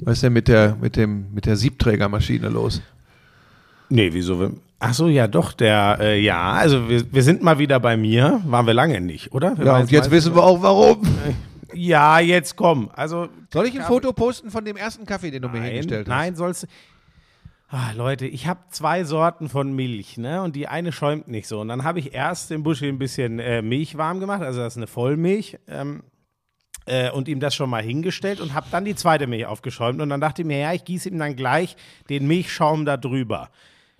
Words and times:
Was 0.00 0.14
ist 0.14 0.22
denn 0.22 0.32
mit 0.32 0.48
der, 0.48 0.76
mit 0.80 0.96
dem, 0.96 1.32
mit 1.32 1.46
der 1.46 1.56
Siebträgermaschine 1.56 2.48
los? 2.48 2.82
Nee, 3.88 4.10
wieso? 4.12 4.52
Ach 4.78 4.92
so, 4.92 5.08
ja, 5.08 5.26
doch, 5.26 5.52
der, 5.52 5.98
äh, 6.00 6.20
ja, 6.20 6.52
also 6.52 6.88
wir, 6.88 7.10
wir 7.12 7.22
sind 7.22 7.42
mal 7.42 7.58
wieder 7.58 7.80
bei 7.80 7.96
mir. 7.96 8.42
Waren 8.46 8.66
wir 8.66 8.74
lange 8.74 9.00
nicht, 9.00 9.32
oder? 9.32 9.56
Wir 9.56 9.64
Ja, 9.66 9.78
und 9.78 9.90
jetzt 9.90 10.10
wissen 10.10 10.34
wir 10.34 10.42
auch 10.42 10.60
warum. 10.62 11.02
Ja, 11.72 12.20
jetzt 12.20 12.56
komm. 12.56 12.90
Also, 12.94 13.28
Soll 13.52 13.66
ich 13.66 13.78
ein 13.78 13.86
Foto 13.86 14.12
posten 14.12 14.50
von 14.50 14.64
dem 14.64 14.76
ersten 14.76 15.06
Kaffee, 15.06 15.30
den 15.30 15.42
du 15.42 15.48
mir 15.48 15.60
nein, 15.60 15.68
hingestellt 15.70 16.08
hast? 16.08 16.14
nein, 16.14 16.36
sollst 16.36 16.64
du. 16.64 16.66
Ah, 17.68 17.92
Leute, 17.96 18.26
ich 18.26 18.46
habe 18.46 18.60
zwei 18.70 19.02
Sorten 19.04 19.48
von 19.48 19.74
Milch, 19.74 20.18
ne? 20.18 20.42
Und 20.42 20.54
die 20.54 20.68
eine 20.68 20.92
schäumt 20.92 21.26
nicht 21.26 21.48
so. 21.48 21.60
Und 21.60 21.68
dann 21.68 21.82
habe 21.82 21.98
ich 21.98 22.14
erst 22.14 22.52
im 22.52 22.62
Buschi 22.62 22.88
ein 22.88 22.98
bisschen 22.98 23.40
äh, 23.40 23.60
Milch 23.60 23.98
warm 23.98 24.20
gemacht, 24.20 24.42
also 24.42 24.60
das 24.60 24.74
ist 24.74 24.76
eine 24.76 24.86
Vollmilch. 24.86 25.58
Ähm, 25.68 26.02
äh, 26.86 27.10
und 27.10 27.28
ihm 27.28 27.40
das 27.40 27.54
schon 27.54 27.68
mal 27.68 27.82
hingestellt 27.82 28.40
und 28.40 28.54
habe 28.54 28.66
dann 28.70 28.84
die 28.84 28.94
zweite 28.94 29.26
Milch 29.26 29.46
aufgeschäumt. 29.46 30.00
Und 30.00 30.08
dann 30.08 30.20
dachte 30.20 30.42
ich 30.42 30.48
mir, 30.48 30.58
ja, 30.58 30.72
ich 30.72 30.84
gieße 30.84 31.08
ihm 31.08 31.18
dann 31.18 31.36
gleich 31.36 31.76
den 32.08 32.26
Milchschaum 32.26 32.86
da 32.86 32.96
drüber. 32.96 33.50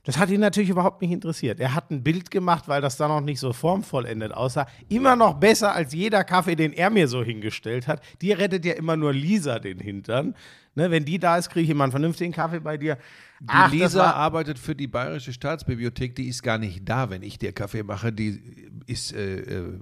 Das 0.06 0.18
hat 0.18 0.30
ihn 0.30 0.38
natürlich 0.38 0.70
überhaupt 0.70 1.02
nicht 1.02 1.10
interessiert. 1.10 1.58
Er 1.58 1.74
hat 1.74 1.90
ein 1.90 2.04
Bild 2.04 2.30
gemacht, 2.30 2.68
weil 2.68 2.80
das 2.80 2.96
dann 2.96 3.08
noch 3.08 3.20
nicht 3.20 3.40
so 3.40 3.52
formvollendet 3.52 4.32
aussah. 4.32 4.68
Immer 4.88 5.16
noch 5.16 5.34
besser 5.34 5.74
als 5.74 5.92
jeder 5.92 6.22
Kaffee, 6.22 6.54
den 6.54 6.72
er 6.72 6.90
mir 6.90 7.08
so 7.08 7.24
hingestellt 7.24 7.88
hat. 7.88 8.00
Dir 8.22 8.38
rettet 8.38 8.64
ja 8.64 8.74
immer 8.74 8.96
nur 8.96 9.12
Lisa 9.12 9.58
den 9.58 9.80
Hintern. 9.80 10.36
Ne, 10.76 10.92
wenn 10.92 11.04
die 11.04 11.18
da 11.18 11.38
ist, 11.38 11.48
kriege 11.48 11.64
ich 11.64 11.70
immer 11.70 11.84
einen 11.84 11.90
vernünftigen 11.90 12.32
Kaffee 12.32 12.60
bei 12.60 12.76
dir. 12.76 12.98
Die 13.40 13.46
Ach, 13.48 13.72
Lisa 13.72 14.12
arbeitet 14.12 14.60
für 14.60 14.76
die 14.76 14.86
Bayerische 14.86 15.32
Staatsbibliothek, 15.32 16.14
die 16.14 16.28
ist 16.28 16.42
gar 16.42 16.58
nicht 16.58 16.88
da, 16.88 17.10
wenn 17.10 17.22
ich 17.22 17.38
dir 17.38 17.52
Kaffee 17.52 17.82
mache. 17.82 18.12
Die 18.12 18.40
ist 18.86 19.12
äh, 19.12 19.38
äh, 19.38 19.80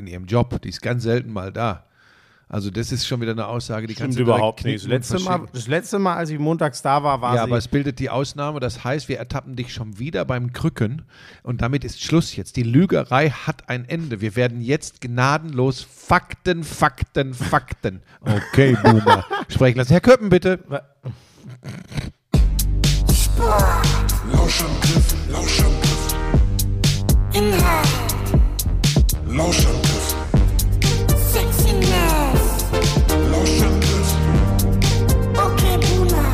in 0.00 0.06
ihrem 0.08 0.26
Job, 0.26 0.60
die 0.62 0.68
ist 0.70 0.82
ganz 0.82 1.04
selten 1.04 1.32
mal 1.32 1.52
da. 1.52 1.84
Also 2.52 2.68
das 2.68 2.90
ist 2.90 3.06
schon 3.06 3.20
wieder 3.20 3.30
eine 3.30 3.46
Aussage, 3.46 3.86
die 3.86 3.94
kannst 3.94 4.14
Stimmt 4.16 4.26
du 4.28 4.32
direkt 4.32 4.38
überhaupt 4.40 4.64
nicht. 4.64 4.82
Das 4.82 4.88
letzte, 4.88 5.20
Mal, 5.20 5.46
das 5.52 5.68
letzte 5.68 5.98
Mal, 6.00 6.16
als 6.16 6.30
ich 6.30 6.38
montags 6.40 6.82
da 6.82 7.04
war, 7.04 7.20
war 7.20 7.36
Ja, 7.36 7.42
sie. 7.44 7.48
aber 7.48 7.58
es 7.58 7.68
bildet 7.68 8.00
die 8.00 8.10
Ausnahme. 8.10 8.58
Das 8.58 8.82
heißt, 8.82 9.08
wir 9.08 9.18
ertappen 9.20 9.54
dich 9.54 9.72
schon 9.72 10.00
wieder 10.00 10.24
beim 10.24 10.52
Krücken. 10.52 11.02
Und 11.44 11.62
damit 11.62 11.84
ist 11.84 12.02
Schluss 12.02 12.34
jetzt. 12.34 12.56
Die 12.56 12.64
Lügerei 12.64 13.30
hat 13.30 13.68
ein 13.68 13.84
Ende. 13.88 14.20
Wir 14.20 14.34
werden 14.34 14.60
jetzt 14.62 15.00
gnadenlos 15.00 15.80
Fakten, 15.82 16.64
Fakten, 16.64 17.34
Fakten. 17.34 18.02
Okay, 18.20 18.76
Boomer. 18.82 19.24
Sprechen 19.48 19.78
lassen. 19.78 19.92
Herr 19.92 20.00
Köppen, 20.00 20.28
bitte. 20.28 20.58
Lauschangriff, 24.32 25.14
Lauschangriff. 25.30 26.14
Inhalt, 27.32 27.88
Lauschangriff, 29.32 30.16
Sexiness, 31.32 32.66
Lauschangriff, 33.30 34.10
okay 35.34 35.78
Boomer, 35.78 36.30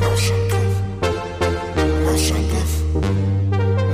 Lauschangriff, 0.00 0.74
Lauschangriff, 2.04 2.72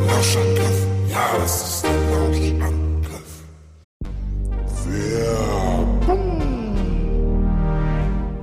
Lauschangriff. 0.07 0.79
Ja, 1.11 1.39
das 1.39 1.55
ist 1.69 1.85
der 1.85 1.97
Lauschangriff. 2.11 3.33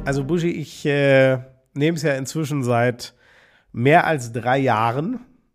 Also 0.03 0.23
Buschi, 0.23 0.50
ich 0.50 0.84
äh, 0.88 1.38
nehme 1.75 1.96
es 1.96 2.02
ja 2.02 2.16
inzwischen 2.16 2.64
seit 2.64 3.14
mehr 3.72 4.08
als 4.08 4.31
drei 4.31 4.58
Jahren, 4.58 5.20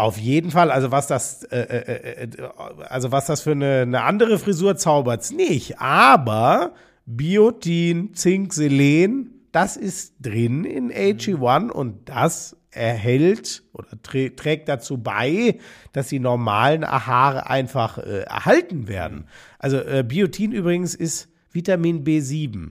Auf 0.00 0.16
jeden 0.16 0.50
Fall, 0.50 0.70
also 0.70 0.90
was 0.90 1.08
das, 1.08 1.44
äh, 1.44 1.58
äh, 1.58 2.24
äh, 2.24 2.28
also 2.88 3.12
was 3.12 3.26
das 3.26 3.42
für 3.42 3.50
eine, 3.50 3.82
eine 3.82 4.02
andere 4.02 4.38
Frisur 4.38 4.76
zaubert's 4.76 5.30
nicht. 5.30 5.78
Aber 5.78 6.72
Biotin, 7.04 8.14
Zink, 8.14 8.54
Selen, 8.54 9.44
das 9.52 9.76
ist 9.76 10.14
drin 10.18 10.64
in 10.64 10.90
AG1 10.90 11.68
und 11.68 12.08
das 12.08 12.56
erhält 12.70 13.62
oder 13.74 14.00
trä 14.02 14.30
trägt 14.30 14.70
dazu 14.70 14.96
bei, 14.96 15.58
dass 15.92 16.08
die 16.08 16.18
normalen 16.18 16.86
Haare 16.86 17.50
einfach 17.50 17.98
äh, 17.98 18.20
erhalten 18.22 18.88
werden. 18.88 19.26
Also 19.58 19.76
äh, 19.76 20.02
Biotin 20.02 20.52
übrigens 20.52 20.94
ist 20.94 21.28
Vitamin 21.52 22.04
B7. 22.04 22.70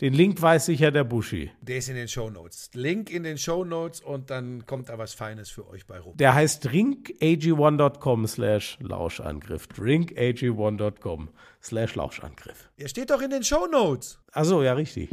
den 0.00 0.14
Link 0.14 0.40
weiß 0.40 0.64
sicher 0.64 0.90
der 0.90 1.04
Buschi. 1.04 1.50
Der 1.60 1.76
ist 1.76 1.90
in 1.90 1.94
den 1.94 2.08
Shownotes. 2.08 2.70
Link 2.72 3.10
in 3.10 3.22
den 3.22 3.36
Shownotes 3.36 4.00
und 4.00 4.30
dann 4.30 4.64
kommt 4.64 4.88
da 4.88 4.96
was 4.96 5.12
Feines 5.12 5.50
für 5.50 5.68
euch 5.68 5.86
bei 5.86 6.00
rum. 6.00 6.16
Der 6.16 6.34
heißt 6.34 6.66
drinkag1.com 6.66 8.26
slash 8.26 8.78
Lauschangriff. 8.80 9.68
drinkag1.com 9.68 11.28
slash 11.62 11.94
Lauschangriff. 11.96 12.70
Der 12.78 12.88
steht 12.88 13.10
doch 13.10 13.20
in 13.20 13.28
den 13.28 13.44
Shownotes. 13.44 14.18
Achso, 14.32 14.62
ja, 14.62 14.72
richtig. 14.72 15.10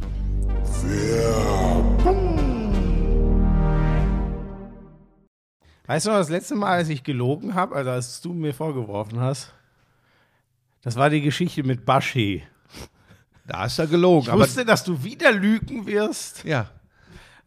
Weißt 5.85 6.05
du 6.05 6.11
noch, 6.11 6.17
das 6.17 6.29
letzte 6.29 6.55
Mal, 6.55 6.77
als 6.77 6.87
ich 6.87 7.03
gelogen 7.03 7.55
habe, 7.55 7.75
also 7.75 7.89
als 7.89 8.21
du 8.21 8.33
mir 8.33 8.53
vorgeworfen 8.53 9.19
hast, 9.19 9.53
das 10.81 10.95
war 10.95 11.09
die 11.09 11.21
Geschichte 11.21 11.63
mit 11.63 11.85
Baschi. 11.85 12.43
Da 13.47 13.65
ist 13.65 13.79
er 13.79 13.87
gelogen. 13.87 14.27
Ich 14.29 14.39
wusste, 14.39 14.65
dass 14.65 14.83
du 14.83 15.03
wieder 15.03 15.31
lügen 15.31 15.85
wirst. 15.87 16.43
ja, 16.43 16.69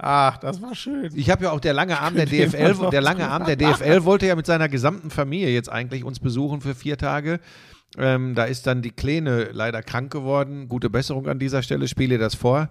Ach, 0.03 0.38
das 0.38 0.62
war 0.62 0.75
schön. 0.75 1.11
ich 1.14 1.29
habe 1.29 1.44
ja 1.44 1.50
auch 1.50 1.61
der 1.61 1.75
lange 1.75 2.00
Arm 2.00 2.14
der 2.14 2.25
DFL, 2.25 2.88
der 2.91 3.02
lange 3.02 3.29
Arm 3.29 3.44
der 3.44 3.56
DFL 3.56 4.05
wollte 4.05 4.26
ja 4.26 4.35
mit 4.35 4.47
seiner 4.47 4.70
gesamten 4.70 5.11
Familie 5.11 5.50
jetzt 5.50 5.69
eigentlich 5.69 6.05
uns 6.05 6.20
besuchen 6.20 6.62
für 6.62 6.75
vier 6.75 6.97
Tage. 6.97 7.38
Ähm, 7.99 8.35
da 8.35 8.44
ist 8.44 8.67
dann 8.67 8.81
die 8.81 8.93
Kleine 8.93 9.50
leider 9.52 9.82
krank 9.82 10.11
geworden. 10.11 10.69
Gute 10.69 10.88
Besserung 10.88 11.29
an 11.29 11.38
dieser 11.38 11.62
Stelle. 11.62 11.87
Spiele 11.87 12.17
das 12.17 12.35
vor. 12.35 12.70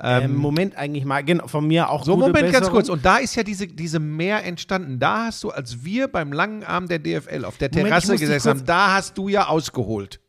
Ähm, 0.00 0.36
Moment 0.36 0.76
eigentlich 0.76 1.04
mal, 1.04 1.22
genau, 1.22 1.48
von 1.48 1.66
mir 1.66 1.90
auch 1.90 2.04
So, 2.04 2.16
Moment, 2.16 2.34
ganz 2.36 2.52
Besserung. 2.52 2.72
kurz. 2.72 2.88
Und 2.88 3.04
da 3.04 3.16
ist 3.18 3.34
ja 3.34 3.42
diese, 3.42 3.66
diese 3.66 3.98
Mehr 3.98 4.44
entstanden. 4.44 4.98
Da 4.98 5.26
hast 5.26 5.42
du, 5.44 5.50
als 5.50 5.84
wir 5.84 6.08
beim 6.08 6.32
langen 6.32 6.64
Arm 6.64 6.88
der 6.88 6.98
DFL 6.98 7.44
auf 7.44 7.58
der 7.58 7.70
Moment, 7.70 7.88
Terrasse 7.88 8.16
gesessen 8.16 8.50
haben, 8.50 8.66
da 8.66 8.94
hast 8.94 9.18
du 9.18 9.28
ja 9.28 9.48
ausgeholt. 9.48 10.20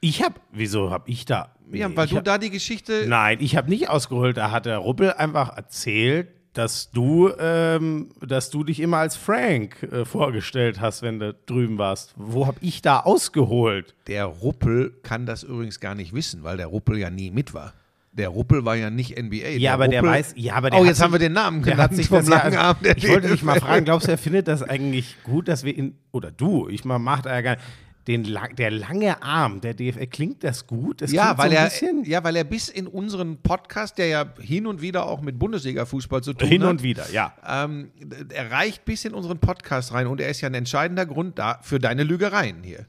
Ich 0.00 0.22
hab, 0.22 0.40
wieso 0.52 0.90
hab 0.90 1.08
ich 1.08 1.24
da? 1.24 1.54
Ja, 1.72 1.94
weil 1.94 2.04
ich 2.06 2.12
du 2.12 2.16
hab- 2.18 2.24
da 2.24 2.38
die 2.38 2.50
Geschichte. 2.50 3.04
Nein, 3.08 3.38
ich 3.40 3.56
habe 3.56 3.68
nicht 3.68 3.88
ausgeholt. 3.88 4.36
Da 4.36 4.50
hat 4.50 4.66
der 4.66 4.78
Ruppel 4.78 5.12
einfach 5.12 5.56
erzählt, 5.56 6.28
dass 6.54 6.90
du, 6.90 7.30
ähm, 7.38 8.10
dass 8.20 8.50
du 8.50 8.64
dich 8.64 8.80
immer 8.80 8.96
als 8.98 9.16
Frank 9.16 9.82
äh, 9.82 10.04
vorgestellt 10.04 10.80
hast, 10.80 11.02
wenn 11.02 11.18
du 11.20 11.34
drüben 11.46 11.78
warst. 11.78 12.14
Wo 12.16 12.46
habe 12.46 12.58
ich 12.62 12.80
da 12.82 13.00
ausgeholt? 13.00 13.94
Der 14.06 14.24
Ruppel 14.24 14.92
kann 15.02 15.26
das 15.26 15.42
übrigens 15.42 15.78
gar 15.78 15.94
nicht 15.94 16.12
wissen, 16.14 16.42
weil 16.44 16.56
der 16.56 16.66
Ruppel 16.68 16.96
ja 16.98 17.10
nie 17.10 17.30
mit 17.30 17.52
war. 17.54 17.74
Der 18.12 18.30
Ruppel 18.30 18.64
war 18.64 18.74
ja 18.74 18.90
nicht 18.90 19.16
NBA. 19.16 19.58
Ja, 19.58 19.74
aber 19.74 19.86
der 19.86 20.00
Ruppel- 20.00 20.10
weiß, 20.10 20.32
ja, 20.36 20.54
aber 20.54 20.70
der 20.70 20.80
Oh, 20.80 20.84
jetzt 20.84 20.96
sich, 20.96 21.04
haben 21.04 21.12
wir 21.12 21.18
den 21.20 21.32
Namen 21.34 21.62
der 21.62 21.72
genannt 21.74 21.90
hat 21.90 21.96
sich 21.96 22.08
vom 22.08 22.24
ja, 22.24 22.48
langen 22.48 22.76
der 22.82 22.96
Ich 22.96 23.08
wollte 23.08 23.28
dich 23.28 23.42
mal 23.42 23.60
fragen, 23.60 23.84
glaubst 23.84 24.08
du, 24.08 24.12
er 24.12 24.18
findet 24.18 24.48
das 24.48 24.62
eigentlich 24.62 25.16
gut, 25.22 25.46
dass 25.46 25.62
wir 25.64 25.76
ihn, 25.76 25.96
oder 26.10 26.30
du, 26.32 26.66
ich 26.68 26.84
mal, 26.84 26.98
macht 26.98 27.26
er 27.26 27.34
ja 27.34 27.40
gar 27.42 27.50
nicht, 27.56 27.62
den, 28.08 28.38
der 28.56 28.70
lange 28.70 29.22
Arm 29.22 29.60
der 29.60 29.74
DFL, 29.74 30.06
klingt 30.06 30.42
das 30.42 30.66
gut? 30.66 31.02
Das 31.02 31.12
Ja, 31.12 31.36
weil 31.36 31.50
so 31.50 31.56
er, 31.56 31.64
bisschen 31.64 32.04
ja, 32.04 32.24
weil 32.24 32.36
er 32.36 32.44
bis 32.44 32.70
in 32.70 32.86
unseren 32.86 33.36
Podcast, 33.42 33.98
der 33.98 34.06
ja 34.06 34.24
hin 34.40 34.66
und 34.66 34.80
wieder 34.80 35.06
auch 35.06 35.20
mit 35.20 35.38
Bundesliga-Fußball 35.38 36.22
zu 36.22 36.32
tun 36.32 36.48
hin 36.48 36.62
hat, 36.62 36.70
und 36.70 36.82
wieder, 36.82 37.08
ja. 37.12 37.34
ähm, 37.46 37.90
er 38.30 38.50
reicht 38.50 38.86
bis 38.86 39.04
in 39.04 39.12
unseren 39.12 39.38
Podcast 39.38 39.92
rein 39.92 40.06
und 40.06 40.20
er 40.20 40.30
ist 40.30 40.40
ja 40.40 40.48
ein 40.48 40.54
entscheidender 40.54 41.04
Grund 41.04 41.38
da 41.38 41.60
für 41.62 41.78
deine 41.78 42.02
Lügereien 42.02 42.62
hier. 42.62 42.86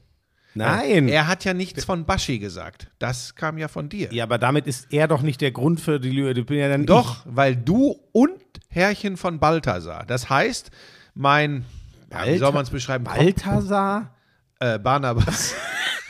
Nein. 0.54 1.08
Er 1.08 1.28
hat 1.28 1.44
ja 1.44 1.54
nichts 1.54 1.84
von 1.84 2.06
Baschi 2.06 2.38
gesagt. 2.38 2.90
Das 2.98 3.36
kam 3.36 3.58
ja 3.58 3.68
von 3.68 3.88
dir. 3.88 4.12
ja, 4.12 4.24
aber 4.24 4.38
damit 4.38 4.66
ist 4.66 4.88
er 4.90 5.06
doch 5.06 5.22
nicht 5.22 5.40
der 5.42 5.52
Grund 5.52 5.80
für 5.80 6.00
die 6.00 6.10
Lüge. 6.10 6.40
Ich 6.40 6.50
ja 6.50 6.68
dann 6.68 6.86
Doch, 6.86 7.24
weil 7.24 7.54
du 7.54 8.00
und 8.12 8.40
Herrchen 8.68 9.16
von 9.16 9.38
Balthasar. 9.38 10.04
Das 10.06 10.28
heißt, 10.28 10.70
mein, 11.14 11.66
ja, 12.10 12.26
wie 12.26 12.38
soll 12.38 12.52
man 12.52 12.64
es 12.64 12.70
beschreiben? 12.70 13.04
ich. 13.04 13.12
Balthasar? 13.12 14.14
Äh, 14.62 14.78
Barnabas. 14.78 15.54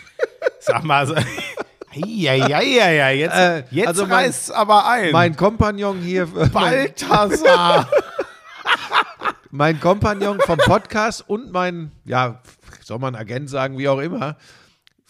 Sag 0.58 0.82
mal 0.82 1.06
so. 1.06 1.14
Ja, 1.94 2.34
ja, 2.34 2.60
ja, 2.60 2.90
ja, 2.90 3.08
jetzt, 3.10 3.34
Äh, 3.36 3.62
jetzt 3.70 3.86
also 3.88 4.04
reißt's 4.04 4.50
aber 4.50 4.88
ein. 4.88 5.12
mein 5.12 5.36
Kompagnon 5.36 6.00
hier. 6.00 6.26
Balthasar. 6.26 7.88
mein 9.52 9.78
Kompagnon 9.78 10.40
vom 10.40 10.58
Podcast 10.58 11.24
und 11.28 11.52
mein, 11.52 11.92
ja, 12.04 12.40
soll 12.82 12.98
man 12.98 13.14
Agent 13.14 13.48
sagen, 13.48 13.78
wie 13.78 13.88
auch 13.88 14.00
immer, 14.00 14.36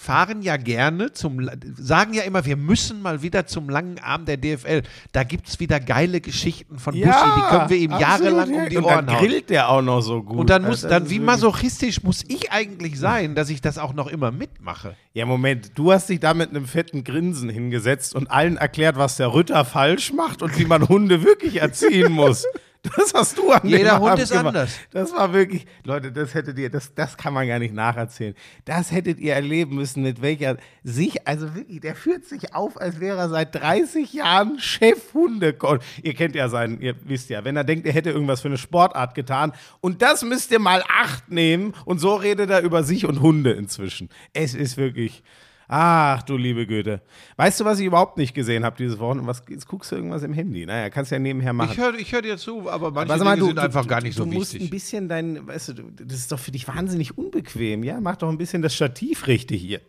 fahren 0.01 0.41
ja 0.41 0.57
gerne 0.57 1.13
zum, 1.13 1.47
sagen 1.77 2.15
ja 2.15 2.23
immer, 2.23 2.47
wir 2.47 2.57
müssen 2.57 3.03
mal 3.03 3.21
wieder 3.21 3.47
zum 3.47 3.69
langen 3.69 3.99
Arm 3.99 4.25
der 4.25 4.39
DFL. 4.39 4.83
Da 5.13 5.25
gibt 5.25 5.47
es 5.47 5.61
wieder 5.61 5.79
geile 5.79 6.23
Geschichten 6.23 6.79
von 6.79 6.95
Buschi, 6.95 7.05
die 7.05 7.51
können 7.51 7.69
wir 7.69 7.77
ihm 7.77 7.91
jahrelang 7.91 8.55
ja. 8.55 8.63
um 8.63 8.69
die 8.71 8.77
Und 8.79 8.85
Ohren 8.85 9.07
dann 9.07 9.17
hauen. 9.17 9.27
grillt 9.27 9.51
der 9.51 9.69
auch 9.69 9.83
noch 9.83 10.01
so 10.01 10.23
gut. 10.23 10.39
Und 10.39 10.49
dann 10.49 10.63
muss, 10.63 10.85
Also, 10.85 10.89
dann 10.89 11.11
wie 11.11 11.19
masochistisch 11.19 12.03
muss 12.03 12.25
ich 12.29 12.51
eigentlich 12.51 12.99
sein, 12.99 13.35
dass 13.35 13.51
ich 13.51 13.61
das 13.61 13.77
auch 13.77 13.93
noch 13.93 14.07
immer 14.07 14.31
mitmache. 14.31 14.97
Ja, 15.13 15.27
Moment, 15.27 15.73
du 15.75 15.93
hast 15.93 16.09
dich 16.09 16.19
da 16.19 16.33
mit 16.33 16.49
einem 16.49 16.65
fetten 16.65 17.05
Grinsen 17.05 17.51
hingesetzt 17.51 18.15
und 18.15 18.31
allen 18.31 18.57
erklärt, 18.57 18.97
was 18.97 19.19
der 19.19 19.35
Ritter 19.35 19.67
falsch 19.67 20.15
macht 20.15 20.41
und 20.41 20.59
wie 20.59 20.65
man 20.65 20.89
Hunde 20.89 21.25
wirklich 21.25 21.61
erziehen 21.61 22.13
muss. 22.13 22.47
Das 22.97 23.13
hast 23.15 23.39
du 23.39 23.51
an 23.51 23.61
Jeder 23.65 23.99
Hund 23.99 24.13
Abend 24.13 24.23
ist 24.23 24.31
gemacht. 24.31 24.47
anders. 24.47 24.79
Das 24.91 25.13
war 25.13 25.33
wirklich, 25.33 25.67
Leute, 25.85 26.13
das 26.13 26.35
hättet 26.35 26.59
ihr, 26.59 26.71
das, 26.71 26.95
das 26.95 27.17
kann 27.17 27.35
man 27.35 27.47
gar 27.47 27.59
nicht 27.59 27.75
nacherzählen. 27.75 28.35
Das 28.65 28.91
hättet 28.91 29.19
ihr 29.19 29.35
erleben 29.35 29.77
müssen, 29.77 30.03
mit 30.03 30.23
welcher 30.23 30.57
sich, 30.83 31.27
also 31.27 31.55
wirklich, 31.55 31.81
der 31.81 31.95
führt 31.95 32.25
sich 32.25 32.55
auf, 32.55 32.81
als 32.81 32.99
wäre 33.01 33.19
er 33.19 33.29
seit 33.29 33.55
30 33.55 34.13
Jahren 34.13 34.59
Chef-Hundecoach. 34.59 35.81
Ihr 36.03 36.15
kennt 36.15 36.35
ja 36.35 36.49
seinen, 36.49 36.81
ihr 36.81 36.95
wisst 37.05 37.29
ja, 37.31 37.45
wenn 37.45 37.57
er 37.57 37.65
denkt, 37.65 37.87
er 37.87 37.93
hätte 37.93 38.11
irgendwas 38.11 38.41
für 38.41 38.49
eine 38.49 38.59
Sportart 38.59 39.15
getan 39.15 39.53
und 39.81 40.03
das 40.03 40.23
müsst 40.23 40.51
ihr 40.51 40.59
mal 40.59 40.83
acht 40.89 41.31
nehmen 41.31 41.75
und 41.85 41.99
so 41.99 42.15
redet 42.15 42.51
er 42.51 42.63
über 42.63 42.83
sich 42.83 43.07
und 43.07 43.21
Hunde 43.21 43.53
inzwischen. 43.53 44.09
Es 44.33 44.55
ist 44.55 44.77
wirklich, 44.77 45.23
ach 45.73 46.23
du 46.25 46.37
liebe 46.37 46.67
Güte. 46.67 47.01
Weißt 47.37 47.61
du, 47.61 47.65
was 47.65 47.79
ich 47.79 47.87
überhaupt 47.87 48.19
nicht 48.19 48.35
gesehen 48.35 48.65
habe 48.65 48.77
dieses 48.77 48.99
Wochenende? 48.99 49.29
Was, 49.29 49.43
jetzt 49.49 49.67
guckst 49.69 49.93
du 49.93 49.97
irgendwas 49.97 50.23
im 50.25 50.33
Handy? 50.33 50.67
Naja, 50.67 50.91
kannst 50.91 51.13
ja 51.13 51.19
nebenher 51.19 51.53
machen. 51.53 51.71
Ich 51.73 51.79
höre 51.79 51.95
ich 51.95 52.13
hör 52.13 52.23
dir 52.23 52.37
zu, 52.37 52.69
aber 52.69 52.91
manche 52.91 53.15
Aber 53.15 53.25
mal, 53.25 53.31
Dinge 53.37 53.41
du, 53.41 53.47
sind 53.47 53.57
du, 53.59 53.63
einfach 53.63 53.83
du, 53.83 53.89
gar 53.89 54.01
nicht 54.03 54.17
so 54.17 54.25
du 54.25 54.33
musst 54.33 54.51
ein 54.53 54.55
wichtig. 54.57 54.71
bisschen 54.71 55.09
dein, 55.09 55.47
weißt 55.47 55.69
du, 55.69 55.73
das 56.05 56.19
ist 56.19 56.33
doch 56.33 56.39
für 56.41 56.51
dich 56.51 56.67
wahnsinnig 56.67 57.17
unbequem, 57.17 57.85
ja? 57.85 58.01
Mach 58.01 58.17
doch 58.17 58.29
ein 58.29 58.39
bisschen 58.39 58.63
das 58.63 58.75
Stativ 58.75 59.27
richtig 59.29 59.61
hier. 59.63 59.81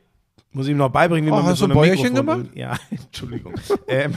Muss 0.54 0.66
ich 0.68 0.72
ihm 0.72 0.78
noch 0.78 0.90
beibringen, 0.92 1.28
wie 1.28 1.32
Oh, 1.32 1.36
man 1.36 1.44
mit 1.46 1.52
hast 1.54 1.60
so 1.60 1.66
ein 1.66 1.72
Bäuerchen 1.74 2.14
gemacht? 2.14 2.46
Ja, 2.54 2.78
Entschuldigung. 2.92 3.56
ähm, 3.88 4.16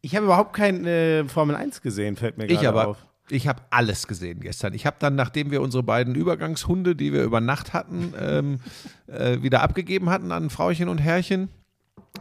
ich 0.00 0.14
habe 0.14 0.26
überhaupt 0.26 0.52
kein 0.54 0.86
äh, 0.86 1.24
Formel 1.24 1.56
1 1.56 1.82
gesehen, 1.82 2.16
fällt 2.16 2.38
mir 2.38 2.44
Ich 2.46 2.60
gerade 2.60 2.68
aber, 2.68 2.88
auf. 2.88 3.06
Ich 3.30 3.48
habe 3.48 3.62
alles 3.70 4.06
gesehen 4.06 4.40
gestern. 4.40 4.74
Ich 4.74 4.86
habe 4.86 4.96
dann, 4.98 5.14
nachdem 5.14 5.50
wir 5.50 5.62
unsere 5.62 5.82
beiden 5.82 6.14
Übergangshunde, 6.14 6.94
die 6.96 7.12
wir 7.12 7.22
über 7.22 7.40
Nacht 7.40 7.72
hatten, 7.72 8.14
ähm, 8.18 8.60
äh, 9.06 9.42
wieder 9.42 9.62
abgegeben 9.62 10.10
hatten 10.10 10.32
an 10.32 10.50
Frauchen 10.50 10.88
und 10.88 10.98
Herrchen. 10.98 11.48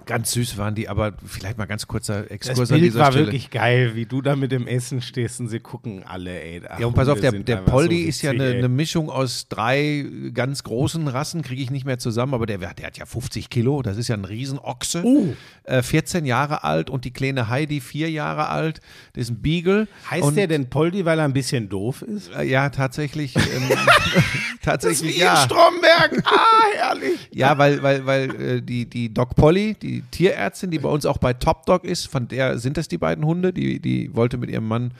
Ganz 0.06 0.32
süß 0.32 0.58
waren 0.58 0.76
die, 0.76 0.88
aber 0.88 1.14
vielleicht 1.26 1.58
mal 1.58 1.66
ganz 1.66 1.88
kurzer 1.88 2.24
Das 2.24 2.32
Exkurs 2.32 2.72
an 2.72 2.80
Bild 2.80 2.92
dieser 2.92 3.00
war 3.00 3.12
Stelle. 3.12 3.28
wirklich 3.28 3.50
geil, 3.50 3.92
wie 3.96 4.06
du 4.06 4.22
da 4.22 4.36
mit 4.36 4.52
dem 4.52 4.68
Essen 4.68 5.02
stehst 5.02 5.40
und 5.40 5.50
sie 5.50 5.60
gucken 5.60 6.04
alle, 6.04 6.42
ey. 6.42 6.62
Ach, 6.68 6.80
Ja, 6.80 6.88
und 6.88 6.94
pass 6.94 7.08
auf, 7.08 7.20
der, 7.20 7.32
der 7.32 7.58
Poldi 7.58 8.04
so 8.04 8.10
ist 8.10 8.22
ja 8.22 8.32
eine, 8.32 8.46
eine 8.46 8.70
Mischung 8.70 9.10
aus 9.10 9.48
drei 9.50 10.06
ganz 10.34 10.64
großen 10.64 11.08
Rassen, 11.08 11.42
kriege 11.42 11.62
ich 11.62 11.72
nicht 11.72 11.86
mehr 11.86 12.00
zusammen, 12.00 12.34
aber 12.34 12.46
der, 12.46 12.58
der 12.58 12.88
hat 12.88 12.98
ja 12.98 13.06
50 13.06 13.50
Kilo, 13.50 13.82
das 13.82 13.98
ist 13.98 14.08
ja 14.08 14.16
ein 14.16 14.26
Riesenochse. 14.26 15.04
Uh. 15.04 15.34
Äh, 15.64 15.82
14 15.82 16.26
Jahre 16.26 16.64
alt 16.64 16.90
und 16.90 17.06
die 17.06 17.12
kleine 17.12 17.50
Heidi, 17.50 17.82
vier 17.82 18.10
Jahre 18.10 18.50
alt, 18.50 18.82
das 19.14 19.24
ist 19.24 19.30
ein 19.32 19.42
Beagle. 19.42 19.88
Heißt 20.10 20.24
und, 20.24 20.36
der 20.36 20.48
denn 20.48 20.70
Poldi, 20.70 21.06
weil 21.06 21.20
er 21.20 21.26
ein 21.26 21.34
bisschen 21.34 21.70
doof 21.70 22.02
ist? 22.02 22.32
Äh, 22.36 22.44
Ja, 22.44 22.70
tatsächlich. 22.70 23.36
Ähm, 23.36 23.42
tatsächlich, 24.66 25.16
Wie 25.16 25.20
ja. 25.22 25.34
in 25.42 25.50
Stromberg. 25.50 26.24
Ah, 26.26 26.64
herrlich. 26.76 27.20
Ja, 27.32 27.58
weil, 27.58 27.82
weil, 27.84 28.06
weil 28.06 28.42
äh, 28.42 28.62
die, 28.62 28.90
die 28.90 29.14
Doc 29.14 29.36
Polly, 29.36 29.76
die 29.82 30.02
Tierärztin, 30.12 30.72
die 30.72 30.80
bei 30.80 30.90
uns 30.90 31.06
auch 31.06 31.18
bei 31.18 31.34
Top 31.34 31.66
Dog 31.66 31.84
ist, 31.84 32.08
von 32.08 32.28
der 32.28 32.58
sind 32.60 32.78
das 32.78 32.88
die 32.88 32.98
beiden 32.98 33.26
Hunde, 33.26 33.52
die, 33.54 33.80
die 33.80 34.16
wollte 34.16 34.38
mit 34.38 34.50
ihrem 34.50 34.68
Mann 34.68 34.94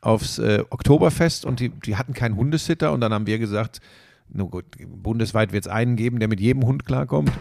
aufs 0.00 0.38
äh, 0.38 0.62
Oktoberfest 0.70 1.44
und 1.44 1.58
die, 1.60 1.68
die 1.70 1.96
hatten 1.96 2.12
keinen 2.14 2.36
Hundesitter 2.36 2.92
und 2.92 3.00
dann 3.00 3.12
haben 3.12 3.26
wir 3.26 3.38
gesagt, 3.38 3.80
nur 4.28 4.50
gut, 4.50 4.64
bundesweit 4.86 5.52
wird 5.52 5.66
es 5.66 5.72
einen 5.72 5.96
geben, 5.96 6.18
der 6.20 6.28
mit 6.28 6.40
jedem 6.40 6.64
Hund 6.64 6.84
klarkommt. 6.86 7.32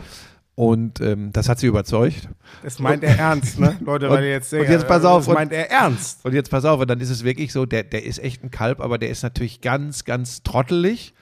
Und 0.58 1.01
ähm, 1.01 1.34
das 1.34 1.50
hat 1.50 1.60
sie 1.60 1.68
überzeugt. 1.68 2.30
Das 2.63 2.80
meint 2.80 3.04
er 3.04 3.18
ernst, 3.19 3.60
ne? 3.60 3.75
Leute, 3.81 4.10
weil 4.10 4.24
ihr 4.24 4.30
jetzt 4.31 4.54
und 4.54 4.62
jetzt 4.69 4.88
pass 4.88 5.04
auf, 5.04 5.19
Das 5.24 5.28
und- 5.28 5.34
meint 5.34 5.51
er 5.51 5.69
ernst. 5.69 6.24
Und 6.24 6.34
jetzt 6.34 6.50
pass 6.50 6.63
auf, 6.63 6.80
und 6.80 6.90
dann 6.90 7.01
ist 7.01 7.10
es 7.10 7.25
wirklich 7.25 7.51
so, 7.51 7.66
der, 7.66 7.84
der 7.84 8.06
ist 8.06 8.19
echt 8.19 8.42
ein 8.42 8.51
Kalb, 8.51 8.80
aber 8.80 8.98
der 8.98 9.10
ist 9.10 9.22
natürlich 9.22 9.60
ganz, 9.60 10.06
ganz 10.06 10.44
trottelig. 10.44 11.13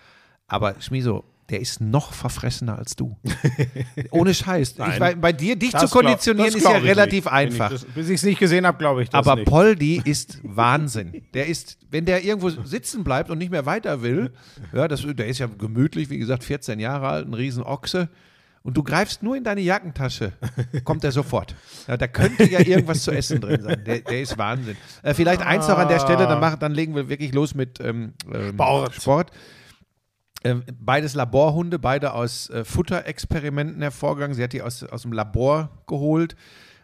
Aber 0.47 0.75
Schmiso, 0.79 1.23
der 1.49 1.59
ist 1.59 1.81
noch 1.81 2.13
verfressener 2.13 2.77
als 2.77 2.95
du. 2.95 3.17
Ohne 4.11 4.33
Scheiß. 4.33 4.71
Ich, 4.71 4.77
Nein. 4.77 4.99
weiß, 4.99 5.15
bei 5.19 5.33
dir, 5.33 5.55
dich 5.55 5.75
zu 5.75 5.87
konditionieren, 5.87 6.51
glaub- 6.51 6.75
ist 6.75 6.83
ja 6.83 6.89
relativ 6.89 7.25
nicht. 7.25 7.33
einfach. 7.33 7.71
Ich 7.71 7.81
das, 7.81 7.91
bis 7.93 8.09
ich 8.09 8.15
es 8.15 8.23
nicht 8.23 8.39
gesehen 8.39 8.65
habe, 8.65 8.77
glaube 8.77 9.03
ich 9.03 9.09
das 9.09 9.19
aber 9.19 9.35
nicht. 9.39 9.47
Poldi 9.47 10.01
ist 10.03 10.39
Wahnsinn. 10.43 11.23
Der 11.33 11.47
ist, 11.47 11.77
wenn 11.91 12.05
der 12.05 12.23
irgendwo 12.23 12.49
sitzen 12.49 13.03
bleibt 13.03 13.29
und 13.29 13.37
nicht 13.37 13.51
mehr 13.51 13.65
weiter 13.65 14.01
will, 14.01 14.33
ja, 14.73 14.87
das, 14.87 15.05
der 15.05 15.27
ist 15.27 15.39
ja 15.39 15.47
gemütlich, 15.47 16.09
wie 16.09 16.17
gesagt, 16.17 16.43
14 16.43 16.79
Jahre 16.79 17.07
alt, 17.07 17.27
ein 17.27 17.33
Riesenochse. 17.33 18.09
Und 18.63 18.77
du 18.77 18.83
greifst 18.83 19.21
nur 19.21 19.35
in 19.35 19.43
deine 19.43 19.59
Jackentasche, 19.59 20.31
kommt 20.85 21.03
er 21.03 21.11
sofort. 21.11 21.53
Ja, 21.85 21.97
da 21.97 22.07
könnte 22.07 22.49
ja 22.49 22.61
irgendwas 22.61 23.03
zu 23.03 23.11
essen 23.11 23.41
drin 23.41 23.61
sein. 23.61 23.83
Der, 23.83 23.99
der 23.99 24.21
ist 24.21 24.37
Wahnsinn. 24.37 24.77
Äh, 25.01 25.13
vielleicht 25.13 25.41
eins 25.41 25.67
noch 25.67 25.77
an 25.77 25.89
der 25.89 25.99
Stelle, 25.99 26.25
dann, 26.27 26.39
machen, 26.39 26.59
dann 26.61 26.71
legen 26.71 26.95
wir 26.95 27.09
wirklich 27.09 27.33
los 27.33 27.55
mit 27.55 27.81
ähm, 27.81 28.13
ähm, 28.33 28.53
Sport. 28.53 28.95
Sport. 28.95 29.31
Ähm, 30.43 30.63
beides 30.79 31.13
Laborhunde, 31.13 31.79
beide 31.79 32.13
aus 32.13 32.49
äh, 32.49 32.65
Futterexperimenten 32.65 33.81
hervorgegangen. 33.81 34.35
Sie 34.35 34.43
hat 34.43 34.53
die 34.53 34.61
aus, 34.61 34.83
aus 34.83 35.03
dem 35.03 35.13
Labor 35.13 35.83
geholt. 35.87 36.35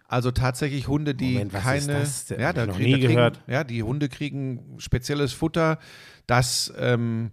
Also 0.07 0.31
tatsächlich 0.31 0.87
Hunde, 0.87 1.13
die 1.13 1.33
Moment, 1.33 1.53
keine. 1.53 2.01
ist 2.01 2.31
das? 2.31 2.39
Ja, 2.39 2.51
da 2.53 2.65
noch 2.65 2.75
krieg- 2.77 2.85
nie 2.85 2.91
da 2.93 2.97
kriegen, 2.99 3.13
gehört. 3.15 3.43
Ja, 3.47 3.63
die 3.63 3.83
Hunde 3.83 4.09
kriegen 4.09 4.75
spezielles 4.79 5.33
Futter, 5.33 5.77
das. 6.25 6.73
Ähm, 6.79 7.31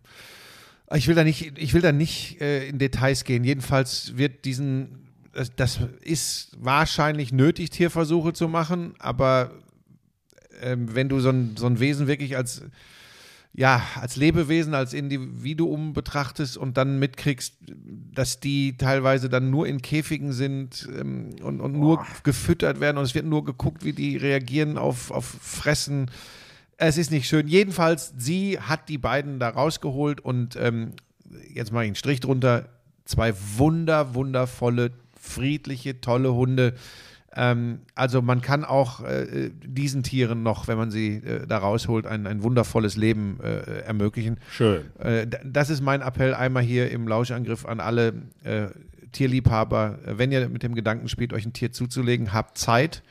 ich 0.95 1.09
will 1.09 1.15
da 1.17 1.25
nicht, 1.25 1.59
ich 1.59 1.75
will 1.75 1.81
da 1.81 1.91
nicht 1.91 2.41
äh, 2.41 2.69
in 2.69 2.79
Details 2.79 3.25
gehen. 3.25 3.43
Jedenfalls 3.45 4.17
wird 4.17 4.45
diesen, 4.45 5.09
das, 5.33 5.51
das 5.57 5.81
ist 6.03 6.57
wahrscheinlich 6.61 7.33
nötig, 7.33 7.71
Tierversuche 7.71 8.33
zu 8.35 8.47
machen, 8.47 8.95
aber 8.99 9.51
ähm, 10.61 10.95
wenn 10.95 11.09
du 11.09 11.19
so 11.21 11.31
ein, 11.31 11.57
so 11.57 11.67
ein 11.67 11.81
Wesen 11.81 12.07
wirklich 12.07 12.37
als 12.37 12.63
ja, 13.57 13.83
als 13.99 14.17
Lebewesen, 14.17 14.75
als 14.75 14.93
Individuum 14.93 15.95
betrachtest 15.95 16.59
und 16.59 16.77
dann 16.77 16.99
mitkriegst, 16.99 17.55
dass 18.13 18.39
die 18.39 18.77
teilweise 18.77 19.31
dann 19.31 19.51
nur 19.51 19.67
in 19.67 19.81
Käfigen 19.81 20.33
sind 20.33 20.87
ähm, 20.95 21.31
und, 21.43 21.63
und 21.63 21.73
nur 21.73 22.05
gefüttert 22.23 22.81
werden 22.81 22.99
und 22.99 23.05
es 23.05 23.15
wird 23.15 23.25
nur 23.25 23.47
geguckt, 23.47 23.83
wie 23.83 23.95
die 23.95 24.19
reagieren 24.19 24.77
auf, 24.77 25.11
auf 25.11 25.25
Fressen. 25.25 26.11
Es 26.77 26.99
ist 26.99 27.11
nicht 27.11 27.29
schön. 27.29 27.49
Jedenfalls, 27.49 28.13
sie 28.19 28.61
hat 28.61 28.91
die 28.91 28.99
beiden 28.99 29.39
da 29.39 29.49
rausgeholt 29.49 30.21
und 30.21 30.57
ähm, 30.57 30.93
jetzt 31.55 31.73
mache 31.73 31.85
ich 31.85 31.89
einen 31.89 31.97
Strich 31.97 32.21
drunter. 32.21 32.69
Zwei 33.07 33.33
wunder, 33.57 34.15
wundervolle, 34.15 34.91
friedliche, 35.19 36.03
tolle 36.03 36.35
Hunde. 36.35 36.75
Ähm, 37.37 37.81
also 37.95 38.23
man 38.23 38.41
kann 38.41 38.65
auch 38.65 39.05
äh, 39.05 39.51
diesen 39.65 40.03
Tieren 40.03 40.43
noch, 40.43 40.69
wenn 40.69 40.79
man 40.79 40.91
sie 40.91 41.17
äh, 41.17 41.47
da 41.47 41.59
rausholt, 41.59 42.07
ein, 42.07 42.27
ein 42.27 42.43
wundervolles 42.43 42.97
Leben 42.97 43.39
äh, 43.43 43.81
ermöglichen. 43.81 44.39
Schön. 44.51 44.83
Äh, 44.99 45.27
das 45.45 45.69
ist 45.71 45.83
mein 45.83 46.01
Appell 46.01 46.35
einmal 46.35 46.63
hier 46.63 46.91
im 46.91 47.07
Lauschangriff 47.07 47.67
an 47.67 47.81
alle 47.81 48.15
äh, 48.43 48.69
Tierliebhaber. 49.13 49.99
Wenn 50.05 50.33
ihr 50.33 50.49
mit 50.49 50.63
dem 50.63 50.75
Gedanken 50.75 51.09
spielt, 51.09 51.33
euch 51.33 51.45
ein 51.45 51.53
Tier 51.53 51.73
zuzulegen, 51.73 52.33
habt 52.33 52.57
Zeit, 52.57 53.03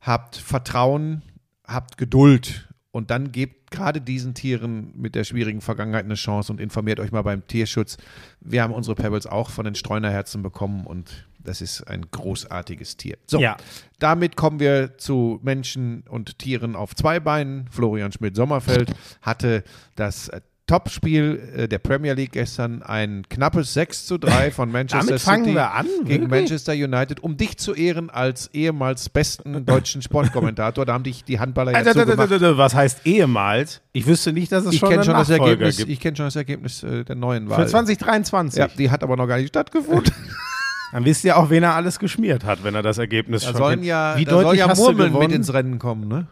habt 0.00 0.36
Vertrauen, 0.36 1.22
habt 1.66 1.98
Geduld 1.98 2.69
Und 2.92 3.10
dann 3.10 3.30
gebt 3.30 3.70
gerade 3.70 4.00
diesen 4.00 4.34
Tieren 4.34 4.92
mit 4.96 5.14
der 5.14 5.22
schwierigen 5.24 5.60
Vergangenheit 5.60 6.04
eine 6.04 6.14
Chance 6.14 6.52
und 6.52 6.60
informiert 6.60 6.98
euch 6.98 7.12
mal 7.12 7.22
beim 7.22 7.46
Tierschutz. 7.46 7.96
Wir 8.40 8.62
haben 8.62 8.74
unsere 8.74 8.96
Pebbles 8.96 9.26
auch 9.26 9.50
von 9.50 9.64
den 9.64 9.76
Streunerherzen 9.76 10.42
bekommen 10.42 10.86
und 10.86 11.28
das 11.38 11.60
ist 11.60 11.84
ein 11.84 12.06
großartiges 12.10 12.96
Tier. 12.96 13.16
So, 13.26 13.40
Ja. 13.40 13.56
damit 13.98 14.36
kommen 14.36 14.60
wir 14.60 14.98
zu 14.98 15.38
Menschen 15.42 16.02
und 16.08 16.38
Tieren 16.38 16.74
auf 16.76 16.94
zwei 16.96 17.20
Beinen. 17.20 17.66
Florian 17.70 18.12
Schmidt-Sommerfeld 18.12 18.92
hatte 19.22 19.62
das 19.94 20.30
Topspiel 20.70 21.40
äh, 21.56 21.68
der 21.68 21.78
Premier 21.78 22.12
League 22.14 22.30
gestern 22.30 22.82
ein 22.84 23.24
knappes 23.28 23.74
6 23.74 24.06
zu 24.06 24.18
3 24.18 24.52
von 24.52 24.70
Manchester 24.72 25.18
City 25.18 25.58
an, 25.58 25.86
gegen? 26.04 26.28
Manchester 26.28 26.72
United, 26.72 27.18
um 27.24 27.36
dich 27.36 27.58
zu 27.58 27.74
ehren 27.74 28.08
als 28.08 28.48
ehemals 28.54 29.08
besten 29.08 29.66
deutschen 29.66 30.00
Sportkommentator. 30.00 30.86
Da 30.86 30.92
haben 30.92 31.02
dich 31.02 31.24
die 31.24 31.40
Handballer 31.40 31.72
ja 31.72 31.82
da, 31.82 31.92
zugemacht. 31.92 32.30
was 32.56 32.74
heißt 32.76 33.00
ehemals? 33.04 33.80
Ich 33.92 34.06
wüsste 34.06 34.32
nicht, 34.32 34.52
dass 34.52 34.64
es 34.64 34.74
Ich 34.74 34.78
schon 34.78 34.92
schon 35.02 35.14
das 35.14 35.28
Ergebnis. 35.30 35.78
gibt. 35.78 35.90
Ich 35.90 35.98
kenne 35.98 36.16
schon 36.16 36.26
das 36.26 36.36
Ergebnis 36.36 36.84
äh, 36.84 37.02
der 37.04 37.16
neuen 37.16 37.50
Wahl. 37.50 37.64
Für 37.64 37.66
2023. 37.70 38.60
ja, 38.60 38.68
die 38.68 38.90
hat 38.92 39.02
aber 39.02 39.16
noch 39.16 39.26
gar 39.26 39.38
nicht 39.38 39.48
stattgefunden. 39.48 40.14
Dann 40.92 41.04
wisst 41.04 41.24
ihr 41.24 41.36
auch, 41.36 41.50
wen 41.50 41.64
er 41.64 41.74
alles 41.74 41.98
geschmiert 41.98 42.44
hat, 42.44 42.62
wenn 42.62 42.74
er 42.76 42.82
das 42.82 42.98
Ergebnis 42.98 43.42
Da 43.42 43.48
schon 43.48 43.56
sollen 43.56 43.74
kennt. 43.76 43.86
ja, 43.86 44.16
Wie 44.16 44.24
da 44.24 44.30
soll 44.32 44.42
deutlich 44.44 44.60
ja 44.60 44.68
hast 44.68 44.78
du 44.78 44.84
Murmeln 44.84 45.18
mit 45.18 45.32
ins 45.32 45.52
Rennen 45.52 45.78
kommen, 45.80 46.06
ne? 46.06 46.26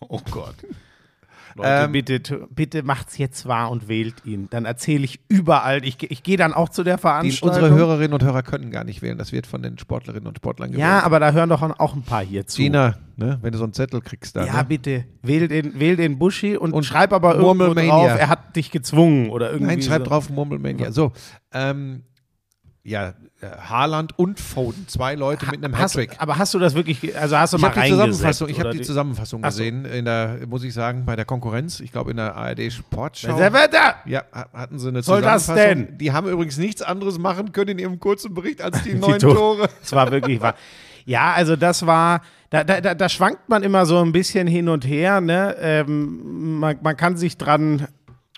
Oh 0.00 0.20
Gott. 0.30 0.56
Leute, 1.54 1.68
Ähm, 1.68 1.92
bitte, 1.92 2.48
bitte 2.50 2.82
macht's 2.82 3.18
jetzt 3.18 3.46
wahr 3.46 3.70
und 3.70 3.88
wählt 3.88 4.24
ihn. 4.24 4.48
Dann 4.50 4.64
erzähle 4.64 5.04
ich 5.04 5.20
überall. 5.28 5.84
Ich, 5.84 6.10
ich 6.10 6.22
gehe 6.22 6.36
dann 6.36 6.52
auch 6.52 6.68
zu 6.68 6.82
der 6.82 6.96
Die, 6.96 7.00
Veranstaltung. 7.02 7.48
unsere 7.62 7.70
Hörerinnen 7.74 8.14
und 8.14 8.22
Hörer 8.24 8.42
können 8.42 8.70
gar 8.70 8.84
nicht 8.84 9.02
wählen. 9.02 9.18
Das 9.18 9.32
wird 9.32 9.46
von 9.46 9.62
den 9.62 9.78
Sportlerinnen 9.78 10.26
und 10.26 10.36
Sportlern 10.36 10.70
gewählt. 10.70 10.80
ja, 10.88 11.02
aber 11.02 11.20
da 11.20 11.32
hören 11.32 11.48
doch 11.48 11.62
auch 11.62 11.94
ein 11.94 12.02
paar 12.02 12.24
hier 12.24 12.46
zu. 12.46 12.62
Gina, 12.62 12.96
ne, 13.16 13.38
wenn 13.42 13.52
du 13.52 13.58
so 13.58 13.64
einen 13.64 13.72
Zettel 13.72 14.00
kriegst, 14.00 14.36
dann. 14.36 14.46
Ja, 14.46 14.58
ne? 14.58 14.64
bitte. 14.64 15.04
Wähl 15.22 15.48
den, 15.48 15.78
wähl 15.78 15.96
den 15.96 16.18
Buschi 16.18 16.56
und, 16.56 16.72
Und 16.72 16.84
schreib 16.84 17.12
aber 17.12 17.34
irgendwo 17.34 17.74
drauf, 17.74 18.10
er 18.18 18.28
hat 18.28 18.56
dich 18.56 18.70
gezwungen 18.70 19.30
oder 19.30 19.50
irgendwie. 19.50 19.74
Nein, 19.74 19.82
schreib 19.82 20.02
so. 20.04 20.08
drauf 20.08 20.30
Murmelmania. 20.30 20.92
So, 20.92 21.12
ähm, 21.52 22.02
ja, 22.84 23.10
äh, 23.40 23.46
Haaland 23.68 24.18
und 24.18 24.40
Foden, 24.40 24.88
zwei 24.88 25.14
Leute 25.14 25.46
mit 25.46 25.64
einem 25.64 25.78
Hast, 25.78 25.92
Hattrick. 25.94 26.16
aber 26.18 26.36
hast 26.38 26.52
du 26.52 26.58
das 26.58 26.74
wirklich, 26.74 27.16
also 27.16 27.38
hast 27.38 27.52
du 27.52 27.56
Ich 27.58 27.62
mal 27.62 27.70
habe 27.70 27.80
die? 27.82 27.90
Zusammenfassung, 27.90 28.48
ich 28.48 28.58
hab 28.58 28.66
oder 28.66 28.74
die 28.74 28.80
Zusammenfassung 28.82 29.40
so. 29.42 29.46
gesehen, 29.46 29.84
in 29.84 30.04
der, 30.04 30.38
muss 30.48 30.64
ich 30.64 30.74
sagen, 30.74 31.04
bei 31.04 31.14
der 31.14 31.24
Konkurrenz, 31.24 31.78
ich 31.78 31.92
glaube 31.92 32.10
in 32.10 32.16
der 32.16 32.34
ARD 32.34 32.72
Sportschau. 32.72 33.38
Da? 33.38 33.94
Ja, 34.04 34.24
ha- 34.32 34.48
hatten 34.52 34.80
sie 34.80 34.88
eine 34.88 35.02
soll 35.02 35.22
das 35.22 35.46
Zusammenfassung. 35.46 35.86
denn? 35.86 35.98
Die 35.98 36.12
haben 36.12 36.28
übrigens 36.28 36.58
nichts 36.58 36.82
anderes 36.82 37.18
machen 37.20 37.52
können 37.52 37.70
in 37.70 37.78
ihrem 37.78 38.00
kurzen 38.00 38.34
Bericht 38.34 38.60
als 38.60 38.82
die 38.82 38.90
Die 38.94 38.98
neun 38.98 39.18
Tore. 39.20 39.34
Tore. 39.36 39.68
Es 39.80 39.92
war 39.92 40.10
wirklich 40.10 40.40
wahr. 40.40 40.54
Ja, 41.04 41.32
also 41.34 41.54
das 41.56 41.86
war, 41.86 42.22
da, 42.50 42.64
da, 42.64 42.80
da, 42.80 42.94
da 42.96 43.08
schwankt 43.08 43.48
man 43.48 43.62
immer 43.62 43.86
so 43.86 43.98
ein 44.00 44.10
bisschen 44.12 44.46
hin 44.48 44.68
und 44.68 44.84
her. 44.86 45.20
Ne? 45.20 45.54
Ähm, 45.60 46.58
man, 46.58 46.78
man 46.82 46.96
kann 46.96 47.16
sich 47.16 47.36
dran 47.38 47.86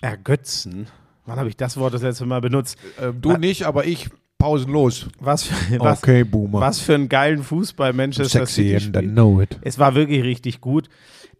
ergötzen. 0.01 0.87
Wann 1.25 1.39
habe 1.39 1.49
ich 1.49 1.57
das 1.57 1.77
Wort 1.77 1.93
das 1.95 2.01
letzte 2.03 2.25
Mal 2.25 2.41
benutzt? 2.41 2.77
Ähm, 3.01 3.19
du 3.21 3.37
nicht, 3.37 3.63
aber 3.65 3.85
ich 3.85 4.09
pausenlos. 4.45 5.07
Was 5.19 5.43
für, 5.43 5.79
was, 5.79 6.03
okay, 6.03 6.23
Boomer. 6.23 6.59
was 6.59 6.79
für 6.79 6.93
einen 6.93 7.09
geilen 7.09 7.41
Fußball 7.41 7.93
Manchester 7.93 8.45
Sexy 8.45 8.79
City 8.79 8.97
and 8.97 9.13
know 9.13 9.41
it. 9.41 9.57
Es 9.61 9.79
war 9.79 9.95
wirklich 9.95 10.23
richtig 10.23 10.61
gut. 10.61 10.87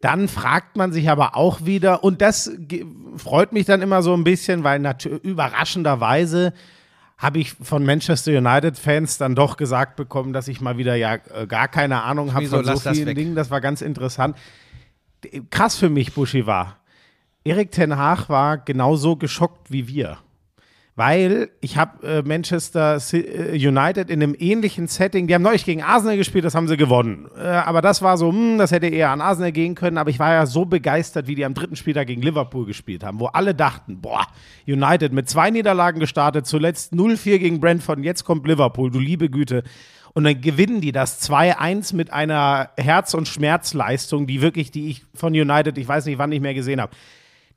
Dann 0.02 0.28
fragt 0.28 0.76
man 0.76 0.92
sich 0.92 1.10
aber 1.10 1.38
auch 1.38 1.66
wieder, 1.66 2.04
und 2.04 2.22
das 2.22 2.52
freut 3.18 3.54
mich 3.54 3.66
dann 3.66 3.82
immer 3.82 4.02
so 4.02 4.14
ein 4.14 4.24
bisschen, 4.24 4.64
weil 4.64 4.82
überraschenderweise 5.22 6.54
habe 7.18 7.40
ich 7.40 7.54
von 7.54 7.86
Manchester 7.86 8.32
United-Fans 8.32 9.20
dann 9.20 9.36
doch 9.36 9.56
gesagt 9.56 9.96
bekommen, 9.96 10.34
dass 10.34 10.48
ich 10.48 10.60
mal 10.60 10.78
wieder 10.78 10.96
ja 10.96 11.16
äh, 11.34 11.48
gar 11.48 11.68
keine 11.68 12.04
Ahnung 12.04 12.34
habe 12.34 12.48
von 12.48 12.66
so 12.66 12.78
vielen. 12.78 13.16
Dingen. 13.16 13.36
Das 13.36 13.52
war 13.52 13.62
ganz 13.62 13.82
interessant. 13.82 14.36
Krass 15.50 15.78
für 15.78 15.90
mich, 15.90 16.14
Buschi 16.14 16.46
war. 16.46 16.78
Erik 17.44 17.72
Ten 17.72 17.96
Haag 17.96 18.28
war 18.30 18.58
genauso 18.58 19.16
geschockt 19.16 19.72
wie 19.72 19.88
wir. 19.88 20.18
Weil 20.98 21.50
ich 21.60 21.76
habe 21.76 22.08
äh, 22.08 22.22
Manchester 22.22 23.00
äh, 23.12 23.52
United 23.52 24.10
in 24.10 24.24
einem 24.24 24.34
ähnlichen 24.40 24.88
Setting, 24.88 25.28
die 25.28 25.36
haben 25.36 25.42
neulich 25.42 25.66
gegen 25.66 25.84
Arsenal 25.84 26.16
gespielt, 26.16 26.46
das 26.46 26.56
haben 26.56 26.70
sie 26.70 26.78
gewonnen. 26.78 27.30
Äh, 27.38 27.42
aber 27.42 27.82
das 27.82 28.02
war 28.02 28.18
so, 28.18 28.32
hm, 28.32 28.58
das 28.58 28.72
hätte 28.72 28.88
eher 28.88 29.10
an 29.10 29.20
Arsenal 29.20 29.52
gehen 29.52 29.76
können. 29.76 29.98
Aber 29.98 30.10
ich 30.10 30.20
war 30.20 30.32
ja 30.32 30.46
so 30.46 30.64
begeistert, 30.64 31.28
wie 31.28 31.36
die 31.36 31.44
am 31.44 31.54
dritten 31.54 31.76
Spieltag 31.76 32.08
gegen 32.08 32.22
Liverpool 32.22 32.66
gespielt 32.66 33.04
haben, 33.04 33.20
wo 33.20 33.26
alle 33.26 33.54
dachten, 33.54 34.00
boah, 34.00 34.26
United 34.66 35.12
mit 35.12 35.30
zwei 35.30 35.50
Niederlagen 35.50 36.00
gestartet, 36.00 36.48
zuletzt 36.48 36.94
0-4 36.94 37.40
gegen 37.40 37.60
Brentford 37.60 38.00
jetzt 38.00 38.24
kommt 38.24 38.48
Liverpool, 38.48 38.90
du 38.90 39.00
liebe 39.00 39.30
Güte. 39.30 39.64
Und 40.14 40.24
dann 40.24 40.40
gewinnen 40.40 40.80
die 40.80 40.94
das 40.94 41.30
2-1 41.30 41.94
mit 41.94 42.14
einer 42.14 42.70
Herz- 42.78 43.14
und 43.14 43.28
Schmerzleistung, 43.28 44.28
die 44.28 44.42
wirklich, 44.42 44.72
die 44.72 44.90
ich 44.90 45.04
von 45.14 45.34
United, 45.34 45.78
ich 45.78 45.90
weiß 45.90 46.06
nicht, 46.06 46.20
wann 46.20 46.30
nicht 46.30 46.42
mehr 46.42 46.54
gesehen 46.54 46.80
habe. 46.80 46.96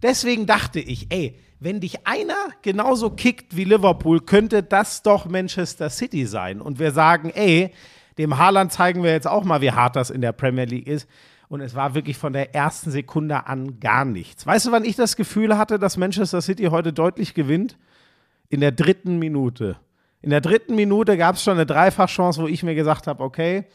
Deswegen 0.02 0.47
dachte 0.47 0.80
ich, 0.80 1.07
ey, 1.11 1.37
wenn 1.61 1.81
dich 1.81 2.07
einer 2.07 2.37
genauso 2.62 3.11
kickt 3.11 3.57
wie 3.57 3.65
Liverpool, 3.65 4.21
könnte 4.21 4.62
das 4.62 5.03
doch 5.03 5.27
Manchester 5.27 5.91
City 5.91 6.27
sein. 6.27 6.61
Und 6.61 6.79
wir 6.79 6.93
sagen, 6.93 7.31
ey, 7.35 7.73
dem 8.17 8.38
Haaland 8.38 8.73
zeigen 8.73 9.03
wir 9.03 9.12
jetzt 9.12 9.27
auch 9.27 9.45
mal, 9.45 9.61
wie 9.61 9.73
hart 9.73 9.97
das 9.97 10.11
in 10.11 10.21
der 10.21 10.33
Premier 10.33 10.65
League 10.65 10.87
ist. 10.87 11.09
Und 11.49 11.61
es 11.61 11.75
war 11.75 11.95
wirklich 11.95 12.19
von 12.19 12.33
der 12.33 12.55
ersten 12.55 12.91
Sekunde 12.91 13.47
an 13.47 13.81
gar 13.81 14.05
nichts. 14.05 14.47
Weißt 14.47 14.67
du, 14.67 14.73
wann 14.73 14.85
ich 14.85 14.97
das 14.97 15.17
Gefühl 15.17 15.57
hatte, 15.57 15.79
dass 15.79 15.97
Manchester 15.97 16.43
City 16.43 16.65
heute 16.65 16.93
deutlich 16.93 17.35
gewinnt? 17.35 17.79
In 18.50 18.61
der 18.61 18.73
dritten 18.73 19.19
Minute. 19.19 19.77
In 20.21 20.31
der 20.31 20.41
dritten 20.41 20.75
Minute 20.75 21.17
gab 21.17 21.37
es 21.37 21.43
schon 21.43 21.55
eine 21.55 21.67
Dreifachchance, 21.67 22.41
wo 22.43 22.47
ich 22.47 22.62
mir 22.62 22.75
gesagt 22.75 23.07
habe, 23.07 23.23
okay, 23.23 23.67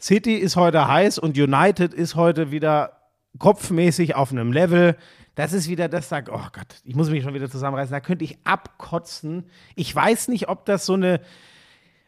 City 0.00 0.34
ist 0.34 0.56
heute 0.56 0.86
heiß 0.86 1.18
und 1.18 1.36
United 1.36 1.92
ist 1.92 2.14
heute 2.14 2.50
wieder 2.50 2.98
kopfmäßig 3.38 4.14
auf 4.14 4.30
einem 4.30 4.52
Level. 4.52 4.96
Das 5.38 5.52
ist 5.52 5.68
wieder 5.68 5.88
das, 5.88 6.08
sagt, 6.08 6.30
oh 6.30 6.40
Gott, 6.52 6.66
ich 6.82 6.96
muss 6.96 7.10
mich 7.10 7.22
schon 7.22 7.32
wieder 7.32 7.48
zusammenreißen, 7.48 7.92
da 7.92 8.00
könnte 8.00 8.24
ich 8.24 8.38
abkotzen. 8.42 9.44
Ich 9.76 9.94
weiß 9.94 10.26
nicht, 10.26 10.48
ob 10.48 10.64
das 10.64 10.84
so 10.84 10.94
eine, 10.94 11.20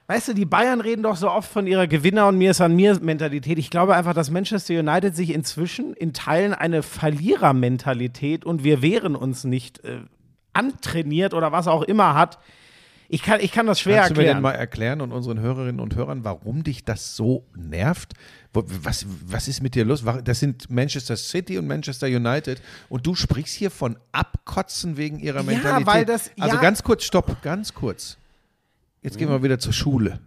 weißt 0.09 0.27
du, 0.27 0.35
die 0.35 0.47
Bayern 0.47 0.81
reden 0.81 1.05
doch 1.05 1.15
so 1.15 1.31
oft 1.31 1.49
von 1.49 1.69
ihrer 1.69 1.87
Gewinner- 1.87 2.27
und 2.27 2.39
mir 2.39 2.51
ist 2.51 2.61
an 2.61 2.75
mir 2.75 2.99
Mentalität. 3.01 3.57
Ich 3.61 3.71
glaube 3.71 3.95
einfach, 3.95 4.15
dass 4.15 4.33
Manchester 4.33 4.75
United 4.81 5.15
sich 5.15 5.33
inzwischen 5.33 5.95
in 5.95 6.13
Teilen 6.13 6.55
eine 6.55 6.83
Verlierermentalität 6.83 8.45
und 8.45 8.65
wir 8.65 8.83
wehren 8.83 9.15
uns 9.15 9.45
nicht 9.45 9.85
äh, 9.85 10.01
antrainiert 10.53 11.33
oder 11.33 11.53
was 11.53 11.69
auch 11.69 11.83
immer 11.83 12.15
hat. 12.15 12.41
Ich 13.09 13.23
kann, 13.23 13.39
ich 13.41 13.53
kann 13.53 13.67
das 13.67 13.79
schwer 13.79 13.99
Kannst 13.99 14.11
du 14.11 14.15
mir 14.15 14.27
erklären. 14.27 14.37
denn 14.39 14.43
mal 14.43 14.53
erklären 14.53 15.01
und 15.01 15.13
unseren 15.13 15.39
Hörerinnen 15.39 15.81
und 15.81 15.95
Hörern, 15.95 16.25
warum 16.25 16.65
dich 16.65 16.85
das 16.85 17.15
so 17.15 17.45
nervt? 17.57 18.15
Was, 18.53 19.07
was 19.27 19.47
ist 19.47 19.63
mit 19.63 19.77
dir 19.77 19.85
los? 19.85 20.03
Das 20.25 20.41
sind 20.41 20.69
Manchester 20.71 21.17
City 21.17 21.57
und 21.57 21.69
Manchester 21.69 22.09
United 22.09 22.61
und 22.89 23.07
du 23.07 23.15
sprichst 23.15 23.55
hier 23.55 23.71
von 23.71 23.97
Abkotzen 24.11 24.97
wegen 24.97 25.21
ihrer 25.21 25.45
Mentalität. 25.45 25.87
weil 25.87 26.05
das- 26.05 26.31
also 26.39 26.57
ja. 26.57 26.61
ganz 26.61 26.83
kurz, 26.83 27.05
stopp, 27.05 27.43
ganz 27.43 27.73
kurz. 27.75 28.17
Jetzt 29.03 29.19
gehen 29.19 29.29
wir 29.29 29.43
wieder 29.43 29.59
zur 29.59 29.73
Schule. 29.73 30.19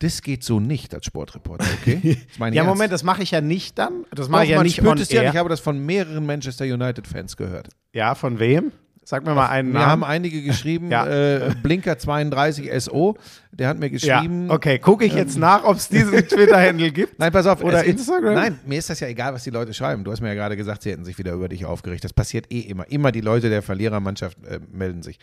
Das 0.00 0.22
geht 0.22 0.44
so 0.44 0.60
nicht 0.60 0.94
als 0.94 1.06
Sportreporter, 1.06 1.66
okay? 1.80 2.18
Ja, 2.38 2.46
ernst. 2.46 2.64
Moment, 2.64 2.92
das 2.92 3.02
mache 3.02 3.22
ich 3.22 3.32
ja 3.32 3.40
nicht 3.40 3.78
dann. 3.78 4.04
Das 4.12 4.28
mache 4.28 4.44
ich 4.44 4.50
ja 4.50 4.62
nicht 4.62 4.80
on 4.82 4.96
es 4.98 5.10
ja. 5.10 5.22
air. 5.22 5.30
Ich 5.30 5.36
habe 5.36 5.48
das 5.48 5.60
von 5.60 5.84
mehreren 5.84 6.24
Manchester 6.24 6.64
United-Fans 6.64 7.36
gehört. 7.36 7.68
Ja, 7.92 8.14
von 8.14 8.38
wem? 8.38 8.72
Sag 9.08 9.24
mir 9.24 9.32
mal 9.34 9.46
einen 9.46 9.72
Wir 9.72 9.80
haben 9.86 10.00
Namen. 10.00 10.04
einige 10.04 10.42
geschrieben, 10.42 10.90
Ja. 10.90 11.06
äh, 11.06 11.54
Blinker32 11.62 12.78
SO, 12.78 13.16
der 13.52 13.68
hat 13.68 13.78
mir 13.78 13.86
Ja, 13.86 13.92
geschrieben. 14.20 14.50
okay, 14.50 14.78
gucke 14.78 15.06
ich 15.06 15.14
jetzt 15.14 15.38
nach, 15.38 15.64
ob 15.64 15.76
es 15.76 15.88
diesen 15.88 16.12
Twitter-Handle 16.28 16.90
gibt. 16.92 17.18
Nein, 17.18 17.32
pass 17.32 17.46
auf. 17.46 17.62
Oder 17.64 17.78
es 17.80 17.84
ist- 17.84 17.90
Instagram? 18.00 18.34
Nein, 18.34 18.60
mir 18.66 18.78
ist 18.78 18.90
das 18.90 19.00
ja 19.00 19.08
egal, 19.08 19.32
was 19.32 19.44
die 19.44 19.50
Leute 19.50 19.72
schreiben. 19.72 20.04
Du 20.04 20.12
hast 20.12 20.20
mir 20.20 20.28
ja 20.28 20.34
gerade 20.34 20.58
gesagt, 20.58 20.82
sie 20.82 20.90
hätten 20.90 21.06
sich 21.06 21.16
wieder 21.16 21.32
über 21.32 21.48
dich 21.48 21.64
aufgeregt. 21.64 22.04
Das 22.04 22.12
passiert 22.12 22.52
eh 22.52 22.60
immer. 22.60 22.86
Immer 22.90 23.10
die 23.10 23.22
Leute 23.22 23.48
der 23.48 23.62
Verlierermannschaft 23.62 24.44
äh, 24.46 24.60
melden 24.70 25.02
sich. 25.02 25.18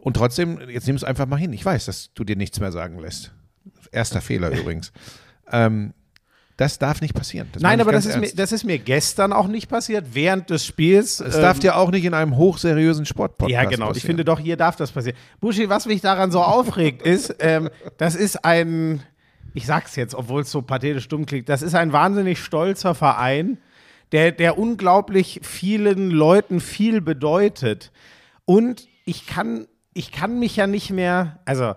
Und 0.00 0.14
trotzdem, 0.16 0.58
jetzt 0.68 0.88
nimm 0.88 0.96
es 0.96 1.04
einfach 1.04 1.26
mal 1.26 1.36
hin. 1.36 1.52
Ich 1.52 1.64
weiß, 1.64 1.86
dass 1.86 2.12
du 2.14 2.24
dir 2.24 2.34
nichts 2.34 2.58
mehr 2.58 2.72
sagen 2.72 2.98
lässt. 2.98 3.32
Erster 3.92 4.20
Fehler 4.20 4.50
übrigens. 4.50 4.92
Ähm, 5.52 5.94
das 6.58 6.80
darf 6.80 7.00
nicht 7.00 7.14
passieren. 7.14 7.48
Das 7.52 7.62
Nein, 7.62 7.78
ich 7.78 7.82
aber 7.82 7.92
das 7.92 8.04
ist, 8.04 8.18
mir, 8.18 8.30
das 8.34 8.50
ist 8.50 8.64
mir 8.64 8.80
gestern 8.80 9.32
auch 9.32 9.46
nicht 9.46 9.68
passiert, 9.68 10.06
während 10.12 10.50
des 10.50 10.66
Spiels. 10.66 11.20
Es 11.20 11.36
darf 11.36 11.60
dir 11.60 11.76
auch 11.76 11.92
nicht 11.92 12.04
in 12.04 12.14
einem 12.14 12.36
hochseriösen 12.36 13.06
Sportpodcast 13.06 13.52
Ja, 13.52 13.64
genau. 13.64 13.86
Ich 13.86 13.88
passieren. 13.90 14.06
finde 14.08 14.24
doch, 14.24 14.40
hier 14.40 14.56
darf 14.56 14.74
das 14.74 14.90
passieren. 14.90 15.16
Buschi, 15.40 15.68
was 15.68 15.86
mich 15.86 16.00
daran 16.00 16.32
so 16.32 16.42
aufregt, 16.42 17.02
ist, 17.02 17.36
ähm, 17.38 17.70
das 17.96 18.16
ist 18.16 18.44
ein, 18.44 19.04
ich 19.54 19.66
sag's 19.66 19.94
jetzt, 19.94 20.16
obwohl 20.16 20.42
es 20.42 20.50
so 20.50 20.60
pathetisch 20.60 21.06
dumm 21.06 21.26
klingt, 21.26 21.48
das 21.48 21.62
ist 21.62 21.76
ein 21.76 21.92
wahnsinnig 21.92 22.40
stolzer 22.40 22.96
Verein, 22.96 23.58
der, 24.10 24.32
der 24.32 24.58
unglaublich 24.58 25.38
vielen 25.44 26.10
Leuten 26.10 26.58
viel 26.58 27.00
bedeutet. 27.00 27.92
Und 28.46 28.88
ich 29.04 29.26
kann, 29.26 29.68
ich 29.94 30.10
kann 30.10 30.40
mich 30.40 30.56
ja 30.56 30.66
nicht 30.66 30.90
mehr, 30.90 31.38
also 31.44 31.74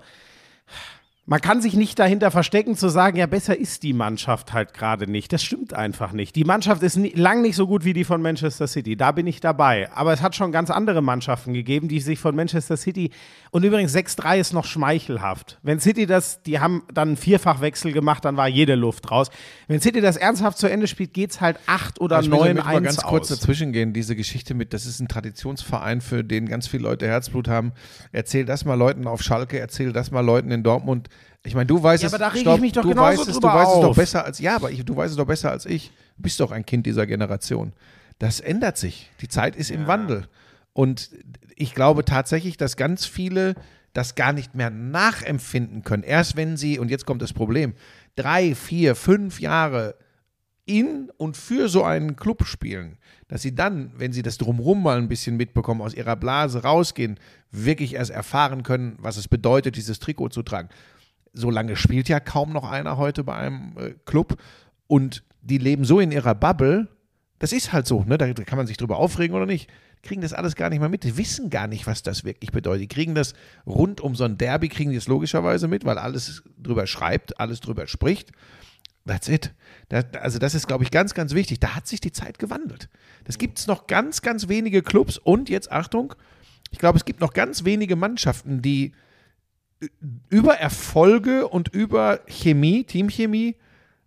man 1.31 1.39
kann 1.39 1.61
sich 1.61 1.75
nicht 1.75 1.97
dahinter 1.97 2.29
verstecken 2.29 2.75
zu 2.75 2.89
sagen, 2.89 3.15
ja, 3.15 3.25
besser 3.25 3.57
ist 3.57 3.83
die 3.83 3.93
Mannschaft 3.93 4.51
halt 4.51 4.73
gerade 4.73 5.09
nicht. 5.09 5.31
Das 5.31 5.41
stimmt 5.41 5.73
einfach 5.73 6.11
nicht. 6.11 6.35
Die 6.35 6.43
Mannschaft 6.43 6.83
ist 6.83 6.97
nie, 6.97 7.13
lang 7.15 7.41
nicht 7.41 7.55
so 7.55 7.67
gut 7.67 7.85
wie 7.85 7.93
die 7.93 8.03
von 8.03 8.21
Manchester 8.21 8.67
City. 8.67 8.97
Da 8.97 9.13
bin 9.13 9.25
ich 9.27 9.39
dabei. 9.39 9.89
Aber 9.93 10.11
es 10.11 10.21
hat 10.21 10.35
schon 10.35 10.51
ganz 10.51 10.69
andere 10.69 11.01
Mannschaften 11.01 11.53
gegeben, 11.53 11.87
die 11.87 12.01
sich 12.01 12.19
von 12.19 12.35
Manchester 12.35 12.75
City 12.75 13.11
und 13.51 13.63
übrigens 13.63 13.95
6-3 13.95 14.39
ist 14.39 14.51
noch 14.51 14.65
schmeichelhaft. 14.65 15.57
Wenn 15.63 15.79
City 15.79 16.05
das, 16.05 16.43
die 16.43 16.59
haben 16.59 16.83
dann 16.93 17.07
einen 17.07 17.17
Vierfachwechsel 17.17 17.93
gemacht, 17.93 18.25
dann 18.25 18.35
war 18.35 18.49
jede 18.49 18.75
Luft 18.75 19.09
raus. 19.09 19.29
Wenn 19.69 19.79
City 19.79 20.01
das 20.01 20.17
ernsthaft 20.17 20.57
zu 20.57 20.69
Ende 20.69 20.87
spielt, 20.87 21.13
geht's 21.13 21.39
halt 21.39 21.57
8 21.65 22.01
oder 22.01 22.19
ich 22.19 22.29
will 22.29 22.39
9 22.39 22.47
damit 22.47 22.65
mal 22.65 22.75
1 22.75 22.83
ganz 22.83 23.03
kurz 23.03 23.31
aus. 23.31 23.39
dazwischen 23.39 23.71
gehen. 23.71 23.93
Diese 23.93 24.17
Geschichte 24.17 24.53
mit, 24.53 24.73
das 24.73 24.85
ist 24.85 24.99
ein 24.99 25.07
Traditionsverein, 25.07 26.01
für 26.01 26.25
den 26.25 26.49
ganz 26.49 26.67
viele 26.67 26.83
Leute 26.83 27.07
Herzblut 27.07 27.47
haben. 27.47 27.71
Erzähl 28.11 28.43
das 28.43 28.65
mal 28.65 28.75
Leuten 28.75 29.07
auf 29.07 29.21
Schalke, 29.21 29.59
erzähl 29.59 29.93
das 29.93 30.11
mal 30.11 30.19
Leuten 30.19 30.51
in 30.51 30.61
Dortmund. 30.63 31.07
Ich 31.43 31.55
meine, 31.55 31.65
du 31.65 31.81
weißt 31.81 32.03
Ja, 32.03 32.07
es. 32.07 32.13
aber 32.13 32.19
da 32.23 32.27
reg 32.29 32.35
ich 32.37 32.41
stopp, 32.41 32.59
mich 32.59 32.71
doch 32.73 32.83
du 32.83 32.95
weißt 32.95 33.27
es, 33.27 33.39
du 33.39 33.47
weißt 33.47 33.71
es 33.75 33.81
doch 33.81 33.95
besser 33.95 34.25
als 34.25 34.39
ja, 34.39 34.55
aber 34.55 34.71
ich, 34.71 34.85
du 34.85 34.95
weißt 34.95 35.11
es 35.11 35.17
doch 35.17 35.25
besser 35.25 35.51
als 35.51 35.65
ich. 35.65 35.91
Du 36.17 36.23
bist 36.23 36.39
doch 36.39 36.51
ein 36.51 36.65
Kind 36.65 36.85
dieser 36.85 37.07
Generation. 37.07 37.73
Das 38.19 38.39
ändert 38.39 38.77
sich. 38.77 39.09
Die 39.21 39.27
Zeit 39.27 39.55
ist 39.55 39.71
im 39.71 39.87
Wandel. 39.87 40.27
Und 40.73 41.09
ich 41.55 41.73
glaube 41.73 42.05
tatsächlich, 42.05 42.57
dass 42.57 42.77
ganz 42.77 43.05
viele 43.05 43.55
das 43.93 44.15
gar 44.15 44.33
nicht 44.33 44.55
mehr 44.55 44.69
nachempfinden 44.69 45.83
können. 45.83 46.03
Erst 46.03 46.37
wenn 46.37 46.57
sie, 46.57 46.79
und 46.79 46.89
jetzt 46.91 47.05
kommt 47.05 47.21
das 47.21 47.33
Problem, 47.33 47.73
drei, 48.15 48.55
vier, 48.55 48.95
fünf 48.95 49.39
Jahre 49.41 49.95
in 50.65 51.11
und 51.17 51.35
für 51.35 51.67
so 51.67 51.83
einen 51.83 52.15
Club 52.15 52.45
spielen, 52.45 52.97
dass 53.27 53.41
sie 53.41 53.55
dann, 53.55 53.91
wenn 53.97 54.13
sie 54.13 54.21
das 54.21 54.37
drumherum 54.37 54.83
mal 54.83 54.97
ein 54.97 55.07
bisschen 55.09 55.35
mitbekommen, 55.35 55.81
aus 55.81 55.93
ihrer 55.93 56.15
Blase 56.15 56.63
rausgehen, 56.63 57.19
wirklich 57.49 57.95
erst 57.95 58.11
erfahren 58.11 58.63
können, 58.63 58.95
was 58.99 59.17
es 59.17 59.27
bedeutet, 59.27 59.75
dieses 59.75 59.99
Trikot 59.99 60.29
zu 60.29 60.43
tragen. 60.43 60.69
So 61.33 61.49
lange 61.49 61.75
spielt 61.75 62.09
ja 62.09 62.19
kaum 62.19 62.51
noch 62.51 62.69
einer 62.69 62.97
heute 62.97 63.23
bei 63.23 63.35
einem 63.35 63.77
äh, 63.77 63.93
Club 64.05 64.37
und 64.87 65.23
die 65.41 65.57
leben 65.57 65.85
so 65.85 65.99
in 65.99 66.11
ihrer 66.11 66.35
Bubble. 66.35 66.87
Das 67.39 67.53
ist 67.53 67.73
halt 67.73 67.87
so, 67.87 68.03
ne? 68.03 68.17
Da 68.17 68.31
kann 68.33 68.57
man 68.57 68.67
sich 68.67 68.77
drüber 68.77 68.97
aufregen 68.97 69.35
oder 69.35 69.45
nicht. 69.45 69.69
Die 69.97 70.07
kriegen 70.07 70.21
das 70.21 70.33
alles 70.33 70.55
gar 70.55 70.69
nicht 70.69 70.79
mehr 70.79 70.89
mit. 70.89 71.03
Die 71.03 71.17
wissen 71.17 71.49
gar 71.49 71.67
nicht, 71.67 71.87
was 71.87 72.03
das 72.03 72.23
wirklich 72.23 72.51
bedeutet. 72.51 72.83
Die 72.83 72.87
kriegen 72.87 73.15
das 73.15 73.33
rund 73.65 74.01
um 74.01 74.15
so 74.15 74.23
ein 74.23 74.37
Derby, 74.37 74.69
kriegen 74.69 74.91
die 74.91 74.97
es 74.97 75.07
logischerweise 75.07 75.67
mit, 75.67 75.85
weil 75.85 75.97
alles 75.97 76.43
drüber 76.57 76.85
schreibt, 76.85 77.39
alles 77.39 77.59
drüber 77.59 77.87
spricht. 77.87 78.31
That's 79.07 79.27
it. 79.27 79.53
Das, 79.89 80.05
also 80.19 80.37
das 80.37 80.53
ist, 80.53 80.67
glaube 80.67 80.83
ich, 80.83 80.91
ganz, 80.91 81.13
ganz 81.13 81.33
wichtig. 81.33 81.59
Da 81.59 81.75
hat 81.75 81.87
sich 81.87 82.01
die 82.01 82.11
Zeit 82.11 82.37
gewandelt. 82.37 82.89
Das 83.23 83.37
gibt 83.37 83.57
es 83.57 83.67
noch 83.67 83.87
ganz, 83.87 84.21
ganz 84.21 84.47
wenige 84.47 84.83
Clubs 84.83 85.17
und 85.17 85.49
jetzt 85.49 85.71
Achtung, 85.71 86.13
ich 86.71 86.79
glaube, 86.79 86.97
es 86.97 87.05
gibt 87.05 87.19
noch 87.19 87.33
ganz 87.33 87.65
wenige 87.65 87.95
Mannschaften, 87.95 88.61
die 88.61 88.93
über 90.29 90.55
Erfolge 90.55 91.47
und 91.47 91.69
über 91.69 92.19
Chemie, 92.27 92.83
Teamchemie, 92.83 93.55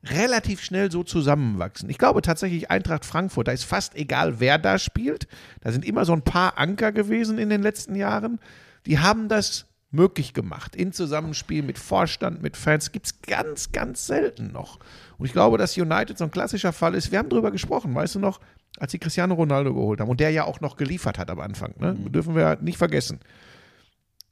relativ 0.05 0.63
schnell 0.63 0.91
so 0.91 1.03
zusammenwachsen. 1.03 1.89
Ich 1.91 1.99
glaube 1.99 2.23
tatsächlich 2.23 2.71
Eintracht 2.71 3.05
Frankfurt, 3.05 3.49
da 3.49 3.53
ist 3.53 3.65
fast 3.65 3.95
egal, 3.95 4.41
wer 4.41 4.59
da 4.59 4.79
spielt. 4.79 5.27
Da 5.61 5.73
sind 5.73 5.85
immer 5.85 6.05
so 6.05 6.13
ein 6.13 6.23
paar 6.23 6.59
Anker 6.59 6.93
gewesen 6.93 7.39
in 7.39 7.49
den 7.49 7.63
letzten 7.63 7.95
Jahren. 7.95 8.39
Die 8.87 8.99
haben 8.99 9.29
das 9.29 9.67
möglich 9.91 10.35
gemacht. 10.35 10.77
In 10.77 10.93
Zusammenspiel 10.93 11.63
mit 11.63 11.79
Vorstand, 11.79 12.43
mit 12.43 12.57
Fans. 12.57 12.93
Gibt 12.93 13.07
es 13.07 13.23
ganz, 13.23 13.73
ganz 13.73 14.07
selten 14.07 14.53
noch. 14.53 14.79
Und 15.17 15.27
ich 15.27 15.33
glaube, 15.33 15.57
dass 15.57 15.79
United 15.79 16.19
so 16.19 16.25
ein 16.25 16.31
klassischer 16.31 16.73
Fall 16.73 16.95
ist. 16.95 17.13
Wir 17.13 17.21
haben 17.21 17.29
drüber 17.29 17.51
gesprochen, 17.51 17.95
weißt 17.95 18.17
du 18.17 18.19
noch, 18.19 18.41
als 18.79 18.93
sie 18.93 18.99
Cristiano 18.99 19.35
Ronaldo 19.35 19.73
geholt 19.73 20.01
haben 20.01 20.11
und 20.11 20.21
der 20.21 20.31
ja 20.31 20.45
auch 20.45 20.61
noch 20.61 20.77
geliefert 20.77 21.19
hat 21.19 21.31
am 21.31 21.41
Anfang. 21.41 21.75
Ne? 21.79 21.95
Dürfen 21.95 22.35
wir 22.35 22.59
nicht 22.61 22.77
vergessen. 22.77 23.21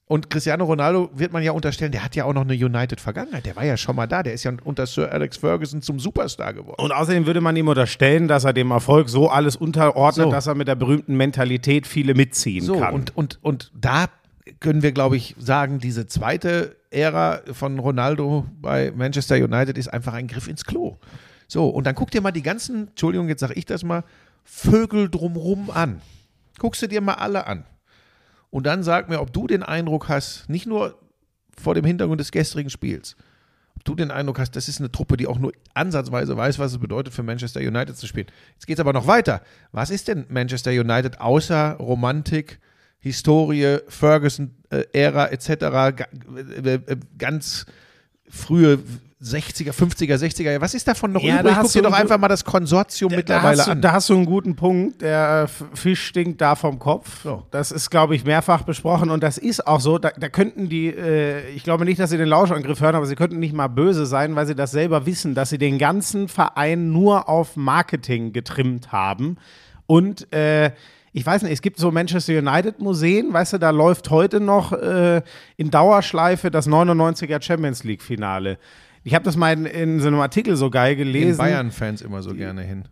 Und 0.07 0.29
Cristiano 0.31 0.65
Ronaldo 0.65 1.11
wird 1.15 1.33
man 1.33 1.43
ja 1.43 1.53
unterstellen, 1.53 1.93
der 1.93 2.05
hat 2.05 2.15
ja 2.17 2.25
auch 2.25 2.35
noch 2.35 2.43
eine 2.43 2.53
United-Vergangenheit. 2.55 3.47
Der 3.47 3.57
war 3.57 3.65
ja 3.65 3.77
schon 3.77 3.97
mal 3.97 4.07
da. 4.07 4.23
Der 4.23 4.35
ist 4.35 4.45
ja 4.45 4.53
unter 4.65 4.85
Sir 4.87 5.11
Alex 5.11 5.39
Ferguson 5.39 5.81
zum 5.81 5.99
Superstar 6.01 6.53
geworden. 6.53 6.83
Und 6.83 6.93
außerdem 6.93 7.25
würde 7.25 7.41
man 7.41 7.57
ihm 7.57 7.69
unterstellen, 7.69 8.29
dass 8.29 8.45
er 8.45 8.53
dem 8.53 8.71
Erfolg 8.73 9.09
so 9.09 9.31
alles 9.31 9.57
unterordnet, 9.57 10.27
So. 10.27 10.31
dass 10.31 10.47
er 10.49 10.55
mit 10.55 10.69
der 10.69 10.75
berühmten 10.75 11.17
Mentalität 11.17 11.87
viele 11.87 12.15
mitziehen 12.15 12.65
So, 12.65 12.79
kann. 12.79 12.93
und, 12.95 13.17
und, 13.17 13.39
und 13.43 13.73
da 13.75 14.07
können 14.61 14.83
wir, 14.83 14.93
glaube 14.93 15.17
ich, 15.17 15.35
sagen, 15.39 15.79
diese 15.79 16.07
zweite 16.09 16.77
Ära 16.91 17.41
von 17.53 17.79
Ronaldo 17.79 18.45
bei 18.61 18.93
Manchester 18.95 19.37
United 19.37 19.79
ist 19.79 19.89
einfach 19.89 20.13
ein 20.15 20.27
Griff 20.27 20.49
ins 20.49 20.65
Klo. 20.65 20.99
So, 21.47 21.69
und 21.69 21.87
dann 21.87 21.95
guck 21.95 22.11
dir 22.11 22.21
mal 22.21 22.33
die 22.33 22.43
ganzen, 22.43 22.89
Entschuldigung, 22.89 23.29
jetzt 23.29 23.41
sage 23.41 23.55
ich 23.55 23.67
das 23.67 23.83
mal, 23.85 24.05
Vögel 24.45 25.09
drumrum 25.09 25.71
an. 25.71 26.03
Guckst 26.59 26.83
du 26.83 26.89
dir 26.89 27.01
mal 27.01 27.15
alle 27.15 27.47
an. 27.47 27.65
Und 28.53 28.67
dann 28.67 28.83
sag 28.83 29.09
mir, 29.09 29.21
ob 29.23 29.33
du 29.33 29.47
den 29.47 29.63
Eindruck 29.63 30.11
hast, 30.11 30.47
nicht 30.51 30.67
nur 30.67 30.99
vor 31.59 31.75
dem 31.75 31.87
Hintergrund 31.87 32.21
des 32.21 32.31
gestrigen 32.33 32.69
Spiels, 32.69 33.17
ob 33.75 33.83
du 33.85 33.95
den 33.95 34.11
Eindruck 34.11 34.39
hast, 34.39 34.55
das 34.55 34.69
ist 34.69 34.79
eine 34.79 34.93
Truppe, 34.93 35.17
die 35.17 35.27
auch 35.27 35.39
nur 35.39 35.53
ansatzweise 35.73 36.37
weiß, 36.37 36.59
was 36.59 36.73
es 36.73 36.79
bedeutet, 36.79 37.15
für 37.15 37.23
Manchester 37.23 37.61
United 37.61 37.97
zu 37.97 38.07
spielen. 38.07 38.27
Jetzt 38.53 38.67
geht 38.67 38.77
es 38.77 38.81
aber 38.81 38.93
noch 38.93 39.07
weiter. 39.07 39.41
Was 39.73 39.89
ist 39.89 40.07
denn 40.07 40.27
Manchester 40.29 40.71
United 40.71 41.19
außer 41.19 41.77
Romantik, 41.79 42.61
Historie, 42.99 43.79
Ferguson-Ära 43.89 45.29
etc., 45.29 45.49
ga- 45.49 46.07
äh, 46.37 46.75
äh, 46.75 46.97
ganz 47.17 47.65
frühe 48.29 48.81
60er, 49.23 49.73
50er, 49.73 50.17
60er 50.17 50.43
Jahre? 50.43 50.61
Was 50.61 50.75
ist 50.75 50.89
davon 50.89 51.13
noch 51.13 51.23
Ja, 51.23 51.41
übrig? 51.41 51.55
da 51.55 51.61
Guck 51.63 51.73
dir 51.73 51.83
doch 51.83 51.93
einfach 51.93 52.19
mal 52.19 52.29
das 52.29 52.45
Konsortium 52.45 53.11
Da 53.11 53.17
mittlerweile 53.17 53.65
du, 53.65 53.71
an. 53.71 53.81
da 53.81 53.93
hast 53.93 54.09
du 54.11 54.15
einen 54.15 54.27
guten 54.27 54.57
Punkt. 54.57 55.01
Der 55.03 55.43
F- 55.45 55.65
Fisch 55.75 56.05
stinkt 56.07 56.41
da 56.41 56.55
vom 56.57 56.79
Kopf. 56.79 57.23
So. 57.23 57.45
Das 57.53 57.71
ist, 57.71 57.91
glaube 57.91 58.17
ich, 58.17 58.25
mehrfach 58.25 58.63
besprochen 58.63 59.11
und 59.11 59.23
das 59.23 59.39
ist 59.39 59.67
auch 59.67 59.81
so. 59.81 59.99
Da, 59.99 60.11
da 60.11 60.29
könnten 60.29 60.69
die, 60.69 60.89
äh, 60.89 61.49
ich 61.51 61.63
glaube 61.63 61.85
nicht, 61.85 62.01
dass 62.01 62.11
sie 62.11 62.19
den 62.19 62.29
Lauschangriff 62.29 62.81
hören, 62.81 62.97
aber 62.97 63.07
sie 63.07 63.15
könnten 63.15 63.39
nicht 63.39 63.55
mal 63.55 63.69
böse 63.69 64.07
sein, 64.07 64.35
weil 64.35 64.47
sie 64.47 64.55
das 64.57 64.73
selber 64.73 65.07
wissen, 65.07 65.35
dass 65.35 65.51
sie 65.51 65.59
den 65.59 65.79
ganzen 65.79 66.27
Verein 66.29 66.91
nur 66.91 67.29
auf 67.29 67.55
Marketing 67.57 68.33
getrimmt 68.33 68.91
haben. 68.93 69.37
Und 69.87 70.33
äh, 70.33 70.73
ich 71.13 71.27
weiß 71.27 71.43
nicht, 71.43 71.53
es 71.53 71.61
gibt 71.61 71.79
so 71.79 71.91
Manchester 71.91 72.33
United 72.39 72.81
Museen, 72.81 73.33
weißt 73.35 73.53
du, 73.53 73.59
da 73.59 73.69
läuft 73.71 74.09
heute 74.11 74.41
noch 74.41 74.73
äh, 74.73 75.21
in 75.59 75.71
Dauerschleife 75.71 76.51
das 76.51 76.67
99er 76.67 77.43
Champions 77.43 77.85
League 77.85 78.01
Finale. 78.03 78.59
Ich 79.05 79.15
habe 79.15 79.25
das 79.25 79.37
mal 79.37 79.53
in, 79.53 79.67
in 79.67 80.01
so 80.01 80.09
einem 80.09 80.21
Artikel 80.21 80.57
so 80.57 80.71
geil 80.71 80.95
gelesen. 80.95 81.31
Gehen 81.31 81.39
Bayern-Fans 81.39 82.03
immer 82.03 82.23
so 82.23 82.35
gerne 82.35 82.63
hin. 82.63 82.85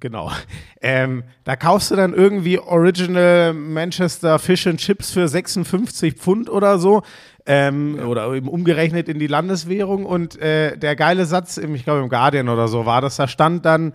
Genau. 0.00 0.30
Ähm, 0.80 1.24
da 1.42 1.56
kaufst 1.56 1.90
du 1.90 1.96
dann 1.96 2.14
irgendwie 2.14 2.60
Original 2.60 3.52
Manchester 3.52 4.38
Fish 4.38 4.64
and 4.68 4.78
Chips 4.78 5.10
für 5.10 5.26
56 5.26 6.14
Pfund 6.14 6.48
oder 6.48 6.78
so. 6.78 7.02
Ähm, 7.46 7.98
Oder 8.06 8.32
eben 8.34 8.46
umgerechnet 8.46 9.08
in 9.08 9.18
die 9.18 9.26
Landeswährung. 9.26 10.06
Und 10.06 10.40
äh, 10.40 10.76
der 10.76 10.94
geile 10.94 11.24
Satz, 11.24 11.56
im, 11.56 11.74
ich 11.74 11.82
glaube 11.82 12.00
im 12.00 12.10
Guardian 12.10 12.48
oder 12.48 12.68
so 12.68 12.86
war 12.86 13.00
das, 13.00 13.16
da 13.16 13.26
stand 13.26 13.64
dann, 13.64 13.92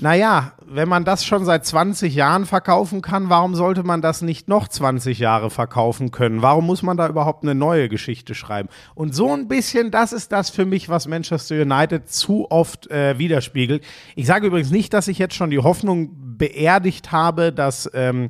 naja, 0.00 0.52
wenn 0.66 0.88
man 0.88 1.04
das 1.04 1.24
schon 1.24 1.44
seit 1.44 1.66
20 1.66 2.14
Jahren 2.14 2.46
verkaufen 2.46 3.02
kann, 3.02 3.28
warum 3.28 3.54
sollte 3.54 3.82
man 3.82 4.00
das 4.00 4.22
nicht 4.22 4.48
noch 4.48 4.68
20 4.68 5.18
Jahre 5.18 5.50
verkaufen 5.50 6.10
können? 6.10 6.42
Warum 6.42 6.66
muss 6.66 6.82
man 6.82 6.96
da 6.96 7.08
überhaupt 7.08 7.42
eine 7.42 7.54
neue 7.54 7.88
Geschichte 7.88 8.34
schreiben? 8.34 8.68
Und 8.94 9.14
so 9.14 9.32
ein 9.32 9.48
bisschen, 9.48 9.90
das 9.90 10.12
ist 10.12 10.32
das 10.32 10.50
für 10.50 10.64
mich, 10.64 10.88
was 10.88 11.06
Manchester 11.06 11.60
United 11.60 12.08
zu 12.08 12.50
oft 12.50 12.90
äh, 12.90 13.18
widerspiegelt. 13.18 13.84
Ich 14.16 14.26
sage 14.26 14.46
übrigens 14.46 14.70
nicht, 14.70 14.94
dass 14.94 15.08
ich 15.08 15.18
jetzt 15.18 15.34
schon 15.34 15.50
die 15.50 15.58
Hoffnung 15.58 16.10
beerdigt 16.38 17.12
habe, 17.12 17.52
dass 17.52 17.90
ähm, 17.92 18.28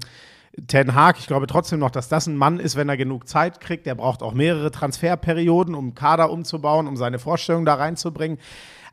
Ten 0.66 0.94
Hag, 0.94 1.18
ich 1.18 1.28
glaube 1.28 1.46
trotzdem 1.46 1.78
noch, 1.78 1.90
dass 1.90 2.09
das 2.09 2.26
ein 2.26 2.37
Mann 2.37 2.59
ist, 2.59 2.74
wenn 2.74 2.88
er 2.88 2.96
genug 2.96 3.28
Zeit 3.28 3.61
kriegt. 3.61 3.87
Der 3.87 3.94
braucht 3.94 4.22
auch 4.22 4.35
mehrere 4.35 4.72
Transferperioden, 4.72 5.74
um 5.76 5.94
Kader 5.94 6.30
umzubauen, 6.30 6.88
um 6.88 6.96
seine 6.96 7.20
Vorstellung 7.20 7.64
da 7.64 7.74
reinzubringen. 7.74 8.38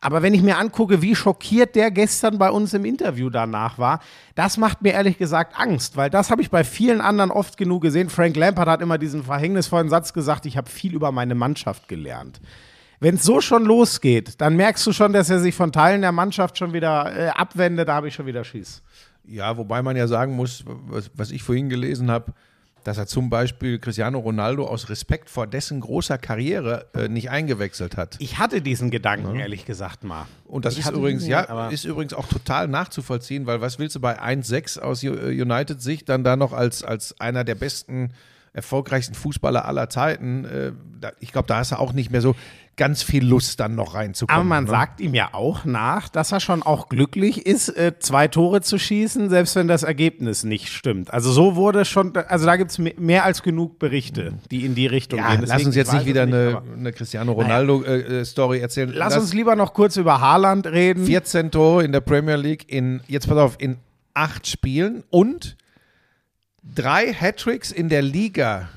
Aber 0.01 0.21
wenn 0.21 0.33
ich 0.33 0.43
mir 0.43 0.57
angucke, 0.57 1.01
wie 1.01 1.15
schockiert 1.15 1.75
der 1.75 1.91
gestern 1.91 2.37
bei 2.37 2.51
uns 2.51 2.73
im 2.73 2.85
Interview 2.85 3.29
danach 3.29 3.77
war, 3.77 3.99
das 4.35 4.57
macht 4.57 4.81
mir 4.81 4.93
ehrlich 4.93 5.17
gesagt 5.17 5.59
Angst, 5.59 5.97
weil 5.97 6.09
das 6.09 6.29
habe 6.29 6.41
ich 6.41 6.51
bei 6.51 6.63
vielen 6.63 7.01
anderen 7.01 7.31
oft 7.31 7.57
genug 7.57 7.81
gesehen. 7.81 8.09
Frank 8.09 8.35
Lampard 8.35 8.67
hat 8.67 8.81
immer 8.81 8.97
diesen 8.97 9.23
verhängnisvollen 9.23 9.89
Satz 9.89 10.13
gesagt, 10.13 10.45
ich 10.45 10.57
habe 10.57 10.69
viel 10.69 10.93
über 10.93 11.11
meine 11.11 11.35
Mannschaft 11.35 11.87
gelernt. 11.87 12.39
Wenn 12.99 13.15
es 13.15 13.23
so 13.23 13.41
schon 13.41 13.63
losgeht, 13.63 14.41
dann 14.41 14.55
merkst 14.55 14.85
du 14.87 14.91
schon, 14.91 15.13
dass 15.13 15.29
er 15.29 15.39
sich 15.39 15.53
von 15.53 15.71
Teilen 15.71 16.01
der 16.01 16.11
Mannschaft 16.11 16.57
schon 16.57 16.73
wieder 16.73 17.15
äh, 17.15 17.29
abwendet, 17.29 17.87
da 17.87 17.95
habe 17.95 18.07
ich 18.07 18.15
schon 18.15 18.25
wieder 18.25 18.43
Schiss. 18.43 18.81
Ja, 19.23 19.57
wobei 19.57 19.83
man 19.83 19.95
ja 19.95 20.07
sagen 20.07 20.35
muss, 20.35 20.63
was, 20.65 21.11
was 21.13 21.31
ich 21.31 21.43
vorhin 21.43 21.69
gelesen 21.69 22.09
habe, 22.09 22.33
dass 22.87 22.97
er 22.97 23.05
zum 23.05 23.29
Beispiel 23.29 23.79
Cristiano 23.79 24.17
Ronaldo 24.17 24.65
aus 24.65 24.87
Respekt 24.87 25.29
vor 25.29 25.45
dessen 25.45 25.81
großer 25.81 26.17
Karriere 26.17 26.85
äh, 26.93 27.09
nicht 27.09 27.29
eingewechselt 27.29 27.97
hat. 27.97 28.15
Ich 28.19 28.39
hatte 28.39 28.61
diesen 28.61 28.91
Gedanken, 28.91 29.35
ehrlich 29.35 29.65
gesagt, 29.65 30.05
mal. 30.05 30.25
Und 30.45 30.63
das 30.63 30.75
Ich 30.77 30.85
ist 30.85 30.91
übrigens, 30.91 31.25
ihn, 31.25 31.31
ja, 31.31 31.67
ist 31.67 31.83
übrigens 31.83 32.13
auch 32.13 32.27
total 32.27 32.69
nachzuvollziehen, 32.69 33.45
weil 33.45 33.59
was 33.59 33.77
willst 33.77 33.97
du 33.97 33.99
bei 33.99 34.21
1-6 34.21 34.79
aus 34.79 35.03
äh, 35.03 35.09
United-Sicht 35.09 36.07
dann 36.07 36.23
da 36.23 36.37
noch 36.37 36.53
als, 36.53 36.81
als 36.81 37.19
einer 37.19 37.43
der 37.43 37.55
besten, 37.55 38.13
erfolgreichsten 38.53 39.15
Fußballer 39.15 39.65
aller 39.65 39.89
Zeiten? 39.89 40.45
Äh, 40.45 40.71
ich 41.19 41.33
glaube, 41.33 41.49
da 41.49 41.57
hast 41.57 41.73
du 41.73 41.79
auch 41.79 41.91
nicht 41.91 42.09
mehr 42.09 42.21
so. 42.21 42.37
Ganz 42.77 43.01
viel 43.01 43.25
Lust, 43.25 43.59
dann 43.59 43.75
noch 43.75 43.95
reinzukommen. 43.95 44.39
Aber 44.39 44.47
man 44.47 44.63
ne? 44.65 44.69
sagt 44.69 45.01
ihm 45.01 45.15
ja 45.15 45.33
auch 45.33 45.65
nach, 45.65 46.09
dass 46.09 46.31
er 46.31 46.39
schon 46.39 46.61
auch 46.61 46.89
glücklich 46.89 47.45
ist, 47.45 47.69
äh, 47.69 47.93
zwei 47.99 48.27
Tore 48.27 48.61
zu 48.61 48.77
schießen, 48.77 49.29
selbst 49.29 49.55
wenn 49.55 49.67
das 49.67 49.83
Ergebnis 49.83 50.43
nicht 50.43 50.69
stimmt. 50.69 51.11
Also 51.11 51.31
so 51.31 51.55
wurde 51.55 51.85
schon, 51.85 52.15
also 52.15 52.45
da 52.45 52.55
gibt 52.55 52.71
es 52.71 52.77
mehr 52.77 53.25
als 53.25 53.41
genug 53.41 53.79
Berichte, 53.79 54.33
die 54.51 54.63
in 54.63 54.75
die 54.75 54.85
Richtung 54.85 55.19
Ja, 55.19 55.31
gehen. 55.31 55.41
lass 55.41 55.49
Deswegen, 55.49 55.67
uns 55.67 55.75
jetzt 55.75 55.91
nicht 55.91 56.05
wieder 56.05 56.23
es 56.23 56.27
eine, 56.27 56.61
eine 56.77 56.93
Cristiano 56.93 57.31
Ronaldo-Story 57.33 58.59
erzählen. 58.59 58.91
Lass 58.93 59.17
uns 59.17 59.33
lieber 59.33 59.55
noch 59.55 59.73
kurz 59.73 59.97
über 59.97 60.21
Haaland 60.21 60.67
reden. 60.67 61.05
14 61.05 61.51
Tore 61.51 61.83
in 61.83 61.91
der 61.91 62.01
Premier 62.01 62.35
League 62.35 62.71
in, 62.71 63.01
jetzt 63.07 63.27
pass 63.27 63.37
auf, 63.37 63.55
in 63.59 63.77
acht 64.13 64.47
Spielen 64.47 65.03
und 65.09 65.57
drei 66.63 67.11
Hattricks 67.11 67.71
in 67.71 67.89
der 67.89 68.03
Liga. 68.03 68.69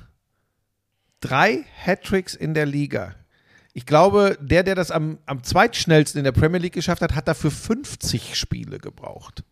Drei 1.20 1.64
Hattricks 1.84 2.34
in 2.34 2.54
der 2.54 2.64
Liga. 2.64 3.14
Ich 3.72 3.86
glaube, 3.86 4.36
der, 4.40 4.62
der 4.64 4.74
das 4.74 4.90
am, 4.90 5.18
am 5.26 5.42
zweitschnellsten 5.44 6.18
in 6.18 6.24
der 6.24 6.32
Premier 6.32 6.58
League 6.58 6.72
geschafft 6.74 7.02
hat, 7.02 7.14
hat 7.14 7.28
dafür 7.28 7.50
50 7.50 8.34
Spiele 8.34 8.78
gebraucht. 8.78 9.44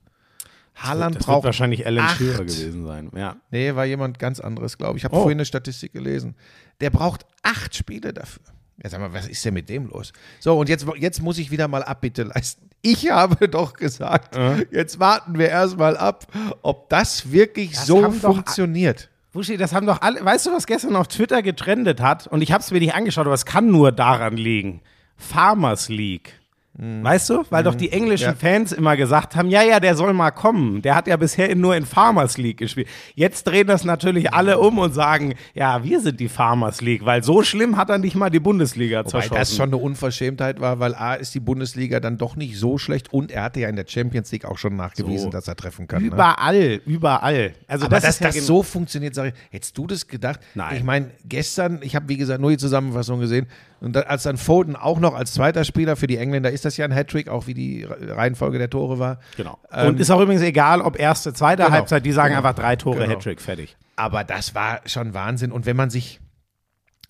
Haaland 0.75 1.17
das 1.17 1.21
wird 1.21 1.27
braucht 1.27 1.45
wahrscheinlich 1.45 1.87
Alan 1.87 2.05
acht. 2.05 2.19
Shearer 2.19 2.45
gewesen 2.45 2.87
sein. 2.87 3.11
Ja. 3.17 3.37
Nee, 3.51 3.75
war 3.75 3.85
jemand 3.85 4.19
ganz 4.19 4.39
anderes, 4.41 4.79
glaube 4.79 4.97
ich. 4.97 5.01
Ich 5.01 5.05
habe 5.05 5.17
Oh. 5.17 5.23
vorhin 5.23 5.39
eine 5.39 5.45
Statistik 5.45 5.93
gelesen. 5.93 6.35
Der 6.81 6.91
braucht 6.91 7.27
acht 7.43 7.75
Spiele 7.75 8.13
dafür. 8.13 8.43
Ja, 8.83 8.91
sag 8.91 9.01
mal, 9.01 9.13
was 9.13 9.27
ist 9.27 9.45
denn 9.45 9.55
mit 9.55 9.69
dem 9.69 9.89
los? 9.89 10.13
So, 10.39 10.57
und 10.57 10.69
jetzt, 10.69 10.87
jetzt 10.99 11.21
muss 11.21 11.39
ich 11.39 11.51
wieder 11.51 11.67
mal 11.67 11.83
Abbitte 11.83 12.23
leisten. 12.23 12.69
Ich 12.81 13.11
habe 13.11 13.49
doch 13.49 13.73
gesagt, 13.73 14.37
jetzt 14.71 15.01
warten 15.01 15.37
wir 15.37 15.49
erstmal 15.49 15.97
ab, 15.97 16.27
ob 16.63 16.89
das 16.91 17.33
wirklich 17.33 17.73
Das 17.73 17.87
so 17.87 18.09
funktioniert. 18.13 19.09
Buschi, 19.33 19.57
das 19.59 19.75
haben 19.75 19.87
doch 19.87 20.01
alle. 20.01 20.25
Weißt 20.25 20.47
du, 20.47 20.53
was 20.53 20.67
gestern 20.67 20.97
auf 20.97 21.09
Twitter 21.09 21.43
getrendet 21.43 22.01
hat? 22.01 22.27
Und 22.27 22.41
ich 22.41 22.51
habe 22.53 22.63
es 22.63 22.71
mir 22.71 22.81
nicht 22.81 22.95
angeschaut, 22.95 23.27
aber 23.27 23.35
es 23.35 23.45
kann 23.45 23.71
nur 23.71 23.93
daran 23.93 24.37
liegen. 24.37 24.81
Farmers 25.17 25.89
League. 25.89 26.38
Weißt 26.81 27.29
du? 27.31 27.43
Weil 27.51 27.65
doch 27.65 27.75
die 27.75 27.91
englischen 27.91 28.29
Ja. 28.29 28.35
Fans 28.35 28.71
immer 28.71 28.97
gesagt 28.97 29.35
haben, 29.35 29.51
ja, 29.51 29.63
ja, 29.65 29.81
der 29.81 29.97
soll 29.97 30.13
mal 30.13 30.31
kommen. 30.31 30.81
Der 30.81 30.95
hat 30.95 31.09
ja 31.09 31.17
bisher 31.17 31.53
nur 31.57 31.75
in 31.75 31.85
Farmers 31.85 32.39
League 32.39 32.59
gespielt. 32.59 32.87
Jetzt 33.17 33.49
drehen 33.49 33.67
das 33.67 33.83
natürlich 33.85 34.33
alle 34.33 34.61
um 34.61 34.79
und 34.79 34.95
sagen, 34.95 35.35
ja, 35.55 35.83
wir 35.83 36.01
sind 36.01 36.21
die 36.21 36.29
Farmers 36.29 36.81
League, 36.81 37.05
weil 37.05 37.25
so 37.25 37.43
schlimm 37.43 37.77
hat 37.77 37.91
er 37.91 37.99
nicht 37.99 38.15
mal 38.15 38.31
die 38.31 38.39
Bundesliga 38.39 39.01
Wobei 39.01 39.11
zerschossen. 39.11 39.35
das 39.35 39.57
schon 39.57 39.69
eine 39.71 39.77
Unverschämtheit 39.79 40.61
war, 40.61 40.79
weil 40.79 40.95
A 40.95 41.15
ist 41.15 41.35
die 41.35 41.41
Bundesliga 41.41 41.99
dann 41.99 42.17
doch 42.17 42.37
nicht 42.37 42.57
so 42.57 42.79
schlecht 42.79 43.13
und 43.13 43.33
er 43.33 43.43
hatte 43.43 43.59
ja 43.59 43.69
in 43.69 43.75
der 43.75 43.87
Champions 43.89 44.31
League 44.31 44.45
auch 44.45 44.59
schon 44.59 44.77
nachgewiesen, 44.77 45.19
So. 45.25 45.31
dass 45.31 45.49
er 45.49 45.57
treffen 45.57 45.89
kann. 45.89 46.03
Ne? 46.03 46.09
überall, 46.09 46.81
überall. 46.87 47.55
Also 47.67 47.87
Aber 47.87 47.97
das 47.97 48.05
dass 48.05 48.21
ja 48.21 48.27
das 48.27 48.35
gen- 48.37 48.45
so 48.45 48.63
funktioniert, 48.63 49.17
sage 49.17 49.31
ich, 49.35 49.53
hättest 49.53 49.77
du 49.77 49.89
das 49.89 50.07
gedacht? 50.07 50.39
Nein. 50.55 50.77
Ich 50.77 50.85
meine, 50.85 51.11
gestern, 51.29 51.81
ich 51.83 51.97
habe 51.97 52.09
wie 52.09 52.17
gesagt 52.17 52.41
nur 52.41 52.51
die 52.51 52.57
Zusammenfassung 52.59 53.19
gesehen 53.19 53.49
und 53.81 53.95
da, 53.95 54.01
als 54.01 54.25
dann 54.25 54.37
Foden 54.37 54.75
auch 54.77 54.99
noch 55.01 55.15
als 55.15 55.33
zweiter 55.35 55.65
Spieler 55.65 55.97
für 55.97 56.07
die 56.07 56.17
Engländer 56.19 56.51
ist 56.51 56.65
das 56.65 56.77
ja 56.77 56.85
ein 56.85 56.93
Hattrick, 56.93 57.29
auch 57.29 57.47
wie 57.47 57.55
die 57.55 57.85
Re- 57.85 58.17
Reihenfolge 58.17 58.59
der 58.59 58.71
Tore 58.71 58.99
war. 58.99 59.21
Genau. 59.37 59.59
Ähm, 59.73 59.89
und 59.89 60.01
ist 60.01 60.11
auch 60.11 60.21
übrigens 60.21 60.43
egal, 60.43 60.81
ob 60.81 60.99
erste, 60.99 61.33
zweite 61.33 61.63
Genau. 61.63 61.75
Halbzeit, 61.75 62.05
die 62.05 62.13
sagen 62.13 62.35
Genau. 62.35 62.47
einfach 62.47 62.61
drei 62.61 62.77
Tore 62.77 62.99
Genau. 63.01 63.11
Hattrick, 63.11 63.41
fertig. 63.41 63.77
Aber 63.97 64.25
das 64.25 64.55
war 64.55 64.81
schon 64.87 65.15
Wahnsinn. 65.15 65.53
Und 65.53 65.67
wenn 65.67 65.77
man 65.77 65.91
sich 65.91 66.21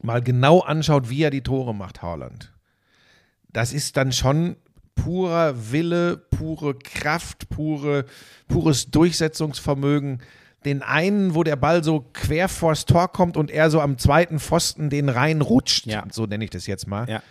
mal 0.02 0.22
genau 0.22 0.60
anschaut, 0.60 1.08
wie 1.10 1.22
er 1.22 1.30
die 1.30 1.42
Tore 1.42 1.74
macht, 1.74 2.02
Haaland, 2.02 2.52
das 3.50 3.72
ist 3.72 3.96
dann 3.96 4.12
schon 4.12 4.56
purer 4.94 5.54
Wille, 5.72 6.16
pure 6.16 6.74
Kraft, 6.74 7.48
pure, 7.48 8.04
pures 8.48 8.90
Durchsetzungsvermögen. 8.90 10.20
Den 10.64 10.82
einen, 10.82 11.34
wo 11.34 11.44
der 11.44 11.56
Ball 11.56 11.84
so 11.84 12.04
quer 12.12 12.48
vors 12.48 12.84
Tor 12.84 13.08
kommt 13.12 13.36
und 13.36 13.50
er 13.50 13.70
so 13.70 13.80
am 13.80 13.96
zweiten 13.98 14.40
Pfosten 14.40 14.90
den 14.90 15.08
reinrutscht, 15.08 15.86
Ja. 15.86 16.04
so 16.10 16.26
nenne 16.26 16.44
ich 16.44 16.50
das 16.50 16.66
jetzt 16.66 16.86
mal. 16.88 17.08
Ja. 17.08 17.22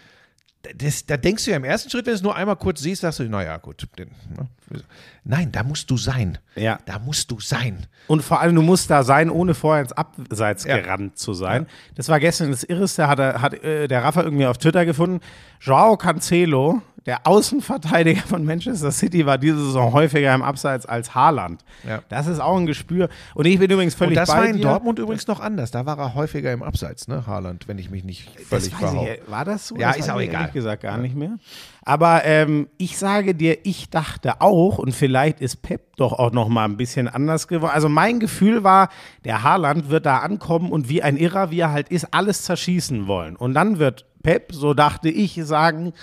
Das, 0.76 1.06
da 1.06 1.16
denkst 1.16 1.46
du 1.46 1.52
ja 1.52 1.58
im 1.58 1.64
ersten 1.64 1.90
Schritt, 1.90 2.06
wenn 2.08 2.12
du 2.14 2.16
es 2.18 2.24
nur 2.24 2.36
einmal 2.36 2.58
kurz 2.58 2.82
siehst, 2.82 3.02
sagst 3.02 3.20
du, 3.20 3.24
naja, 3.30 3.56
gut. 3.58 3.88
Den, 3.98 4.10
ne? 4.36 4.82
Nein, 5.24 5.52
da 5.52 5.64
musst 5.64 5.90
du 5.90 5.98
sein. 5.98 6.40
Ja. 6.56 6.80
Da 6.86 7.00
musst 7.00 7.32
du 7.32 7.40
sein. 7.40 7.86
Und 8.08 8.22
vor 8.22 8.42
allem, 8.42 8.56
du 8.56 8.62
musst 8.62 8.90
da 8.90 9.04
sein, 9.04 9.30
ohne 9.30 9.54
vorher 9.54 9.84
ins 9.84 9.94
Abseits 9.94 10.66
Ja. 10.66 10.78
gerannt 10.80 11.18
zu 11.18 11.34
sein. 11.34 11.68
Das 11.96 12.10
war 12.10 12.20
gestern 12.20 12.52
das 12.52 12.64
Irreste, 12.64 13.08
hat, 13.08 13.20
er, 13.20 13.42
hat 13.42 13.54
äh, 13.64 13.88
der 13.88 14.04
Rafa 14.04 14.24
irgendwie 14.24 14.46
auf 14.46 14.58
Twitter 14.58 14.84
gefunden. 14.86 15.22
Joao 15.62 15.96
Cancelo, 15.96 16.82
der 17.08 17.26
Außenverteidiger 17.26 18.22
von 18.22 18.44
Manchester 18.44 18.92
City, 18.92 19.26
war 19.26 19.38
diese 19.38 19.58
Saison 19.58 19.94
häufiger 19.94 20.36
im 20.36 20.44
Abseits 20.44 20.86
als 20.86 21.16
Haaland. 21.16 21.64
Ja. 21.88 22.02
Das 22.10 22.28
ist 22.28 22.42
auch 22.42 22.58
ein 22.58 22.66
Gespür. 22.66 23.08
Und 23.34 23.46
ich 23.46 23.58
bin 23.58 23.72
übrigens 23.72 23.96
Und 23.96 24.00
völlig 24.00 24.16
das 24.16 24.30
bei 24.30 24.38
war 24.38 24.46
in 24.46 24.58
dir. 24.58 24.64
Dortmund 24.64 25.00
übrigens 25.00 25.26
noch 25.26 25.40
anders. 25.40 25.72
Da 25.72 25.86
war 25.86 25.98
er 25.98 26.16
häufiger 26.16 26.52
im 26.52 26.62
Abseits, 26.62 27.08
ne, 27.08 27.26
Haaland, 27.26 27.68
wenn 27.70 27.80
ich 27.80 27.90
mich 27.90 28.04
nicht 28.04 28.30
völlig 28.42 28.72
das 28.78 28.94
ich, 28.94 29.32
war 29.32 29.46
das 29.46 29.70
so? 29.70 29.78
Ja, 29.78 29.88
das 29.88 30.00
ist 30.00 30.10
auch 30.10 30.20
egal. 30.20 30.42
Ehrlich 30.42 30.54
gesagt 30.54 30.84
gar 30.84 30.98
nicht 30.98 31.16
mehr. 31.16 31.38
Aber 31.84 32.26
ähm, 32.26 32.68
ich 32.78 32.98
sage 32.98 33.34
dir, 33.34 33.66
ich 33.66 33.90
dachte 33.90 34.42
auch, 34.42 34.78
und 34.78 34.92
vielleicht 34.92 35.40
ist 35.40 35.62
Pep 35.62 35.96
doch 35.96 36.12
auch 36.12 36.34
noch 36.34 36.50
mal 36.50 36.66
ein 36.66 36.76
bisschen 36.76 37.08
anders 37.08 37.48
geworden. 37.48 37.72
Also 37.74 37.88
mein 37.88 38.20
Gefühl 38.20 38.66
war, 38.66 38.90
der 39.24 39.44
Haaland 39.44 39.90
wird 39.90 40.06
da 40.06 40.18
ankommen 40.18 40.74
und 40.74 40.90
wie 40.90 41.02
ein 41.02 41.16
Irrer, 41.16 41.52
wie 41.52 41.62
er 41.62 41.72
halt 41.72 41.88
ist, 41.88 42.14
alles 42.14 42.44
zerschießen 42.44 43.08
wollen. 43.08 43.38
Und 43.38 43.54
dann 43.54 43.80
wird 43.80 44.06
Pep, 44.24 44.52
so 44.52 44.74
dachte 44.74 45.08
ich, 45.08 45.40
sagen, 45.46 45.94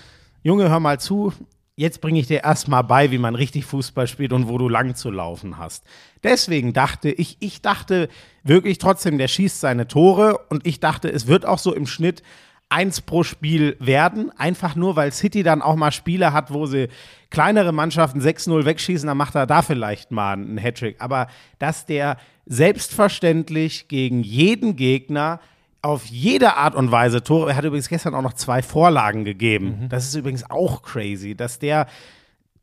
Junge, 0.46 0.68
hör 0.68 0.78
mal 0.78 1.00
zu, 1.00 1.32
jetzt 1.74 2.02
bringe 2.02 2.20
ich 2.20 2.26
dir 2.26 2.44
erstmal 2.44 2.84
bei, 2.84 3.10
wie 3.10 3.16
man 3.16 3.34
richtig 3.34 3.64
Fußball 3.64 4.06
spielt 4.06 4.30
und 4.34 4.46
wo 4.46 4.58
du 4.58 4.68
lang 4.68 4.94
zu 4.94 5.10
laufen 5.10 5.56
hast. 5.56 5.86
Deswegen 6.22 6.74
dachte 6.74 7.08
ich, 7.08 7.38
ich 7.40 7.62
dachte 7.62 8.10
wirklich 8.42 8.76
trotzdem, 8.76 9.16
der 9.16 9.28
schießt 9.28 9.58
seine 9.58 9.88
Tore 9.88 10.36
und 10.50 10.66
ich 10.66 10.80
dachte, 10.80 11.10
es 11.10 11.28
wird 11.28 11.46
auch 11.46 11.58
so 11.58 11.74
im 11.74 11.86
Schnitt 11.86 12.22
eins 12.68 13.00
pro 13.00 13.22
Spiel 13.22 13.78
werden, 13.80 14.32
einfach 14.36 14.76
nur, 14.76 14.96
weil 14.96 15.12
City 15.12 15.42
dann 15.42 15.62
auch 15.62 15.76
mal 15.76 15.92
Spiele 15.92 16.34
hat, 16.34 16.52
wo 16.52 16.66
sie 16.66 16.88
kleinere 17.30 17.72
Mannschaften 17.72 18.20
6-0 18.20 18.66
wegschießen, 18.66 19.06
dann 19.06 19.16
macht 19.16 19.36
er 19.36 19.46
da 19.46 19.62
vielleicht 19.62 20.10
mal 20.10 20.34
einen 20.34 20.58
Hattrick. 20.58 20.96
Aber 20.98 21.28
dass 21.58 21.86
der 21.86 22.18
selbstverständlich 22.44 23.88
gegen 23.88 24.22
jeden 24.22 24.76
Gegner 24.76 25.40
auf 25.84 26.06
jede 26.06 26.56
Art 26.56 26.74
und 26.74 26.90
Weise 26.90 27.22
Tore, 27.22 27.50
er 27.50 27.56
hat 27.56 27.64
übrigens 27.64 27.88
gestern 27.88 28.14
auch 28.14 28.22
noch 28.22 28.32
zwei 28.32 28.62
Vorlagen 28.62 29.24
gegeben. 29.24 29.86
Das 29.90 30.04
ist 30.04 30.14
übrigens 30.14 30.48
auch 30.50 30.82
crazy, 30.82 31.34
dass 31.34 31.58
der 31.58 31.86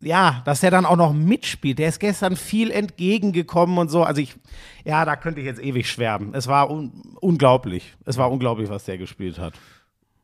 ja, 0.04 0.42
dass 0.46 0.62
der 0.62 0.72
dann 0.72 0.88
auch 0.88 0.96
noch 0.96 1.14
mitspielt. 1.14 1.78
Der 1.78 1.88
ist 1.88 2.00
gestern 2.00 2.36
viel 2.36 2.72
entgegengekommen 2.72 3.78
und 3.78 3.90
so. 3.90 4.04
Also 4.04 4.20
ich, 4.20 4.36
ja, 4.84 5.06
da 5.06 5.16
könnte 5.16 5.42
ich 5.42 5.46
jetzt 5.46 5.62
ewig 5.62 5.90
schwärmen. 5.90 6.34
Es 6.34 6.48
war 6.48 6.72
un 6.72 7.16
unglaublich. 7.20 7.96
Es 8.06 8.18
war 8.18 8.32
unglaublich, 8.32 8.70
was 8.70 8.86
der 8.86 8.98
gespielt 8.98 9.38
hat. 9.38 9.54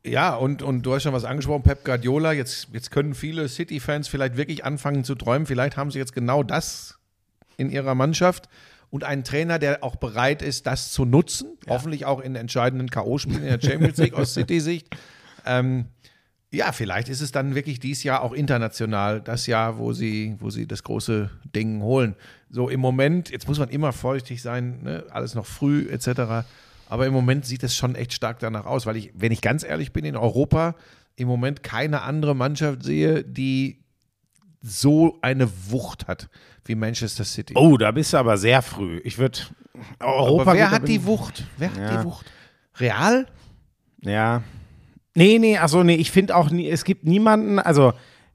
Ja, 0.03 0.35
und, 0.35 0.63
und 0.63 0.81
du 0.81 0.95
hast 0.95 1.03
schon 1.03 1.13
was 1.13 1.25
angesprochen, 1.25 1.61
Pep 1.61 1.85
Guardiola. 1.85 2.31
Jetzt, 2.31 2.69
jetzt 2.73 2.89
können 2.89 3.13
viele 3.13 3.47
City-Fans 3.47 4.07
vielleicht 4.07 4.35
wirklich 4.35 4.65
anfangen 4.65 5.03
zu 5.03 5.13
träumen. 5.13 5.45
Vielleicht 5.45 5.77
haben 5.77 5.91
sie 5.91 5.99
jetzt 5.99 6.13
genau 6.13 6.41
das 6.41 6.97
in 7.57 7.69
ihrer 7.69 7.93
Mannschaft 7.93 8.49
und 8.89 9.03
einen 9.03 9.23
Trainer, 9.23 9.59
der 9.59 9.83
auch 9.83 9.95
bereit 9.95 10.41
ist, 10.41 10.65
das 10.67 10.91
zu 10.91 11.05
nutzen. 11.05 11.57
Hoffentlich 11.67 12.05
auch 12.05 12.21
in 12.21 12.35
entscheidenden 12.35 12.89
K.O.-Spielen 12.89 13.41
in 13.41 13.59
der 13.59 13.61
Champions 13.61 13.97
League 13.97 14.13
aus 14.13 14.33
City-Sicht. 14.35 14.87
Ähm, 15.45 15.87
ja, 16.51 16.71
vielleicht 16.71 17.09
ist 17.09 17.21
es 17.21 17.31
dann 17.31 17.55
wirklich 17.55 17.79
dieses 17.79 18.03
Jahr 18.03 18.21
auch 18.21 18.31
international 18.31 19.21
das 19.21 19.47
Jahr, 19.47 19.77
wo 19.77 19.91
sie, 19.91 20.35
wo 20.39 20.49
sie 20.49 20.65
das 20.65 20.83
große 20.83 21.29
Ding 21.55 21.81
holen. 21.81 22.15
So 22.49 22.69
im 22.69 22.79
Moment, 22.79 23.29
jetzt 23.29 23.47
muss 23.47 23.59
man 23.59 23.69
immer 23.69 23.91
vorsichtig 23.91 24.41
sein, 24.41 24.81
ne? 24.83 25.03
alles 25.09 25.35
noch 25.35 25.45
früh 25.45 25.89
etc. 25.89 26.47
Aber 26.87 27.05
im 27.05 27.13
Moment 27.13 27.45
sieht 27.45 27.63
es 27.63 27.75
schon 27.75 27.95
echt 27.95 28.13
stark 28.13 28.39
danach 28.39 28.65
aus, 28.65 28.85
weil 28.85 28.95
ich, 28.95 29.11
wenn 29.13 29.33
ich 29.33 29.41
ganz 29.41 29.63
ehrlich 29.63 29.91
bin, 29.91 30.05
in 30.05 30.15
Europa 30.15 30.75
im 31.17 31.27
Moment 31.27 31.63
keine 31.63 32.03
andere 32.03 32.35
Mannschaft 32.35 32.83
sehe, 32.83 33.23
die 33.23 33.83
so 34.61 35.17
eine 35.21 35.49
Wucht 35.69 36.07
hat 36.07 36.29
wie 36.65 36.75
Manchester 36.75 37.23
City. 37.23 37.53
Oh, 37.55 37.77
da 37.77 37.91
bist 37.91 38.13
du 38.13 38.17
aber 38.17 38.37
sehr 38.37 38.61
früh. 38.61 38.99
Ich 39.03 39.17
würde 39.17 39.39
Europa. 39.99 40.41
Aber 40.43 40.53
wer 40.55 40.71
hat 40.71 40.87
die 40.87 41.05
Wucht? 41.05 41.45
Wer 41.57 41.69
hat 41.71 41.77
Ja. 41.77 41.97
die 41.97 42.03
Wucht? 42.05 42.25
Real? 42.79 43.27
Ja. 44.01 44.43
Nee, 45.15 45.39
nee, 45.39 45.57
achso, 45.57 45.83
nee, 45.83 45.95
ich 45.95 46.11
finde 46.11 46.35
auch, 46.35 46.49
nie, 46.51 46.69
es 46.69 46.83
gibt 46.83 47.05
niemanden, 47.05 47.57
also 47.59 47.93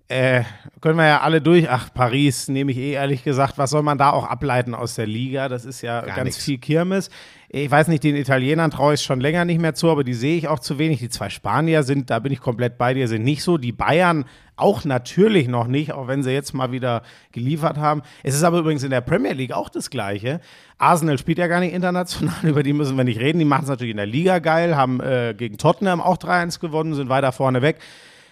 äh, 0.09 0.43
können 0.81 0.99
wir 0.99 1.07
ja 1.07 1.21
alle 1.21 1.41
durch. 1.41 1.71
Ach, 1.71 1.95
Paris 1.95 2.49
nehme 2.49 2.73
ich 2.73 2.79
eh 2.79 2.93
ehrlich 2.93 3.23
gesagt. 3.25 3.57
Was 3.57 3.71
soll 3.71 3.83
man 3.83 3.97
da 3.99 4.11
auch 4.11 4.27
ableiten 4.27 4.75
aus 4.75 4.95
der 4.97 5.07
Liga? 5.07 5.49
Das 5.49 5.65
ist 5.65 5.81
ja 5.81 6.01
ganz 6.03 6.25
nix. 6.25 6.45
viel 6.45 6.59
Kirmes. 6.59 7.09
Ich 7.55 7.71
weiß 7.71 7.89
nicht, 7.89 8.03
den 8.03 8.17
Italienern 8.17 8.71
traue 8.71 8.95
ich 8.95 9.03
schon 9.03 9.21
länger 9.21 9.45
nicht 9.45 9.61
mehr 9.61 9.75
zu, 9.75 9.91
aber 9.91 10.05
die 10.05 10.15
sehe 10.15 10.39
ich 10.39 10.49
auch 10.49 10.59
zu 10.59 10.79
wenig. 10.79 11.01
Die 11.01 11.11
zwei 11.11 11.29
Spanier 11.29 11.83
sind, 11.83 12.09
da 12.09 12.19
bin 12.19 12.33
ich 12.33 12.41
komplett 12.41 12.79
bei 12.79 12.95
dir, 12.95 13.09
sind 13.09 13.25
nicht 13.25 13.43
so. 13.43 13.59
Die 13.59 13.73
Bayern 13.73 14.25
auch 14.57 14.87
natürlich 14.87 15.49
noch 15.49 15.67
nicht, 15.67 15.93
auch 15.93 16.09
wenn 16.09 16.23
sie 16.23 16.31
jetzt 16.31 16.55
mal 16.55 16.73
wieder 16.73 17.03
geliefert 17.31 17.77
haben. 17.77 18.01
Es 18.23 18.35
ist 18.35 18.43
aber 18.43 18.61
übrigens 18.61 18.85
in 18.85 18.91
der 18.91 19.03
Premier 19.03 19.35
League 19.35 19.53
auch 19.53 19.69
das 19.69 19.91
Gleiche. 19.91 20.41
Arsenal 20.79 21.19
spielt 21.19 21.37
ja 21.37 21.47
gar 21.47 21.61
nicht 21.61 21.75
international, 21.75 22.35
über 22.43 22.63
die 22.63 22.73
müssen 22.73 22.97
wir 22.97 23.05
nicht 23.05 23.21
reden. 23.21 23.39
Die 23.39 23.45
machen 23.45 23.65
es 23.65 23.69
natürlich 23.69 23.91
in 23.91 23.99
der 23.99 24.07
Liga 24.07 24.39
geil, 24.39 24.75
haben 24.75 25.01
äh, 25.01 25.35
gegen 25.37 25.59
Tottenham 25.59 26.01
auch 26.01 26.17
3-1 26.17 26.59
gewonnen, 26.59 26.95
sind 26.95 27.11
weiter 27.11 27.33
vorne 27.33 27.61
weg. 27.61 27.81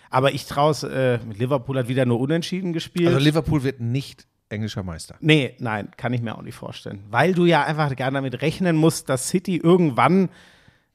Aber 0.08 0.32
ich 0.32 0.46
traue 0.46 0.70
es, 0.70 0.82
äh, 0.82 1.18
Liverpool 1.36 1.76
hat 1.76 1.88
wieder 1.88 2.06
nur 2.06 2.20
unentschieden 2.20 2.72
gespielt. 2.72 3.08
Also 3.08 3.20
Liverpool 3.20 3.64
wird 3.64 3.80
nicht 3.80 4.29
englischer 4.50 4.82
Meister. 4.82 5.14
Nee, 5.20 5.54
nein, 5.58 5.88
kann 5.96 6.12
ich 6.12 6.20
mir 6.22 6.36
auch 6.36 6.42
nicht 6.42 6.54
vorstellen. 6.56 7.00
Weil 7.10 7.32
du 7.34 7.46
ja 7.46 7.64
einfach 7.64 7.94
gerne 7.96 8.14
damit 8.18 8.42
rechnen 8.42 8.76
musst, 8.76 9.08
dass 9.08 9.28
City 9.28 9.56
irgendwann 9.56 10.28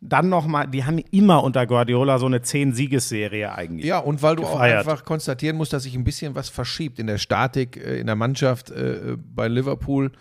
dann 0.02 0.30
nochmal, 0.30 0.68
die 0.68 0.84
haben 0.84 1.00
immer 1.12 1.44
unter 1.44 1.66
Guardiola 1.66 2.20
so 2.20 2.26
eine 2.28 2.40
10-Siegesserie 2.40 3.52
eigentlich. 3.56 3.86
Ja, 3.88 4.00
und 4.00 4.22
weil 4.22 4.36
du 4.36 4.44
gefeiert. 4.44 4.86
auch 4.86 4.92
einfach 4.92 5.06
konstatieren 5.06 5.58
musst, 5.58 5.74
dass 5.74 5.84
sich 5.84 5.96
ein 5.96 6.04
bisschen 6.04 6.36
was 6.36 6.50
verschiebt 6.50 7.00
in 7.00 7.08
der 7.08 7.18
Statik, 7.18 7.78
äh, 7.78 7.98
in 8.00 8.06
der 8.06 8.16
Mannschaft 8.16 8.70
äh, 8.72 9.18
bei 9.18 9.48
Liverpool. 9.48 10.12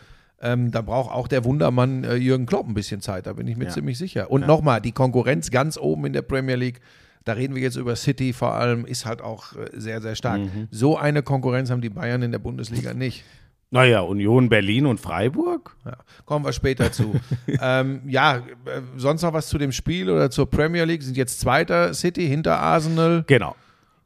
Ähm, 0.40 0.70
da 0.70 0.80
braucht 0.80 1.12
auch 1.12 1.28
der 1.28 1.44
Wundermann 1.44 2.04
äh, 2.04 2.14
Jürgen 2.14 2.46
Klopp 2.46 2.66
ein 2.68 2.74
bisschen 2.74 3.00
Zeit, 3.00 3.26
da 3.26 3.32
bin 3.34 3.46
ich 3.46 3.56
mir 3.56 3.64
Ja. 3.64 3.70
ziemlich 3.70 3.98
sicher. 3.98 4.30
Und 4.30 4.46
nochmal, 4.46 4.80
die 4.80 4.92
Konkurrenz 4.92 5.50
ganz 5.50 5.76
oben 5.76 6.06
in 6.06 6.12
der 6.12 6.22
Premier 6.22 6.56
League, 6.56 6.80
da 7.24 7.32
reden 7.32 7.54
wir 7.54 7.62
jetzt 7.62 7.76
über 7.76 7.96
City 7.96 8.32
vor 8.32 8.54
allem, 8.54 8.84
ist 8.84 9.06
halt 9.06 9.22
auch 9.22 9.54
äh, 9.54 9.68
sehr, 9.72 10.00
sehr 10.00 10.14
stark. 10.14 10.40
Mhm. 10.40 10.68
So 10.70 10.96
eine 10.96 11.22
Konkurrenz 11.22 11.70
haben 11.70 11.80
die 11.80 11.90
Bayern 11.90 12.22
in 12.22 12.32
der 12.32 12.38
Bundesliga 12.38 12.94
nicht. 12.94 13.24
Naja, 13.70 14.00
Union 14.00 14.48
Berlin 14.48 14.86
und 14.86 15.00
Freiburg? 15.00 15.74
Ja, 15.84 15.96
kommen 16.26 16.44
wir 16.44 16.52
später 16.52 16.92
zu. 16.92 17.18
ähm, 17.60 18.02
ja, 18.06 18.36
äh, 18.36 18.42
sonst 18.96 19.22
noch 19.22 19.32
was 19.32 19.48
zu 19.48 19.58
dem 19.58 19.72
Spiel 19.72 20.10
oder 20.10 20.30
zur 20.30 20.48
Premier 20.48 20.84
League? 20.84 21.02
Sind 21.02 21.16
jetzt 21.16 21.40
Zweiter 21.40 21.92
City 21.94 22.28
hinter 22.28 22.58
Arsenal. 22.58 23.24
Genau. 23.26 23.56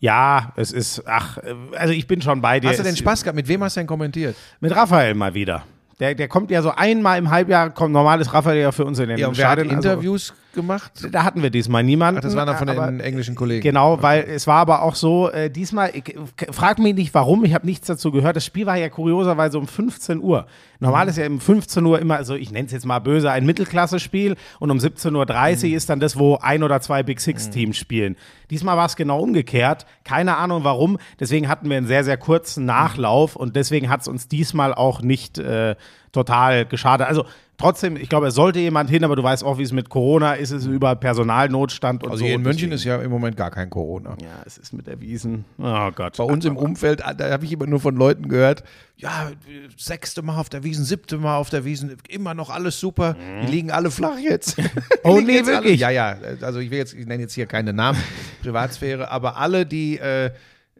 Ja, 0.01 0.53
es 0.57 0.73
ist, 0.73 1.03
ach, 1.07 1.39
äh, 1.39 1.55
also 1.77 1.93
ich 1.93 2.07
bin 2.07 2.23
schon 2.23 2.41
bei 2.41 2.61
dir. 2.61 2.71
Hast 2.71 2.79
du 2.79 2.85
denn 2.85 2.97
Spaß 2.97 3.25
gehabt? 3.25 3.37
Mit 3.37 3.49
wem 3.49 3.63
hast 3.63 3.77
du 3.77 3.81
denn 3.81 3.87
kommentiert? 3.89 4.37
Mit 4.61 4.75
Raphael 4.75 5.15
mal 5.15 5.35
wieder. 5.35 5.65
Der, 6.01 6.15
der 6.15 6.29
kommt 6.29 6.51
ja 6.51 6.63
so 6.63 6.71
einmal 6.71 7.19
im 7.19 7.29
Halbjahr, 7.29 7.71
kommt 7.71 7.93
normal 7.93 8.21
ist 8.21 8.33
Raphael 8.33 8.61
ja 8.61 8.71
für 8.71 8.85
uns 8.85 9.01
in 9.01 9.09
den 9.09 9.19
Ja, 9.19 9.27
und 9.29 9.35
Stadien, 9.35 9.69
also- 9.75 9.89
Interviews 9.89 10.33
gemacht? 10.55 10.93
Da 11.13 11.25
hatten 11.25 11.43
wir 11.43 11.51
diesmal 11.51 11.83
niemanden. 11.83 12.19
Ach, 12.19 12.23
das 12.23 12.35
waren 12.37 12.47
dann 12.47 12.57
von 12.57 12.69
aber- 12.69 12.87
den 12.87 13.01
englischen 13.01 13.35
Kollegen. 13.35 13.63
Genau, 13.63 14.03
weil 14.03 14.25
es 14.25 14.47
war 14.47 14.57
aber 14.57 14.83
auch 14.83 14.95
so, 14.95 15.31
äh, 15.31 15.51
diesmal, 15.51 15.91
ich, 15.95 16.15
frag 16.51 16.79
mich 16.79 16.95
nicht 16.95 17.15
warum, 17.15 17.45
ich 17.45 17.55
habe 17.55 17.67
nichts 17.67 17.87
dazu 17.87 18.11
gehört. 18.11 18.37
Das 18.37 18.45
Spiel 18.45 18.67
war 18.67 18.77
ja 18.77 18.89
kurioserweise 18.89 19.59
um 19.59 19.67
15 19.67 20.21
Uhr. 20.21 20.47
Normal 20.81 21.05
Mhm. 21.07 21.11
ist 21.11 21.19
ja 21.19 21.27
um 21.27 21.41
15 21.41 21.85
Uhr 21.85 21.99
immer, 21.99 22.17
also 22.17 22.35
ich 22.35 22.51
nenne 22.53 22.67
es 22.67 22.73
jetzt 22.73 22.87
mal 22.87 22.99
böse, 23.01 23.31
ein 23.31 23.45
Mittelklasse-Spiel 23.47 24.37
und 24.61 24.71
um 24.71 24.79
17.30 24.79 25.65
Uhr 25.65 25.71
Mhm. 25.71 25.77
ist 25.77 25.89
dann 25.91 26.01
das, 26.01 26.19
wo 26.19 26.37
ein 26.37 26.63
oder 26.63 26.81
zwei 26.81 27.03
Big 27.03 27.21
Six-Teams 27.21 27.77
spielen. 27.77 28.17
Diesmal 28.51 28.77
war 28.77 28.87
es 28.87 28.97
genau 28.97 29.21
umgekehrt. 29.21 29.87
Keine 30.05 30.37
Ahnung 30.37 30.65
warum. 30.65 30.99
Deswegen 31.21 31.49
hatten 31.49 31.69
wir 31.69 31.77
einen 31.77 31.87
sehr, 31.87 32.05
sehr 32.05 32.17
kurzen 32.17 32.65
Nachlauf 32.65 33.37
und 33.37 33.57
deswegen 33.57 33.91
hat 33.91 34.01
es 34.03 34.09
uns 34.09 34.29
diesmal 34.29 34.73
auch 34.73 35.03
nicht 35.03 35.39
äh, 35.39 35.75
total 36.13 36.65
geschadet. 36.67 37.07
Also 37.07 37.25
trotzdem, 37.59 37.97
ich 37.97 38.09
glaube, 38.09 38.29
es 38.29 38.35
sollte 38.35 38.59
jemand 38.61 38.89
hin, 38.89 39.05
aber 39.05 39.17
du 39.17 39.23
weißt 39.23 39.43
auch, 39.45 39.59
wie 39.59 39.63
es 39.63 39.73
mit 39.73 39.89
Corona 39.89 40.35
ist, 40.35 40.51
es 40.53 40.63
ist 40.63 40.69
über 40.69 40.95
Personalnotstand 40.97 42.03
und 42.05 42.11
Also 42.11 42.21
so. 42.21 42.25
hier 42.27 42.35
in 42.35 42.41
Und 42.41 42.47
München 42.47 42.73
ist 42.73 42.85
ja 42.85 42.97
im 42.97 43.11
Moment 43.11 43.37
gar 43.37 43.51
kein 43.51 43.69
Corona. 43.71 44.17
ja, 44.21 44.43
es 44.47 44.59
ist 44.59 44.73
mit 44.73 44.87
der 44.87 45.01
Wiesen. 45.01 45.45
Oh 45.59 45.91
Gott. 45.95 46.17
Bei 46.17 46.25
uns 46.25 46.45
im 46.45 46.57
Umfeld, 46.57 47.01
da 47.01 47.31
habe 47.31 47.45
ich 47.45 47.53
immer 47.53 47.67
nur 47.67 47.81
von 47.81 47.97
Leuten 47.97 48.29
gehört, 48.29 48.63
ja, 48.97 49.31
sechste 49.77 50.23
Mal 50.23 50.39
auf 50.39 50.49
der 50.49 50.65
Wiesen, 50.65 50.85
siebte 50.85 51.19
Mal 51.19 51.37
auf 51.37 51.51
der 51.51 51.65
Wiesen, 51.65 51.97
immer 52.09 52.35
noch 52.35 52.51
alles 52.51 52.81
super, 52.81 53.17
die 53.43 53.47
liegen 53.51 53.71
alle 53.71 53.91
flach 53.91 54.19
jetzt. 54.19 54.57
Mhm. 55.05 55.15
Oh, 55.15 55.21
nee, 55.21 55.33
jetzt 55.37 55.49
alle- 55.49 55.59
wirklich? 55.59 55.81
Ja, 55.81 55.91
ja, 55.91 56.17
also 56.43 56.59
ich 56.59 56.71
will 56.71 56.79
jetzt, 56.79 56.93
ich 56.95 57.07
nenne 57.07 57.23
jetzt 57.23 57.35
hier 57.35 57.47
keine 57.47 57.73
Namen, 57.73 57.99
Privatsphäre, 58.43 59.11
aber 59.11 59.37
alle, 59.37 59.65
die 59.67 59.99
äh, 59.99 60.27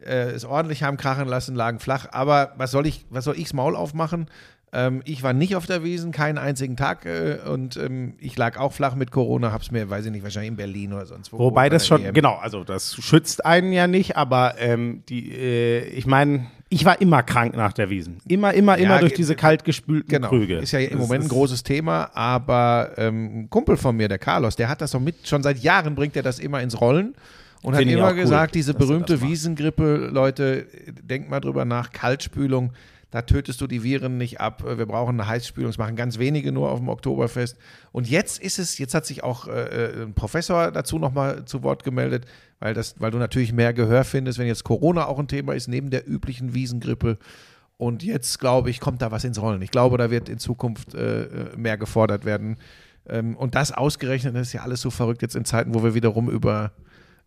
äh, 0.05 0.31
es 0.31 0.45
ordentlich 0.45 0.83
haben 0.83 0.97
krachen 0.97 1.27
lassen, 1.27 1.55
lagen 1.55 1.79
flach. 1.79 2.07
Aber 2.11 2.53
was 2.57 2.71
soll 2.71 2.85
ich, 2.85 3.05
was 3.09 3.23
soll 3.25 3.37
ich's 3.37 3.53
Maul 3.53 3.75
aufmachen? 3.75 4.29
Ähm, 4.71 5.01
ich 5.05 5.23
war 5.23 5.33
nicht 5.33 5.55
auf 5.55 5.65
der 5.65 5.83
Wiesen, 5.83 6.11
keinen 6.11 6.37
einzigen 6.37 6.77
Tag 6.77 7.05
äh, 7.05 7.37
und 7.51 7.75
ähm, 7.77 8.13
ich 8.19 8.37
lag 8.37 8.57
auch 8.57 8.71
flach 8.71 8.93
mit 8.95 9.09
Corona, 9.11 9.51
hab's 9.51 9.71
mir, 9.71 9.89
weiß 9.89 10.05
ich 10.05 10.11
nicht, 10.11 10.23
wahrscheinlich 10.23 10.49
in 10.51 10.57
Berlin 10.57 10.93
oder 10.93 11.05
sonst 11.07 11.33
wo. 11.33 11.39
Wobei 11.39 11.65
bei 11.65 11.69
das 11.69 11.87
schon, 11.87 12.05
EM. 12.05 12.13
genau, 12.13 12.35
also 12.35 12.63
das 12.63 12.95
schützt 12.95 13.45
einen 13.45 13.73
ja 13.73 13.87
nicht, 13.87 14.15
aber 14.15 14.55
ähm, 14.59 15.01
die, 15.09 15.31
äh, 15.31 15.85
ich 15.87 16.05
meine, 16.05 16.45
ich 16.69 16.85
war 16.85 17.01
immer 17.01 17.23
krank 17.23 17.55
nach 17.55 17.73
der 17.73 17.89
Wiesen. 17.89 18.17
Immer, 18.27 18.53
immer, 18.53 18.77
Ja, 18.77 18.85
immer 18.85 18.99
durch 18.99 19.13
diese 19.13 19.35
kaltgespülten 19.35 20.07
Genau, 20.07 20.29
Krüge. 20.29 20.57
ist 20.57 20.71
ja 20.71 20.79
im 20.79 20.91
Das 20.91 20.99
Moment 20.99 21.23
ein 21.23 21.29
großes 21.29 21.63
Thema, 21.63 22.11
aber 22.13 22.91
ähm, 22.97 23.39
ein 23.41 23.49
Kumpel 23.49 23.75
von 23.75 23.97
mir, 23.97 24.07
der 24.07 24.19
Carlos, 24.19 24.55
der 24.55 24.69
hat 24.69 24.81
das 24.81 24.91
doch 24.91 24.99
mit, 24.99 25.27
schon 25.27 25.41
seit 25.41 25.57
Jahren 25.59 25.95
bringt 25.95 26.15
er 26.15 26.21
das 26.21 26.37
immer 26.37 26.61
ins 26.61 26.79
Rollen 26.79 27.15
und 27.63 27.73
hat 27.73 27.79
Finde 27.79 27.93
ich 27.93 27.97
immer 27.99 28.09
auch 28.09 28.11
cool, 28.13 28.17
gesagt, 28.21 28.53
diese 28.53 28.73
er 28.73 28.77
berühmte. 28.77 29.19
Wiesengrippe, 29.19 30.09
Leute, 30.13 30.67
denkt 31.01 31.27
mal 31.31 31.39
drüber 31.39 31.65
nach, 31.65 31.91
Kaltspülung, 31.91 32.71
da 33.11 33.23
tötest 33.23 33.59
du 33.61 33.67
die 33.67 33.83
Viren 33.83 34.17
nicht 34.17 34.39
ab, 34.39 34.63
wir 34.63 34.85
brauchen 34.85 35.19
eine 35.19 35.27
Heißspülung, 35.27 35.69
das 35.69 35.77
machen 35.77 35.95
ganz 35.95 36.19
wenige 36.19 36.51
nur 36.51 36.71
auf 36.71 36.79
dem 36.79 36.89
Oktoberfest 36.89 37.57
und 37.91 38.09
jetzt 38.09 38.41
ist 38.41 38.59
es, 38.59 38.77
jetzt 38.77 38.93
hat 38.93 39.05
sich 39.05 39.23
auch 39.23 39.47
äh, 39.47 40.03
ein 40.03 40.13
Professor 40.13 40.71
dazu 40.71 40.99
nochmal 40.99 41.45
zu 41.45 41.63
Wort 41.63 41.83
gemeldet, 41.83 42.25
weil, 42.59 42.73
das, 42.73 42.95
weil 42.99 43.11
du 43.11 43.17
natürlich 43.17 43.53
mehr 43.53 43.73
Gehör 43.73 44.03
findest, 44.03 44.37
wenn 44.37 44.47
jetzt 44.47 44.63
Corona 44.63 45.07
auch 45.07 45.19
ein 45.19 45.27
Thema 45.27 45.53
ist, 45.53 45.67
neben 45.67 45.89
der 45.89 46.07
üblichen 46.07 46.53
Wiesengrippe 46.53 47.17
und 47.79 48.03
jetzt, 48.03 48.39
glaube 48.39 48.69
ich, 48.69 48.81
kommt 48.81 49.01
da 49.01 49.09
was 49.09 49.23
ins 49.23 49.41
Rollen. 49.41 49.61
Ich 49.61 49.71
glaube, 49.71 49.97
da 49.97 50.11
wird 50.11 50.27
in 50.27 50.37
Zukunft 50.37 50.95
äh, 50.95 51.23
äh, 51.23 51.55
mehr 51.55 51.77
gefordert 51.77 52.25
werden. 52.25 52.57
Ähm, 53.07 53.37
und 53.37 53.55
das 53.55 53.71
ausgerechnet, 53.71 54.35
das 54.35 54.47
ist 54.47 54.53
ja 54.53 54.63
alles 54.63 54.81
so 54.81 54.89
verrückt 54.89 55.21
jetzt 55.21 55.37
in 55.37 55.45
Zeiten, 55.45 55.73
wo 55.73 55.81
wir 55.81 55.93
wiederum 55.93 56.29
über 56.29 56.73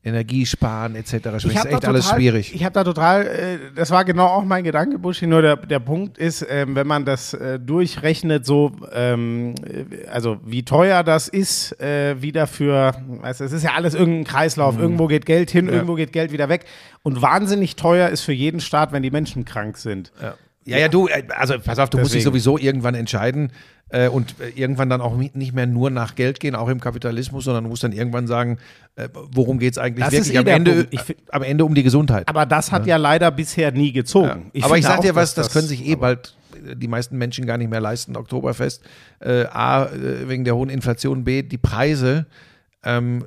Energiesparen 0.04 0.96
etc. 0.96 1.10
sprechen. 1.10 1.32
Das 1.32 1.44
ist 1.44 1.64
echt 1.66 1.84
da 1.84 1.88
alles 1.88 2.04
total- 2.06 2.18
schwierig. 2.18 2.54
Ich 2.54 2.64
habe 2.64 2.72
da 2.72 2.82
total, 2.82 3.26
äh, 3.26 3.58
das 3.74 3.90
war 3.92 4.04
genau 4.04 4.26
auch 4.26 4.44
mein 4.44 4.64
Gedanke, 4.64 4.98
Buschi, 4.98 5.26
nur 5.28 5.42
der, 5.42 5.56
der 5.56 5.78
Punkt 5.78 6.18
ist, 6.18 6.44
ähm, 6.48 6.74
wenn 6.74 6.86
man 6.88 7.04
das 7.04 7.34
äh, 7.34 7.60
durchrechnet, 7.60 8.44
so, 8.44 8.72
ähm, 8.92 9.54
äh, 9.64 10.08
also 10.08 10.38
wie 10.44 10.64
teuer 10.64 11.04
das 11.04 11.28
ist, 11.28 11.80
äh, 11.80 12.20
wieder 12.20 12.48
für, 12.48 12.94
weißt 13.06 13.40
du, 13.40 13.44
es 13.44 13.52
ist 13.52 13.62
ja 13.62 13.74
alles 13.76 13.94
irgendein 13.94 14.24
Kreislauf, 14.24 14.76
irgendwo 14.78 15.06
geht 15.06 15.24
Geld 15.24 15.50
hin, 15.50 15.68
irgendwo 15.68 15.94
geht 15.94 16.12
Geld 16.12 16.32
wieder 16.32 16.48
weg 16.48 16.64
und 17.04 17.22
wahnsinnig 17.22 17.76
teuer 17.76 18.08
ist 18.08 18.22
für 18.22 18.32
jeden 18.32 18.60
Staat, 18.60 18.90
wenn 18.92 19.02
die 19.04 19.10
Menschen 19.12 19.44
krank 19.44 19.76
sind. 19.76 20.10
Ja. 20.20 20.34
Ja, 20.64 20.78
ja, 20.78 20.86
du, 20.88 21.08
äh, 21.08 21.24
also 21.36 21.58
pass 21.58 21.80
auf, 21.80 21.90
du 21.90 21.98
musst 21.98 22.14
dich 22.14 22.20
Deswegen. 22.22 22.40
sowieso 22.40 22.56
irgendwann 22.56 22.94
entscheiden 22.94 23.50
äh, 23.92 24.08
und 24.08 24.34
äh, 24.40 24.48
irgendwann 24.58 24.88
dann 24.90 25.00
auch 25.00 25.16
nicht 25.16 25.52
mehr 25.54 25.66
nur 25.66 25.90
nach 25.90 26.14
Geld 26.14 26.40
gehen, 26.40 26.54
auch 26.54 26.68
im 26.68 26.80
Kapitalismus, 26.80 27.44
sondern 27.44 27.64
du 27.64 27.70
musst 27.70 27.84
dann 27.84 27.92
irgendwann 27.92 28.26
sagen, 28.26 28.58
äh, 28.96 29.08
worum 29.30 29.58
geht 29.58 29.72
es 29.72 29.78
eigentlich 29.78 30.04
Das 30.04 30.12
wirklich 30.12 30.34
eh 30.34 30.38
am 30.38 30.46
Ende, 30.46 30.72
Punkt. 30.72 30.88
Ich 30.94 31.00
fi- 31.02 31.16
am 31.30 31.42
Ende 31.42 31.64
um 31.64 31.74
die 31.74 31.82
Gesundheit. 31.82 32.28
Aber 32.28 32.46
das 32.46 32.72
hat 32.72 32.86
ja, 32.86 32.96
leider 32.96 33.30
bisher 33.30 33.70
nie 33.70 33.92
gezogen. 33.92 34.50
aber 34.62 34.78
ich 34.78 34.84
sag 34.84 35.02
dir 35.02 35.14
was, 35.14 35.34
dass 35.34 35.46
das, 35.46 35.52
können 35.52 35.68
sich 35.68 35.86
eh 35.86 35.94
bald 35.94 36.34
äh, 36.66 36.74
die 36.74 36.88
meisten 36.88 37.18
Menschen 37.18 37.46
gar 37.46 37.58
nicht 37.58 37.70
mehr 37.70 37.80
leisten, 37.80 38.16
Oktoberfest. 38.16 38.82
Äh, 39.20 39.44
A, 39.52 39.84
äh, 39.84 40.28
wegen 40.28 40.44
der 40.44 40.56
hohen 40.56 40.70
Inflation, 40.70 41.22
B, 41.24 41.42
die 41.42 41.58
Preise. 41.58 42.26
Ähm, 42.84 43.24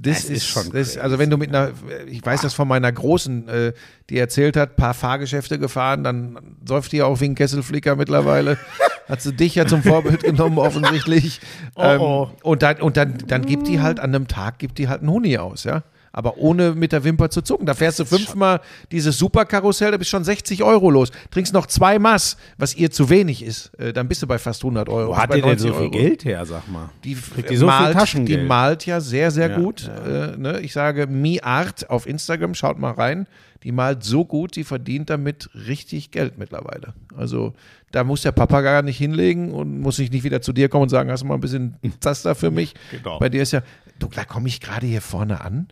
das, 0.00 0.22
Das 0.22 0.24
ist 0.24 0.30
ist 0.30 0.46
schon 0.46 0.62
das, 0.64 0.72
crazy. 0.72 1.00
Also 1.00 1.18
wenn 1.18 1.28
du 1.28 1.36
mit 1.36 1.48
einer, 1.48 1.72
ich 2.06 2.24
weiß 2.24 2.42
das 2.42 2.54
von 2.54 2.68
meiner 2.68 2.90
Großen, 2.90 3.48
äh, 3.48 3.72
die 4.08 4.18
erzählt 4.18 4.56
hat, 4.56 4.76
paar 4.76 4.94
Fahrgeschäfte 4.94 5.58
gefahren, 5.58 6.04
dann 6.04 6.38
säuft 6.64 6.92
die 6.92 7.02
auch 7.02 7.20
wie 7.20 7.26
ein 7.26 7.34
Kesselflicker 7.34 7.96
mittlerweile. 7.96 8.58
hat 9.08 9.22
sie 9.22 9.32
dich 9.32 9.56
ja 9.56 9.66
zum 9.66 9.82
Vorbild 9.82 10.22
genommen 10.22 10.58
offensichtlich. 10.58 11.40
Ähm, 11.76 12.00
oh. 12.00 12.30
Und 12.42 12.62
dann, 12.62 12.80
und 12.80 12.96
dann, 12.96 13.18
dann 13.26 13.44
gibt 13.44 13.66
die 13.66 13.80
halt 13.80 13.98
an 14.00 14.14
einem 14.14 14.28
Tag, 14.28 14.58
gibt 14.58 14.78
die 14.78 14.88
halt 14.88 15.00
einen 15.00 15.10
Huni 15.10 15.38
aus, 15.38 15.64
ja. 15.64 15.82
Aber 16.18 16.36
ohne 16.36 16.74
mit 16.74 16.90
der 16.90 17.04
Wimper 17.04 17.30
zu 17.30 17.42
zucken. 17.42 17.64
Da 17.64 17.74
fährst 17.74 18.00
du 18.00 18.04
fünfmal 18.04 18.60
dieses 18.90 19.16
Superkarussell, 19.18 19.92
da 19.92 19.98
bist 19.98 20.10
schon 20.10 20.24
60 20.24 20.64
Euro 20.64 20.90
los. 20.90 21.12
Trinkst 21.30 21.54
noch 21.54 21.66
zwei 21.66 22.00
Mass, 22.00 22.36
was 22.56 22.74
ihr 22.74 22.90
zu 22.90 23.08
wenig 23.08 23.40
ist. 23.44 23.72
Äh, 23.78 23.92
dann 23.92 24.08
bist 24.08 24.20
du 24.20 24.26
bei 24.26 24.36
fast 24.36 24.64
100 24.64 24.88
Euro. 24.88 25.10
Wo 25.12 25.16
hat 25.16 25.32
die 25.32 25.40
denn 25.40 25.50
90 25.50 25.68
so 25.68 25.74
viel 25.74 25.82
Euro. 25.82 25.90
Geld 25.92 26.24
her, 26.24 26.44
sag 26.44 26.66
mal? 26.66 26.90
Die, 27.04 27.14
die 27.14 27.56
so 27.56 27.66
viel 27.66 27.66
malt, 27.66 27.92
Taschengeld? 27.92 28.40
Die 28.40 28.44
malt 28.44 28.84
ja 28.84 28.98
sehr, 29.00 29.30
sehr 29.30 29.50
Ja, 29.50 29.58
gut. 29.58 29.88
Äh, 29.88 30.36
ne? 30.36 30.58
Ich 30.58 30.72
sage 30.72 31.06
Mi 31.06 31.40
Art 31.40 31.88
auf 31.88 32.04
Instagram, 32.08 32.56
schaut 32.56 32.80
mal 32.80 32.94
rein. 32.94 33.28
Die 33.62 33.70
malt 33.70 34.02
so 34.02 34.24
gut, 34.24 34.56
die 34.56 34.64
verdient 34.64 35.10
damit 35.10 35.48
richtig 35.68 36.10
Geld 36.10 36.36
mittlerweile. 36.36 36.94
Also 37.16 37.52
da 37.92 38.02
muss 38.02 38.22
der 38.22 38.32
Papa 38.32 38.60
gar 38.62 38.82
nicht 38.82 38.98
hinlegen 38.98 39.52
und 39.52 39.78
muss 39.78 40.00
ich 40.00 40.10
nicht 40.10 40.24
wieder 40.24 40.42
zu 40.42 40.52
dir 40.52 40.68
kommen 40.68 40.82
und 40.82 40.88
sagen, 40.88 41.12
hast 41.12 41.22
du 41.22 41.26
mal 41.26 41.34
ein 41.34 41.40
bisschen 41.40 41.76
Zaster 42.00 42.34
für 42.34 42.50
mich? 42.50 42.74
Genau. 42.90 43.20
Bei 43.20 43.28
dir 43.28 43.40
ist 43.42 43.52
ja, 43.52 43.62
du, 44.00 44.08
da 44.12 44.24
komme 44.24 44.48
ich 44.48 44.60
gerade 44.60 44.84
hier 44.84 45.00
vorne 45.00 45.42
an. 45.42 45.68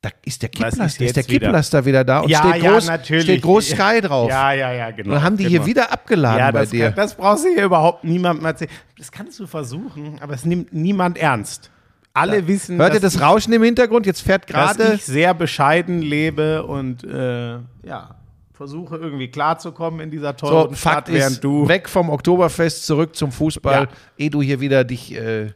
Da 0.00 0.10
ist 0.24 0.42
der 0.42 0.50
Was 0.58 0.74
ist 0.74 0.78
Kipplaster, 0.78 0.84
ist, 0.86 1.00
der 1.00 1.06
jetzt 1.08 1.28
wieder? 1.28 1.46
Kipplaster 1.46 1.84
wieder 1.84 2.04
da 2.04 2.20
und 2.20 2.28
Ja, 2.28 2.38
steht, 2.48 2.62
ja, 2.62 2.70
groß, 2.70 2.86
natürlich. 2.86 3.24
steht 3.24 3.42
groß 3.42 3.68
Sky 3.70 4.00
drauf. 4.00 4.30
Ja, 4.30 4.52
ja, 4.52 4.72
ja, 4.72 4.90
genau. 4.92 5.08
Und 5.08 5.14
dann 5.16 5.22
haben 5.24 5.36
die 5.36 5.44
genau. 5.44 5.56
hier 5.56 5.66
wieder 5.66 5.92
abgeladen 5.92 6.38
ja, 6.38 6.50
bei 6.52 6.66
dir. 6.66 6.86
Kann, 6.86 6.94
das 6.94 7.14
brauchst 7.16 7.44
du 7.44 7.48
hier 7.52 7.64
überhaupt 7.64 8.04
niemandem 8.04 8.46
erzählen. 8.46 8.70
Das 8.96 9.10
kannst 9.10 9.40
du 9.40 9.46
versuchen, 9.48 10.18
aber 10.20 10.34
es 10.34 10.44
nimmt 10.44 10.72
niemand 10.72 11.18
ernst. 11.18 11.70
Alle 12.14 12.46
wissen, 12.46 12.78
Hört 12.78 12.94
ihr 12.94 13.00
das 13.00 13.20
Rauschen 13.20 13.52
im 13.52 13.62
Hintergrund? 13.62 14.06
Jetzt 14.06 14.22
fährt 14.22 14.44
ich, 14.48 14.54
dass 14.54 14.76
gerade. 14.76 14.94
ich 14.94 15.04
sehr 15.04 15.34
bescheiden 15.34 16.00
lebe 16.00 16.64
und 16.64 17.02
äh, 17.04 17.58
ja, 17.82 18.14
versuche 18.52 18.96
irgendwie 18.96 19.28
klarzukommen 19.28 20.00
in 20.00 20.10
dieser 20.10 20.30
So, 20.38 20.46
teuren 20.48 20.74
Fakt 20.76 21.08
Stadt, 21.08 21.14
während 21.14 21.32
ist, 21.34 21.44
du 21.44 21.68
weg 21.68 21.88
vom 21.88 22.10
Oktoberfest, 22.10 22.86
zurück 22.86 23.14
zum 23.16 23.30
Fußball, 23.32 23.82
Ja. 23.82 23.88
ehe 24.16 24.30
du 24.30 24.42
hier 24.42 24.60
wieder 24.60 24.84
dich 24.84 25.14
äh, 25.16 25.50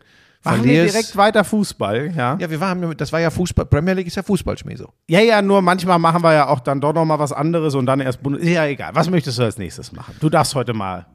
machen 0.45 0.65
wir 0.65 0.85
direkt 0.85 1.17
weiter 1.17 1.45
Fußball, 1.45 2.13
ja. 2.17 2.37
ja, 2.39 2.51
wir 2.51 2.61
waren, 2.61 2.97
das 2.97 3.13
war 3.13 3.21
ja 3.21 3.31
Fußball, 3.31 3.67
Premier 3.67 3.95
League 3.95 4.07
ist 4.07 4.17
ja 4.17 4.23
Fußballschmäh 4.23 4.77
so. 4.77 4.89
Ja, 5.09 5.21
ja, 5.21 5.43
nur 5.43 5.63
manchmal 5.63 5.99
machen 5.99 6.23
wir 6.23 6.33
ja 6.33 6.49
auch 6.49 6.61
dann 6.61 6.81
doch 6.81 6.93
noch 6.93 7.05
mal 7.05 7.19
was 7.19 7.33
anderes 7.33 7.75
und 7.75 7.87
dann 7.87 8.01
erst 8.01 8.23
Bundes 8.23 8.47
Ja, 8.49 8.67
egal. 8.67 8.91
Was 8.95 9.11
möchtest 9.11 9.39
du 9.39 9.43
als 9.43 9.59
nächstes 9.59 9.93
machen? 9.93 10.15
Du 10.21 10.29
darfst 10.29 10.55
heute 10.55 10.73
mal 10.75 11.07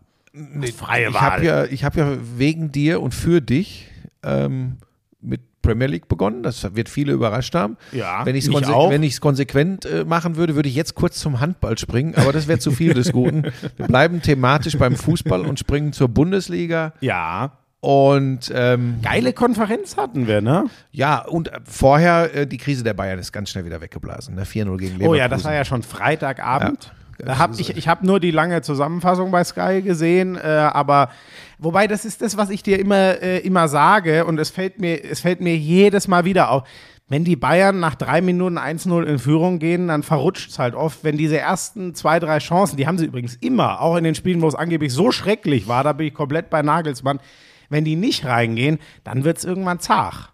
freie 0.76 1.10
Ich 1.10 1.14
Wahl. 1.14 1.22
habe 1.22 1.46
ja, 1.46 1.66
ich 1.66 1.84
hab 1.84 1.96
ja 1.96 2.18
wegen 2.38 2.72
dir 2.72 3.02
und 3.02 3.14
für 3.14 3.42
dich 3.42 3.90
ähm, 4.24 4.78
mit 5.22 5.42
Premier 5.62 5.88
League 5.88 6.08
begonnen. 6.08 6.44
Das 6.44 6.76
wird 6.76 6.90
viele 6.90 7.12
überrascht 7.12 7.54
haben. 7.56 7.78
Ja, 7.92 8.26
wenn 8.26 8.36
ich 8.36 8.46
es 8.46 9.22
konsequent 9.22 9.86
äh, 9.86 10.06
machen 10.06 10.36
würde, 10.36 10.56
würde 10.56 10.70
ich 10.70 10.76
jetzt 10.76 10.96
kurz 10.96 11.20
zum 11.20 11.40
Handball 11.40 11.78
springen, 11.78 12.16
aber 12.16 12.32
das 12.32 12.48
wäre 12.48 12.60
zu 12.60 12.72
viel 12.72 12.94
des 12.94 13.12
Guten. 13.12 13.44
Wir 13.78 13.88
bleiben 13.88 14.22
thematisch 14.22 14.78
beim 14.78 14.96
Fußball 14.96 15.42
und 15.46 15.60
springen 15.60 15.94
zur 15.94 16.08
Bundesliga. 16.10 16.94
ja. 17.02 17.52
Und 17.88 18.52
ähm, 18.54 19.00
Geile 19.02 19.32
Konferenz 19.32 19.96
hatten 19.96 20.28
wir, 20.28 20.42
ne? 20.42 20.66
ja, 20.92 21.20
und 21.20 21.48
äh, 21.48 21.60
vorher 21.64 22.36
äh, 22.36 22.46
die 22.46 22.58
Krise 22.58 22.84
der 22.84 22.94
Bayern 22.94 23.18
ist 23.18 23.32
ganz 23.32 23.50
schnell 23.50 23.64
wieder 23.64 23.80
weggeblasen. 23.80 24.36
Ne? 24.36 24.44
4-0 24.44 24.48
gegen 24.50 24.66
Leverkusen. 24.66 25.08
Oh 25.08 25.16
ja, 25.16 25.30
das 25.30 25.46
war 25.46 25.54
ja 25.54 25.64
schon 25.64 25.84
Freitagabend. 25.84 26.92
Ja. 27.18 27.26
Da 27.26 27.38
hab 27.38 27.58
ich 27.58 27.78
ich 27.78 27.88
habe 27.88 28.06
nur 28.06 28.20
die 28.20 28.32
lange 28.32 28.62
Zusammenfassung 28.62 29.32
bei 29.32 29.42
Sky 29.46 29.82
gesehen, 29.82 30.36
äh, 30.36 30.42
aber 30.42 31.12
wobei 31.60 31.88
das 31.88 32.04
ist 32.04 32.22
das, 32.22 32.36
was 32.36 32.50
ich 32.50 32.62
dir 32.62 32.78
immer 32.78 33.22
äh, 33.22 33.38
immer 33.38 33.70
sage 33.70 34.26
und 34.26 34.38
es 34.38 34.50
fällt 34.50 34.82
mir 34.82 35.06
es 35.06 35.22
fällt 35.22 35.40
mir 35.40 35.56
jedes 35.56 36.10
Mal 36.10 36.26
wieder 36.26 36.52
auf. 36.52 36.68
Wenn 37.08 37.24
die 37.24 37.38
Bayern 37.38 37.80
nach 37.80 37.96
drei 37.96 38.20
Minuten 38.20 38.58
1-0 38.58 39.04
in 39.06 39.18
Führung 39.18 39.60
gehen, 39.60 39.88
dann 39.88 40.04
verrutscht 40.04 40.52
es 40.52 40.60
halt 40.60 40.76
oft. 40.76 41.06
Wenn 41.06 41.18
diese 41.18 41.38
ersten 41.38 41.96
zwei, 41.96 42.20
drei 42.20 42.40
Chancen, 42.40 42.76
die 42.76 42.86
haben 42.86 42.98
sie 42.98 43.06
übrigens 43.06 43.36
immer, 43.36 43.80
auch 43.80 43.96
in 43.96 44.04
den 44.04 44.14
Spielen, 44.14 44.42
wo 44.42 44.48
es 44.50 44.56
angeblich 44.56 44.92
so 44.92 45.14
schrecklich 45.14 45.70
war, 45.70 45.86
da 45.86 45.94
bin 45.94 46.08
ich 46.08 46.14
komplett 46.14 46.50
bei 46.50 46.62
Nagelsmann, 46.62 47.22
wenn 47.70 47.86
die 47.86 47.96
nicht 47.96 48.26
reingehen, 48.26 48.80
dann 49.04 49.24
wird 49.24 49.38
es 49.38 49.46
irgendwann 49.46 49.80
zart. 49.80 50.32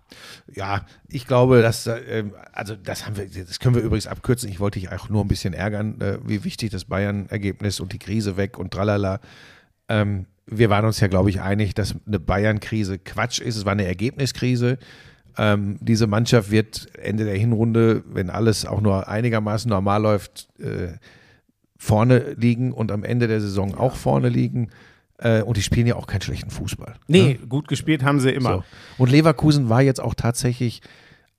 Ja, 0.53 0.85
ich 1.07 1.25
glaube, 1.25 1.61
dass, 1.61 1.87
äh, 1.87 2.25
also 2.51 2.75
das 2.75 3.05
haben 3.05 3.17
wir, 3.17 3.27
das 3.27 3.59
können 3.59 3.75
wir 3.75 3.81
übrigens 3.81 4.07
abkürzen. 4.07 4.49
Ich 4.49 4.59
wollte 4.59 4.79
dich 4.79 4.91
auch 4.91 5.09
nur 5.09 5.23
ein 5.23 5.27
bisschen 5.27 5.53
ärgern, 5.53 5.99
äh, 6.01 6.19
wie 6.25 6.43
wichtig 6.43 6.71
das 6.71 6.85
Bayern-Ergebnis 6.85 7.79
und 7.79 7.93
die 7.93 7.99
Krise 7.99 8.37
weg 8.37 8.57
und 8.57 8.71
tralala. 8.71 9.19
Ähm, 9.89 10.25
wir 10.45 10.69
waren 10.69 10.85
uns 10.85 10.99
ja, 10.99 11.07
glaube 11.07 11.29
ich, 11.29 11.41
einig, 11.41 11.73
dass 11.73 11.95
eine 12.05 12.19
Bayern-Krise 12.19 12.99
Quatsch 12.99 13.39
ist. 13.39 13.55
Es 13.55 13.65
war 13.65 13.71
eine 13.71 13.85
Ergebniskrise. 13.85 14.77
Ähm, 15.37 15.77
diese 15.79 16.07
Mannschaft 16.07 16.51
wird 16.51 16.87
Ende 16.97 17.25
der 17.25 17.37
Hinrunde, 17.37 18.03
wenn 18.07 18.29
alles 18.29 18.65
auch 18.65 18.81
nur 18.81 19.07
einigermaßen 19.07 19.69
normal 19.69 20.01
läuft, 20.01 20.47
äh, 20.59 20.97
vorne 21.77 22.35
liegen 22.37 22.71
und 22.71 22.91
am 22.91 23.03
Ende 23.03 23.27
der 23.27 23.41
Saison 23.41 23.75
auch 23.75 23.95
vorne 23.95 24.29
liegen. 24.29 24.69
Äh, 25.23 25.41
und 25.41 25.55
die 25.57 25.61
spielen 25.61 25.87
ja 25.87 25.95
auch 25.95 26.05
keinen 26.05 26.21
schlechten 26.21 26.49
Fußball. 26.49 26.95
Nee, 27.07 27.39
gut 27.47 27.67
gespielt 27.67 28.03
haben 28.03 28.19
sie 28.19 28.29
immer. 28.29 28.57
So. 28.57 28.63
Und 28.97 29.09
Leverkusen 29.09 29.69
war 29.69 29.81
jetzt 29.81 30.01
auch 30.01 30.15
tatsächlich, 30.15 30.81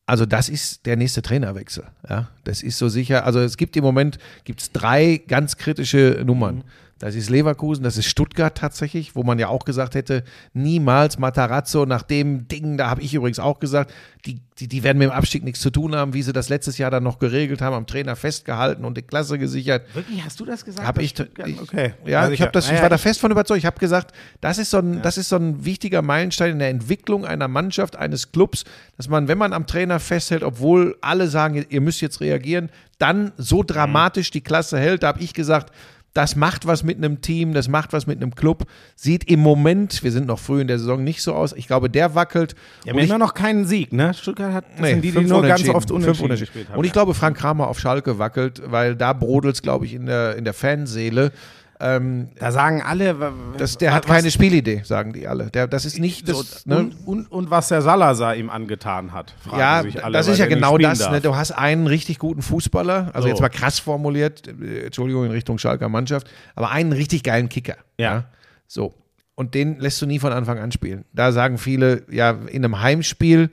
also 0.07 0.25
das 0.25 0.49
ist 0.49 0.87
der 0.87 0.97
nächste 0.97 1.21
Trainerwechsel. 1.21 1.85
Ja, 2.09 2.29
das 2.45 2.63
ist 2.63 2.79
so 2.79 2.89
sicher. 2.89 3.27
Also 3.27 3.41
es 3.41 3.59
gibt 3.59 3.77
im 3.77 3.85
Moment 3.85 4.19
gibt's 4.45 4.73
drei 4.73 5.23
ganz 5.29 5.59
kritische 5.59 6.23
Nummern. 6.25 6.65
Das 6.99 7.15
ist 7.15 7.29
Leverkusen, 7.29 7.83
das 7.83 7.97
ist 7.97 8.07
Stuttgart 8.07 8.57
tatsächlich, 8.57 9.17
wo 9.17 9.25
man 9.25 9.39
ja 9.39 9.49
auch 9.49 9.65
gesagt 9.65 9.95
hätte, 9.95 10.23
niemals 10.53 11.19
Matarazzo 11.19 11.87
nach 11.87 12.03
dem 12.03 12.47
Ding, 12.47 12.77
da 12.79 12.89
habe 12.89 13.03
ich 13.03 13.13
übrigens 13.15 13.41
auch 13.41 13.59
gesagt, 13.59 13.93
die, 14.27 14.41
die, 14.59 14.69
die 14.69 14.83
werden 14.85 14.99
mit 14.99 15.09
dem 15.09 15.13
Abstieg 15.13 15.43
nichts 15.43 15.61
zu 15.61 15.71
tun 15.71 15.97
haben, 15.97 16.15
wie 16.15 16.23
sie 16.23 16.33
das 16.33 16.49
letztes 16.49 16.79
Jahr 16.79 16.91
dann 16.93 17.03
noch 17.03 17.19
geregelt 17.19 17.61
haben, 17.61 17.75
am 17.75 17.87
Trainer 17.87 18.15
festgehalten 18.15 18.85
und 18.85 18.97
die 18.97 19.03
Klasse 19.03 19.39
gesichert. 19.39 19.93
Wirklich, 19.93 20.25
hast 20.25 20.39
du 20.39 20.45
das 20.45 20.65
gesagt? 20.65 20.87
Habe 20.87 21.03
dass 21.03 21.11
ich, 21.11 21.47
ich, 21.47 21.61
okay. 21.61 21.95
ja, 22.07 22.21
Also 22.21 22.33
ich, 22.33 22.41
hab 22.41 22.53
das, 22.53 22.71
ich 22.71 22.81
war 22.81 22.89
da 22.89 22.99
fest 22.99 23.21
von 23.21 23.33
überzeugt. 23.33 23.59
Ich 23.59 23.67
habe 23.67 23.79
gesagt, 23.81 24.15
das 24.41 24.59
ist 24.59 24.71
so 24.71 24.79
ein, 24.79 25.03
das 25.03 25.19
ist 25.19 25.29
so 25.29 25.37
ein 25.37 25.65
wichtiger 25.65 26.01
Meilenstein 26.01 26.53
in 26.53 26.59
der 26.61 26.69
Entwicklung 26.69 27.25
einer 27.27 27.49
Mannschaft, 27.49 27.97
eines 27.97 28.31
Clubs, 28.31 28.65
dass 28.97 29.09
man, 29.09 29.27
wenn 29.27 29.39
man 29.39 29.53
am 29.53 29.67
Trainer 29.67 29.99
festhält, 29.99 30.45
obwohl 30.45 30.97
alle 31.01 31.27
sagen, 31.27 31.67
ihr 31.69 31.81
müsst 31.81 32.01
jetzt 32.01 32.21
reagieren, 32.21 32.71
dann 32.99 33.33
so 33.37 33.63
dramatisch 33.63 34.31
die 34.31 34.43
Klasse 34.43 34.79
hält. 34.79 35.03
Da 35.03 35.09
habe 35.09 35.21
ich 35.21 35.35
gesagt, 35.35 35.73
das 36.15 36.37
macht 36.37 36.67
was 36.67 36.83
mit 36.85 36.97
einem 36.97 37.21
Team, 37.21 37.53
das 37.53 37.69
macht 37.69 37.93
was 37.93 38.07
mit 38.07 38.23
einem 38.23 38.35
Club. 38.35 38.65
Sieht 38.95 39.29
im 39.31 39.41
Moment, 39.41 40.03
wir 40.05 40.13
sind 40.13 40.27
noch 40.27 40.39
früh 40.39 40.61
in 40.61 40.69
der 40.69 40.79
Saison, 40.79 41.03
nicht 41.03 41.21
so 41.23 41.35
aus. 41.35 41.53
Ich 41.53 41.67
glaube, 41.67 41.91
der 41.91 42.15
wackelt. 42.15 42.55
Die 42.85 42.91
Und 42.91 42.97
haben 42.97 43.05
immer 43.05 43.19
noch 43.19 43.35
keinen 43.35 43.67
Sieg, 43.67 43.93
ne? 43.93 44.15
Stuttgart 44.15 44.53
hat 44.55 44.65
Nee, 44.81 44.91
sind 44.91 45.03
die, 45.03 45.11
die 45.11 45.21
nur 45.25 45.43
ganz 45.43 45.69
oft 45.69 45.91
unentschieden, 45.91 46.25
Unentschieden. 46.27 46.39
gespielt 46.39 46.69
haben. 46.71 46.79
Und 46.79 46.85
ich 46.85 46.93
glaube, 46.93 47.15
Frank 47.15 47.37
Kramer 47.37 47.67
auf 47.69 47.81
Schalke 47.81 48.19
wackelt, 48.19 48.63
weil 48.67 48.95
da 48.97 49.13
brodelt 49.13 49.57
es, 49.57 49.63
glaube 49.63 49.87
ich, 49.87 49.95
in 49.95 50.07
der, 50.07 50.37
in 50.37 50.45
der 50.45 50.55
Fanseele. 50.55 51.33
Ähm, 51.81 52.29
da 52.39 52.53
sagen 52.53 52.83
alle, 52.83 53.17
das, 53.59 53.77
der 53.79 53.91
was- 53.91 53.97
hat 53.97 54.07
keine 54.07 54.31
Spielidee, 54.31 54.83
sagen 54.85 55.13
die 55.13 55.27
alle. 55.27 55.51
Der, 55.51 55.67
das 55.67 55.85
ist 55.85 55.99
nicht 55.99 56.29
das. 56.29 56.63
so, 56.63 56.71
ne? 56.71 56.79
und, 56.79 56.95
und, 57.07 57.33
und 57.33 57.51
was 57.51 57.69
der 57.69 57.83
Salazar 57.83 58.37
ihm 58.37 58.49
angetan 58.49 59.13
hat. 59.13 59.35
fragen 59.41 59.59
ja, 59.59 59.83
sich 59.83 60.05
alle, 60.05 60.13
das 60.17 60.29
ist 60.29 60.39
ja 60.39 60.47
genau 60.47 60.79
das. 60.79 61.11
Ne? 61.11 61.21
Du 61.21 61.35
hast 61.35 61.51
einen 61.51 61.87
richtig 61.87 62.19
guten 62.19 62.43
Fußballer, 62.43 63.11
also 63.13 63.23
So. 63.23 63.29
jetzt 63.29 63.41
mal 63.41 63.49
krass 63.49 63.79
formuliert, 63.81 64.47
äh, 64.49 64.85
Entschuldigung 64.87 65.25
in 65.25 65.33
Richtung 65.33 65.59
Schalker 65.59 65.89
Mannschaft, 65.89 66.29
aber 66.55 66.71
einen 66.71 66.93
richtig 66.93 67.23
geilen 67.25 67.49
Kicker. 67.49 67.77
Ja. 67.99 68.25
So. 68.67 68.95
Und 69.35 69.55
den 69.55 69.81
lässt 69.81 70.01
du 70.01 70.07
nie 70.07 70.21
von 70.21 70.33
Anfang 70.33 70.59
an 70.61 70.71
spielen. 70.71 71.05
Da 71.13 71.33
sagen 71.33 71.59
viele, 71.59 72.05
ja, 72.09 72.31
in 72.31 72.65
einem 72.65 72.81
Heimspiel 72.81 73.51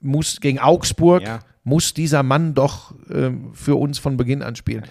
muss 0.00 0.40
gegen 0.40 0.60
Augsburg 0.60 1.22
Ja. 1.24 1.40
muss 1.64 1.94
dieser 1.94 2.22
Mann 2.22 2.54
doch 2.54 2.94
ähm, 3.10 3.50
für 3.54 3.74
uns 3.74 3.98
von 3.98 4.16
Beginn 4.16 4.42
an 4.42 4.54
spielen. 4.54 4.84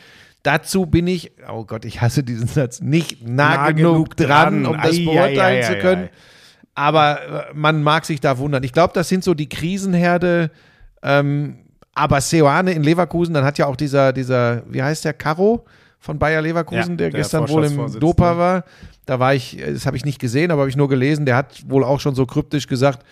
Dazu 0.45 0.85
bin 0.85 1.07
ich, 1.07 1.31
oh 1.51 1.65
Gott, 1.65 1.85
ich 1.85 2.01
hasse 2.01 2.23
diesen 2.23 2.47
Satz, 2.47 2.79
nicht 2.79 3.27
nah, 3.27 3.55
Nah 3.55 3.71
genug 3.71 4.15
genug 4.15 4.17
dran, 4.17 4.63
dran. 4.63 4.75
um 4.75 4.81
das 4.81 4.95
Ei, 4.95 5.03
beurteilen 5.03 5.39
ei, 5.39 5.59
ei, 5.59 5.73
zu 5.73 5.79
können. 5.79 6.09
Aber 6.75 7.49
äh, 7.49 7.53
man 7.55 7.81
mag 7.81 8.05
sich 8.05 8.19
da 8.19 8.37
wundern. 8.37 8.61
Ich 8.61 8.71
glaube, 8.71 8.93
das 8.93 9.09
sind 9.09 9.23
so 9.23 9.33
die 9.33 9.49
Krisenherde. 9.49 10.51
Ähm, 11.01 11.57
aber 11.95 12.21
Seoane 12.21 12.73
in 12.73 12.83
Leverkusen, 12.83 13.33
dann 13.33 13.43
hat 13.43 13.57
ja 13.57 13.65
auch 13.65 13.75
dieser, 13.75 14.13
dieser, 14.13 14.61
wie 14.71 14.83
heißt 14.83 15.03
der, 15.05 15.13
Caro 15.13 15.65
von 15.99 16.19
Bayer 16.19 16.43
Leverkusen, 16.43 16.91
Ja, 16.91 16.97
der, 16.97 17.09
der 17.09 17.21
gestern 17.21 17.49
wohl 17.49 17.65
im. 17.65 17.99
Dopa 17.99 18.37
war. 18.37 18.65
Da 19.07 19.19
war 19.19 19.33
ich, 19.33 19.57
äh, 19.59 19.73
das 19.73 19.87
habe 19.87 19.97
ich 19.97 20.05
nicht 20.05 20.19
gesehen, 20.19 20.51
aber 20.51 20.61
habe 20.61 20.69
ich 20.69 20.77
nur 20.77 20.89
gelesen. 20.89 21.25
Der 21.25 21.37
hat 21.37 21.63
wohl 21.67 21.83
auch 21.83 21.99
schon 21.99 22.13
so 22.13 22.27
kryptisch 22.27 22.67
gesagt, 22.67 23.03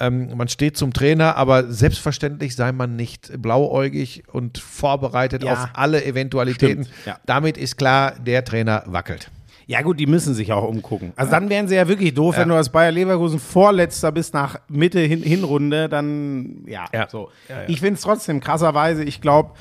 ähm, 0.00 0.36
man 0.36 0.48
steht 0.48 0.76
zum 0.76 0.92
Trainer, 0.92 1.36
aber 1.36 1.70
selbstverständlich 1.72 2.56
sei 2.56 2.72
man 2.72 2.96
nicht 2.96 3.30
blauäugig 3.40 4.24
und 4.32 4.58
vorbereitet 4.58 5.44
Ja. 5.44 5.52
auf 5.52 5.68
alle 5.74 6.04
Eventualitäten. 6.04 6.86
Ja. 7.06 7.18
Damit 7.26 7.56
ist 7.58 7.76
klar, 7.76 8.12
der 8.18 8.44
Trainer 8.44 8.82
wackelt. 8.86 9.30
Ja 9.66 9.80
gut, 9.82 10.00
die 10.00 10.06
müssen 10.06 10.34
sich 10.34 10.52
auch 10.52 10.64
umgucken. 10.68 11.12
Also 11.14 11.30
dann 11.30 11.48
wären 11.48 11.68
sie 11.68 11.76
ja 11.76 11.86
wirklich 11.86 12.12
doof, 12.14 12.36
wenn 12.36 12.48
du 12.48 12.54
als 12.56 12.68
Bayer 12.70 12.90
Leverkusen 12.90 13.38
Vorletzter 13.38 14.10
bist 14.10 14.34
nach 14.34 14.56
Mitte 14.68 14.98
hin 15.00 15.22
Hinrunde, 15.22 15.88
dann 15.88 16.64
ja, 16.66 16.86
Ja. 16.92 17.08
so. 17.08 17.30
Ich 17.68 17.78
finde 17.80 17.94
es 17.94 18.00
trotzdem 18.00 18.40
krasserweise, 18.40 19.04
ich 19.04 19.20
glaube, 19.20 19.52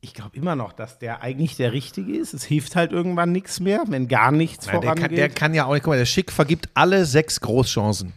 ich 0.00 0.12
glaube 0.14 0.36
immer 0.36 0.54
noch, 0.54 0.72
dass 0.74 0.98
der 0.98 1.22
eigentlich 1.22 1.56
der 1.56 1.72
Richtige 1.72 2.14
ist. 2.16 2.34
Es 2.34 2.44
hilft 2.44 2.76
halt 2.76 2.92
irgendwann 2.92 3.32
nichts 3.32 3.58
mehr, 3.58 3.82
wenn 3.88 4.06
gar 4.06 4.30
nichts 4.32 4.66
Nein, 4.66 4.74
der, 4.74 4.82
vorangeht. 4.82 5.06
kann, 5.08 5.16
der 5.16 5.28
kann 5.30 5.54
ja 5.54 5.64
auch 5.64 5.72
nicht, 5.72 5.82
guck 5.82 5.92
mal, 5.92 5.98
der 5.98 6.06
Schick 6.06 6.30
vergibt 6.30 6.68
alle 6.74 7.04
sechs 7.04 7.40
Großchancen. 7.40 8.12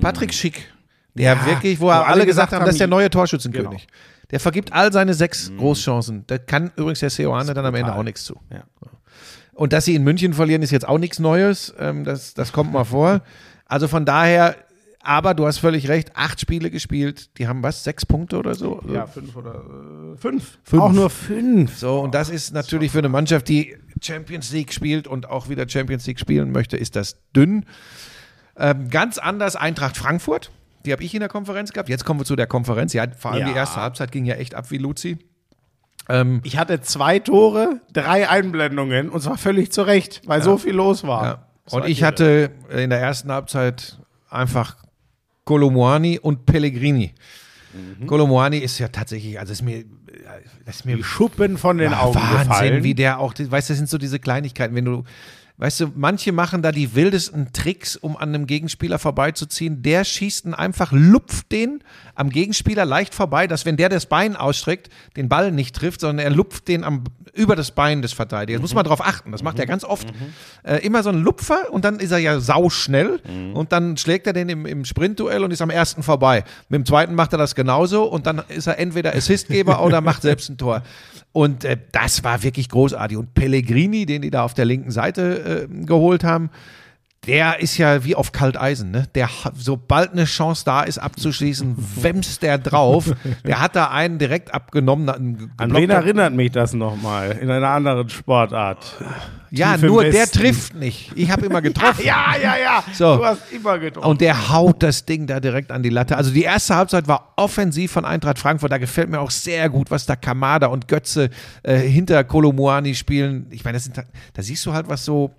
Patrick 0.00 0.32
Schick, 0.34 0.72
der 1.14 1.34
Ja, 1.34 1.46
wirklich, 1.46 1.80
wo, 1.80 1.86
wo 1.86 1.90
alle, 1.90 2.06
alle 2.06 2.26
gesagt 2.26 2.50
gesagt 2.50 2.52
haben, 2.52 2.64
das 2.64 2.74
ist 2.74 2.80
der 2.80 2.86
haben, 2.86 2.90
neue 2.90 3.10
Torschützenkönig. 3.10 3.86
Genau. 3.86 4.00
Der 4.30 4.40
vergibt 4.40 4.72
all 4.72 4.92
seine 4.92 5.14
sechs 5.14 5.50
Großchancen. 5.56 6.24
Da 6.26 6.38
kann 6.38 6.70
übrigens 6.76 7.00
der 7.00 7.10
Seoane 7.10 7.52
dann 7.52 7.66
am 7.66 7.74
Ende 7.74 7.94
auch 7.94 8.02
nichts 8.02 8.24
zu. 8.24 8.36
Ja. 8.50 8.64
Und 9.52 9.72
dass 9.72 9.84
sie 9.84 9.94
in 9.94 10.04
München 10.04 10.32
verlieren, 10.32 10.62
ist 10.62 10.70
jetzt 10.70 10.88
auch 10.88 10.98
nichts 10.98 11.18
Neues. 11.18 11.74
Ähm, 11.78 12.04
das, 12.04 12.34
das 12.34 12.52
kommt 12.52 12.72
mal 12.72 12.84
vor. 12.84 13.22
Also 13.66 13.88
von 13.88 14.04
daher, 14.04 14.56
aber 15.02 15.34
du 15.34 15.46
hast 15.46 15.58
völlig 15.58 15.88
recht, 15.88 16.16
acht 16.16 16.40
Spiele 16.40 16.70
gespielt. 16.70 17.36
Die 17.38 17.48
haben 17.48 17.62
was, 17.62 17.84
sechs 17.84 18.06
Punkte 18.06 18.38
oder 18.38 18.54
so? 18.54 18.80
ja, 18.92 19.06
fünf 19.06 19.34
oder 19.36 19.54
äh, 19.54 20.16
fünf. 20.16 20.58
Fünf. 20.62 20.82
Auch 20.82 20.92
nur 20.92 21.10
fünf. 21.10 21.76
So, 21.76 22.00
und 22.00 22.14
das 22.14 22.30
ist 22.30 22.52
natürlich 22.52 22.92
für 22.92 22.98
eine 22.98 23.08
Mannschaft, 23.08 23.48
die 23.48 23.76
Champions 24.00 24.52
League 24.52 24.72
spielt 24.72 25.06
und 25.06 25.28
auch 25.28 25.48
wieder 25.48 25.68
Champions 25.68 26.06
League 26.06 26.20
spielen 26.20 26.52
möchte, 26.52 26.76
ist 26.76 26.96
das 26.96 27.16
dünn. 27.34 27.66
Ähm, 28.56 28.90
ganz 28.90 29.18
anders 29.18 29.56
Eintracht 29.56 29.96
Frankfurt. 29.96 30.50
Die 30.86 30.92
habe 30.92 31.02
ich 31.02 31.12
in 31.14 31.20
der 31.20 31.28
Konferenz 31.28 31.72
gehabt. 31.72 31.88
Jetzt 31.88 32.04
kommen 32.04 32.20
wir 32.20 32.24
zu 32.24 32.36
der 32.36 32.46
Konferenz. 32.46 32.92
Ja, 32.92 33.06
vor 33.18 33.32
allem 33.32 33.42
Ja. 33.46 33.48
die 33.52 33.56
erste 33.56 33.80
Halbzeit 33.80 34.12
ging 34.12 34.24
ja 34.24 34.34
echt 34.36 34.54
ab 34.54 34.70
wie 34.70 34.78
Luzi. 34.78 35.18
Ähm, 36.08 36.40
Ich 36.42 36.56
hatte 36.58 36.80
zwei 36.80 37.18
Tore, 37.18 37.80
drei 37.92 38.28
Einblendungen 38.28 39.10
und 39.10 39.20
zwar 39.20 39.36
völlig 39.38 39.70
zu 39.72 39.82
Recht, 39.82 40.22
weil 40.26 40.42
so 40.42 40.56
viel 40.58 40.74
los 40.74 41.04
war. 41.04 41.24
ja. 41.24 41.46
Und 41.70 41.86
ich 41.86 42.02
hatte 42.02 42.50
in 42.74 42.90
der 42.90 42.98
ersten 43.00 43.30
Halbzeit 43.30 43.98
einfach 44.28 44.76
Kolomoani 45.44 46.18
und 46.18 46.46
Pellegrini. 46.46 47.14
Mhm. 48.00 48.06
Kolomoani 48.06 48.58
ist 48.58 48.78
ja 48.80 48.88
tatsächlich, 48.88 49.38
also 49.38 49.52
ist 49.52 49.62
mir, 49.62 49.84
ist 50.66 50.84
mir 50.84 50.96
die 50.96 51.04
Schuppen 51.04 51.58
von 51.58 51.78
den 51.78 51.92
Ja, 51.92 52.00
Augen 52.00 52.16
Wahnsinn, 52.16 52.48
gefallen. 52.48 52.82
wie 52.84 52.94
der 52.94 53.20
auch, 53.20 53.34
weißt 53.38 53.68
du, 53.68 53.72
das 53.72 53.78
sind 53.78 53.88
so 53.88 53.98
diese 53.98 54.18
Kleinigkeiten, 54.18 54.74
wenn 54.74 54.84
du, 54.84 55.04
weißt 55.60 55.80
du, 55.80 55.92
manche 55.94 56.32
machen 56.32 56.62
da 56.62 56.72
die 56.72 56.94
wildesten 56.94 57.52
Tricks, 57.52 57.94
um 57.94 58.16
an 58.16 58.30
einem 58.30 58.46
Gegenspieler 58.46 58.98
vorbeizuziehen. 58.98 59.82
Der 59.82 60.04
schießt 60.04 60.46
ihn 60.46 60.54
einfach, 60.54 60.90
lupft 60.90 61.52
den 61.52 61.84
am 62.14 62.30
Gegenspieler 62.30 62.86
leicht 62.86 63.14
vorbei, 63.14 63.46
dass 63.46 63.66
wenn 63.66 63.76
der 63.76 63.90
das 63.90 64.06
Bein 64.06 64.36
ausstreckt, 64.36 64.88
den 65.16 65.28
Ball 65.28 65.52
nicht 65.52 65.76
trifft, 65.76 66.00
sondern 66.00 66.24
er 66.24 66.30
lupft 66.30 66.66
den 66.66 66.82
am, 66.82 67.04
über 67.32 67.56
das 67.56 67.70
Bein 67.70 68.02
des 68.02 68.12
Verteidigers. 68.12 68.58
Mhm. 68.60 68.62
Muss 68.62 68.74
man 68.74 68.84
drauf 68.84 69.00
achten, 69.04 69.32
das 69.32 69.42
macht 69.42 69.58
er 69.58 69.66
ganz 69.66 69.84
oft. 69.84 70.08
Äh, 70.62 70.76
immer 70.86 71.02
so 71.02 71.10
ein 71.10 71.22
Lupfer 71.22 71.72
und 71.72 71.84
dann 71.84 71.98
ist 72.00 72.10
er 72.12 72.18
ja 72.18 72.40
sauschnell 72.40 73.20
Mhm. 73.28 73.56
und 73.56 73.72
dann 73.72 73.96
schlägt 73.96 74.26
er 74.26 74.32
den 74.32 74.48
im, 74.48 74.66
im 74.66 74.84
Sprintduell 74.84 75.44
und 75.44 75.50
ist 75.50 75.62
am 75.62 75.70
ersten 75.70 76.02
vorbei. 76.02 76.44
Mit 76.68 76.78
dem 76.78 76.86
zweiten 76.86 77.14
macht 77.14 77.32
er 77.32 77.38
das 77.38 77.54
genauso 77.54 78.04
und 78.04 78.26
dann 78.26 78.42
ist 78.48 78.66
er 78.66 78.78
entweder 78.78 79.14
Assistgeber 79.14 79.82
oder 79.84 80.00
macht 80.00 80.22
selbst 80.22 80.48
ein 80.48 80.58
Tor. 80.58 80.82
Und 81.32 81.64
äh, 81.64 81.76
das 81.92 82.24
war 82.24 82.42
wirklich 82.42 82.68
großartig. 82.68 83.16
Und 83.16 83.34
Pellegrini, 83.34 84.06
den 84.06 84.22
die 84.22 84.30
da 84.30 84.42
auf 84.44 84.54
der 84.54 84.64
linken 84.64 84.90
Seite 84.90 85.68
äh, 85.70 85.84
geholt 85.84 86.24
haben, 86.24 86.50
Der 87.26 87.60
ist 87.60 87.76
ja 87.76 88.02
wie 88.02 88.14
auf 88.14 88.32
Kalteisen, 88.32 88.90
ne? 88.90 89.06
Der, 89.14 89.28
sobald 89.54 90.12
eine 90.12 90.24
Chance 90.24 90.64
da 90.64 90.82
ist, 90.82 90.96
abzuschließen, 90.96 91.76
wämst 92.02 92.42
der 92.42 92.56
drauf. 92.56 93.12
Der 93.46 93.60
hat 93.60 93.76
da 93.76 93.90
einen 93.90 94.18
direkt 94.18 94.54
abgenommen. 94.54 95.08
einen 95.10 95.52
An 95.58 95.74
wen 95.74 95.90
erinnert 95.90 96.32
mich 96.32 96.50
das 96.52 96.72
nochmal? 96.72 97.32
In 97.32 97.50
einer 97.50 97.68
anderen 97.68 98.08
Sportart. 98.08 98.96
Ja, 99.50 99.74
Tief 99.74 99.82
nur 99.82 100.04
der 100.04 100.28
trifft 100.28 100.74
nicht. 100.74 101.12
Ich 101.14 101.30
habe 101.30 101.44
immer 101.44 101.60
getroffen. 101.62 102.04
Ja, 102.04 102.36
ja, 102.40 102.56
ja. 102.56 102.84
So. 102.94 103.16
Du 103.18 103.24
hast 103.24 103.52
immer 103.52 103.78
getroffen. 103.78 104.08
Und 104.08 104.20
der 104.20 104.48
haut 104.50 104.82
das 104.82 105.04
Ding 105.04 105.26
da 105.26 105.40
direkt 105.40 105.72
an 105.72 105.82
die 105.82 105.90
Latte. 105.90 106.16
Also 106.16 106.30
die 106.30 106.44
erste 106.44 106.76
Halbzeit 106.76 107.06
war 107.06 107.34
offensiv 107.36 107.92
von 107.92 108.04
Eintracht 108.04 108.38
Frankfurt. 108.38 108.72
Da 108.72 108.78
gefällt 108.78 109.10
mir 109.10 109.20
auch 109.20 109.30
sehr 109.30 109.68
gut, 109.68 109.90
was 109.90 110.06
da 110.06 110.16
Kamada 110.16 110.68
und 110.68 110.88
Götze 110.88 111.30
äh, 111.64 111.78
hinter 111.78 112.22
Kolomuani 112.24 112.94
spielen. 112.94 113.46
Ich 113.50 113.64
meine, 113.64 113.76
das 113.76 113.84
sind, 113.84 113.98
da 113.98 114.42
siehst 114.42 114.64
du 114.64 114.72
halt, 114.72 114.88
was 114.88 115.04
so 115.04 115.34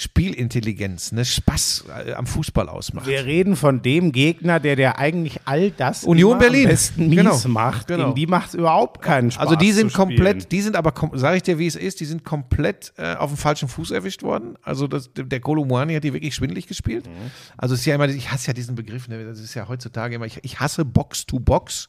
Spielintelligenz, 0.00 1.10
ne, 1.10 1.24
Spaß 1.24 1.86
äh, 2.06 2.12
am 2.12 2.28
Fußball 2.28 2.68
ausmacht. 2.68 3.08
Wir 3.08 3.24
reden 3.24 3.56
von 3.56 3.82
dem 3.82 4.12
Gegner, 4.12 4.60
der 4.60 4.76
der 4.76 4.96
eigentlich 5.00 5.40
all 5.44 5.72
das 5.72 6.04
Union 6.04 6.38
Berlin. 6.38 6.66
am 6.66 6.70
besten 6.70 7.08
mies 7.08 7.16
Genau. 7.16 7.48
macht. 7.48 7.88
Genau. 7.88 8.04
Gegen 8.04 8.14
die 8.14 8.26
macht 8.28 8.50
es 8.50 8.54
überhaupt 8.54 9.02
keinen 9.02 9.32
Spaß. 9.32 9.44
Also 9.44 9.56
die 9.56 9.72
sind 9.72 9.92
komplett, 9.92 10.52
die 10.52 10.60
sind 10.60 10.76
aber, 10.76 10.94
sage 11.14 11.38
ich 11.38 11.42
dir, 11.42 11.58
wie 11.58 11.66
es 11.66 11.74
ist, 11.74 11.98
die 11.98 12.04
sind 12.04 12.22
komplett 12.22 12.92
äh, 12.96 13.16
auf 13.16 13.30
dem 13.30 13.36
falschen 13.36 13.68
Fuß 13.68 13.90
erwischt 13.90 14.22
worden. 14.22 14.54
Also 14.62 14.86
das, 14.86 15.10
der 15.16 15.40
Kolomuani 15.40 15.94
hat 15.94 16.04
die 16.04 16.12
wirklich 16.12 16.34
schwindelig 16.36 16.68
gespielt. 16.68 17.06
Mhm. 17.06 17.32
Also 17.56 17.74
es 17.74 17.80
ist 17.80 17.86
ja 17.86 17.96
immer, 17.96 18.08
ich 18.08 18.30
hasse 18.30 18.46
ja 18.46 18.52
diesen 18.52 18.76
Begriff, 18.76 19.08
ne? 19.08 19.24
das 19.24 19.40
ist 19.40 19.54
ja 19.54 19.66
heutzutage 19.66 20.14
immer, 20.14 20.26
ich, 20.26 20.38
ich 20.42 20.60
hasse 20.60 20.84
Box 20.84 21.26
to 21.26 21.40
Box. 21.40 21.88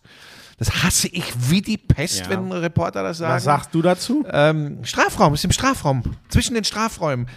Das 0.60 0.84
hasse 0.84 1.08
ich 1.08 1.24
wie 1.50 1.62
die 1.62 1.78
Pest, 1.78 2.20
Ja. 2.26 2.30
wenn 2.32 2.52
Reporter 2.52 3.02
das 3.02 3.18
sagen. 3.20 3.34
Was 3.34 3.46
sagst 3.46 3.74
du 3.74 3.82
dazu? 3.82 4.26
Ähm, 4.32 4.80
Strafraum, 4.84 5.34
ist 5.34 5.46
im 5.46 5.52
Strafraum, 5.52 6.04
zwischen 6.28 6.54
den 6.54 6.64
Strafräumen. 6.66 7.28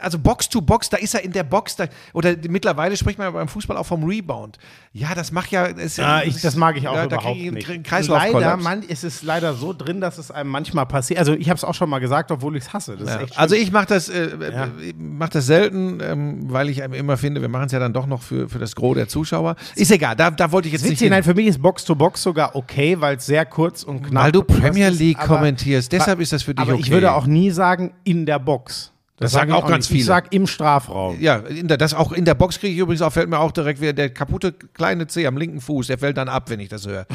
Also 0.00 0.18
Box 0.18 0.48
to 0.48 0.60
Box, 0.62 0.88
da 0.88 0.96
ist 0.96 1.14
er 1.14 1.22
in 1.22 1.32
der 1.32 1.42
Box. 1.44 1.76
Da, 1.76 1.84
oder 2.14 2.34
mittlerweile 2.48 2.96
spricht 2.96 3.18
man 3.18 3.32
beim 3.32 3.46
Fußball 3.48 3.76
auch 3.76 3.84
vom 3.86 4.04
Rebound. 4.04 4.58
Ja, 4.94 5.14
das 5.14 5.32
macht 5.32 5.50
ja. 5.52 5.66
Ist 5.66 5.98
ja 5.98 6.20
Ja, 6.20 6.24
ich, 6.26 6.40
das 6.40 6.56
mag 6.56 6.76
ich 6.78 6.88
auch 6.88 6.94
da 6.94 7.04
überhaupt 7.04 7.26
einen 7.38 7.54
nicht. 7.54 7.68
Kre- 7.68 7.82
Kreislaufkollaps. 7.82 8.42
leider, 8.42 8.56
man, 8.56 8.82
es 8.88 9.04
ist 9.04 9.22
leider 9.22 9.54
so 9.54 9.72
drin, 9.72 10.00
dass 10.00 10.16
es 10.18 10.30
einem 10.30 10.50
manchmal 10.50 10.86
passiert. 10.86 11.18
Also 11.20 11.34
ich 11.34 11.48
habe 11.50 11.58
es 11.58 11.64
auch 11.64 11.74
schon 11.74 11.90
mal 11.90 11.98
gesagt, 11.98 12.30
obwohl 12.30 12.56
ich 12.56 12.64
es 12.64 12.72
hasse. 12.72 12.96
Ja, 13.04 13.20
also 13.36 13.54
ich 13.54 13.70
mache 13.70 13.86
das, 13.86 14.08
äh, 14.08 14.24
äh, 14.24 14.94
mach 14.98 15.28
das 15.28 15.44
selten, 15.46 16.00
ähm, 16.02 16.50
weil 16.50 16.68
ich 16.70 16.78
immer 16.78 17.16
finde, 17.18 17.40
wir 17.42 17.48
machen 17.48 17.66
es 17.66 17.72
ja 17.72 17.78
dann 17.78 17.92
doch 17.92 18.06
noch 18.06 18.22
für, 18.22 18.48
für 18.48 18.58
das 18.58 18.74
Gros 18.74 18.96
der 18.96 19.08
Zuschauer. 19.08 19.56
Ist 19.74 19.90
egal, 19.90 20.16
da, 20.16 20.30
da 20.30 20.50
wollte 20.52 20.68
ich 20.68 20.72
jetzt 20.72 20.82
Witzig, 20.82 20.90
nicht 20.92 21.00
hin, 21.00 21.10
nein, 21.10 21.22
für 21.22 21.34
mich 21.34 21.46
ist 21.46 21.60
Box 21.60 21.84
to 21.84 21.94
Box 21.94 22.22
sogar 22.22 22.54
okay, 22.54 22.61
weil 23.00 23.16
es 23.16 23.26
sehr 23.26 23.44
kurz 23.46 23.82
und 23.82 24.02
knapp 24.02 24.24
weil 24.24 24.32
du 24.32 24.42
Premier 24.42 24.88
ist, 24.88 24.98
League 24.98 25.18
aber- 25.18 25.36
kommentierst. 25.36 25.92
Deshalb 25.92 26.20
ist 26.20 26.32
das 26.32 26.42
für 26.42 26.54
dich 26.54 26.62
Aber 26.62 26.72
okay. 26.74 26.82
ich 26.82 26.90
würde 26.90 27.12
auch 27.12 27.26
nie 27.26 27.50
sagen 27.50 27.92
in 28.04 28.26
der 28.26 28.38
Box. 28.38 28.92
Das 29.18 29.32
sag 29.32 29.40
sagen 29.42 29.52
auch 29.52 29.68
ganz 29.68 29.88
nicht. 29.88 29.98
Ich 30.00 30.04
viele. 30.04 30.06
sag 30.06 30.32
im 30.32 30.46
Strafraum. 30.48 31.20
Ja, 31.20 31.38
der, 31.38 31.76
das 31.76 31.94
auch 31.94 32.10
in 32.12 32.24
der 32.24 32.34
Box 32.34 32.58
kriege 32.58 32.72
ich 32.72 32.78
übrigens 32.80 33.02
auch, 33.02 33.12
fällt 33.12 33.28
mir 33.28 33.38
auch 33.38 33.52
direkt 33.52 33.80
wieder 33.80 33.92
der 33.92 34.10
kaputte 34.10 34.52
kleine 34.52 35.06
Zeh 35.06 35.26
am 35.28 35.36
linken 35.36 35.60
Fuß, 35.60 35.86
der 35.86 35.98
fällt 35.98 36.16
dann 36.16 36.28
ab, 36.28 36.50
wenn 36.50 36.58
ich 36.58 36.68
das 36.68 36.86
höre. 36.86 37.06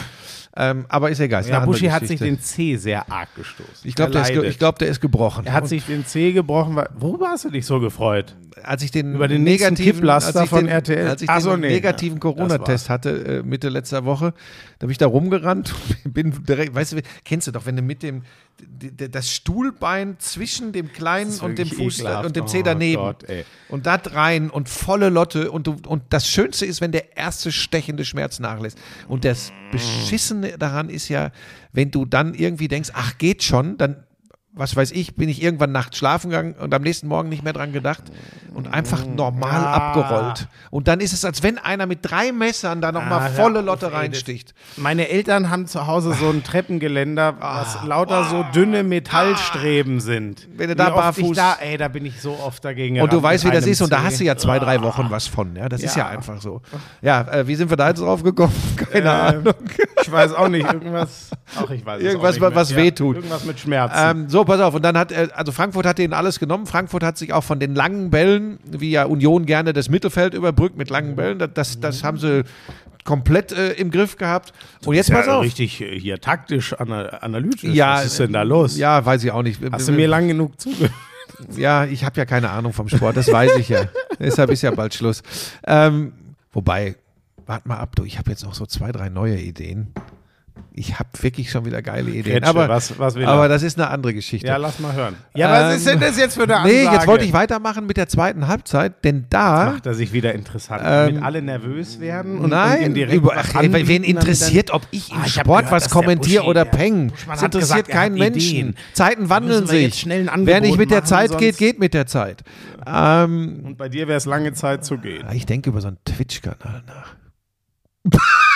Ähm, 0.57 0.85
aber 0.89 1.09
ist 1.11 1.19
egal. 1.19 1.41
Ist 1.41 1.49
Ja, 1.49 1.59
Buschi 1.59 1.85
hat 1.87 2.07
sich 2.07 2.19
den 2.19 2.39
C 2.39 2.75
sehr 2.77 3.09
arg 3.11 3.29
gestoßen. 3.35 3.73
Ich 3.83 3.93
glaube, 3.95 4.11
der, 4.11 4.23
ge- 4.23 4.53
glaub, 4.57 4.79
der 4.79 4.87
ist 4.87 4.99
gebrochen. 4.99 5.45
er 5.45 5.53
hat 5.53 5.67
sich 5.67 5.85
den 5.85 6.05
C 6.05 6.31
gebrochen. 6.31 6.75
weil- 6.75 6.89
Worüber 6.97 7.27
hast 7.29 7.45
du 7.45 7.49
dich 7.49 7.65
so 7.65 7.79
gefreut? 7.79 8.35
als 8.63 8.81
ich 8.81 8.89
den 8.89 9.13
Über 9.13 9.27
den 9.27 9.43
negativen, 9.43 9.93
Kipplaster 9.93 10.47
von 10.47 10.61
den, 10.65 10.67
RTL. 10.69 11.07
Als 11.07 11.21
ich 11.21 11.29
Ach 11.29 11.35
den 11.37 11.41
so, 11.43 11.55
nee, 11.57 11.67
negativen 11.69 12.15
ja, 12.17 12.21
Corona-Test 12.21 12.89
hatte 12.89 13.41
äh, 13.41 13.43
Mitte 13.43 13.69
letzter 13.69 14.03
Woche, 14.03 14.33
da 14.79 14.87
bin 14.87 14.91
ich 14.91 14.97
da 14.97 15.05
rumgerannt 15.05 15.75
und 16.05 16.13
bin 16.13 16.33
direkt, 16.43 16.73
weißt 16.73 16.93
du, 16.93 17.01
kennst 17.23 17.45
du 17.47 17.51
doch, 17.51 17.67
wenn 17.67 17.75
du 17.75 17.83
mit 17.83 18.01
dem 18.01 18.23
das 19.11 19.31
Stuhlbein 19.31 20.15
zwischen 20.19 20.71
dem 20.71 20.91
kleinen 20.91 21.39
und 21.39 21.57
dem 21.57 21.67
Fuß 21.67 22.01
und 22.01 22.35
dem 22.35 22.43
Oh 22.43 22.47
Zeh 22.47 22.63
daneben. 22.63 23.01
Gott, 23.01 23.23
ey. 23.23 23.45
und 23.69 23.85
da 23.85 23.95
rein 23.95 24.49
und 24.49 24.69
volle 24.69 25.09
Lotte. 25.09 25.51
Und 25.51 25.67
du, 25.67 25.75
und 25.85 26.03
das 26.09 26.27
Schönste 26.27 26.65
ist, 26.65 26.81
wenn 26.81 26.91
der 26.91 27.15
erste 27.17 27.51
stechende 27.51 28.05
Schmerz 28.05 28.39
nachlässt. 28.39 28.77
Und 29.07 29.25
das 29.25 29.51
Beschissene 29.71 30.57
daran 30.57 30.89
ist 30.89 31.09
ja, 31.09 31.31
wenn 31.71 31.91
du 31.91 32.05
dann 32.05 32.33
irgendwie 32.33 32.67
denkst, 32.67 32.89
ach 32.93 33.17
geht 33.17 33.43
schon, 33.43 33.77
dann 33.77 34.06
was 34.57 34.75
weiß 34.75 34.91
ich, 34.91 35.15
bin 35.15 35.29
ich 35.29 35.41
irgendwann 35.43 35.71
nachts 35.71 35.97
schlafen 35.97 36.29
gegangen 36.29 36.53
und 36.59 36.73
am 36.73 36.81
nächsten 36.81 37.07
Morgen 37.07 37.29
nicht 37.29 37.43
mehr 37.43 37.53
dran 37.53 37.71
gedacht 37.73 38.03
und 38.53 38.73
einfach 38.73 39.05
normal 39.05 39.61
Ja. 39.61 39.71
abgerollt. 39.73 40.47
Und 40.71 40.87
dann 40.87 40.99
ist 40.99 41.13
es, 41.13 41.23
als 41.25 41.43
wenn 41.43 41.57
einer 41.57 41.85
mit 41.85 41.99
drei 42.01 42.31
Messern 42.31 42.81
da 42.81 42.91
nochmal 42.91 43.21
Ah, 43.21 43.29
volle 43.29 43.61
Lotte 43.61 43.91
reinsticht. 43.93 44.53
Meine 44.77 45.09
Eltern 45.09 45.49
haben 45.49 45.67
zu 45.67 45.87
Hause 45.87 46.13
so 46.13 46.29
ein 46.29 46.43
Treppengeländer, 46.43 47.35
was 47.39 47.77
Ah. 47.77 47.85
lauter 47.85 48.23
so 48.25 48.43
dünne 48.53 48.83
Metallstreben 48.83 49.99
sind. 49.99 50.47
Wenn 50.55 50.69
du 50.69 50.75
da 50.75 50.87
Wie 50.87 50.99
barfuß- 51.23 51.35
da, 51.35 51.57
ey, 51.59 51.77
da 51.77 51.87
bin 51.87 52.05
ich 52.05 52.21
so 52.21 52.33
oft 52.39 52.63
dagegen. 52.65 52.99
Und 53.01 53.13
du 53.13 53.21
weißt, 53.21 53.45
wie 53.45 53.51
das 53.51 53.65
ist 53.65 53.81
und 53.81 53.91
da 53.91 54.03
hast 54.03 54.19
du 54.19 54.23
ja 54.23 54.35
zwei, 54.37 54.59
drei 54.59 54.81
Wochen 54.81 55.07
was 55.09 55.27
von. 55.27 55.55
Ja, 55.55 55.69
das 55.69 55.81
ist 55.83 55.95
ja 55.95 56.05
Ja. 56.05 56.09
einfach 56.17 56.41
so. 56.41 56.61
Ja, 57.01 57.21
äh, 57.21 57.47
wie 57.47 57.55
sind 57.55 57.69
wir 57.69 57.77
da 57.77 57.89
jetzt 57.89 57.99
drauf 58.01 58.23
gekommen? 58.23 58.53
Keine 58.91 59.05
Äh, 59.05 59.09
Ahnung. 59.09 59.53
Ich 60.01 60.11
weiß 60.11 60.33
auch 60.33 60.47
nicht, 60.47 60.65
irgendwas. 60.71 61.29
Ach, 61.55 61.69
ich 61.69 61.85
weiß 61.85 61.99
es 61.99 62.03
Irgendwas, 62.07 62.29
auch 62.29 62.31
nicht 62.33 62.41
mehr. 62.41 62.55
was 62.55 62.69
ja, 62.71 62.77
wehtut. 62.77 63.15
Irgendwas 63.17 63.45
mit 63.45 63.59
Schmerzen. 63.59 63.95
Ähm, 63.97 64.29
so, 64.29 64.46
pass 64.47 64.59
auf. 64.59 64.73
Und 64.73 64.81
dann 64.81 64.97
hat, 64.97 65.11
äh, 65.11 65.27
also 65.33 65.51
Frankfurt 65.51 65.85
hat 65.85 65.97
denen 65.97 66.13
alles 66.13 66.39
genommen. 66.39 66.65
Frankfurt 66.65 67.03
hat 67.03 67.17
sich 67.17 67.33
auch 67.33 67.43
von 67.43 67.59
den 67.59 67.75
langen 67.75 68.09
Bällen, 68.09 68.59
wie 68.65 68.91
ja 68.91 69.05
Union 69.05 69.45
gerne 69.45 69.73
das 69.73 69.89
Mittelfeld 69.89 70.33
überbrückt 70.33 70.77
mit 70.77 70.89
langen 70.89 71.15
Bällen, 71.15 71.39
das, 71.39 71.51
das, 71.53 71.79
das 71.79 72.03
haben 72.03 72.17
sie 72.17 72.43
komplett 73.03 73.53
äh, 73.53 73.71
im 73.73 73.89
Griff 73.89 74.17
gehabt. 74.17 74.53
Und 74.85 74.95
jetzt 74.95 75.11
pass 75.11 75.27
ja 75.27 75.37
auf. 75.37 75.43
richtig 75.43 75.81
äh, 75.81 75.99
hier 75.99 76.19
taktisch, 76.19 76.73
ana 76.73 77.07
analytisch. 77.07 77.73
Ja, 77.73 77.95
was 77.95 78.05
ist 78.07 78.19
denn 78.19 78.33
da 78.33 78.43
los? 78.43 78.77
Ja, 78.77 79.03
weiß 79.05 79.23
ich 79.23 79.31
auch 79.31 79.43
nicht. 79.43 79.61
Hast 79.71 79.87
du 79.87 79.93
mir 79.93 80.07
lang 80.07 80.27
genug 80.27 80.59
zugehört? 80.59 80.91
Ja, 81.55 81.85
ich 81.85 82.03
habe 82.03 82.17
ja 82.17 82.25
keine 82.25 82.49
Ahnung 82.49 82.73
vom 82.73 82.89
Sport, 82.89 83.15
das 83.15 83.31
weiß 83.31 83.57
ich 83.57 83.69
ja. 83.69 83.85
Deshalb 84.19 84.49
ist 84.49 84.63
ja 84.63 84.71
bald 84.71 84.95
Schluss. 84.95 85.21
Ähm, 85.67 86.13
wobei, 86.51 86.95
warte 87.45 87.67
mal 87.67 87.77
ab, 87.77 87.95
du, 87.95 88.05
ich 88.05 88.17
habe 88.17 88.31
jetzt 88.31 88.43
noch 88.43 88.55
so 88.55 88.65
zwei, 88.65 88.91
drei 88.91 89.09
neue 89.09 89.37
Ideen. 89.37 89.93
Ich 90.73 90.99
habe 90.99 91.09
wirklich 91.21 91.49
schon 91.49 91.65
wieder 91.65 91.81
geile 91.81 92.09
Ideen. 92.11 92.23
Kretsche, 92.35 92.47
aber, 92.49 92.69
was- 92.69 92.99
was 92.99 93.15
er? 93.15 93.27
aber 93.27 93.47
das 93.47 93.63
ist 93.63 93.79
eine 93.79 93.89
andere 93.89 94.13
Geschichte. 94.13 94.45
Ja, 94.47 94.57
lass 94.57 94.77
mal 94.79 94.93
hören. 94.93 95.15
Ja, 95.35 95.49
was 95.51 95.71
Ähm, 95.71 95.77
ist 95.77 95.87
denn 95.87 95.99
das 95.99 96.17
jetzt 96.17 96.35
für 96.35 96.43
eine 96.43 96.57
Ansage? 96.57 96.75
Nee, 96.75 96.83
jetzt 96.93 97.07
wollte 97.07 97.25
ich 97.25 97.33
weitermachen 97.33 97.87
mit 97.87 97.97
der 97.97 98.07
zweiten 98.07 98.47
Halbzeit, 98.47 99.03
denn 99.03 99.25
da. 99.29 99.71
Macht 99.71 99.85
er 99.87 99.95
sich 99.95 100.13
wieder 100.13 100.33
interessant, 100.35 100.81
Ähm, 100.85 101.07
damit 101.15 101.23
alle 101.23 101.41
nervös 101.41 101.99
werden 101.99 102.37
und, 102.37 102.43
und 102.45 102.49
Nein, 102.51 102.93
direkt 102.93 103.15
über, 103.15 103.29
was 103.35 103.55
ach, 103.55 103.61
ey, 103.63 103.87
wen 103.87 104.03
interessiert, 104.03 104.71
ob 104.71 104.83
ich 104.91 105.11
im 105.11 105.17
Ah, 105.17 105.27
Sport 105.27 105.65
gehört, 105.65 105.71
was 105.71 105.89
kommentiere 105.89 106.43
oder 106.43 106.63
der 106.63 106.71
peng? 106.71 107.11
Das 107.27 107.41
interessiert 107.41 107.85
gesagt, 107.85 107.89
keinen 107.89 108.15
Menschen. 108.15 108.75
Zeiten 108.93 109.29
wandeln 109.29 109.65
sich. 109.67 109.95
schnell 109.99 110.29
Wer 110.35 110.61
nicht 110.61 110.77
mit 110.77 110.91
der 110.91 110.97
machen, 110.99 111.07
Zeit 111.07 111.37
geht, 111.39 111.57
geht 111.57 111.79
mit 111.79 111.93
der 111.95 112.05
Zeit. 112.05 112.43
Ähm, 112.85 113.61
Und 113.65 113.77
bei 113.77 113.89
dir 113.89 114.07
wäre 114.07 114.17
es 114.17 114.25
lange 114.25 114.53
Zeit 114.53 114.85
zu 114.85 114.97
gehen. 114.99 115.25
ich 115.33 115.45
denke 115.45 115.69
über 115.71 115.81
so 115.81 115.87
einen 115.87 115.97
Twitch-Kanal 116.05 116.83
nach. 116.85 117.15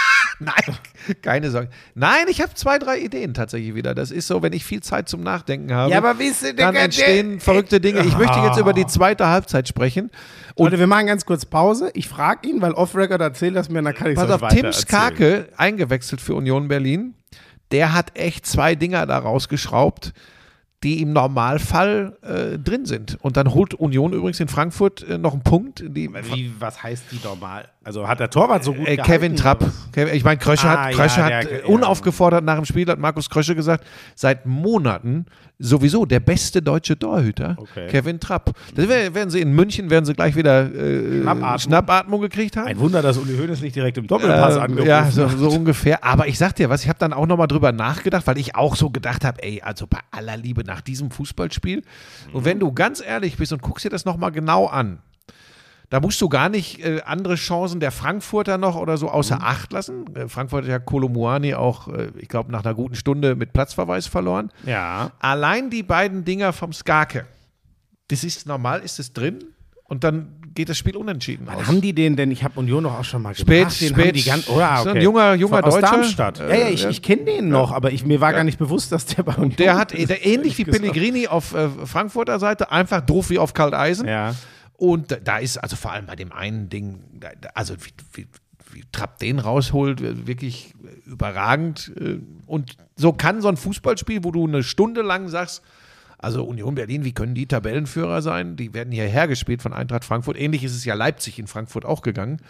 Nein, 0.42 0.76
keine 1.22 1.52
Sorge. 1.52 1.70
Nein, 1.94 2.26
ich 2.28 2.42
habe 2.42 2.54
zwei, 2.56 2.80
drei 2.80 2.98
Ideen 3.00 3.36
tatsächlich 3.36 3.76
wieder. 3.76 3.94
Das 3.94 4.10
ist 4.10 4.26
so, 4.26 4.42
wenn 4.42 4.54
ich 4.54 4.66
viel 4.66 4.82
Zeit 4.82 5.08
zum 5.08 5.22
Nachdenken 5.22 5.72
habe, 5.72 5.94
wisst 6.18 6.44
ihr, 6.44 6.56
dann 6.56 6.76
entstehen 6.76 7.40
verrückte 7.40 7.80
Dinge. 7.80 8.02
Ich 8.02 8.18
möchte 8.18 8.40
jetzt 8.40 8.58
über 8.58 8.74
die 8.74 8.88
zweite 8.88 9.28
Halbzeit 9.28 9.68
sprechen. 9.68 10.10
Und 10.56 10.66
Leute, 10.66 10.80
wir 10.80 10.88
machen 10.88 11.06
ganz 11.06 11.26
kurz 11.26 11.46
Pause. 11.46 11.92
Ich 11.94 12.08
frage 12.08 12.50
ihn, 12.50 12.62
weil 12.62 12.72
Off-Record 12.72 13.22
erzählt 13.22 13.56
das 13.56 13.70
mir, 13.70 13.84
dann 13.84 13.94
kann 13.94 14.08
ich 14.08 14.18
es 14.18 14.26
Pass 14.26 14.42
auf, 14.42 14.50
Tim 14.50 14.74
Skarke, 14.74 15.50
eingewechselt 15.58 16.22
für 16.22 16.34
Union 16.34 16.68
Berlin, 16.68 17.14
der 17.72 17.94
hat 17.94 18.18
echt 18.18 18.48
zwei 18.48 18.74
Dinger 18.74 19.06
da 19.06 19.20
rausgeschraubt, 19.20 20.14
die 20.84 21.02
im 21.02 21.14
Normalfall 21.14 22.18
äh, 22.24 22.58
drin 22.58 22.86
sind. 22.86 23.18
Und 23.22 23.38
dann 23.38 23.54
holt 23.54 23.76
Union 23.76 24.14
übrigens 24.14 24.40
in 24.40 24.48
Frankfurt 24.48 25.08
äh, 25.08 25.20
noch 25.20 25.34
einen 25.34 25.44
Punkt. 25.44 25.84
Die, 25.86 26.12
Wie, 26.12 26.52
was 26.60 26.82
heißt 26.82 27.06
die 27.12 27.20
normal? 27.24 27.70
Also 27.84 28.08
hat 28.08 28.20
der 28.20 28.30
Torwart 28.30 28.64
so 28.64 28.74
gut 28.76 28.88
äh, 28.88 28.96
gehalten, 28.96 29.12
Kevin 29.12 29.36
Trapp. 29.36 29.64
oder 29.98 30.14
ich 30.14 30.24
meine, 30.24 30.38
Krösche 30.38 30.68
Ah, 30.68 30.86
hat, 30.86 30.94
Krösche 30.94 31.20
ja, 31.20 31.26
hat 31.26 31.32
der- 31.46 31.52
äh, 31.52 31.60
ja. 31.62 31.66
unaufgefordert 31.66 32.44
nach 32.44 32.56
dem 32.58 32.66
Spiel, 32.66 32.88
hat 32.88 33.00
Markus 33.00 33.28
Krösche 33.28 33.56
gesagt, 33.56 33.86
seit 34.14 34.46
Monaten 34.46 35.26
sowieso 35.58 36.06
der 36.06 36.20
beste 36.20 36.62
deutsche 36.62 36.98
Torhüter, 37.00 37.56
Okay. 37.58 37.88
Kevin 37.88 38.20
Trapp. 38.20 38.52
Das 38.76 38.88
werden 38.88 39.32
sie 39.32 39.42
in 39.42 39.54
München, 39.54 39.90
werden 39.90 40.06
sie 40.06 40.14
gleich 40.14 40.36
wieder 40.36 40.72
äh, 40.72 41.22
Schnappatmung. 41.22 41.60
Schnappatmung 41.60 42.22
gekriegt 42.22 42.56
haben. 42.56 42.68
Ein 42.68 42.80
Wunder, 42.80 43.02
dass 43.02 43.18
Uli 43.18 43.36
Hoeneß 43.36 43.62
nicht 43.62 43.76
direkt 43.76 43.98
im 43.98 44.06
Doppelpass 44.06 44.58
Ähm, 44.58 44.62
angerufen 44.62 44.88
Ja, 44.88 45.10
so, 45.10 45.30
hat. 45.32 45.38
so 45.40 45.50
ungefähr. 45.50 46.04
Aber 46.04 46.28
ich 46.28 46.38
sag 46.38 46.56
dir 46.56 46.70
was, 46.70 46.84
ich 46.84 46.90
habe 46.90 47.00
dann 47.00 47.14
auch 47.14 47.26
nochmal 47.26 47.48
drüber 47.48 47.72
nachgedacht, 47.72 48.28
weil 48.28 48.38
ich 48.38 48.54
auch 48.56 48.76
so 48.76 48.92
gedacht 48.92 49.26
habe, 49.26 49.42
ey, 49.42 49.62
also 49.64 49.88
bei 49.88 50.00
aller 50.12 50.38
Liebe 50.38 50.64
nach 50.64 50.82
diesem 50.82 51.10
Fußballspiel. 51.10 51.82
Und 52.32 52.46
wenn 52.46 52.60
du 52.60 52.72
ganz 52.74 53.02
ehrlich 53.04 53.38
bist 53.38 53.52
und 53.54 53.64
guckst 53.64 53.86
dir 53.86 53.90
das 53.90 54.06
nochmal 54.06 54.32
genau 54.32 54.68
an, 54.68 55.00
da 55.92 56.00
musst 56.00 56.20
du 56.22 56.28
gar 56.30 56.50
nicht 56.50 56.84
äh, 56.84 57.02
andere 57.06 57.36
Chancen 57.36 57.80
der 57.80 57.92
Frankfurter 57.92 58.58
noch 58.58 58.76
oder 58.76 58.98
so 58.98 59.10
außer 59.10 59.36
Mhm. 59.36 59.42
Acht 59.44 59.72
lassen. 59.74 60.16
Äh, 60.16 60.28
Frankfurt 60.28 60.64
hat 60.64 60.70
ja 60.72 60.80
Kolomuani 60.80 61.54
auch, 61.54 61.88
äh, 61.90 62.08
ich 62.18 62.28
glaube, 62.30 62.52
nach 62.52 62.66
einer 62.66 62.74
guten 62.74 62.96
Stunde 62.96 63.36
mit 63.36 63.54
Platzverweis 63.54 64.08
verloren. 64.08 64.52
Ja. 64.66 65.12
Allein 65.20 65.70
die 65.70 65.84
beiden 65.84 66.26
Dinger 66.26 66.54
vom 66.54 66.74
Skake, 66.74 67.26
das 68.08 68.24
ist 68.24 68.48
normal, 68.48 68.80
ist 68.82 69.00
es 69.00 69.14
drin 69.14 69.44
und 69.84 70.04
dann 70.04 70.38
geht 70.54 70.68
das 70.68 70.78
Spiel 70.78 70.98
unentschieden 70.98 71.48
aus. 71.48 71.66
Haben 71.68 71.80
die 71.80 71.94
den 71.94 72.18
denn, 72.18 72.30
ich 72.32 72.44
habe 72.44 72.60
Union 72.60 72.84
doch 72.84 73.00
auch 73.00 73.04
schon 73.06 73.22
mal 73.22 73.34
Spät, 73.36 73.46
gebracht, 73.70 73.82
den 73.82 73.90
spät. 73.90 74.16
die 74.18 74.24
ganz, 74.24 74.44
Ist 74.44 74.50
okay. 74.50 74.90
ein 74.90 75.02
junger- 75.02 75.34
junger 75.36 75.58
Von- 75.58 75.64
aus 75.66 75.74
Deutscher. 75.76 75.92
Darmstadt. 75.96 76.40
Ja, 76.40 76.54
ja, 76.56 76.68
ich, 76.70 76.84
ja. 76.84 76.90
ich 76.90 77.02
kenne 77.02 77.24
den 77.24 77.48
noch, 77.50 77.72
aber 77.72 77.92
ich, 77.92 78.06
mir 78.06 78.20
war 78.20 78.34
gar 78.34 78.44
nicht 78.44 78.60
bewusst, 78.60 78.92
dass 78.92 79.06
der 79.06 79.24
bei 79.24 79.34
Union 79.36 79.56
Der 79.58 79.78
hat 79.78 79.92
der, 79.94 80.26
ähnlich 80.26 80.58
wie. 80.58 80.66
Pellegrini 80.66 81.28
auf 81.28 81.54
äh, 81.54 81.70
Frankfurter 81.86 82.40
Seite, 82.40 82.70
einfach 82.72 83.02
doof 83.02 83.30
wie 83.30 83.40
auf 83.40 83.54
Kalteisen. 83.54 84.08
Ja. 84.08 84.36
Und 84.82 85.16
da- 85.26 85.38
ist 85.38 85.58
also 85.60 85.76
vor 85.76 85.92
allem 85.92 86.08
bei 86.08 86.16
dem 86.16 86.32
einen 86.32 86.68
Ding, 86.68 87.04
also 87.54 87.76
wie, 87.86 87.92
wie, 88.14 88.28
wie 88.74 88.84
Trapp 88.92 89.20
den 89.20 89.38
rausholt, 89.38 90.02
äh, 90.02 90.26
wirklich 90.26 90.74
überragend. 91.06 91.92
äh, 92.00 92.18
Und 92.48 92.78
so 92.96 93.14
kann 93.14 93.42
so 93.44 93.48
ein 93.48 93.58
Fußballspiel, 93.58 94.24
wo 94.24 94.32
du 94.32 94.48
eine 94.48 94.64
Stunde 94.64 95.04
lang 95.04 95.30
sagst, 95.30 95.62
also 96.18 96.44
Union 96.44 96.74
Berlin, 96.74 97.04
wie 97.04 97.14
können 97.14 97.36
die 97.36 97.46
Tabellenführer 97.46 98.24
sein? 98.24 98.56
Die 98.56 98.74
werden 98.74 98.92
hierher 98.92 99.28
gespielt 99.28 99.62
von 99.62 99.72
Eintracht 99.72 100.04
Frankfurt. 100.04 100.36
Ähnlich 100.36 100.64
ist 100.64 100.76
es 100.76 100.84
ja 100.84 100.96
Leipzig 100.96 101.38
in 101.38 101.46
Frankfurt 101.46 101.86
auch 101.86 102.02
gegangen. 102.02 102.42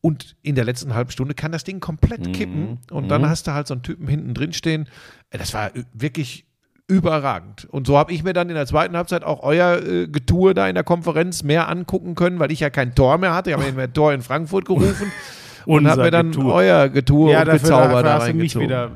Und 0.00 0.36
in 0.42 0.54
der 0.54 0.64
letzten 0.64 0.94
halben 0.94 1.10
Stunde 1.10 1.34
kann 1.34 1.52
das 1.52 1.64
Ding 1.64 1.80
komplett 1.80 2.32
kippen. 2.32 2.78
Und 2.90 3.08
dann 3.08 3.28
hast 3.28 3.46
du 3.46 3.52
halt 3.52 3.66
so 3.66 3.74
einen 3.74 3.82
Typen 3.82 4.08
hinten 4.08 4.32
drin 4.32 4.54
stehen. 4.54 4.88
Äh, 5.28 5.36
Das 5.36 5.52
war 5.52 5.74
äh, 5.76 5.84
wirklich 5.92 6.46
überragend. 6.88 7.66
Und 7.70 7.86
so 7.86 7.98
habe 7.98 8.12
ich 8.12 8.24
mir 8.24 8.32
dann 8.32 8.48
in 8.48 8.54
der 8.54 8.66
zweiten 8.66 8.96
Halbzeit 8.96 9.22
auch 9.22 9.42
euer 9.42 9.78
äh, 9.82 10.08
Getue 10.08 10.54
da 10.54 10.66
in 10.68 10.74
der 10.74 10.84
Konferenz 10.84 11.42
mehr 11.42 11.68
angucken 11.68 12.14
können, 12.14 12.38
weil 12.38 12.50
ich 12.50 12.60
ja 12.60 12.70
kein 12.70 12.94
Tor 12.94 13.18
mehr 13.18 13.34
hatte. 13.34 13.50
Ich 13.50 13.56
habe 13.56 13.70
mir 13.70 13.82
ein 13.82 13.92
Tor 13.92 14.12
in 14.12 14.22
Frankfurt 14.22 14.64
gerufen 14.64 15.12
und 15.66 15.86
habe 15.86 16.02
mir 16.02 16.10
dann 16.10 16.32
Getue. 16.32 16.52
euer 16.52 16.88
Getue 16.88 17.32
Ja, 17.32 17.40
und 17.40 17.48
dafür, 17.48 17.60
Gezauber 17.60 17.88
dafür 17.88 18.02
da 18.02 18.16
reingezogen. 18.16 18.68
wieder 18.68 18.90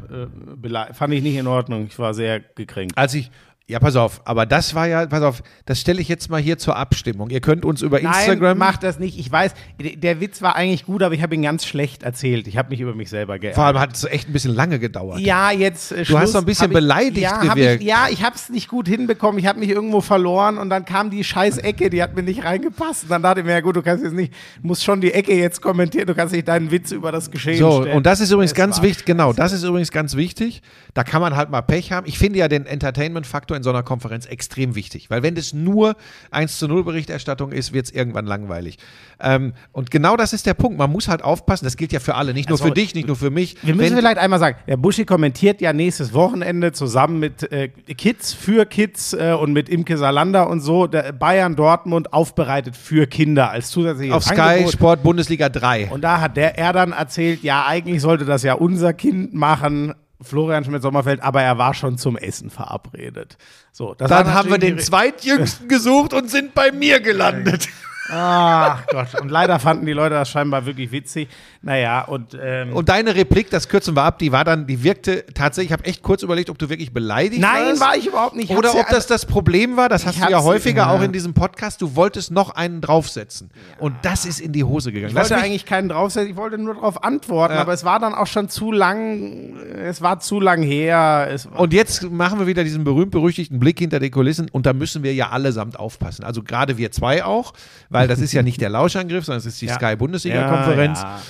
äh, 0.91 0.95
fand 0.95 1.13
ich 1.13 1.23
nicht 1.23 1.37
in 1.37 1.47
Ordnung. 1.47 1.87
Ich 1.87 1.99
war 1.99 2.15
sehr 2.15 2.41
gekränkt. 2.41 2.97
Als 2.97 3.13
ich, 3.13 3.31
ja, 3.69 3.79
pass 3.79 3.97
auf, 3.97 4.21
aber 4.25 4.45
das 4.45 4.75
war 4.75 4.87
ja, 4.89 5.07
pass 5.07 5.23
auf, 5.23 5.43
das 5.67 5.81
stelle 5.81 6.01
ich 6.01 6.09
jetzt 6.09 6.29
mal 6.29 6.41
hier 6.41 6.59
zur 6.59 6.77
Abstimmung. 6.77 7.31
Ihr 7.31 7.41
könnt 7.41 7.65
uns 7.65 7.81
über 7.81 8.01
Instagram. 8.01 8.41
Nein, 8.41 8.59
mach 8.59 8.77
das 8.77 8.99
nicht. 8.99 9.19
Ich 9.19 9.31
weiß, 9.31 9.55
der, 9.81 10.21
Witz 10.21 10.43
war 10.43 10.57
eigentlich 10.57 10.85
gut, 10.85 11.03
aber 11.03 11.15
ich 11.15 11.23
habe 11.23 11.35
ihn 11.35 11.43
ganz 11.43 11.65
schlecht 11.65 12.03
erzählt. 12.03 12.49
Ich 12.49 12.59
habe 12.59 12.71
mich 12.71 12.81
über 12.81 12.95
mich 12.95 13.09
selber 13.09 13.39
geärgert. 13.39 13.55
vor 13.55 13.65
allem 13.65 13.79
hat 13.79 13.95
es 13.95 14.05
echt 14.05 14.29
ein 14.29 14.33
bisschen 14.33 14.55
lange 14.55 14.79
gedauert. 14.79 15.21
Ja, 15.21 15.53
jetzt. 15.53 15.93
Äh, 15.93 16.03
Du 16.05 16.19
hast 16.19 16.33
so 16.33 16.39
ein 16.39 16.45
bisschen 16.45 16.65
Hab 16.65 16.71
ich, 16.73 16.75
beleidigt 16.75 17.19
ja, 17.21 17.41
gewirkt. 17.41 17.83
Ich, 17.83 17.89
ja, 17.89 18.09
ich 18.11 18.23
habe 18.25 18.35
es 18.35 18.49
nicht 18.51 18.69
gut 18.69 18.89
hinbekommen. 18.89 19.39
Ich 19.39 19.47
habe 19.47 19.61
mich 19.61 19.71
irgendwo 19.71 20.01
verloren 20.01 20.59
und 20.59 20.69
dann 20.69 20.85
kam 20.85 21.11
die 21.11 21.23
scheiß 21.23 21.59
Ecke, 21.59 21.89
die 21.89 22.03
hat 22.03 22.15
mir 22.17 22.23
nicht 22.25 22.45
reingepasst. 22.45 23.05
Und 23.05 23.11
dann 23.11 23.23
dachte 23.23 23.41
ich 23.41 23.47
mir, 23.47 23.53
ja 23.53 23.61
gut, 23.61 23.77
du 23.77 23.83
kannst 23.83 24.05
jetzt 24.05 24.15
nicht, 24.15 24.35
musst 24.61 24.83
schon 24.85 25.01
die 25.01 25.13
Ecke 25.13 25.35
jetzt 25.35 25.63
kommentieren. 25.63 26.07
Du 26.09 26.15
kannst 26.15 26.35
nicht 26.35 26.49
deinen 26.49 26.71
Witz 26.73 26.91
über 26.91 27.13
das 27.13 27.31
Geschehen 27.31 27.59
So, 27.59 27.83
stellen. 27.83 27.97
und 27.97 28.05
das 28.07 28.21
ist 28.21 28.31
übrigens 28.33 28.51
Es 28.51 28.57
ganz 28.57 28.83
wichtig, 28.83 29.05
genau, 29.07 29.33
das 29.33 29.53
ist 29.53 29.63
übrigens 29.63 29.93
ganz 29.93 30.17
wichtig. 30.17 30.63
Da 30.95 31.05
kann 31.05 31.23
man 31.23 31.37
halt 31.37 31.49
mal 31.49 31.63
Pech 31.63 31.93
haben. 31.93 32.07
Ich 32.07 32.19
finde 32.19 32.41
ja 32.41 32.49
den 32.49 32.67
Entertainment-Faktor 32.67 33.52
in 33.57 33.63
so 33.63 33.71
einer 33.71 33.83
Konferenz 33.83 34.27
extrem 34.27 34.75
wichtig, 34.75 35.11
weil 35.11 35.23
wenn 35.23 35.35
das 35.35 35.53
nur 35.53 35.97
1 36.31 36.59
zu 36.59 36.69
0 36.69 36.85
Berichterstattung 36.85 37.53
ist, 37.53 37.73
wird 37.73 37.87
es 37.87 37.93
irgendwann 37.93 38.27
langweilig. 38.27 38.79
Ähm, 39.21 39.53
und 39.73 39.91
genau 39.91 40.17
das 40.17 40.33
ist 40.33 40.47
der 40.47 40.55
Punkt. 40.55 40.79
Man 40.79 40.91
muss 40.91 41.09
halt 41.09 41.23
aufpassen, 41.23 41.65
das 41.65 41.77
gilt 41.77 41.93
ja 41.93 42.01
für 42.01 42.15
alle, 42.15 42.35
nicht 42.35 42.49
nur 42.49 42.59
Also, 42.59 42.69
für 42.69 42.75
dich, 42.75 42.95
nicht 42.95 43.07
nur 43.07 43.17
für 43.17 43.31
mich. 43.31 43.57
Wir 43.63 43.75
müssen 43.75 43.91
Wenn- 43.93 43.99
vielleicht 43.99 44.19
einmal 44.19 44.39
sagen, 44.39 44.57
der 44.67 44.77
Buschi 44.77 45.05
kommentiert 45.05 45.61
ja 45.61 45.73
nächstes 45.73 46.13
Wochenende 46.13 46.73
zusammen 46.73 47.19
mit 47.19 47.51
äh, 47.53 47.69
Kids 47.69 48.33
für 48.33 48.67
Kids 48.67 49.13
äh, 49.13 49.33
und 49.39 49.53
mit 49.53 49.69
Imke 49.69 49.97
Salander 49.97 50.49
und 50.49 50.61
so 50.61 50.89
Bayern 51.19 51.57
Dortmund 51.57 52.13
aufbereitet 52.13 52.77
für 52.77 53.07
Kinder 53.07 53.51
als 53.51 53.71
zusätzliches 53.71 54.15
auf 54.15 54.25
Sky 54.25 54.41
Angebot. 54.41 54.73
Sport 54.73 55.03
Bundesliga 55.03 55.49
3. 55.49 55.91
Und 55.91 56.03
da 56.03 56.21
hat 56.21 56.37
der 56.37 56.59
er 56.59 56.73
dann 56.73 56.93
erzählt, 56.93 57.43
ja, 57.43 57.65
eigentlich 57.67 58.01
sollte 58.01 58.25
das 58.25 58.43
ja 58.43 58.55
unser 58.55 58.93
Kind 58.93 59.35
machen, 59.35 59.95
Florian 60.23 60.65
Schmidt-Sommerfeld, 60.65 61.23
aber 61.23 61.43
er 61.43 61.59
war 61.59 61.75
schon 61.75 61.99
zum 61.99 62.17
Essen 62.17 62.51
verabredet. 62.51 63.37
So, 63.73 63.95
das 63.95 64.09
Dann 64.09 64.33
haben 64.33 64.51
wir 64.51 64.59
den 64.59 64.79
zweitjüngsten 64.79 65.69
gesucht 65.69 66.15
und 66.15 66.31
sind 66.31 66.55
bei 66.55 66.73
mir 66.73 67.01
gelandet. 67.01 67.69
Ach 68.11 68.85
Gott, 68.89 69.21
und 69.21 69.31
leider 69.31 69.59
fanden 69.59 69.87
die 69.87 69.93
Leute 69.93 70.15
das 70.17 70.29
scheinbar 70.29 70.67
wirklich 70.67 70.91
witzig. 70.91 71.29
Naja, 71.63 72.03
und, 72.03 72.37
ähm, 72.41 72.75
Und 72.75 72.89
deine 72.89 73.15
Replik, 73.15 73.49
das 73.51 73.69
kürzen 73.69 73.95
wir 73.95 74.03
ab, 74.03 74.19
die 74.19 74.33
war 74.33 74.45
dann, 74.45 74.67
die 74.67 74.83
wirkte 74.83 75.25
tatsächlich, 75.35 75.71
ich 75.71 75.73
habe 75.73 75.85
echt 75.85 76.03
kurz 76.03 76.23
überlegt, 76.25 76.51
ob 76.51 76.59
du 76.59 76.69
wirklich 76.69 76.93
beleidigt 76.93 77.41
nein, 77.41 77.67
warst. 77.67 77.81
war 77.81 77.97
ich 77.97 78.07
überhaupt 78.09 78.35
nicht. 78.35 78.51
Ich 78.51 78.57
Oder 78.57 78.71
ob 78.73 78.77
ja- 78.79 78.87
das 78.91 79.07
das 79.07 79.25
Problem 79.27 79.77
war, 79.77 79.89
das 79.89 80.05
hast 80.05 80.21
du 80.23 80.29
ja 80.29 80.43
häufiger 80.43 80.83
ja. 80.83 80.91
auch 80.91 81.01
in 81.03 81.13
diesem 81.13 81.35
Podcast, 81.35 81.81
du 81.81 81.95
wolltest 81.95 82.33
noch 82.33 82.51
einen 82.51 82.81
draufsetzen. 82.81 83.51
Und 83.79 83.95
das 84.03 84.27
ist 84.27 84.41
in 84.41 84.53
die 84.53 84.65
Hose 84.65 84.91
gegangen. 84.91 85.11
Ich 85.11 85.17
wollte 85.17 85.37
eigentlich 85.37 85.65
keinen 85.67 85.89
draufsetzen, 85.89 86.31
ich 86.31 86.37
wollte 86.37 86.59
nur 86.59 86.75
darauf 86.75 87.05
antworten, 87.05 87.55
Ja. 87.55 87.61
aber 87.61 87.73
es 87.73 87.85
war 87.85 88.01
dann 88.01 88.15
auch 88.15 88.27
schon 88.27 88.49
zu 88.49 88.73
lang, 88.73 89.57
es 89.85 90.03
war 90.03 90.19
zu 90.19 90.41
lang 90.41 90.63
her. 90.63 91.37
Und 91.57 91.73
jetzt 91.73 92.11
machen 92.11 92.41
wir 92.41 92.49
wieder 92.49 92.65
diesen 92.65 92.83
berühmt-berüchtigten 92.83 93.61
Blick 93.61 93.79
hinter 93.79 94.01
die 94.01 94.11
Kulissen 94.11 94.49
und 94.51 94.67
da 94.67 94.73
müssen 94.73 95.05
wir 95.05 95.15
ja 95.15 95.31
allesamt 95.31 95.79
aufpassen. 95.79 96.25
Also 96.25 96.43
gerade 96.43 96.77
wir 96.79 96.91
zwei 96.91 97.25
auch, 97.25 97.53
weil 97.93 98.09
das 98.09 98.21
ist 98.21 98.33
ja 98.33 98.43
nicht 98.45 98.61
der 98.61 98.71
Lauschangriff, 98.71 99.25
sondern 99.25 99.39
es 99.41 99.47
ist 99.47 99.61
die 99.61 99.67
Ja. 99.67 99.75
Sky-Bundesliga-Konferenz. 99.75 101.01
Ja, 101.01 101.17
ja. 101.17 101.23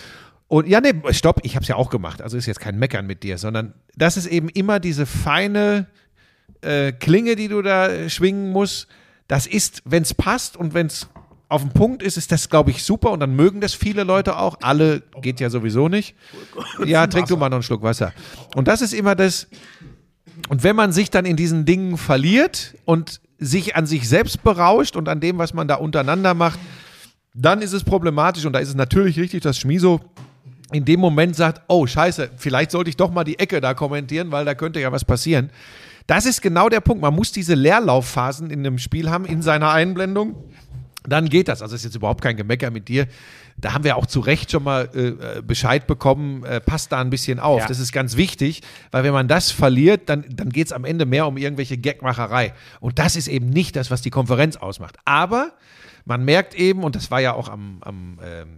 Und 0.48 0.68
ja, 0.68 0.80
nee, 0.80 0.92
stopp, 1.12 1.40
ich 1.44 1.54
habe 1.56 1.62
es 1.62 1.68
ja 1.68 1.76
auch 1.76 1.88
gemacht. 1.88 2.20
Also 2.20 2.36
ist 2.36 2.46
jetzt 2.46 2.60
kein 2.60 2.78
Meckern 2.78 3.06
mit 3.06 3.22
dir, 3.22 3.38
sondern 3.38 3.72
das 3.96 4.16
ist 4.16 4.26
eben 4.26 4.48
immer 4.50 4.80
diese 4.80 5.06
feine 5.06 5.86
äh, 6.60 6.92
Klinge, 6.92 7.36
die 7.36 7.48
du 7.48 7.62
da 7.62 7.88
äh, 7.88 8.10
schwingen 8.10 8.50
musst. 8.50 8.86
Das 9.28 9.46
ist, 9.46 9.82
wenn 9.86 10.02
es 10.02 10.12
passt 10.12 10.56
und 10.58 10.74
wenn 10.74 10.88
es 10.88 11.08
auf 11.48 11.62
den 11.62 11.72
Punkt 11.72 12.02
ist, 12.02 12.16
ist 12.16 12.32
das, 12.32 12.48
glaube 12.48 12.70
ich, 12.70 12.82
super 12.82 13.10
und 13.12 13.20
dann 13.20 13.34
mögen 13.36 13.60
das 13.60 13.74
viele 13.74 14.04
Leute 14.04 14.38
auch. 14.38 14.56
Alle 14.62 15.02
geht 15.20 15.38
ja 15.40 15.50
sowieso 15.50 15.88
nicht. 15.88 16.14
Ja, 16.84 17.06
trink 17.06 17.28
du 17.28 17.36
mal 17.36 17.48
noch 17.48 17.56
einen 17.56 17.62
Schluck 17.62 17.82
Wasser. 17.82 18.12
Und 18.54 18.68
das 18.68 18.80
ist 18.82 18.92
immer 18.94 19.14
das. 19.14 19.48
Und 20.48 20.64
wenn 20.64 20.76
man 20.76 20.92
sich 20.92 21.10
dann 21.10 21.24
in 21.26 21.36
diesen 21.36 21.64
Dingen 21.64 21.98
verliert 21.98 22.74
und 22.84 23.20
sich 23.42 23.76
an 23.76 23.86
sich 23.86 24.08
selbst 24.08 24.42
berauscht 24.42 24.96
und 24.96 25.08
an 25.08 25.20
dem, 25.20 25.38
was 25.38 25.52
man 25.52 25.68
da 25.68 25.76
untereinander 25.76 26.34
macht, 26.34 26.58
dann 27.34 27.62
ist 27.62 27.72
es 27.72 27.84
problematisch 27.84 28.44
und 28.44 28.52
da 28.52 28.58
ist 28.58 28.68
es 28.68 28.74
natürlich 28.74 29.18
richtig, 29.18 29.42
dass 29.42 29.58
Schmiso 29.58 30.00
in 30.72 30.84
dem 30.84 31.00
Moment 31.00 31.36
sagt, 31.36 31.62
oh 31.68 31.86
scheiße, 31.86 32.30
vielleicht 32.36 32.70
sollte 32.70 32.90
ich 32.90 32.96
doch 32.96 33.10
mal 33.10 33.24
die 33.24 33.38
Ecke 33.38 33.60
da 33.60 33.74
kommentieren, 33.74 34.30
weil 34.30 34.44
da 34.44 34.54
könnte 34.54 34.80
ja 34.80 34.90
was 34.92 35.04
passieren. 35.04 35.50
Das 36.06 36.26
ist 36.26 36.42
genau 36.42 36.68
der 36.68 36.80
Punkt. 36.80 37.02
Man 37.02 37.14
muss 37.14 37.32
diese 37.32 37.54
Leerlaufphasen 37.54 38.50
in 38.50 38.60
einem 38.60 38.78
Spiel 38.78 39.10
haben, 39.10 39.24
in 39.24 39.42
seiner 39.42 39.70
Einblendung. 39.70 40.34
Dann 41.06 41.28
geht 41.28 41.48
das. 41.48 41.62
Also 41.62 41.74
ist 41.74 41.84
jetzt 41.84 41.96
überhaupt 41.96 42.22
kein 42.22 42.36
Gemecker 42.36 42.70
mit 42.70 42.88
dir. 42.88 43.06
Da 43.56 43.74
haben 43.74 43.84
wir 43.84 43.96
auch 43.96 44.06
zu 44.06 44.20
Recht 44.20 44.50
schon 44.50 44.64
mal 44.64 44.88
äh, 44.94 45.08
äh, 45.38 45.42
Bescheid 45.42 45.86
bekommen. 45.86 46.44
Äh, 46.44 46.60
passt 46.60 46.92
da 46.92 47.00
ein 47.00 47.10
bisschen 47.10 47.38
auf. 47.38 47.60
Ja. 47.60 47.66
Das 47.68 47.78
ist 47.78 47.92
ganz 47.92 48.16
wichtig, 48.16 48.62
weil 48.90 49.04
wenn 49.04 49.12
man 49.12 49.28
das 49.28 49.50
verliert, 49.50 50.08
dann, 50.08 50.24
dann 50.28 50.50
geht 50.50 50.66
es 50.66 50.72
am 50.72 50.84
Ende 50.84 51.06
mehr 51.06 51.26
um 51.26 51.36
irgendwelche 51.36 51.78
Gagmacherei. 51.78 52.54
Und 52.80 52.98
das 52.98 53.16
ist 53.16 53.28
eben 53.28 53.50
nicht 53.50 53.76
das, 53.76 53.90
was 53.90 54.02
die 54.02 54.10
Konferenz 54.10 54.56
ausmacht. 54.56 54.96
Aber 55.04 55.52
man 56.04 56.24
merkt 56.24 56.54
eben, 56.54 56.82
und 56.82 56.96
das 56.96 57.10
war 57.10 57.20
ja 57.20 57.34
auch 57.34 57.48
am, 57.48 57.78
am 57.82 58.18
ähm, 58.24 58.48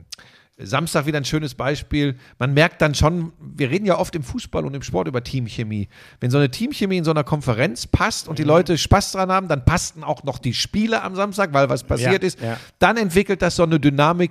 Samstag 0.57 1.07
wieder 1.07 1.19
ein 1.19 1.25
schönes 1.25 1.55
Beispiel. 1.55 2.17
Man 2.39 2.55
merkt 2.55 2.81
dann 2.81 2.95
schon, 2.95 3.33
wir 3.41 3.71
reden 3.71 3.87
ja 3.87 3.99
oft 3.99 4.15
im 4.15 4.23
Fußball 4.23 4.65
und 4.65 4.73
im 4.75 4.83
Sport 4.83 5.09
über 5.09 5.23
Teamchemie. 5.25 5.89
Wenn 6.21 6.31
so 6.31 6.39
eine 6.39 6.49
Teamchemie 6.49 6.99
in 6.99 7.05
so 7.05 7.11
einer 7.11 7.25
Konferenz 7.25 7.89
passt 7.89 8.29
und 8.29 8.39
die 8.39 8.45
Leute 8.45 8.79
Spaß 8.79 9.13
dran 9.13 9.33
haben, 9.33 9.49
dann 9.49 9.65
passten 9.65 10.05
auch 10.05 10.23
noch 10.23 10.39
die 10.39 10.55
Spiele 10.55 11.03
am 11.03 11.17
Samstag, 11.17 11.53
weil 11.53 11.69
was 11.69 11.83
passiert 11.83 12.23
Ja, 12.23 12.27
ist. 12.27 12.41
ja. 12.41 12.57
Dann 12.79 12.97
entwickelt 12.97 13.43
das 13.43 13.57
so 13.57 13.65
eine 13.65 13.81
Dynamik. 13.81 14.31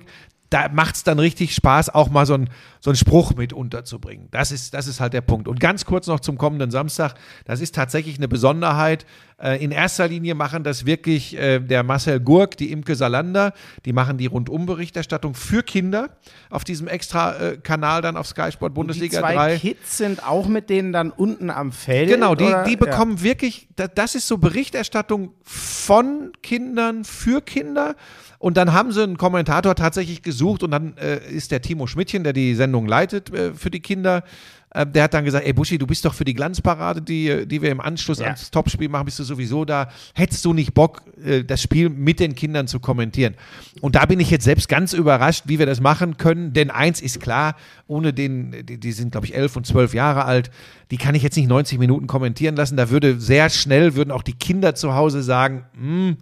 Da 0.54 0.68
macht 0.68 0.94
es 0.94 1.02
dann 1.02 1.18
richtig 1.18 1.52
Spaß, 1.52 1.92
auch 1.92 2.10
mal 2.10 2.26
so, 2.26 2.34
ein, 2.34 2.48
so 2.84 2.90
einen 2.90 2.96
Spruch 2.98 3.34
mit 3.34 3.54
unterzubringen. 3.54 4.28
Das 4.30 4.52
ist, 4.52 4.74
das 4.74 4.86
ist 4.86 5.00
halt 5.00 5.14
der 5.14 5.22
Punkt. 5.22 5.48
Und 5.48 5.58
ganz 5.58 5.86
kurz 5.86 6.06
noch 6.06 6.20
zum 6.20 6.36
kommenden 6.36 6.70
Samstag. 6.70 7.14
Das 7.46 7.62
ist 7.62 7.74
tatsächlich 7.74 8.18
eine 8.18 8.28
Besonderheit. 8.28 9.06
Äh, 9.42 9.64
in 9.64 9.70
erster 9.70 10.06
Linie 10.06 10.34
machen 10.34 10.64
das 10.64 10.84
wirklich 10.84 11.34
äh, 11.38 11.60
der 11.60 11.82
Marcel 11.82 12.20
Gurk, 12.20 12.58
die 12.58 12.70
Imke 12.70 12.94
Salander. 12.94 13.54
Die 13.86 13.94
machen 13.94 14.18
die 14.18 14.26
Rundumberichterstattung 14.26 15.32
für 15.34 15.62
Kinder 15.62 16.10
auf 16.50 16.62
diesem 16.62 16.86
extra 16.86 17.34
äh, 17.38 17.56
Kanal 17.56 18.02
dann 18.02 18.18
auf 18.18 18.26
Sky 18.26 18.52
Sport 18.52 18.72
die 18.72 18.74
Bundesliga 18.74 19.20
zwei 19.20 19.34
3. 19.34 19.56
Kids 19.60 19.96
sind 19.96 20.22
auch 20.22 20.46
mit 20.46 20.68
denen 20.68 20.92
dann 20.92 21.10
unten 21.10 21.48
am 21.48 21.72
Feld. 21.72 22.10
Genau, 22.10 22.34
die, 22.34 22.44
oder? 22.44 22.64
die 22.64 22.76
bekommen 22.76 23.22
wirklich, 23.22 23.66
da- 23.76 23.88
das 23.88 24.14
ist 24.14 24.28
so 24.28 24.36
Berichterstattung 24.36 25.32
von 25.42 26.32
Kindern 26.42 27.04
für 27.04 27.40
Kinder. 27.40 27.96
Und 28.38 28.58
dann 28.58 28.74
haben 28.74 28.92
sie 28.92 29.02
einen 29.02 29.16
Kommentator 29.16 29.74
tatsächlich 29.74 30.20
gesucht 30.22 30.62
und 30.62 30.70
dann 30.70 30.98
ist 31.32 31.50
der 31.50 31.62
Timo 31.62 31.86
Schmidtchen, 31.86 32.24
der 32.24 32.34
die 32.34 32.54
Sendung 32.54 32.73
leitet 32.82 33.32
äh, 33.32 33.54
für 33.54 33.70
die 33.70 33.80
Kinder, 33.80 34.24
äh, 34.70 34.84
der 34.86 35.04
hat 35.04 35.14
dann 35.14 35.24
gesagt, 35.24 35.46
ey 35.46 35.52
Buschi, 35.52 35.78
du 35.78 35.86
bist 35.86 36.04
doch 36.04 36.14
für 36.14 36.24
die 36.24 36.34
Glanzparade, 36.34 37.00
die, 37.00 37.46
die 37.46 37.62
wir 37.62 37.70
im 37.70 37.80
Anschluss 37.80 38.18
Ja. 38.18 38.26
ans 38.26 38.50
Topspiel 38.50 38.88
machen, 38.88 39.04
bist 39.04 39.18
du 39.20 39.22
sowieso 39.24 39.64
da. 39.64 39.88
Hättest 40.14 40.44
du 40.44 40.52
nicht 40.52 40.74
Bock, 40.74 41.02
äh, 41.24 41.44
das 41.44 41.62
Spiel 41.62 41.88
mit 41.88 42.18
den 42.20 42.34
Kindern 42.34 42.66
zu 42.66 42.80
kommentieren? 42.80 43.34
Und 43.80 43.94
da 43.94 44.04
bin 44.04 44.18
ich 44.18 44.30
jetzt 44.30 44.44
selbst 44.44 44.68
ganz 44.68 44.92
überrascht, 44.92 45.44
wie 45.46 45.58
wir 45.58 45.66
das 45.66 45.80
machen 45.80 46.16
können, 46.16 46.52
denn 46.52 46.70
eins 46.70 47.00
ist 47.00 47.20
klar, 47.20 47.54
ohne 47.86 48.12
den, 48.12 48.66
die, 48.66 48.78
die 48.78 48.92
sind 48.92 49.12
glaube 49.12 49.26
ich 49.26 49.34
elf 49.34 49.56
und 49.56 49.66
zwölf 49.66 49.94
Jahre 49.94 50.24
alt, 50.24 50.50
die 50.90 50.96
kann 50.96 51.14
ich 51.14 51.22
jetzt 51.22 51.36
nicht 51.36 51.48
90 51.48 51.78
Minuten 51.78 52.06
kommentieren 52.08 52.56
lassen. 52.56 52.76
Da 52.76 52.90
würde 52.90 53.20
sehr 53.20 53.50
schnell, 53.50 53.94
würden 53.94 54.10
auch 54.10 54.22
die 54.22 54.34
Kinder 54.34 54.74
zu 54.74 54.94
Hause 54.94 55.22
sagen, 55.22 55.64
hm, 55.78 56.16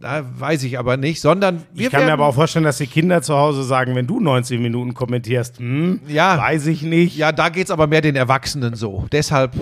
da 0.00 0.22
weiß 0.38 0.62
ich 0.62 0.78
aber 0.78 0.96
nicht, 0.96 1.20
sondern 1.20 1.64
wir 1.72 1.86
Ich 1.86 1.92
kann 1.92 2.04
mir 2.04 2.12
aber 2.12 2.26
auch 2.26 2.34
vorstellen, 2.34 2.64
dass 2.64 2.78
die 2.78 2.86
Kinder 2.86 3.20
zu 3.20 3.36
Hause 3.36 3.64
sagen, 3.64 3.96
wenn 3.96 4.06
du 4.06 4.20
90 4.20 4.60
Minuten 4.60 4.94
kommentierst, 4.94 5.58
hm, 5.58 6.00
Ja. 6.06 6.38
weiß 6.38 6.66
ich 6.68 6.82
nicht. 6.82 7.16
ja, 7.16 7.32
da 7.32 7.48
geht 7.48 7.64
es 7.64 7.70
aber 7.70 7.86
mehr 7.88 8.00
den 8.00 8.14
Erwachsenen 8.16 8.74
so. 8.74 9.06
Deshalb 9.10 9.54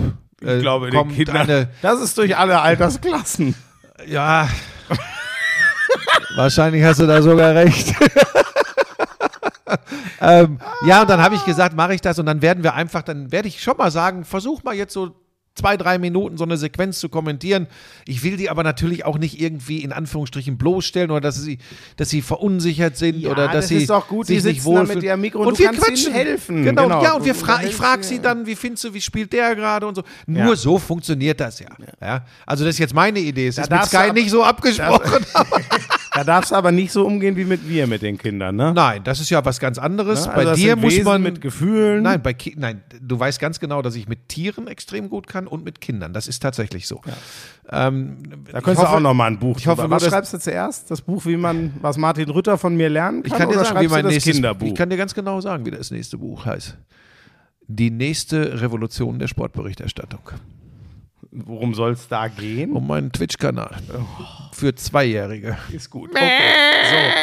äh, 0.43 0.57
ich 0.57 0.61
glaube, 0.61 0.91
den 0.91 0.95
kommt 0.95 1.15
Kindern, 1.15 1.37
eine, 1.37 1.69
das 1.81 2.01
ist 2.01 2.17
durch 2.17 2.37
alle 2.37 2.59
Altersklassen. 2.61 3.55
Ja. 4.05 4.47
Wahrscheinlich 6.35 6.83
hast 6.83 6.99
du 6.99 7.07
da 7.07 7.19
sogar 7.23 7.55
recht. 7.55 7.95
ähm, 10.21 10.59
ja, 10.85 11.01
und 11.01 11.09
dann 11.09 11.19
habe 11.21 11.33
ich 11.33 11.43
gesagt, 11.45 11.75
mache 11.75 11.95
ich 11.95 12.01
das 12.01 12.19
und 12.19 12.27
dann 12.27 12.43
werden 12.43 12.63
wir 12.63 12.75
einfach, 12.75 13.01
dann 13.01 13.31
werde 13.31 13.47
ich 13.47 13.59
schon 13.61 13.75
mal 13.77 13.89
sagen, 13.89 14.23
versuch 14.23 14.61
mal 14.63 14.75
jetzt 14.75 14.93
so 14.93 15.15
zwei, 15.57 15.75
drei 15.75 15.97
Minuten 15.97 16.37
so 16.37 16.43
eine 16.43 16.55
Sequenz 16.57 16.99
zu 16.99 17.09
kommentieren. 17.09 17.67
Ich 18.05 18.23
will 18.23 18.37
die 18.37 18.49
aber 18.49 18.63
natürlich 18.63 19.03
auch 19.05 19.17
nicht 19.17 19.41
irgendwie 19.41 19.83
in 19.83 19.91
Anführungsstrichen 19.91 20.57
bloßstellen 20.57 21.11
oder 21.11 21.21
dass 21.21 21.41
sie, 21.41 21.57
dass 21.97 22.09
sie 22.09 22.21
verunsichert 22.21 22.95
sind 22.97 23.19
Ja, 23.19 23.31
oder 23.31 23.45
dass 23.47 23.55
das 23.55 23.67
sie 23.69 23.77
ist 23.77 23.89
doch 23.89 24.07
gut, 24.07 24.29
die 24.29 24.39
sich 24.39 24.53
nicht 24.53 24.61
sitzen 24.63 24.73
da 24.75 24.79
mit 24.81 24.87
wohlfühlen. 24.89 25.05
ihrem 25.05 25.21
Mikro 25.21 25.39
und 25.41 25.47
und 25.47 25.59
wir 25.59 25.71
quatschen. 25.71 26.13
helfen. 26.13 26.63
Genau, 26.63 26.83
Genau. 26.83 27.03
ja, 27.03 27.13
und 27.13 27.25
wir 27.25 27.35
fra 27.35 27.63
ich 27.63 27.75
frage 27.75 28.03
sie 28.03 28.19
dann, 28.19 28.45
wie 28.45 28.55
findest 28.55 28.83
du, 28.85 28.93
wie 28.93 29.01
spielt 29.01 29.33
der 29.33 29.55
gerade 29.55 29.87
und 29.87 29.95
so. 29.95 30.03
Nur 30.25 30.49
Ja. 30.49 30.55
so 30.55 30.77
funktioniert 30.77 31.39
das 31.39 31.59
ja. 31.59 31.69
ja. 32.01 32.25
Also 32.45 32.63
das 32.63 32.75
ist 32.75 32.79
jetzt 32.79 32.93
meine 32.93 33.19
Idee. 33.19 33.47
Es 33.47 33.57
ist 33.57 33.69
mit 33.71 33.83
Sky 33.85 34.11
nicht 34.13 34.29
so 34.29 34.43
abgesprochen. 34.43 35.25
Da 36.17 36.23
darfst 36.23 36.51
du 36.51 36.55
aber 36.55 36.71
nicht 36.71 36.91
so 36.91 37.05
umgehen 37.05 37.35
wie 37.35 37.45
mit 37.45 37.67
wir 37.69 37.85
mit 37.87 38.01
den 38.01 38.17
Kindern, 38.17 38.55
ne? 38.55 38.73
Nein, 38.75 39.03
das 39.03 39.19
ist 39.19 39.29
ja 39.29 39.45
was 39.45 39.59
ganz 39.59 39.77
anderes. 39.77 40.25
Ne? 40.25 40.31
Bei 40.31 40.37
Also 40.39 40.49
das 40.51 40.59
dir 40.59 40.75
muss 40.75 40.91
Wesen 40.93 41.03
man 41.05 41.21
mit 41.21 41.41
Gefühlen. 41.41 42.01
Nein, 42.03 42.21
bei 42.23 42.33
Ki 42.33 42.55
nein, 42.57 42.81
du 43.01 43.19
weißt 43.19 43.39
ganz 43.39 43.59
genau, 43.59 43.81
dass 43.81 43.95
ich 43.95 44.07
mit 44.07 44.27
Tieren 44.27 44.67
extrem 44.67 45.09
gut 45.09 45.27
kann 45.27 45.45
und 45.47 45.63
mit 45.63 45.79
Kindern. 45.79 46.13
Das 46.13 46.27
ist 46.27 46.39
tatsächlich 46.39 46.87
so. 46.87 47.01
Ähm, 47.69 48.17
Da 48.51 48.61
könntest 48.61 48.65
du 48.83 48.87
hoffe- 48.87 48.95
auch 48.97 48.99
noch 48.99 49.13
mal 49.13 49.27
ein 49.27 49.37
Buch 49.37 49.57
ich 49.59 49.67
hoffe 49.67 49.81
drüber. 49.81 49.87
nur, 49.89 49.95
Was 49.97 50.03
dass- 50.03 50.11
schreibst 50.13 50.33
du 50.33 50.39
zuerst? 50.39 50.89
Das 50.89 51.01
Buch, 51.01 51.25
wie 51.25 51.37
man, 51.37 51.73
was 51.81 51.97
Martin 51.97 52.29
Rütter 52.29 52.57
von 52.57 52.75
mir 52.75 52.89
lernen 52.89 53.21
kann? 53.23 53.31
Ich 53.31 53.37
kann 53.37 53.49
dir 53.49 53.55
oder 53.57 53.65
sagen, 53.65 53.79
wie 53.81 53.85
du 53.87 53.91
mein 53.91 54.03
das 54.03 54.13
nächstes 54.13 54.33
Kinderbuch? 54.33 54.67
Ich 54.67 54.75
kann 54.75 54.89
dir 54.89 54.97
ganz 54.97 55.13
genau 55.13 55.39
sagen, 55.41 55.65
wie 55.65 55.71
das 55.71 55.91
nächste 55.91 56.17
Buch 56.17 56.45
heißt. 56.45 56.77
Die 57.67 57.91
nächste 57.91 58.61
Revolution 58.61 59.19
der 59.19 59.27
Sportberichterstattung. 59.27 60.21
Worum 61.45 61.73
soll 61.73 61.91
es 61.91 62.07
da 62.07 62.27
gehen? 62.27 62.73
Um 62.73 62.87
meinen 62.87 63.11
Twitch-Kanal. 63.11 63.75
Für 64.53 64.73
Zweijährige. 64.75 65.57
Ist 65.71 65.89
gut. 65.89 66.11
Okay. 66.11 66.29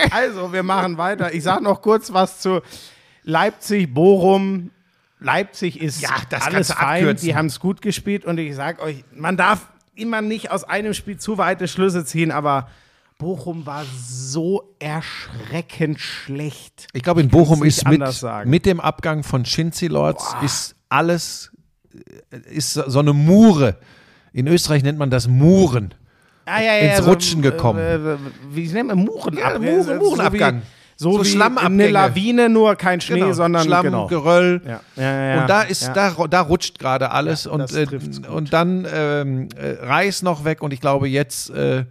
So, 0.08 0.14
also 0.16 0.52
wir 0.52 0.62
machen 0.62 0.98
weiter. 0.98 1.34
Ich 1.34 1.42
sage 1.42 1.62
noch 1.64 1.82
kurz 1.82 2.12
was 2.12 2.40
zu 2.40 2.60
Leipzig, 3.22 3.92
Bochum. 3.92 4.70
Leipzig 5.18 5.80
ist 5.80 6.00
Ja, 6.02 6.10
das 6.28 6.42
alles 6.42 6.72
fein. 6.72 7.02
abkürzen. 7.02 7.26
Die 7.26 7.34
haben 7.34 7.46
es 7.46 7.58
gut 7.58 7.80
gespielt 7.82 8.24
und 8.24 8.38
ich 8.38 8.54
sage 8.54 8.82
euch, 8.82 9.04
man 9.14 9.36
darf 9.36 9.68
immer 9.94 10.20
nicht 10.20 10.50
aus 10.50 10.64
einem 10.64 10.92
Spiel 10.94 11.16
zu 11.18 11.38
weite 11.38 11.66
Schlüsse 11.68 12.04
ziehen, 12.04 12.30
aber 12.30 12.68
Bochum 13.18 13.64
war 13.64 13.84
so 13.96 14.74
erschreckend 14.80 16.00
schlecht. 16.00 16.88
Ich 16.92 17.02
glaube, 17.02 17.20
in 17.20 17.28
Bochum 17.28 17.62
ist 17.64 17.88
mit, 17.88 18.02
mit 18.44 18.66
dem 18.66 18.80
Abgang 18.80 19.22
von 19.22 19.44
Shinzi 19.44 19.86
Lords 19.86 20.34
ist 20.42 20.74
alles 20.88 21.52
äh, 22.30 22.36
ist 22.50 22.74
so 22.74 22.98
eine 22.98 23.12
Mure. 23.12 23.78
In 24.34 24.46
Österreich 24.48 24.82
nennt 24.82 24.98
man 24.98 25.08
das 25.08 25.26
Muren. 25.28 25.94
Ah, 26.44 26.60
ja, 26.60 26.76
Ins 26.96 27.06
Rutschen 27.06 27.40
gekommen. 27.40 27.78
Äh, 27.78 27.94
äh, 27.94 28.16
wie 28.50 28.68
nennt 28.68 28.88
man 28.88 28.98
Muren? 28.98 29.34
Ja, 29.38 29.58
Muren- 29.58 29.96
Murenabgang. 29.98 30.62
So, 30.96 31.12
So 31.12 31.24
wie, 31.24 31.28
so 31.30 31.40
eine 31.42 31.88
Lawine, 31.88 32.48
nur 32.48 32.76
kein 32.76 33.00
Schnee, 33.00 33.18
Genau. 33.20 33.32
sondern 33.32 33.64
Schlamm, 33.64 33.82
genau. 33.84 34.06
Geröll. 34.06 34.60
Ja. 34.64 34.80
Ja, 34.96 35.02
ja, 35.02 35.34
ja. 35.36 35.40
Und 35.42 35.50
da 35.50 35.62
ist, 35.62 35.82
ja. 35.84 35.92
da, 35.92 36.26
da 36.28 36.40
rutscht 36.42 36.78
gerade 36.78 37.10
alles 37.10 37.44
Ja, 37.44 37.50
und, 37.52 37.72
äh, 37.74 37.86
und 38.28 38.52
dann 38.52 38.86
ähm, 38.92 39.48
äh, 39.56 39.70
Reis 39.84 40.22
noch 40.22 40.44
weg 40.44 40.62
und 40.62 40.72
ich 40.72 40.80
glaube 40.80 41.08
jetzt, 41.08 41.50
äh, 41.50 41.84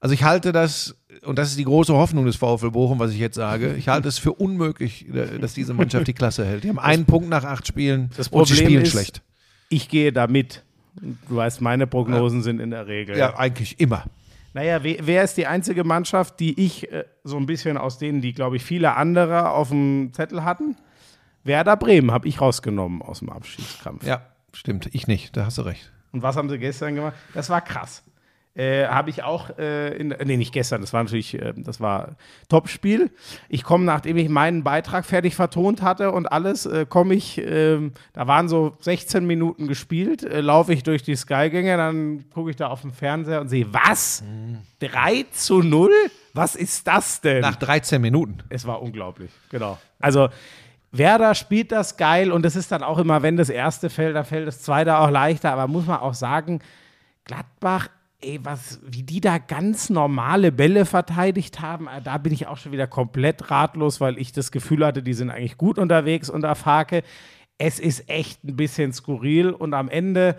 also 0.00 0.12
ich 0.14 0.24
halte 0.24 0.50
das, 0.50 0.96
und 1.24 1.38
das 1.38 1.50
ist 1.50 1.58
die 1.58 1.64
große 1.64 1.92
Hoffnung 1.94 2.24
des 2.26 2.34
VfL 2.34 2.70
Bochum, 2.72 2.98
was 2.98 3.12
ich 3.12 3.18
jetzt 3.18 3.36
sage, 3.36 3.74
ich 3.78 3.88
halte 3.88 4.08
es 4.08 4.18
für 4.18 4.32
unmöglich, 4.32 5.06
äh, 5.14 5.38
dass 5.38 5.54
diese 5.54 5.72
Mannschaft 5.74 6.08
die 6.08 6.12
Klasse 6.14 6.44
hält. 6.44 6.64
Die 6.64 6.68
haben 6.68 6.80
einen 6.80 7.04
Punkt 7.04 7.28
nach 7.28 7.44
acht 7.44 7.66
Spielen 7.68 8.10
Das 8.16 8.26
und 8.28 8.48
sie 8.48 8.56
spielen 8.56 8.82
ist- 8.82 8.90
schlecht. 8.90 9.22
ich 9.68 9.88
gehe 9.88 10.12
da 10.12 10.26
mit. 10.26 10.64
Du 10.94 11.36
weißt, 11.36 11.60
meine 11.60 11.86
Prognosen 11.86 12.42
sind 12.42 12.60
in 12.60 12.70
der 12.70 12.86
Regel. 12.86 13.16
Ja, 13.16 13.38
eigentlich 13.38 13.80
immer. 13.80 14.04
Naja, 14.54 14.82
wer, 14.82 15.06
wer 15.06 15.24
ist 15.24 15.36
die 15.36 15.46
einzige 15.46 15.84
Mannschaft, 15.84 16.38
die 16.40 16.60
ich 16.62 16.92
äh, 16.92 17.04
so 17.24 17.38
ein 17.38 17.46
bisschen 17.46 17.78
aus 17.78 17.98
denen, 17.98 18.20
die, 18.20 18.34
glaube 18.34 18.56
ich, 18.56 18.64
viele 18.64 18.96
andere 18.96 19.50
auf 19.50 19.70
dem 19.70 20.10
Zettel 20.12 20.44
hatten? 20.44 20.76
Werder 21.44 21.76
Bremen 21.76 22.12
habe 22.12 22.28
ich 22.28 22.40
rausgenommen 22.40 23.02
aus 23.02 23.20
dem 23.20 23.30
Abschiedskampf. 23.30 24.06
Ja, 24.06 24.22
stimmt. 24.52 24.90
Ich 24.92 25.06
nicht, 25.06 25.36
da 25.36 25.46
hast 25.46 25.58
du 25.58 25.62
recht. 25.62 25.90
Und 26.12 26.22
was 26.22 26.36
haben 26.36 26.50
sie 26.50 26.58
gestern 26.58 26.94
gemacht? 26.94 27.14
Das 27.32 27.48
war 27.48 27.62
krass. 27.62 28.04
Äh, 28.54 28.86
habe 28.86 29.08
ich 29.08 29.22
auch, 29.22 29.56
äh, 29.58 29.96
in, 29.96 30.14
nee, 30.24 30.36
nicht 30.36 30.52
gestern, 30.52 30.82
das 30.82 30.92
war 30.92 31.02
natürlich, 31.02 31.40
äh, 31.40 31.54
das 31.56 31.80
war 31.80 32.16
Topspiel. 32.50 33.10
Ich 33.48 33.64
komme, 33.64 33.86
nachdem 33.86 34.18
ich 34.18 34.28
meinen 34.28 34.62
Beitrag 34.62 35.06
fertig 35.06 35.34
vertont 35.34 35.80
hatte 35.80 36.12
und 36.12 36.30
alles, 36.30 36.66
äh, 36.66 36.84
komme 36.86 37.14
ich, 37.14 37.38
ähm, 37.38 37.92
da 38.12 38.26
waren 38.26 38.48
so 38.48 38.76
16 38.80 39.26
Minuten 39.26 39.68
gespielt, 39.68 40.22
äh, 40.22 40.42
laufe 40.42 40.74
ich 40.74 40.82
durch 40.82 41.02
die 41.02 41.16
Skygänge, 41.16 41.78
dann 41.78 42.28
gucke 42.34 42.50
ich 42.50 42.56
da 42.56 42.66
auf 42.66 42.82
dem 42.82 42.92
Fernseher 42.92 43.40
und 43.40 43.48
sehe, 43.48 43.72
was? 43.72 44.22
3 44.80 45.24
zu 45.32 45.62
0? 45.62 45.90
Was 46.34 46.54
ist 46.54 46.86
das 46.86 47.22
denn? 47.22 47.40
Nach 47.40 47.56
13 47.56 48.02
Minuten. 48.02 48.38
Es 48.50 48.66
war 48.66 48.82
unglaublich, 48.82 49.30
genau. 49.48 49.78
Also 49.98 50.28
Werder 50.90 51.34
spielt 51.34 51.72
das 51.72 51.96
geil 51.96 52.30
und 52.30 52.44
es 52.44 52.54
ist 52.54 52.70
dann 52.70 52.82
auch 52.82 52.98
immer, 52.98 53.22
wenn 53.22 53.38
das 53.38 53.48
erste 53.48 53.88
fällt, 53.88 54.14
dann 54.14 54.26
fällt 54.26 54.46
das 54.46 54.60
zweite 54.60 54.98
auch 54.98 55.08
leichter. 55.08 55.52
Aber 55.52 55.66
muss 55.68 55.86
man 55.86 56.00
auch 56.00 56.12
sagen, 56.12 56.60
Gladbach, 57.24 57.88
ey, 58.22 58.40
was, 58.42 58.80
wie 58.84 59.02
die 59.02 59.20
da 59.20 59.38
ganz 59.38 59.90
normale 59.90 60.52
Bälle 60.52 60.86
verteidigt 60.86 61.60
haben, 61.60 61.86
äh, 61.88 62.00
da 62.02 62.18
bin 62.18 62.32
ich 62.32 62.46
auch 62.46 62.56
schon 62.56 62.72
wieder 62.72 62.86
komplett 62.86 63.50
ratlos, 63.50 64.00
weil 64.00 64.18
ich 64.18 64.32
das 64.32 64.52
Gefühl 64.52 64.84
hatte, 64.86 65.02
die 65.02 65.14
sind 65.14 65.30
eigentlich 65.30 65.58
gut 65.58 65.78
unterwegs 65.78 66.30
unter 66.30 66.54
Farke. 66.54 67.02
Es 67.58 67.78
ist 67.78 68.08
echt 68.08 68.44
ein 68.44 68.56
bisschen 68.56 68.92
skurril 68.92 69.50
und 69.50 69.74
am 69.74 69.88
Ende 69.88 70.36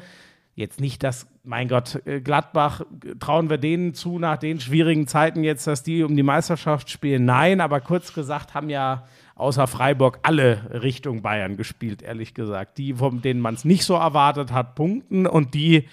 jetzt 0.55 0.79
nicht 0.79 1.03
das, 1.03 1.27
mein 1.43 1.67
Gott, 1.67 2.01
äh, 2.05 2.21
Gladbach, 2.21 2.81
äh, 2.81 3.15
trauen 3.19 3.49
wir 3.49 3.57
denen 3.57 3.93
zu 3.93 4.19
nach 4.19 4.37
den 4.37 4.59
schwierigen 4.59 5.07
Zeiten 5.07 5.43
jetzt, 5.43 5.67
dass 5.67 5.83
die 5.83 6.03
um 6.03 6.15
die 6.15 6.23
Meisterschaft 6.23 6.89
spielen? 6.89 7.25
Nein, 7.25 7.61
aber 7.61 7.81
kurz 7.81 8.13
gesagt 8.13 8.53
haben 8.53 8.69
ja 8.69 9.05
außer 9.35 9.67
Freiburg 9.67 10.19
alle 10.23 10.81
Richtung 10.83 11.21
Bayern 11.21 11.57
gespielt, 11.57 12.01
ehrlich 12.01 12.33
gesagt. 12.33 12.77
Die, 12.77 12.93
von 12.93 13.21
denen 13.21 13.41
man 13.41 13.55
es 13.55 13.65
nicht 13.65 13.83
so 13.83 13.95
erwartet 13.95 14.51
hat, 14.51 14.75
punkten 14.75 15.25
und 15.25 15.53
die 15.53 15.87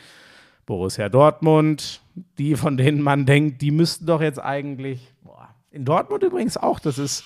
Borussia 0.67 1.09
Dortmund, 1.09 2.01
die, 2.39 2.57
von 2.57 2.77
denen 2.77 3.03
man 3.03 3.27
denkt, 3.27 3.63
die 3.63 3.71
müssten 3.71 4.07
doch 4.07 4.21
jetzt 4.21 4.39
eigentlich, 4.39 5.13
boah, 5.23 5.49
in 5.71 5.85
Dortmund 5.85 6.23
übrigens 6.23 6.57
auch, 6.57 6.79
das 6.79 6.99
ist, 6.99 7.25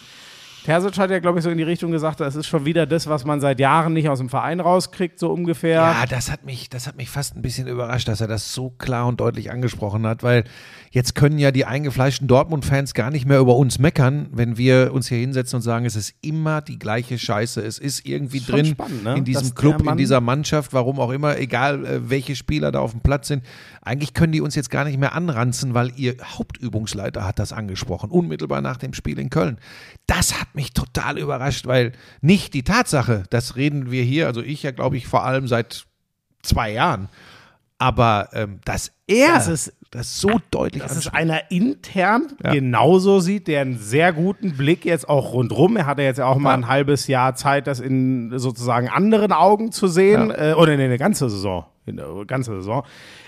Terzic 0.64 0.96
hat 0.96 1.10
ja, 1.10 1.18
glaube 1.18 1.38
ich, 1.38 1.44
so 1.44 1.50
in 1.50 1.58
die 1.58 1.62
Richtung 1.62 1.92
gesagt, 1.92 2.20
das 2.20 2.36
ist 2.36 2.46
schon 2.46 2.64
wieder 2.64 2.86
das, 2.86 3.06
was 3.06 3.26
man 3.26 3.38
seit 3.38 3.60
Jahren 3.60 3.92
nicht 3.92 4.08
aus 4.08 4.18
dem 4.18 4.30
Verein 4.30 4.60
rauskriegt, 4.60 5.18
so 5.18 5.30
ungefähr. 5.30 5.74
Ja, 5.74 6.06
das 6.08 6.32
hat 6.32 6.46
mich, 6.46 6.70
das 6.70 6.86
hat 6.86 6.96
mich 6.96 7.10
fast 7.10 7.36
ein 7.36 7.42
bisschen 7.42 7.68
überrascht, 7.68 8.08
dass 8.08 8.22
er 8.22 8.28
das 8.28 8.54
so 8.54 8.70
klar 8.70 9.06
und 9.06 9.20
deutlich 9.20 9.50
angesprochen 9.50 10.06
hat, 10.06 10.22
weil 10.22 10.44
jetzt 10.90 11.14
können 11.14 11.38
ja 11.38 11.50
die 11.50 11.66
eingefleischten 11.66 12.28
Dortmund-Fans 12.28 12.94
gar 12.94 13.10
nicht 13.10 13.26
mehr 13.26 13.40
über 13.40 13.56
uns 13.56 13.78
meckern, 13.78 14.28
wenn 14.32 14.56
wir 14.56 14.94
uns 14.94 15.08
hier 15.08 15.18
hinsetzen 15.18 15.56
und 15.56 15.62
sagen, 15.62 15.84
es 15.84 15.96
ist 15.96 16.14
immer 16.22 16.62
die 16.62 16.78
gleiche 16.78 17.18
Scheiße. 17.18 17.60
Es 17.60 17.78
ist 17.78 18.06
irgendwie 18.06 18.38
Ist 18.38 18.48
drin 18.48 18.64
spannend, 18.64 19.04
ne? 19.04 19.16
in 19.16 19.24
diesem 19.24 19.42
Dass 19.42 19.54
Club, 19.54 19.86
in 19.86 19.98
dieser 19.98 20.22
Mannschaft, 20.22 20.72
warum 20.72 20.98
auch 20.98 21.10
immer, 21.10 21.36
egal 21.36 21.84
äh, 21.84 22.08
welche 22.08 22.36
Spieler 22.36 22.72
da 22.72 22.78
auf 22.78 22.92
dem 22.92 23.00
Platz 23.00 23.28
sind. 23.28 23.44
Eigentlich 23.82 24.14
können 24.14 24.32
die 24.32 24.40
uns 24.40 24.54
jetzt 24.54 24.70
gar 24.70 24.84
nicht 24.84 24.98
mehr 24.98 25.14
anranzen, 25.14 25.74
weil 25.74 25.92
ihr 25.96 26.16
Hauptübungsleiter 26.24 27.26
hat 27.26 27.38
das 27.38 27.52
angesprochen, 27.52 28.10
unmittelbar 28.10 28.62
nach 28.62 28.78
dem 28.78 28.94
Spiel 28.94 29.18
in 29.18 29.28
Köln. 29.28 29.58
Das 30.06 30.40
hat 30.40 30.53
mich 30.54 30.72
total 30.72 31.18
überrascht, 31.18 31.66
weil 31.66 31.92
nicht 32.20 32.54
die 32.54 32.62
Tatsache, 32.62 33.24
das 33.30 33.56
reden 33.56 33.90
wir 33.90 34.02
hier, 34.04 34.26
also 34.26 34.40
ich 34.42 34.62
ja 34.62 34.70
glaube 34.70 34.96
ich 34.96 35.06
vor 35.06 35.24
allem 35.24 35.48
seit 35.48 35.84
zwei 36.42 36.70
Jahren, 36.72 37.08
aber 37.78 38.28
ähm, 38.32 38.60
dass 38.64 38.92
er 39.06 39.34
Das 39.34 39.48
ist- 39.48 39.72
das 39.90 40.20
so 40.20 40.40
deutlich 40.50 40.82
Dass 40.82 40.96
es 40.96 41.06
einer 41.06 41.52
intern 41.52 42.32
Ja. 42.42 42.52
genauso 42.52 43.20
sieht, 43.20 43.46
der 43.46 43.60
einen 43.60 43.78
sehr 43.78 44.12
guten 44.12 44.56
Blick 44.56 44.84
jetzt 44.84 45.08
auch 45.08 45.32
rundrum. 45.32 45.76
Er 45.76 45.86
hatte 45.86 46.02
jetzt 46.02 46.16
ja 46.18 46.26
auch 46.26 46.38
mal 46.38 46.50
Ja. 46.50 46.56
ein 46.56 46.66
halbes 46.68 47.06
Jahr 47.06 47.36
Zeit, 47.36 47.68
das 47.68 47.78
in 47.78 48.36
sozusagen 48.36 48.88
anderen 48.88 49.30
Augen 49.30 49.70
zu 49.70 49.86
sehen. 49.86 50.32
Äh, 50.32 50.54
oder 50.56 50.76
nee, 50.76 50.84
eine 50.84 50.98
ganze 50.98 51.30
Saison. 51.30 51.66
In 51.86 51.96
der 51.98 52.08
ganze 52.26 52.56
Saison. 52.56 52.82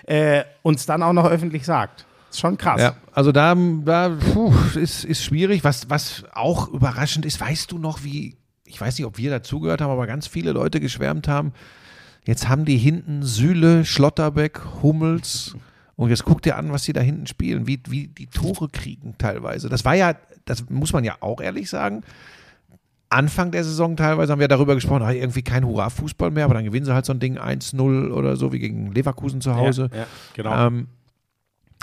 Äh, 0.07 0.43
uns 0.63 0.87
dann 0.87 1.05
auch 1.05 1.13
noch 1.13 1.27
öffentlich 1.31 1.65
sagt. 1.65 2.05
Ist 2.37 2.43
schon 2.43 2.59
krass. 2.59 2.83
Ja, 2.83 2.97
also 3.13 3.33
da, 3.33 3.55
da 3.55 4.11
puh, 4.11 4.53
ist, 4.75 5.05
ist 5.05 5.25
schwierig. 5.25 5.65
Was, 5.65 5.89
was 5.89 6.25
auch 6.35 6.69
überraschend 6.69 7.25
ist, 7.25 7.41
weißt 7.41 7.73
du 7.73 7.79
noch, 7.79 8.05
wie, 8.05 8.37
ich 8.67 8.79
weiß 8.79 8.99
nicht, 8.99 9.07
ob 9.07 9.17
wir 9.17 9.31
dazugehört 9.31 9.81
haben, 9.81 9.91
aber 9.91 10.07
ganz 10.07 10.27
viele 10.27 10.53
Leute 10.53 10.79
geschwärmt 10.79 11.29
haben. 11.29 11.55
Jetzt 12.27 12.47
haben 12.47 12.67
die 12.67 12.77
hinten 12.77 13.23
Süle, 13.23 13.87
Schlotterbeck, 13.87 14.61
Hummels. 14.83 15.57
Und 15.95 16.11
jetzt 16.11 16.27
guck 16.27 16.43
dir 16.43 16.59
an, 16.59 16.71
was 16.73 16.83
die 16.83 16.93
da 16.93 17.01
hinten 17.01 17.27
spielen, 17.27 17.67
wie, 17.67 17.81
wie 17.89 18.09
die 18.09 18.27
Tore 18.27 18.69
kriegen 18.69 19.15
teilweise. 19.17 19.71
Das 19.71 19.87
war 19.87 19.95
ja, 19.95 20.13
das 20.45 20.69
muss 20.69 20.93
man 20.93 21.05
ja 21.05 21.17
auch 21.21 21.41
ehrlich 21.41 21.71
sagen. 21.71 22.03
Anfang 23.09 23.51
der 23.51 23.65
Saison 23.65 23.97
teilweise 23.97 24.31
haben 24.31 24.41
wir 24.41 24.49
darüber 24.49 24.75
gesprochen, 24.75 25.05
ah, 25.05 25.13
irgendwie 25.13 25.41
kein 25.41 25.65
Hurra-Fußball 25.65 26.31
mehr, 26.31 26.45
aber 26.45 26.53
dann 26.53 26.65
gewinnen 26.65 26.85
sie 26.85 26.93
halt 26.93 27.07
so 27.07 27.15
ein 27.15 27.19
Ding 27.19 27.39
1-0 27.39 28.11
oder 28.11 28.37
so 28.37 28.53
wie 28.53 28.59
gegen 28.59 28.93
Leverkusen 28.93 29.41
zu 29.41 29.57
Hause. 29.57 29.89
Ja, 29.91 30.01
ja, 30.01 30.07
genau. 30.35 30.67
Ähm, 30.67 30.89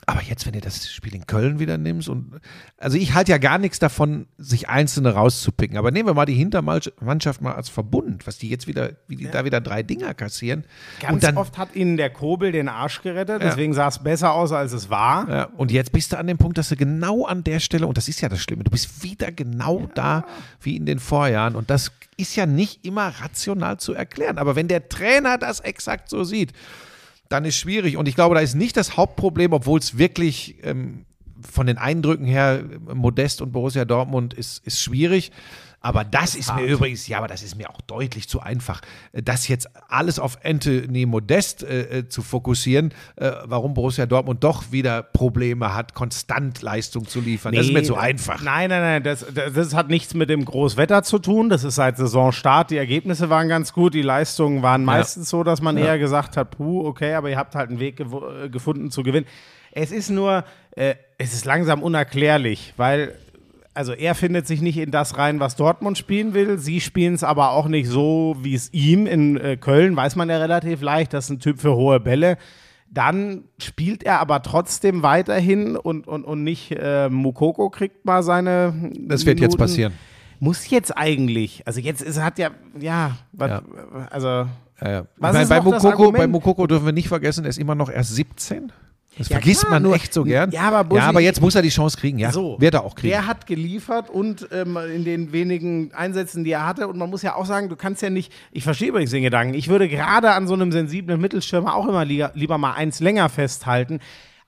aber 0.06 0.22
jetzt, 0.22 0.46
wenn 0.46 0.54
du 0.54 0.62
das 0.62 0.92
Spiel 0.92 1.16
in 1.16 1.28
Köln 1.28 1.60
wieder 1.60 1.78
nimmst 1.78 2.10
und 2.10 2.40
also 2.78 2.98
ich 2.98 3.14
halte 3.14 3.32
ja 3.32 3.38
gar 3.38 3.58
nichts 3.58 3.80
davon, 3.80 4.28
sich 4.38 4.68
Einzelne 4.70 5.14
rauszupicken. 5.14 5.78
Aber 5.78 5.92
nehmen 5.92 6.08
wir 6.10 6.14
mal 6.14 6.26
die 6.26 6.34
Hintermannschaft 6.34 7.42
mal 7.42 7.54
als 7.54 7.70
Verbund, 7.70 8.28
was 8.28 8.38
die 8.38 8.50
jetzt 8.50 8.68
wieder, 8.68 8.92
wie 9.08 9.16
die 9.16 9.30
da 9.30 9.46
wieder 9.46 9.62
drei 9.62 9.84
Dinger 9.84 10.14
kassieren. 10.14 10.66
Ganz 11.00 11.14
und 11.14 11.24
dann, 11.24 11.38
oft 11.38 11.58
hat 11.58 11.76
ihnen 11.76 11.98
der 11.98 12.10
Kobel 12.10 12.52
den 12.52 12.68
Arsch 12.70 13.02
gerettet, 13.02 13.42
Ja. 13.42 13.48
deswegen 13.50 13.74
sah 13.74 13.88
es 13.88 14.00
besser 14.00 14.34
aus, 14.34 14.52
als 14.52 14.74
es 14.74 14.90
war. 14.90 15.30
ja, 15.30 15.44
und 15.56 15.72
jetzt 15.72 15.92
bist 15.92 16.12
du 16.14 16.18
an 16.18 16.28
dem 16.28 16.38
Punkt, 16.38 16.58
dass 16.58 16.70
du 16.70 16.76
genau 16.76 17.26
an 17.26 17.44
der 17.44 17.60
Stelle, 17.60 17.88
und 17.88 17.98
das 17.98 18.08
ist 18.08 18.22
ja 18.22 18.30
das 18.30 18.40
Schlimme, 18.40 18.64
du 18.64 18.72
bist 18.72 19.04
wieder 19.04 19.32
genau 19.32 19.90
da 19.96 20.26
wie 20.62 20.76
in 20.76 20.86
den 20.86 21.00
Vorjahren. 21.00 21.56
Und 21.56 21.70
das 21.70 21.92
ist 22.18 22.36
ja 22.36 22.46
nicht 22.46 22.86
immer 22.86 23.08
rational 23.22 23.78
zu 23.80 23.94
erklären. 23.94 24.38
Aber 24.38 24.56
wenn 24.56 24.68
der 24.68 24.90
Trainer 24.90 25.38
das 25.38 25.62
exakt 25.62 26.10
so 26.10 26.24
sieht, 26.24 26.54
dann 27.34 27.46
ist 27.46 27.58
schwierig. 27.58 27.98
Und 27.98 28.08
ich 28.08 28.16
glaube, 28.16 28.36
da 28.36 28.42
ist 28.42 28.54
nicht 28.54 28.78
das 28.78 28.96
Hauptproblem, 28.96 29.54
obwohl 29.54 29.80
es 29.80 29.98
wirklich 29.98 30.58
ähm, 30.64 31.06
von 31.42 31.66
den 31.66 31.78
Eindrücken 31.78 32.26
her 32.26 32.64
Modest 32.94 33.42
und 33.42 33.52
Borussia 33.52 33.86
Dortmund 33.86 34.34
ist, 34.34 34.66
ist 34.66 34.82
schwierig. 34.82 35.32
Aber 35.86 36.06
das 36.06 36.34
ist 36.34 36.56
mir 36.56 36.64
übrigens, 36.64 37.10
ja, 37.10 37.18
aber 37.18 37.28
das 37.28 37.44
ist 37.44 37.58
mir 37.58 37.70
auch 37.70 37.82
deutlich 37.82 38.30
zu 38.30 38.40
einfach, 38.40 38.82
äh, 39.12 39.22
das 39.22 39.50
jetzt 39.50 39.68
alles 39.90 40.18
auf 40.18 40.38
Anthony 40.44 41.06
Modest 41.06 41.62
äh, 41.64 42.00
äh, 42.00 42.08
zu 42.08 42.22
fokussieren, 42.22 42.94
äh, 43.18 43.32
warum 43.44 43.74
Borussia 43.74 44.06
Dortmund 44.06 44.46
doch 44.46 44.72
wieder 44.72 45.04
Probleme 45.04 45.76
hat, 45.76 45.94
konstant 45.94 46.62
Leistung 46.62 47.06
zu 47.06 47.20
liefern. 47.20 47.54
das 47.54 47.66
ist 47.66 47.74
mir 47.74 47.80
Nee, 47.80 47.86
zu 47.86 47.98
einfach. 47.98 48.42
Nein, 48.42 48.70
nein, 48.70 48.82
nein, 48.82 49.04
das, 49.04 49.26
das, 49.34 49.52
das 49.52 49.74
hat 49.74 49.90
nichts 49.90 50.14
mit 50.14 50.30
dem 50.30 50.46
Großwetter 50.46 51.04
zu 51.04 51.20
tun. 51.20 51.50
Das 51.50 51.66
ist 51.66 51.76
seit 51.76 51.98
Saisonstart. 51.98 52.72
Die 52.72 52.78
Ergebnisse 52.78 53.30
waren 53.30 53.50
ganz 53.50 53.74
gut. 53.74 53.94
Die 53.94 54.02
Leistungen 54.02 54.62
waren 54.62 54.86
meistens 54.86 55.30
so, 55.30 55.44
dass 55.44 55.62
man 55.62 55.76
eher 55.76 56.00
gesagt 56.00 56.38
hat, 56.38 56.52
puh, 56.52 56.88
okay, 56.88 57.16
aber 57.16 57.30
ihr 57.30 57.38
habt 57.38 57.56
halt 57.56 57.70
einen 57.70 57.82
Weg 57.82 58.00
äh, 58.00 58.48
gefunden 58.48 58.90
zu 58.90 59.04
gewinnen. 59.04 59.26
Es 59.74 59.92
ist 59.92 60.10
nur, 60.10 60.46
äh, 60.78 60.96
es 61.18 61.34
ist 61.34 61.44
langsam 61.44 61.84
unerklärlich, 61.84 62.74
weil 62.78 63.16
also 63.74 63.94
er 63.94 64.16
findet 64.16 64.48
sich 64.48 64.62
nicht 64.62 64.78
in 64.78 64.92
das 64.92 65.18
rein, 65.18 65.40
was 65.40 65.56
Dortmund 65.56 65.98
spielen 65.98 66.34
will. 66.34 66.58
Sie 66.60 66.82
spielen 66.82 67.16
es 67.16 67.24
aber 67.24 67.52
auch 67.52 67.68
nicht 67.68 67.88
so, 67.90 68.36
wie 68.42 68.54
es 68.54 68.72
ihm 68.74 69.08
in 69.08 69.38
äh, 69.38 69.58
Köln, 69.58 69.96
weiß 69.96 70.16
man 70.16 70.30
ja 70.30 70.38
relativ 70.38 70.82
leicht, 70.82 71.14
das 71.14 71.26
ist 71.26 71.32
ein 71.32 71.40
Typ 71.40 71.60
für 71.60 71.76
hohe 71.76 72.00
Bälle. 72.00 72.38
Dann 72.90 73.46
spielt 73.58 74.04
er 74.04 74.20
aber 74.20 74.44
trotzdem 74.44 75.02
weiterhin 75.02 75.76
und, 75.76 76.08
und, 76.08 76.24
und 76.26 76.44
nicht 76.44 76.72
äh, 76.72 77.10
Mukoko 77.10 77.72
kriegt 77.72 78.06
mal 78.06 78.22
seine. 78.22 78.92
Das 79.00 79.26
wird 79.26 79.40
jetzt 79.40 79.54
Minuten. 79.54 79.58
passieren. 79.58 79.94
Muss 80.40 80.70
jetzt 80.70 80.96
eigentlich. 80.96 81.64
Also 81.66 81.80
jetzt 81.80 82.02
ist, 82.02 82.22
hat 82.22 82.38
ja, 82.38 82.52
ja, 82.80 83.18
was, 83.32 83.50
Ja. 83.50 83.62
also 84.12 84.28
Ja, 84.28 84.48
ja. 84.82 85.06
Was 85.18 85.34
bei, 85.34 85.42
ist 85.42 85.50
bei, 85.50 85.62
Mukoko, 85.62 86.12
bei 86.12 86.28
Mukoko 86.28 86.68
dürfen 86.68 86.86
wir 86.86 86.94
nicht 86.94 87.08
vergessen, 87.08 87.46
er 87.46 87.50
ist 87.50 87.58
immer 87.58 87.74
noch 87.74 87.90
erst 87.90 88.14
17. 88.14 88.72
Das 89.18 89.30
Ja, 89.30 89.36
vergisst 89.38 89.62
klar, 89.62 89.74
man 89.74 89.84
nur- 89.84 89.96
echt 89.96 90.12
so 90.14 90.24
gern. 90.24 90.50
Ja, 90.52 90.72
aber 90.72 90.96
ja, 90.98 91.04
aber 91.04 91.22
jetzt 91.22 91.40
muss 91.40 91.54
er 91.54 91.62
die 91.62 91.70
Chance 91.70 91.98
kriegen. 91.98 92.18
Ja, 92.18 92.32
So, 92.32 92.56
wird 92.60 92.74
er 92.74 92.84
auch 92.84 92.96
kriegen. 92.96 93.12
Der 93.12 93.28
hat 93.28 93.46
geliefert 93.46 94.10
und 94.10 94.48
ähm, 94.52 94.76
in 94.94 95.06
den 95.06 95.32
wenigen 95.32 95.94
Einsätzen, 95.94 96.44
die 96.44 96.52
er 96.52 96.66
hatte, 96.66 96.88
und 96.88 96.98
man 96.98 97.10
muss 97.12 97.22
ja 97.22 97.36
auch 97.36 97.46
sagen, 97.46 97.70
du 97.70 97.76
kannst 97.76 98.02
ja 98.02 98.10
nicht, 98.10 98.34
ich 98.52 98.64
verstehe 98.64 98.90
übrigens 98.90 99.12
den 99.12 99.22
Gedanken, 99.24 99.54
ich 99.54 99.68
würde 99.68 99.88
gerade 99.88 100.32
an 100.32 100.48
so 100.48 100.56
einem 100.56 100.72
sensiblen 100.72 101.22
Mittelstürmer 101.22 101.76
auch 101.76 101.88
immer 101.88 102.06
lieber, 102.06 102.32
lieber 102.34 102.58
mal 102.58 102.74
eins 102.74 103.00
länger 103.02 103.30
festhalten, 103.30 104.00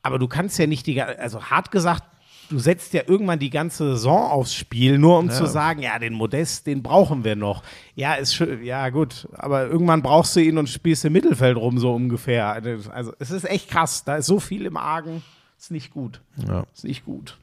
aber 0.02 0.18
du 0.18 0.28
kannst 0.28 0.58
ja 0.58 0.66
nicht 0.66 0.88
die, 0.88 1.00
also 1.02 1.44
hart 1.44 1.70
gesagt, 1.72 2.04
du 2.50 2.60
setzt 2.60 2.94
ja 2.94 3.02
irgendwann 3.08 3.40
die 3.40 3.50
ganze 3.50 3.92
Saison 3.92 4.32
aufs 4.32 4.54
Spiel, 4.54 4.98
nur 4.98 5.20
um 5.20 5.30
zu 5.30 5.46
sagen, 5.46 5.82
ja, 5.82 5.98
den 6.00 6.14
Modest, 6.14 6.68
den 6.68 6.84
brauchen 6.84 7.24
wir 7.24 7.36
noch. 7.36 7.64
Ja, 7.96 8.16
ist 8.16 8.36
schön, 8.36 8.64
ja 8.64 8.90
gut, 8.90 9.28
aber 9.34 9.68
irgendwann 9.68 10.02
brauchst 10.02 10.36
du 10.36 10.40
ihn 10.40 10.58
und 10.58 10.70
spielst 10.70 11.06
im 11.06 11.14
Mittelfeld 11.14 11.58
rum, 11.58 11.78
so 11.78 11.94
ungefähr. 11.94 12.62
Also 12.92 13.14
es 13.20 13.32
ist 13.32 13.50
echt 13.50 13.70
krass, 13.70 14.04
da 14.04 14.18
ist 14.18 14.28
so 14.28 14.40
viel 14.40 14.66
im 14.66 14.78
Argen, 14.78 15.24
ist 15.58 15.72
nicht 15.72 15.92
gut. 15.92 16.22
Ja. 16.48 16.66
Ist 16.74 16.84
nicht 16.84 17.06
gut. 17.06 17.38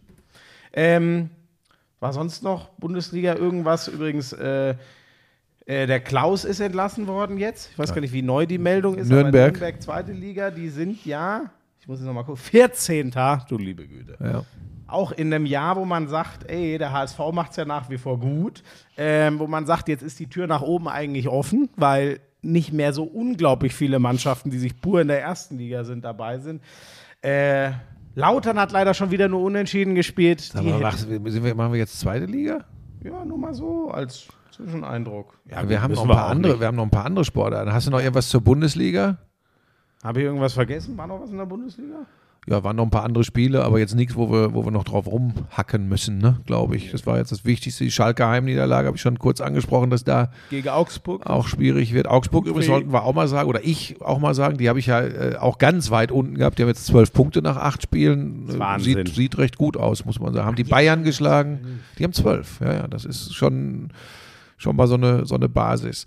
Ähm, 0.73 1.31
war 2.01 2.13
sonst 2.13 2.43
noch 2.43 2.69
Bundesliga 2.71 3.35
irgendwas? 3.35 3.89
Übrigens, 3.89 4.33
äh, 4.33 4.75
äh, 5.67 5.87
der 5.87 6.01
Klaus 6.01 6.45
ist 6.45 6.61
entlassen 6.61 7.07
worden 7.07 7.39
jetzt. 7.39 7.71
Ich 7.73 7.79
weiß 7.79 7.95
gar 7.95 8.01
nicht, 8.01 8.13
wie 8.13 8.23
neu 8.23 8.47
die 8.47 8.59
Meldung 8.59 8.97
ist. 8.97 9.09
Nürnberg. 9.09 9.57
Aber 9.57 9.61
Nürnberg, 9.61 9.83
zweite 9.83 10.13
Liga, 10.13 10.51
die 10.51 10.69
sind 10.69 11.05
ja, 11.07 11.51
ich 11.81 11.87
muss 11.87 11.99
jetzt 11.99 12.07
noch 12.07 12.15
mal 12.15 12.25
gucken, 12.25 12.43
14. 12.43 13.13
Du 13.49 13.59
liebe 13.59 13.87
Güte. 13.87 14.17
Ja. 14.21 14.45
Auch 14.93 15.13
in 15.13 15.33
einem 15.33 15.47
Jahr, 15.47 15.77
wo 15.77 15.85
man 15.85 16.09
sagt, 16.09 16.51
ey, 16.51 16.79
der 16.79 16.93
HSV 16.93 17.19
macht 17.33 17.53
es 17.53 17.57
ja 17.57 17.65
nach 17.65 17.91
wie 17.91 17.99
vor 17.99 18.21
gut, 18.21 18.63
ähm, 18.97 19.39
wo 19.39 19.47
man 19.47 19.67
sagt, 19.67 19.89
jetzt 19.89 20.03
ist 20.03 20.19
die 20.21 20.29
Tür 20.29 20.47
nach 20.47 20.63
oben 20.63 20.89
eigentlich 20.89 21.29
offen, 21.29 21.71
weil 21.77 22.21
nicht 22.43 22.73
mehr 22.73 22.93
so 22.93 23.05
unglaublich 23.05 23.75
viele 23.75 23.99
Mannschaften, 23.99 24.51
die 24.51 24.59
sich 24.59 24.81
pur 24.81 25.01
in 25.01 25.09
der 25.09 25.23
ersten 25.23 25.59
Liga 25.59 25.85
sind, 25.85 26.05
dabei 26.05 26.39
sind. 26.39 26.63
Äh, 27.23 27.71
Lautern 28.15 28.59
hat 28.59 28.73
leider 28.73 28.95
schon 28.95 29.11
wieder 29.11 29.29
nur 29.29 29.43
unentschieden 29.43 29.95
gespielt. 29.95 30.41
Sind 30.41 30.65
wir, 30.65 31.55
machen 31.55 31.73
wir 31.73 31.79
jetzt 31.79 31.99
zweite 31.99 32.27
Liga? 32.27 32.65
ja, 33.05 33.25
nur 33.25 33.39
mal 33.39 33.55
so 33.55 33.91
als 33.91 34.29
Zwischeneindruck. 34.53 35.39
Ja, 35.51 35.69
wir 35.69 35.83
haben 35.83 35.95
noch 35.95 36.03
ein 36.03 36.09
paar 36.09 36.29
andere, 36.29 36.53
nicht. 36.53 36.61
wir 36.61 36.67
haben 36.67 36.77
noch 36.77 36.85
ein 36.85 36.91
paar 36.91 37.05
andere 37.05 37.25
Sportarten. 37.25 37.73
Hast 37.73 37.87
du 37.87 37.91
noch 37.91 38.01
irgendwas 38.01 38.29
zur 38.29 38.41
Bundesliga? 38.41 39.19
Habe 40.03 40.21
ich 40.21 40.27
irgendwas 40.27 40.53
vergessen? 40.53 40.97
War 40.97 41.07
noch 41.07 41.21
was 41.21 41.31
in 41.31 41.39
der 41.39 41.47
Bundesliga? 41.47 42.07
Ja, 42.49 42.65
waren 42.65 42.75
noch 42.75 42.83
ein 42.83 42.91
paar 42.91 43.05
andere 43.05 43.23
Spiele, 43.23 43.63
aber 43.63 43.79
jetzt 43.79 43.95
nichts, 43.95 44.17
wo 44.17 44.29
wir, 44.33 44.53
wo 44.53 44.65
wir 44.65 44.73
noch 44.73 44.83
drauf 44.83 45.07
rumhacken 45.07 45.89
müssen, 45.89 46.19
ne, 46.19 46.41
glaube 46.45 46.75
ich. 46.75 46.91
Das 46.91 47.07
war 47.07 47.19
jetzt 47.19 47.31
das 47.31 47.45
Wichtigste. 47.45 47.85
Die 47.85 47.93
Schalke 47.93 48.27
Heimniederlage 48.27 48.89
habe 48.89 48.97
ich 48.97 49.01
schon 49.01 49.17
kurz 49.17 49.41
angesprochen, 49.41 49.91
dass 49.91 50.03
da 50.03 50.33
Gegen 50.51 50.69
Augsburg. 50.69 51.25
auch 51.25 51.47
schwierig 51.47 51.93
wird. 51.95 52.09
Augsburg 52.09 52.47
übrigens 52.47 52.67
sollten 52.67 52.93
wir 52.93 53.05
auch 53.05 53.15
mal 53.15 53.29
sagen, 53.29 53.49
oder 53.49 53.65
ich 53.65 54.03
auch 54.03 54.19
mal 54.19 54.35
sagen, 54.35 54.59
die 54.59 54.69
habe 54.69 54.81
ich 54.81 54.87
ja 54.87 55.01
äh, 55.03 55.37
auch 55.37 55.59
ganz 55.59 55.93
weit 55.93 56.11
unten 56.11 56.37
gehabt. 56.37 56.59
Die 56.59 56.63
haben 56.63 56.69
jetzt 56.69 56.85
zwölf 56.85 57.13
Punkte 57.13 57.43
nach 57.43 57.57
acht 57.57 57.81
Spielen. 57.85 58.49
Äh, 58.49 58.59
Wahnsinn. 58.59 59.07
Sieht, 59.07 59.15
sieht 59.15 59.39
recht 59.39 59.57
gut 59.57 59.77
aus, 59.77 60.05
muss 60.05 60.19
man 60.19 60.35
sagen. 60.35 60.45
Haben 60.45 60.57
die 60.57 60.65
Bayern 60.65 61.05
geschlagen. 61.05 61.81
Die 62.01 62.03
haben 62.03 62.13
zwölf. 62.13 62.59
Ja, 62.61 62.73
ja, 62.75 62.89
das 62.89 63.05
ist 63.05 63.35
schon, 63.37 63.91
schon 64.57 64.75
mal 64.75 64.89
so 64.89 64.95
eine, 64.95 65.27
so 65.27 65.37
eine 65.37 65.49
Basis. 65.49 66.07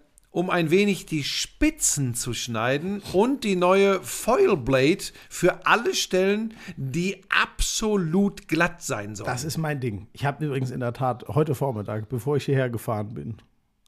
um 0.31 0.49
ein 0.49 0.71
wenig 0.71 1.05
die 1.05 1.23
Spitzen 1.23 2.15
zu 2.15 2.33
schneiden 2.33 3.01
und 3.13 3.43
die 3.43 3.55
neue 3.55 4.01
Foil 4.01 4.55
Blade 4.57 5.03
für 5.29 5.65
alle 5.65 5.93
Stellen, 5.93 6.53
die 6.77 7.21
absolut 7.29 8.47
glatt 8.47 8.81
sein 8.81 9.15
sollen. 9.15 9.29
Das 9.29 9.43
ist 9.43 9.57
mein 9.57 9.81
Ding. 9.81 10.07
Ich 10.13 10.25
habe 10.25 10.45
übrigens 10.45 10.71
in 10.71 10.79
der 10.79 10.93
Tat 10.93 11.25
heute 11.27 11.53
Vormittag, 11.53 12.07
bevor 12.09 12.37
ich 12.37 12.45
hierher 12.45 12.69
gefahren 12.69 13.13
bin, 13.13 13.37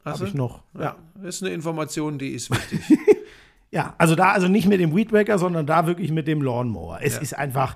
habe 0.04 0.28
ich 0.28 0.34
noch. 0.34 0.64
Ja. 0.78 0.98
Das 1.16 1.36
ist 1.36 1.44
eine 1.44 1.54
Information, 1.54 2.20
die 2.20 2.30
ist 2.30 2.52
wichtig. 2.52 2.82
Ja, 3.74 3.96
also 3.98 4.14
da, 4.14 4.34
also 4.34 4.48
nicht 4.48 4.68
mit 4.68 4.80
dem 4.80 4.96
Weed 4.96 5.12
Wacker, 5.12 5.39
sondern 5.39 5.66
da 5.66 5.88
wirklich 5.88 6.12
mit 6.12 6.28
dem 6.28 6.44
Lawnmower. 6.44 7.00
Es 7.02 7.18
ist 7.18 7.36
einfach, 7.36 7.76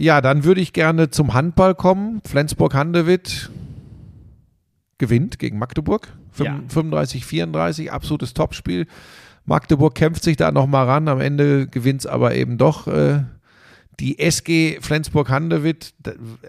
Ja, 0.00 0.20
dann 0.20 0.44
würde 0.44 0.60
ich 0.60 0.72
gerne 0.72 1.10
zum 1.10 1.34
Handball 1.34 1.74
kommen. 1.74 2.20
Flensburg-Handewitt 2.24 3.50
gewinnt 4.96 5.40
gegen 5.40 5.58
Magdeburg. 5.58 6.16
Ja. 6.38 6.60
35-34, 6.72 7.88
absolutes 7.88 8.32
Topspiel. 8.32 8.86
Magdeburg 9.44 9.96
kämpft 9.96 10.22
sich 10.22 10.36
da 10.36 10.52
nochmal 10.52 10.86
ran. 10.86 11.08
Am 11.08 11.20
Ende 11.20 11.66
gewinnt 11.66 12.02
es 12.02 12.06
aber 12.06 12.36
eben 12.36 12.58
doch 12.58 12.86
äh, 12.86 13.24
die 14.00 14.18
SG 14.18 14.78
Flensburg-Handewitt. 14.80 15.92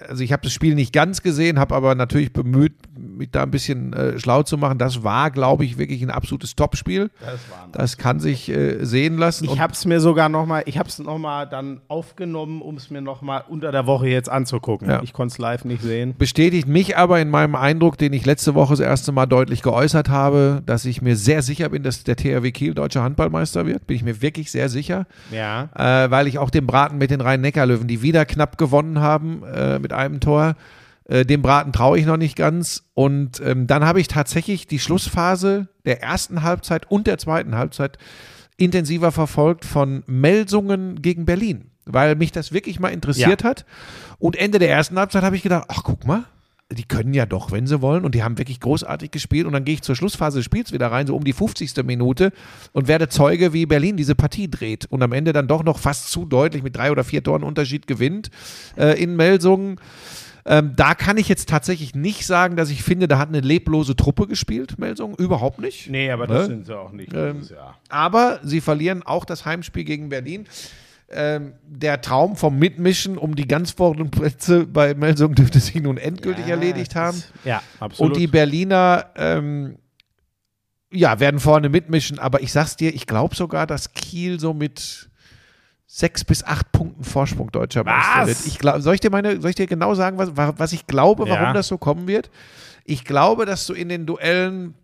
Also 0.08 0.24
ich 0.24 0.32
habe 0.32 0.44
das 0.44 0.54
Spiel 0.54 0.76
nicht 0.76 0.94
ganz 0.94 1.22
gesehen, 1.22 1.60
habe 1.60 1.76
aber 1.76 1.96
natürlich 1.96 2.32
bemüht, 2.32 2.74
mich 2.98 3.32
da 3.32 3.44
ein 3.44 3.52
bisschen 3.52 3.94
äh, 3.94 4.20
schlau 4.20 4.44
zu 4.44 4.58
machen. 4.58 4.78
Das 4.78 5.04
war, 5.04 5.32
glaube 5.32 5.66
ich, 5.66 5.78
wirklich 5.78 6.02
ein 6.02 6.12
absolutes 6.12 6.56
Topspiel. 6.56 7.10
Das 7.20 7.40
war 7.50 7.68
Das 7.72 7.98
kann 7.98 8.20
sich 8.20 8.50
äh, 8.50 8.84
sehen 8.86 9.18
lassen. 9.18 9.46
Ich 9.46 9.60
habe 9.60 9.74
es 9.74 9.86
mir 9.86 10.00
sogar 10.00 10.30
noch 10.30 10.46
mal, 10.46 10.64
ich 10.66 10.78
habe 10.78 10.90
es 10.90 11.00
noch 11.00 11.18
mal 11.18 11.46
dann 11.46 11.82
aufgenommen, 11.88 12.62
um 12.62 12.76
es 12.78 12.90
mir 12.92 13.02
noch 13.02 13.22
mal 13.22 13.40
unter 13.48 13.72
der 13.72 13.86
Woche 13.88 14.08
jetzt 14.08 14.30
anzugucken. 14.30 14.88
Ja. 14.90 15.02
Ich 15.04 15.14
konnte 15.14 15.32
es 15.34 15.38
live 15.40 15.66
nicht 15.66 15.82
sehen. 15.82 16.16
bestätigt 16.18 16.68
mich 16.68 16.98
aber 16.98 17.20
in 17.20 17.30
meinem 17.30 17.56
Eindruck, 17.56 17.98
den 17.98 18.14
ich 18.14 18.26
letzte 18.26 18.54
Woche 18.56 18.74
das 18.74 18.80
erste 18.80 19.12
Mal 19.12 19.26
deutlich 19.26 19.62
geäußert 19.62 20.10
habe, 20.10 20.62
dass 20.66 20.86
ich 20.86 21.02
mir 21.02 21.16
sehr 21.16 21.42
sicher 21.42 21.70
bin, 21.70 21.84
dass 21.84 22.04
der 22.04 22.16
THW 22.16 22.52
Kiel 22.52 22.74
deutscher 22.74 23.04
Handballmeister 23.04 23.66
wird. 23.66 23.88
Bin 23.88 23.96
ich 23.96 24.04
mir 24.04 24.22
wirklich 24.22 24.52
sehr 24.52 24.70
sicher, 24.70 25.08
Ja. 25.32 25.70
äh, 25.76 26.12
weil 26.12 26.28
ich 26.28 26.38
auch 26.38 26.50
den 26.52 26.68
Braten 26.68 26.98
mit 26.98 27.10
den 27.12 27.22
Rhein-Neckar-Löwen, 27.40 27.88
die 27.88 28.02
wieder 28.02 28.26
knapp 28.26 28.58
gewonnen 28.58 29.00
haben 29.00 29.44
äh, 29.44 29.80
mit 29.80 29.94
einem 29.94 30.20
Tor, 30.20 30.56
äh, 31.06 31.26
dem 31.26 31.42
Braten 31.42 31.74
traue 31.74 31.98
ich 31.98 32.06
noch 32.06 32.18
nicht 32.18 32.36
ganz. 32.36 32.84
Und 32.94 33.42
ähm, 33.42 33.68
dann 33.68 33.84
habe 33.84 34.00
ich 34.00 34.08
tatsächlich 34.08 34.68
die 34.68 34.80
Schlussphase 34.80 35.68
der 35.86 36.02
ersten 36.02 36.44
Halbzeit 36.44 36.90
und 36.90 37.08
der 37.08 37.18
zweiten 37.18 37.56
Halbzeit 37.56 37.98
intensiver 38.58 39.12
verfolgt 39.12 39.66
von 39.66 40.04
Melsungen 40.06 41.02
gegen 41.02 41.26
Berlin, 41.26 41.72
weil 41.86 42.16
mich 42.16 42.32
das 42.32 42.52
wirklich 42.52 42.80
mal 42.80 42.90
interessiert 42.90 43.44
hat. 43.44 43.66
Und 44.20 44.36
Ende 44.36 44.60
der 44.60 44.70
ersten 44.70 45.00
Halbzeit 45.00 45.24
habe 45.24 45.36
ich 45.36 45.44
gedacht, 45.44 45.66
ach 45.70 45.84
guck 45.84 46.06
mal, 46.06 46.26
die 46.72 46.84
können 46.84 47.16
ja 47.16 47.26
doch, 47.26 47.52
wenn 47.52 47.66
sie 47.66 47.82
wollen. 47.82 48.06
Und 48.06 48.14
die 48.14 48.22
haben 48.24 48.38
wirklich 48.38 48.60
großartig 48.60 49.10
gespielt. 49.10 49.48
Und 49.48 49.54
dann 49.54 49.66
gehe 49.66 49.74
ich 49.74 49.82
zur 49.82 49.96
Schlussphase 49.96 50.38
des 50.40 50.46
Spiels 50.46 50.72
wieder 50.72 50.92
rein, 50.92 51.08
so 51.08 51.16
um 51.16 51.24
die 51.24 51.34
50. 51.34 51.84
Minute 51.84 52.32
und 52.74 52.88
werde 52.88 53.10
Zeuge, 53.10 53.54
wie 53.54 53.66
Berlin 53.66 53.98
diese 53.98 54.14
Partie 54.14 54.50
dreht. 54.50 54.86
Und 54.86 55.02
am 55.02 55.12
Ende 55.12 55.34
dann 55.34 55.48
doch 55.48 55.64
noch 55.64 55.80
fast 55.80 56.12
zu 56.12 56.26
deutlich 56.26 56.62
mit 56.62 56.76
drei 56.76 56.92
oder 56.92 57.04
vier 57.04 57.24
Toren 57.24 57.44
Unterschied 57.44 57.88
gewinnt 57.88 58.30
äh, 58.78 59.02
in 59.02 59.16
Melsungen. 59.16 59.80
Ähm, 60.46 60.74
da 60.76 60.94
kann 60.96 61.18
ich 61.18 61.28
jetzt 61.28 61.50
tatsächlich 61.50 61.96
nicht 61.96 62.26
sagen, 62.26 62.56
dass 62.56 62.70
ich 62.70 62.82
finde, 62.82 63.08
da 63.08 63.18
hat 63.18 63.30
eine 63.30 63.42
leblose 63.42 63.96
Truppe 63.96 64.26
gespielt, 64.28 64.80
Melsungen. 64.80 65.16
Überhaupt 65.18 65.60
nicht. 65.60 65.90
Nee, 65.90 66.12
aber 66.12 66.28
das 66.28 66.48
Ne? 66.48 66.56
sind 66.56 66.66
sie 66.68 66.78
auch 66.78 66.92
nicht 66.92 67.14
Ähm. 67.14 67.42
Aber 67.90 68.40
sie 68.44 68.62
verlieren 68.62 69.04
auch 69.04 69.26
das 69.26 69.46
Heimspiel 69.46 69.84
gegen 69.84 70.10
Berlin. 70.10 70.46
Ähm, 71.12 71.54
der 71.66 72.02
Traum 72.02 72.36
vom 72.36 72.60
Mitmischen 72.60 73.18
um 73.18 73.36
die 73.36 73.48
ganz 73.48 73.72
vorderen 73.72 74.12
Plätze 74.12 74.68
bei 74.68 74.94
Melsungen 74.94 75.34
dürfte 75.36 75.60
sich 75.60 75.76
nun 75.82 75.98
endgültig 75.98 76.48
erledigt 76.48 76.96
haben. 76.96 77.24
Ja, 77.44 77.64
absolut. 77.80 78.14
Und 78.14 78.20
die 78.20 78.28
Berliner, 78.28 79.08
ähm, 79.16 79.78
ja, 80.92 81.20
werden 81.20 81.40
vorne 81.40 81.70
mitmischen. 81.70 82.20
Aber 82.20 82.42
ich 82.42 82.52
sag's 82.52 82.76
dir, 82.76 82.94
ich 82.94 83.08
glaube 83.08 83.36
sogar, 83.36 83.66
dass 83.68 83.94
Kiel 83.94 84.40
so 84.40 84.54
mit 84.54 85.10
sechs 85.88 86.24
bis 86.24 86.44
acht 86.44 86.72
Punkten 86.72 87.04
Vorsprung 87.04 87.52
deutscher 87.52 87.84
Meister 87.84 88.28
wird. 88.28 88.38
Ich 88.46 88.60
glaub, 88.60 88.80
soll, 88.82 88.94
ich 88.94 89.00
dir 89.00 89.10
meine, 89.10 89.42
soll 89.42 89.50
ich 89.50 89.56
dir 89.56 89.66
genau 89.68 89.96
sagen, 89.96 90.20
was, 90.20 90.32
was 90.36 90.74
ich 90.74 90.86
glaube, 90.86 91.28
warum 91.28 91.44
Ja. 91.44 91.54
das 91.54 91.68
so 91.68 91.80
kommen 91.80 92.08
wird? 92.08 92.30
Ich 92.86 93.04
glaube, 93.06 93.46
dass 93.48 93.66
du 93.66 93.74
in 93.74 93.90
den 93.90 94.06
Duellen 94.06 94.76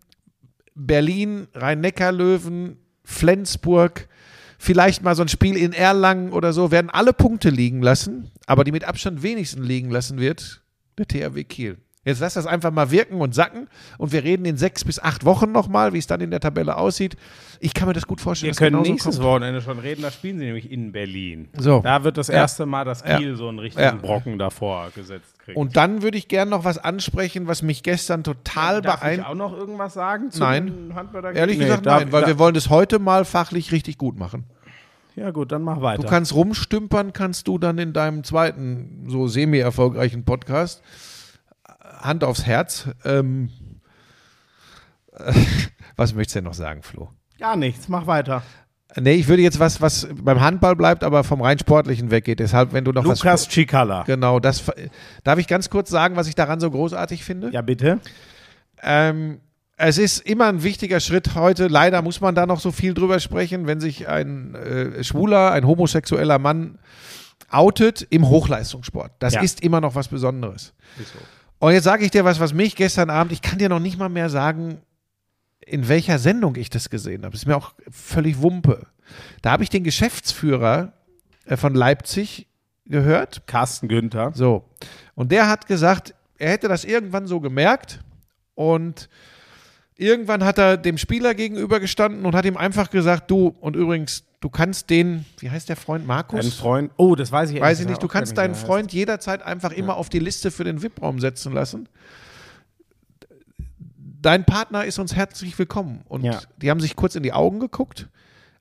Berlin, 0.73 1.47
Rhein-Neckar-Löwen, 1.53 2.78
Flensburg, 3.03 4.07
vielleicht 4.57 5.03
mal 5.03 5.15
so 5.15 5.21
ein 5.21 5.27
Spiel 5.27 5.57
in 5.57 5.73
Erlangen 5.73 6.31
oder 6.31 6.53
so, 6.53 6.71
werden 6.71 6.89
alle 6.89 7.13
Punkte 7.13 7.49
liegen 7.49 7.81
lassen, 7.81 8.31
aber 8.45 8.63
die 8.63 8.71
mit 8.71 8.83
Abstand 8.83 9.23
wenigsten 9.23 9.63
liegen 9.63 9.89
lassen 9.89 10.19
wird, 10.19 10.63
der 10.97 11.07
THW 11.07 11.43
Kiel. 11.43 11.77
Jetzt 12.05 12.21
lass 12.21 12.35
das 12.35 12.45
einfach 12.45 12.71
mal 12.71 12.91
wirken 12.91 13.19
und 13.19 13.33
sacken 13.35 13.67
und 13.97 14.11
wir 14.11 14.23
reden 14.23 14.45
in 14.45 14.57
sechs 14.57 14.85
bis 14.85 14.99
acht 14.99 15.25
Wochen 15.25 15.51
nochmal, 15.51 15.91
wie 15.93 15.97
es 15.97 16.05
dann 16.07 16.21
in 16.21 16.29
der 16.31 16.39
Tabelle 16.39 16.77
aussieht. 16.77 17.17
Ich 17.59 17.73
kann 17.73 17.87
mir 17.87 17.93
das 17.95 18.05
gut 18.05 18.21
vorstellen. 18.21 18.49
wir 18.49 18.51
dass 18.51 18.59
können 18.59 18.81
nächstes 18.83 19.15
kommt. 19.15 19.27
Wochenende 19.27 19.61
schon 19.61 19.79
reden, 19.79 20.03
da 20.03 20.11
spielen 20.11 20.37
sie 20.37 20.45
nämlich 20.45 20.71
in 20.71 20.91
Berlin. 20.91 21.47
So. 21.57 21.79
Da 21.81 22.03
wird 22.03 22.17
das 22.17 22.27
Ja. 22.27 22.35
erste 22.35 22.65
Mal 22.67 22.85
das 22.85 23.03
Ja. 23.05 23.17
Kiel 23.17 23.35
so 23.35 23.49
einen 23.49 23.57
richtigen 23.59 23.83
Ja. 23.83 23.95
Brocken 23.95 24.37
davor 24.37 24.91
gesetzt 24.93 25.39
kriegen. 25.43 25.59
Und 25.59 25.75
dann 25.75 26.03
würde 26.03 26.17
ich 26.17 26.27
gerne 26.27 26.51
noch 26.51 26.63
was 26.63 26.77
ansprechen, 26.77 27.47
was 27.47 27.61
mich 27.63 27.81
gestern 27.81 28.23
total 28.23 28.81
Darf 28.83 28.95
ich 28.95 28.99
beeindruckt. 29.01 29.29
auch 29.29 29.35
noch 29.35 29.57
irgendwas 29.57 29.93
sagen 29.95 30.29
zu 30.29 30.39
Nein. 30.41 30.93
Ehrlich 31.33 31.57
Nee, 31.57 31.63
gesagt, 31.65 31.85
nein, 31.85 32.11
weil 32.11 32.21
da- 32.21 32.27
wir 32.27 32.37
wollen 32.39 32.53
das 32.53 32.69
heute 32.69 32.99
mal 32.99 33.25
fachlich 33.25 33.71
richtig 33.71 33.97
gut 33.97 34.17
machen. 34.19 34.43
Ja 35.15 35.31
gut, 35.31 35.51
dann 35.53 35.61
mach 35.63 35.81
weiter. 35.81 36.03
Du 36.03 36.07
kannst 36.09 36.35
rumstümpern, 36.35 37.13
kannst 37.13 37.47
du 37.47 37.57
dann 37.57 37.77
in 37.77 37.93
deinem 37.93 38.23
zweiten, 38.25 39.05
so 39.07 39.27
semi-erfolgreichen 39.27 40.25
Podcast, 40.25 40.83
Hand 42.05 42.23
aufs 42.23 42.45
Herz. 42.45 42.89
Ähm, 43.03 43.49
äh, 45.13 45.33
was 45.95 46.13
möchtest 46.13 46.35
du 46.35 46.39
denn 46.39 46.45
noch 46.45 46.53
sagen, 46.53 46.83
Flo? 46.83 47.09
Gar 47.39 47.57
nichts, 47.57 47.87
mach 47.89 48.07
weiter. 48.07 48.43
Nee, 48.97 49.13
ich 49.15 49.27
würde 49.27 49.41
jetzt 49.41 49.59
was, 49.59 49.81
was 49.81 50.07
beim 50.13 50.39
Handball 50.39 50.75
bleibt, 50.75 51.03
aber 51.03 51.25
vom 51.25 51.41
rein 51.41 51.59
Sportlichen 51.59 52.11
weggeht. 52.11 52.39
Deshalb, 52.39 52.71
wenn 52.71 52.85
du 52.85 52.93
noch 52.93 53.05
was. 53.05 53.19
Lukas 53.19 53.49
Cicala. 53.49 54.03
Genau, 54.03 54.39
das. 54.39 54.63
Darf 55.25 55.37
ich 55.37 55.47
ganz 55.47 55.69
kurz 55.69 55.89
sagen, 55.89 56.15
was 56.15 56.27
ich 56.27 56.35
daran 56.35 56.61
so 56.61 56.71
großartig 56.71 57.25
finde? 57.25 57.49
Ja, 57.51 57.61
bitte. 57.61 57.99
Ähm, 58.81 59.41
es 59.75 59.97
ist 59.97 60.19
immer 60.25 60.45
ein 60.47 60.63
wichtiger 60.63 61.01
Schritt 61.01 61.35
heute. 61.35 61.67
Leider 61.67 62.01
muss 62.01 62.21
man 62.21 62.35
da 62.35 62.45
noch 62.45 62.61
so 62.61 62.71
viel 62.71 62.93
drüber 62.93 63.19
sprechen, 63.19 63.67
wenn 63.67 63.81
sich 63.81 64.07
ein 64.07 64.55
äh, 64.55 65.03
schwuler, 65.03 65.51
ein 65.51 65.67
homosexueller 65.67 66.39
Mann 66.39 66.79
outet 67.49 68.01
im 68.09 68.29
Hochleistungssport. 68.29 69.11
Das 69.19 69.33
Ja. 69.33 69.41
ist 69.41 69.61
immer 69.61 69.81
noch 69.81 69.95
was 69.95 70.07
Besonderes. 70.07 70.73
Und 71.59 71.73
jetzt 71.73 71.83
sage 71.85 72.05
ich 72.05 72.11
dir 72.11 72.25
was, 72.25 72.39
was 72.39 72.53
mich 72.53 72.75
gestern 72.75 73.09
Abend, 73.09 73.31
ich 73.31 73.41
kann 73.41 73.59
dir 73.59 73.69
noch 73.69 73.79
nicht 73.79 73.97
mal 73.97 74.09
mehr 74.09 74.29
sagen, 74.29 74.79
in 75.61 75.87
welcher 75.87 76.19
Sendung 76.19 76.55
ich 76.55 76.69
das 76.69 76.89
gesehen 76.89 77.23
habe. 77.23 77.31
Das 77.31 77.41
ist 77.41 77.47
mir 77.47 77.57
auch 77.57 77.73
völlig 77.89 78.41
Wumpe. 78.41 78.87
Da 79.41 79.51
habe 79.51 79.63
ich 79.63 79.69
den 79.69 79.83
Geschäftsführer 79.83 80.93
äh, 81.45 81.57
von 81.57 81.73
Leipzig 81.73 82.47
gehört. 82.85 83.47
Carsten 83.47 83.87
Günther. 83.87 84.31
So. 84.35 84.65
Und 85.15 85.31
der 85.31 85.49
hat 85.49 85.67
gesagt, 85.67 86.13
er 86.37 86.51
hätte 86.51 86.67
das 86.67 86.83
irgendwann 86.83 87.27
so 87.27 87.39
gemerkt 87.39 87.99
und 88.53 89.09
irgendwann 89.95 90.43
hat 90.43 90.57
er 90.57 90.77
dem 90.77 90.97
Spieler 90.97 91.33
gegenübergestanden 91.33 92.25
und 92.25 92.35
hat 92.35 92.45
ihm 92.45 92.57
einfach 92.57 92.89
gesagt, 92.89 93.31
du, 93.31 93.55
und 93.59 93.75
übrigens, 93.75 94.25
du 94.45 94.49
kannst 94.51 94.91
den, 94.91 95.25
wie 95.39 95.49
heißt 95.49 95.69
der 95.69 95.75
Freund, 95.75 96.05
Markus? 96.05 96.45
Ein 96.45 96.51
Freund. 96.51 96.91
Oh, 96.97 97.15
das 97.15 97.31
weiß 97.31 97.49
ich 97.49 97.59
Weiß 97.59 97.79
ich 97.79 97.87
nicht, 97.87 98.03
du 98.03 98.07
kannst 98.07 98.37
deinen 98.37 98.53
Freund 98.53 98.93
jederzeit 98.93 99.41
einfach 99.41 99.71
immer 99.71 99.97
auf 99.97 100.07
die 100.07 100.19
Liste 100.19 100.51
für 100.51 100.63
den 100.63 100.83
VIP-Raum 100.83 101.19
setzen 101.19 101.51
lassen. 101.51 101.89
Dein 104.21 104.45
Partner 104.45 104.85
ist 104.85 104.99
uns 104.99 105.15
herzlich 105.15 105.57
willkommen. 105.57 106.01
Und 106.07 106.23
Ja. 106.23 106.41
die 106.57 106.69
haben 106.69 106.79
sich 106.79 106.95
kurz 106.95 107.15
in 107.15 107.23
die 107.23 107.33
Augen 107.33 107.59
geguckt 107.59 108.07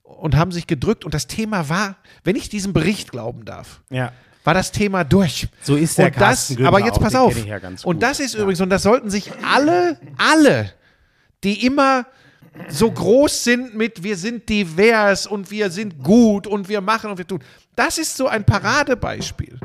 und 0.01 0.35
haben 0.35 0.51
sich 0.51 0.65
gedrückt. 0.65 1.05
Und 1.05 1.13
das 1.13 1.27
Thema 1.27 1.69
war, 1.69 1.97
wenn 2.23 2.35
ich 2.35 2.49
diesem 2.49 2.73
Bericht 2.73 3.11
glauben 3.11 3.45
darf, 3.45 3.81
heißt. 3.91 3.95
Ja. 3.95 4.11
war 4.43 4.55
das 4.55 4.71
Thema 4.71 5.03
durch. 5.03 5.49
So 5.61 5.75
ist 5.75 5.99
der 5.99 6.07
und 6.07 6.19
das, 6.19 6.47
Günther 6.47 6.67
aber 6.67 6.79
jetzt 6.79 6.97
auch, 6.97 7.01
pass 7.01 7.13
auf. 7.15 7.45
ja 7.45 7.59
und 7.83 8.01
das 8.01 8.19
ist 8.19 8.33
übrigens, 8.33 8.59
und 8.61 8.69
das 8.71 8.81
sollten 8.81 9.11
sich 9.11 9.31
alle, 9.43 9.99
alle, 10.17 10.71
die 11.43 11.63
immer 11.63 12.07
so 12.69 12.91
groß 12.91 13.43
sind 13.43 13.75
mit 13.75 14.03
wir 14.03 14.17
sind 14.17 14.47
divers 14.49 15.27
und 15.27 15.51
wir 15.51 15.69
sind 15.69 16.03
gut 16.03 16.47
und 16.47 16.69
wir 16.69 16.81
machen 16.81 17.11
und 17.11 17.17
wir 17.17 17.27
tun. 17.27 17.43
Das 17.75 17.97
ist 17.97 18.15
so 18.17 18.27
ein 18.27 18.45
Paradebeispiel. 18.45 19.59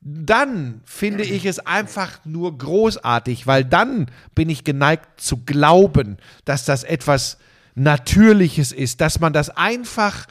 Dann 0.00 0.80
finde 0.84 1.24
ich 1.24 1.44
es 1.44 1.58
einfach 1.58 2.24
nur 2.24 2.56
großartig, 2.56 3.46
weil 3.46 3.64
dann 3.64 4.06
bin 4.34 4.48
ich 4.48 4.64
geneigt 4.64 5.20
zu 5.20 5.38
glauben, 5.44 6.18
dass 6.44 6.64
das 6.64 6.84
etwas 6.84 7.38
Natürliches 7.74 8.72
ist, 8.72 9.00
dass 9.00 9.20
man 9.20 9.32
das 9.32 9.50
einfach 9.50 10.26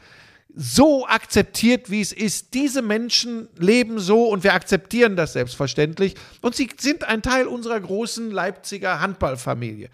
so 0.54 1.06
akzeptiert, 1.06 1.90
wie 1.90 2.00
es 2.00 2.12
ist. 2.12 2.54
Diese 2.54 2.82
Menschen 2.82 3.48
leben 3.56 3.98
so 3.98 4.24
und 4.24 4.42
wir 4.42 4.54
akzeptieren 4.54 5.14
das 5.16 5.34
selbstverständlich. 5.34 6.14
Und 6.40 6.56
sie 6.56 6.68
sind 6.78 7.04
ein 7.04 7.22
Teil 7.22 7.46
unserer 7.46 7.78
großen 7.78 8.30
Leipziger 8.30 9.00
Handballfamilie. 9.00 9.88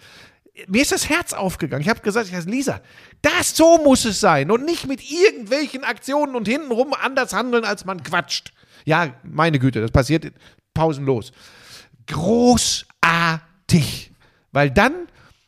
Mir 0.68 0.82
ist 0.82 0.92
das 0.92 1.08
Herz 1.08 1.32
aufgegangen. 1.32 1.82
Ich 1.82 1.88
habe 1.88 2.00
gesagt, 2.00 2.28
ich 2.28 2.34
heiße 2.34 2.48
Lisa, 2.48 2.80
das 3.22 3.56
so 3.56 3.78
muss 3.78 4.04
es 4.04 4.20
sein 4.20 4.52
und 4.52 4.64
nicht 4.64 4.86
mit 4.86 5.00
irgendwelchen 5.10 5.82
Aktionen 5.82 6.36
und 6.36 6.46
hintenrum 6.46 6.94
anders 6.94 7.32
handeln, 7.32 7.64
als 7.64 7.84
man 7.84 8.04
quatscht. 8.04 8.52
Ja, 8.84 9.14
meine 9.24 9.58
Güte, 9.58 9.80
das 9.80 9.90
passiert 9.90 10.32
pausenlos. 10.72 11.32
Großartig. 12.06 12.82
Weil 14.52 14.70
dann, 14.70 14.92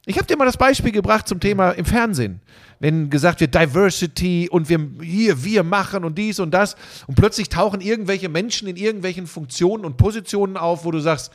ich 0.07 0.17
habe 0.17 0.27
dir 0.27 0.37
mal 0.37 0.45
das 0.45 0.57
Beispiel 0.57 0.91
gebracht 0.91 1.29
zum 1.29 1.39
Thema 1.39 1.71
im 1.71 1.85
Fernsehen. 1.85 2.41
Wenn 2.81 3.09
gesagt 3.09 3.41
wird 3.41 3.55
Diversity 3.55 4.49
und 4.51 4.69
wir 4.69 4.91
hier, 5.01 5.45
wir 5.45 5.63
machen 5.63 6.05
und 6.05 6.19
dies 6.19 6.41
und 6.41 6.51
das 6.51 6.75
und 7.07 7.15
plötzlich 7.15 7.49
tauchen 7.49 7.81
irgendwelche 7.81 8.29
Menschen 8.29 8.67
in 8.69 8.77
irgendwelchen 8.77 9.29
Funktionen 9.29 9.85
und 9.85 9.97
Positionen 9.97 10.57
auf, 10.57 10.85
wo 10.85 10.91
du 10.91 10.99
sagst, 10.99 11.33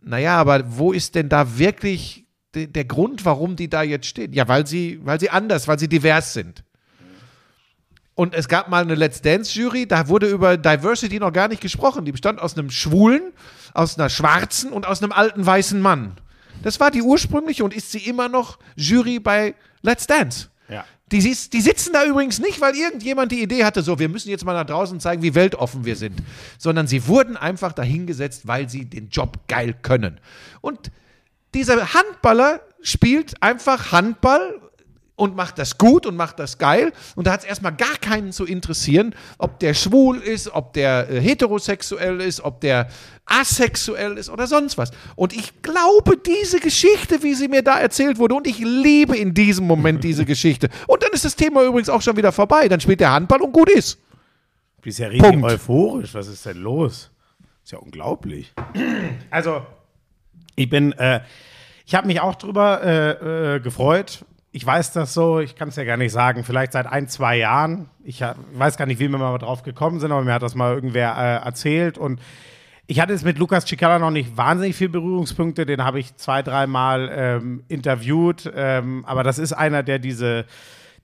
naja, 0.00 0.36
aber 0.36 0.64
wo 0.78 0.92
ist 0.92 1.14
denn 1.14 1.28
da 1.28 1.58
wirklich 1.58 2.23
de- 2.54 2.66
der 2.66 2.84
Grund, 2.84 3.24
warum 3.24 3.56
die 3.56 3.68
da 3.68 3.82
jetzt 3.82 4.06
stehen? 4.06 4.32
Ja, 4.32 4.48
weil 4.48 4.66
sie, 4.66 5.00
weil 5.04 5.20
sie 5.20 5.30
anders, 5.30 5.68
weil 5.68 5.78
sie 5.78 5.88
divers 5.88 6.32
sind. 6.32 6.64
Und 8.14 8.34
es 8.34 8.46
gab 8.46 8.68
mal 8.68 8.82
eine 8.82 8.94
Let's 8.94 9.22
Dance-Jury, 9.22 9.86
da 9.86 10.06
wurde 10.08 10.28
über 10.28 10.56
Diversity 10.56 11.18
noch 11.18 11.32
gar 11.32 11.48
nicht 11.48 11.60
gesprochen. 11.60 12.04
Die 12.04 12.12
bestand 12.12 12.40
aus 12.40 12.56
einem 12.56 12.70
Schwulen, 12.70 13.32
aus 13.72 13.98
einer 13.98 14.08
Schwarzen 14.08 14.70
und 14.72 14.86
aus 14.86 15.02
einem 15.02 15.10
alten 15.10 15.44
weißen 15.44 15.80
Mann. 15.80 16.12
Das 16.62 16.78
war 16.78 16.92
die 16.92 17.02
ursprüngliche 17.02 17.64
und 17.64 17.74
ist 17.74 17.90
sie 17.90 17.98
immer 17.98 18.28
noch 18.28 18.58
Jury 18.76 19.18
bei 19.18 19.54
Let's 19.82 20.06
Dance. 20.06 20.48
Ja. 20.68 20.84
Die, 21.10 21.18
die 21.18 21.60
sitzen 21.60 21.92
da 21.92 22.04
übrigens 22.06 22.38
nicht, 22.38 22.60
weil 22.60 22.74
irgendjemand 22.76 23.32
die 23.32 23.42
Idee 23.42 23.64
hatte, 23.64 23.82
so, 23.82 23.98
wir 23.98 24.08
müssen 24.08 24.30
jetzt 24.30 24.44
mal 24.44 24.54
nach 24.54 24.64
draußen 24.64 25.00
zeigen, 25.00 25.22
wie 25.22 25.34
weltoffen 25.34 25.84
wir 25.84 25.96
sind, 25.96 26.22
sondern 26.56 26.86
sie 26.86 27.06
wurden 27.08 27.36
einfach 27.36 27.72
dahingesetzt, 27.72 28.46
weil 28.46 28.68
sie 28.68 28.84
den 28.84 29.10
Job 29.10 29.40
geil 29.48 29.74
können. 29.82 30.20
Und 30.60 30.90
dieser 31.54 31.94
Handballer 31.94 32.60
spielt 32.82 33.42
einfach 33.42 33.92
Handball 33.92 34.60
und 35.16 35.36
macht 35.36 35.58
das 35.58 35.78
gut 35.78 36.06
und 36.06 36.16
macht 36.16 36.38
das 36.38 36.58
geil. 36.58 36.92
Und 37.14 37.26
da 37.26 37.32
hat 37.32 37.40
es 37.40 37.46
erstmal 37.46 37.74
gar 37.74 37.96
keinen 38.00 38.32
zu 38.32 38.44
interessieren, 38.44 39.14
ob 39.38 39.60
der 39.60 39.74
schwul 39.74 40.18
ist, 40.18 40.52
ob 40.52 40.72
der 40.72 41.08
äh, 41.08 41.20
heterosexuell 41.20 42.20
ist, 42.20 42.40
ob 42.40 42.60
der 42.60 42.88
asexuell 43.26 44.18
ist 44.18 44.28
oder 44.28 44.46
sonst 44.46 44.76
was. 44.76 44.90
Und 45.14 45.32
ich 45.32 45.62
glaube, 45.62 46.16
diese 46.16 46.58
Geschichte, 46.58 47.22
wie 47.22 47.34
sie 47.34 47.48
mir 47.48 47.62
da 47.62 47.78
erzählt 47.78 48.18
wurde, 48.18 48.34
und 48.34 48.46
ich 48.46 48.58
liebe 48.58 49.16
in 49.16 49.34
diesem 49.34 49.66
Moment 49.66 50.02
diese 50.02 50.24
Geschichte. 50.26 50.68
Und 50.86 51.02
dann 51.02 51.12
ist 51.12 51.24
das 51.24 51.36
Thema 51.36 51.62
übrigens 51.64 51.88
auch 51.88 52.02
schon 52.02 52.16
wieder 52.16 52.32
vorbei. 52.32 52.68
Dann 52.68 52.80
spielt 52.80 53.00
der 53.00 53.12
Handball 53.12 53.40
und 53.40 53.52
gut 53.52 53.70
ist. 53.70 53.98
Bist 54.82 54.98
ja 54.98 55.06
richtig 55.06 55.30
Punkt. 55.30 55.44
euphorisch. 55.44 56.12
Was 56.12 56.26
ist 56.26 56.44
denn 56.44 56.58
los? 56.58 57.10
Ist 57.62 57.72
ja 57.72 57.78
unglaublich. 57.78 58.52
Also, 59.30 59.62
ich 60.56 60.68
bin, 60.68 60.92
äh, 60.92 61.20
ich 61.86 61.94
habe 61.94 62.06
mich 62.06 62.20
auch 62.20 62.34
drüber 62.34 62.82
äh, 62.82 63.56
äh, 63.56 63.60
gefreut. 63.60 64.24
Ich 64.52 64.64
weiß 64.64 64.92
das 64.92 65.14
so, 65.14 65.40
ich 65.40 65.56
kann 65.56 65.68
es 65.68 65.76
ja 65.76 65.84
gar 65.84 65.96
nicht 65.96 66.12
sagen, 66.12 66.44
vielleicht 66.44 66.72
seit 66.72 66.86
ein, 66.86 67.08
zwei 67.08 67.36
Jahren. 67.36 67.90
Ich 68.04 68.20
weiß 68.20 68.76
gar 68.76 68.86
nicht, 68.86 69.00
wie 69.00 69.08
wir 69.08 69.18
mal 69.18 69.36
drauf 69.38 69.62
gekommen 69.62 69.98
sind, 69.98 70.12
aber 70.12 70.22
mir 70.22 70.32
hat 70.32 70.42
das 70.42 70.54
mal 70.54 70.72
irgendwer 70.72 71.16
äh, 71.16 71.44
erzählt. 71.44 71.98
Und 71.98 72.20
ich 72.86 73.00
hatte 73.00 73.12
jetzt 73.12 73.24
mit 73.24 73.38
Lukas 73.38 73.66
Cicala 73.66 73.98
noch 73.98 74.10
nicht 74.10 74.36
wahnsinnig 74.36 74.76
viele 74.76 74.90
Berührungspunkte. 74.90 75.66
Den 75.66 75.84
habe 75.84 75.98
ich 75.98 76.14
zwei, 76.16 76.42
dreimal 76.42 77.10
ähm, 77.12 77.64
interviewt. 77.68 78.50
Ähm, 78.54 79.04
aber 79.06 79.24
das 79.24 79.38
ist 79.38 79.52
einer, 79.52 79.82
der 79.82 79.98
diese 79.98 80.44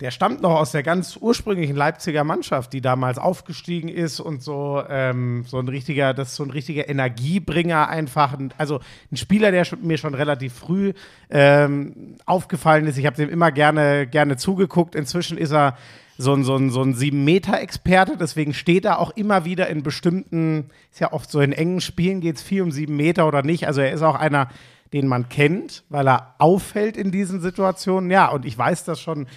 der 0.01 0.11
stammt 0.11 0.41
noch 0.41 0.53
aus 0.53 0.73
der 0.73 0.83
ganz 0.83 1.19
ursprünglichen 1.21 1.77
Leipziger 1.77 2.25
Mannschaft, 2.25 2.73
die 2.73 2.81
damals 2.81 3.19
aufgestiegen 3.19 3.89
ist 3.89 4.19
und 4.19 4.43
so, 4.43 4.83
ähm, 4.89 5.45
so 5.47 5.59
ein 5.59 5.69
richtiger, 5.69 6.15
das 6.15 6.29
ist 6.31 6.37
so 6.37 6.45
ein 6.45 6.51
richtiger 6.51 6.89
Energiebringer 6.89 7.89
einfach. 7.89 8.33
Ein- 8.39 8.55
Also 8.57 8.81
ein 9.13 9.17
Spieler, 9.17 9.51
der 9.51 9.67
mir 9.83 9.99
schon 9.99 10.15
relativ 10.15 10.55
früh 10.55 10.95
ähm, 11.29 12.17
aufgefallen 12.27 12.87
ist. 12.87 12.97
Ich 12.99 13.07
habe 13.07 13.17
dem 13.17 13.29
immer 13.29 13.53
gerne, 13.53 14.07
gerne 14.07 14.37
zugeguckt. 14.37 14.95
Inzwischen 14.95 15.37
ist 15.39 15.53
er 15.53 15.77
so 16.17 16.33
ein, 16.35 16.45
so 16.45 16.57
ein, 16.57 16.71
so 16.71 16.83
ein 16.83 16.95
Sieben-Meter-Experte, 16.95 18.17
deswegen 18.19 18.53
steht 18.53 18.85
er 18.85 18.99
auch 18.99 19.11
immer 19.17 19.45
wieder 19.47 19.69
in 19.69 19.83
bestimmten, 19.83 20.71
ist 20.93 21.01
ja 21.01 21.13
oft 21.13 21.31
so 21.31 21.41
in 21.41 21.53
engen 21.53 21.81
Spielen 21.81 22.21
geht 22.21 22.37
es 22.37 22.43
viel 22.43 22.61
um 22.63 22.71
sieben 22.73 22.97
Meter 22.97 23.27
oder 23.27 23.43
nicht. 23.43 23.67
Also 23.67 23.81
er 23.81 23.93
ist 23.93 24.03
auch 24.03 24.17
einer, 24.17 24.49
den 24.93 25.07
man 25.07 25.29
kennt, 25.31 25.83
weil 25.89 26.07
er 26.09 26.35
auffällt 26.39 26.97
in 26.99 27.11
diesen 27.11 27.41
Situationen. 27.41 28.11
Ja, 28.11 28.29
und 28.29 28.45
ich 28.45 28.57
weiß 28.59 28.85
das 28.85 29.01
schon 29.01 29.29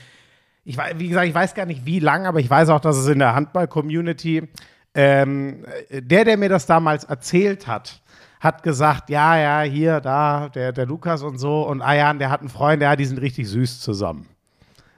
ich 0.65 0.77
weiß, 0.77 0.93
wie 0.97 1.09
gesagt, 1.09 1.27
ich 1.27 1.35
weiß 1.35 1.55
gar 1.55 1.65
nicht 1.65 1.85
wie 1.85 1.99
lang, 1.99 2.25
aber 2.25 2.39
ich 2.39 2.49
weiß 2.49 2.69
auch, 2.69 2.79
dass 2.79 2.97
es 2.97 3.07
in 3.07 3.19
der 3.19 3.35
Handball-Community, 3.35 4.47
ähm, 4.95 5.65
der, 5.89 6.23
der 6.23 6.37
mir 6.37 6.49
das 6.49 6.65
damals 6.65 7.03
erzählt 7.03 7.67
hat, 7.67 8.01
hat 8.39 8.63
gesagt, 8.63 9.09
ja, 9.09 9.37
ja, 9.37 9.61
hier, 9.61 9.99
da, 9.99 10.49
der, 10.49 10.71
der 10.71 10.85
Lukas 10.85 11.23
und 11.23 11.37
so 11.37 11.67
und 11.67 11.79
ja, 11.79 12.13
der 12.13 12.29
hat 12.29 12.41
einen 12.41 12.49
Freund, 12.49 12.81
ja, 12.81 12.95
die 12.95 13.05
sind 13.05 13.19
richtig 13.19 13.47
süß 13.49 13.79
zusammen. 13.79 14.27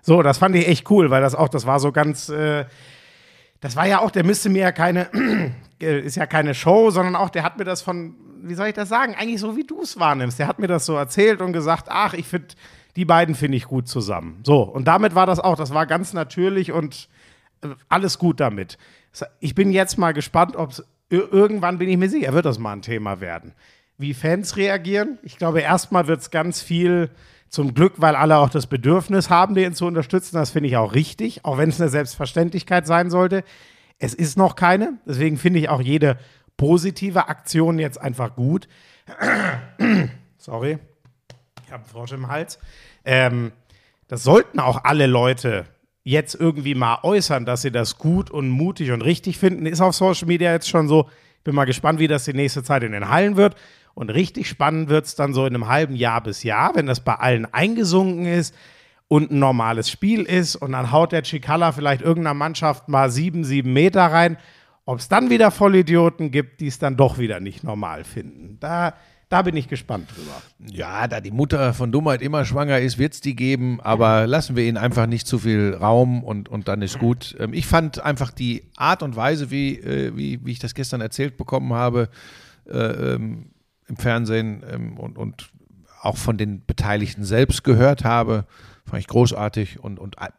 So, 0.02 0.22
das 0.22 0.38
fand 0.38 0.56
ich 0.56 0.68
echt 0.68 0.90
cool, 0.92 1.10
weil 1.10 1.22
das 1.22 1.34
auch, 1.34 1.50
das 1.50 1.66
war 1.66 1.80
so 1.80 1.92
ganz, 1.92 2.30
äh, 2.30 2.66
das 3.60 3.76
war 3.76 3.88
ja 3.88 4.00
auch, 4.00 4.12
der 4.12 4.24
müsste 4.24 4.50
mir 4.50 4.62
ja 4.62 4.72
keine, 4.72 5.08
äh, 5.82 6.00
ist 6.00 6.16
ja 6.16 6.28
keine 6.28 6.54
Show, 6.54 6.92
sondern 6.92 7.16
auch, 7.16 7.30
der 7.30 7.44
hat 7.44 7.58
mir 7.58 7.66
das 7.66 7.82
von, 7.82 8.16
wie 8.44 8.54
soll 8.54 8.68
ich 8.68 8.76
das 8.76 8.90
sagen, 8.90 9.16
eigentlich 9.16 9.40
so, 9.40 9.58
wie 9.58 9.64
du 9.64 9.82
es 9.82 10.00
wahrnimmst. 10.00 10.38
Der 10.38 10.48
hat 10.48 10.60
mir 10.60 10.68
das 10.68 10.86
so 10.86 10.96
erzählt 10.96 11.42
und 11.42 11.54
gesagt, 11.54 11.88
ach, 11.90 12.14
ich 12.14 12.28
finde, 12.28 12.50
die 12.96 13.06
beiden 13.06 13.36
finde 13.36 13.58
ich 13.58 13.66
gut 13.66 13.88
zusammen. 13.88 14.40
So, 14.44 14.62
und 14.62 14.88
damit 14.88 15.16
war 15.16 15.26
das 15.26 15.40
auch, 15.40 15.56
das 15.56 15.74
war 15.74 15.86
ganz 15.86 16.14
natürlich 16.14 16.72
und 16.72 17.10
äh, 17.62 17.70
alles 17.90 18.20
gut 18.20 18.40
damit. 18.40 18.78
Ich 19.40 19.56
bin 19.56 19.72
jetzt 19.72 19.98
mal 19.98 20.14
gespannt, 20.14 20.56
ob 20.56 20.74
irgendwann 21.10 21.78
bin 21.78 21.90
ich 21.90 21.98
mir 21.98 22.10
sicher, 22.10 22.34
wird 22.34 22.46
das 22.46 22.60
mal 22.60 22.74
ein 22.74 22.82
Thema 22.82 23.22
werden. 23.22 23.54
Wie 23.98 24.14
Fans 24.14 24.58
reagieren? 24.58 25.20
Ich 25.24 25.38
glaube, 25.38 25.62
erstmal 25.62 26.08
wird 26.08 26.22
es 26.22 26.32
ganz 26.32 26.62
viel 26.62 27.10
zum 27.50 27.74
Glück, 27.74 27.94
weil 27.98 28.16
alle 28.16 28.38
auch 28.38 28.50
das 28.50 28.68
Bedürfnis 28.68 29.30
haben, 29.30 29.56
den 29.56 29.74
zu 29.74 29.86
unterstützen. 29.86 30.36
Das 30.36 30.52
finde 30.52 30.68
ich 30.68 30.78
auch 30.78 30.94
richtig, 30.94 31.46
auch 31.46 31.58
wenn 31.58 31.70
es 31.70 31.80
eine 31.80 31.90
Selbstverständlichkeit 31.90 32.86
sein 32.86 33.10
sollte. 33.10 33.44
Es 33.98 34.14
ist 34.14 34.38
noch 34.38 34.56
keine. 34.56 35.00
Deswegen 35.06 35.38
finde 35.38 35.60
ich 35.60 35.70
auch 35.70 35.82
jede 35.82 36.18
positive 36.58 37.30
Aktion 37.30 37.80
jetzt 37.80 38.02
einfach 38.02 38.36
gut. 38.36 38.68
Sorry, 40.38 40.80
ich 41.66 41.72
habe 41.72 41.84
Frosch 41.86 42.12
im 42.12 42.28
Hals. 42.28 42.60
Ähm, 43.04 43.52
das 44.08 44.24
sollten 44.24 44.60
auch 44.60 44.84
alle 44.84 45.08
Leute 45.08 45.66
jetzt 46.04 46.36
irgendwie 46.36 46.76
mal 46.76 47.00
äußern, 47.02 47.46
dass 47.46 47.64
sie 47.64 47.72
das 47.72 47.98
gut 47.98 48.30
und 48.30 48.50
mutig 48.50 48.92
und 48.92 49.02
richtig 49.02 49.38
finden. 49.40 49.66
Ist 49.66 49.82
auf 49.82 49.96
Social 49.96 50.28
Media 50.28 50.52
jetzt 50.52 50.70
schon 50.70 50.88
so. 50.88 51.10
Ich 51.38 51.44
bin 51.44 51.56
mal 51.56 51.66
gespannt, 51.66 52.00
wie 52.00 52.08
das 52.08 52.26
die 52.26 52.34
nächste 52.34 52.64
Zeit 52.64 52.84
in 52.84 52.92
den 52.92 53.10
Hallen 53.10 53.36
wird. 53.36 53.56
Und 53.96 54.10
richtig 54.10 54.48
spannend 54.48 54.90
wird 54.90 55.06
es 55.06 55.16
dann 55.16 55.34
so 55.34 55.46
in 55.46 55.56
einem 55.56 55.68
halben 55.68 55.96
Jahr 55.96 56.22
bis 56.22 56.44
Jahr, 56.44 56.76
wenn 56.76 56.86
das 56.86 57.00
bei 57.00 57.16
allen 57.16 57.52
eingesunken 57.52 58.26
ist 58.26 58.54
und 59.08 59.32
ein 59.32 59.40
normales 59.40 59.90
Spiel 59.90 60.24
ist. 60.24 60.56
Und 60.56 60.74
dann 60.74 60.92
haut 60.92 61.12
der 61.12 61.24
Chicala 61.24 61.72
vielleicht 61.72 62.02
irgendeiner 62.02 62.34
Mannschaft 62.34 62.90
mal 62.90 63.10
sieben, 63.10 63.44
sieben 63.44 63.74
Meter 63.74 64.06
rein. 64.06 64.38
Ob 64.86 65.00
es 65.00 65.08
dann 65.08 65.32
wieder 65.32 65.50
Vollidioten 65.50 66.30
gibt, 66.30 66.62
die 66.62 66.68
es 66.68 66.78
dann 66.78 66.98
doch 66.98 67.18
wieder 67.18 67.40
nicht 67.40 67.64
normal 67.64 68.04
finden. 68.04 68.58
Da, 68.60 68.94
da 69.30 69.42
bin 69.42 69.56
ich 69.58 69.68
gespannt 69.68 70.10
drüber. 70.16 70.42
Ja, 70.72 71.08
da 71.08 71.20
die 71.20 71.32
Mutter 71.32 71.74
von 71.74 71.92
Dummheit 71.92 72.22
immer 72.22 72.46
schwanger 72.46 72.80
ist, 72.80 72.98
wird 72.98 73.14
es 73.14 73.22
die 73.22 73.36
geben, 73.36 73.82
aber 73.82 74.28
lassen 74.28 74.56
wir 74.56 74.64
ihnen 74.64 74.78
einfach 74.78 75.08
nicht 75.08 75.28
zu 75.28 75.40
viel 75.40 75.74
Raum 75.74 76.24
und, 76.24 76.48
und 76.50 76.68
dann 76.68 76.82
ist 76.82 77.00
gut. 77.00 77.36
Ähm, 77.40 77.54
ich 77.54 77.66
fand 77.66 78.00
einfach 78.00 78.32
die 78.32 78.64
Art 78.78 79.04
und 79.04 79.16
Weise, 79.16 79.52
wie, 79.52 79.80
äh, 79.80 80.16
wie, 80.16 80.46
wie 80.46 80.52
ich 80.52 80.60
das 80.60 80.76
gestern 80.76 81.02
erzählt 81.02 81.38
bekommen 81.38 81.74
habe 81.74 82.10
äh, 82.68 82.78
ähm, 82.78 83.52
im 83.88 83.98
Fernsehen 83.98 84.64
ähm, 84.70 84.98
und, 84.98 85.18
und 85.18 85.50
auch 86.02 86.18
von 86.18 86.38
den 86.38 86.64
Beteiligten 86.66 87.24
selbst 87.24 87.64
gehört 87.64 88.04
habe, 88.04 88.46
fand 88.86 89.00
ich 89.02 89.08
großartig. 89.08 89.80
Und, 89.80 90.00
und 90.00 90.18
äh, 90.18 90.30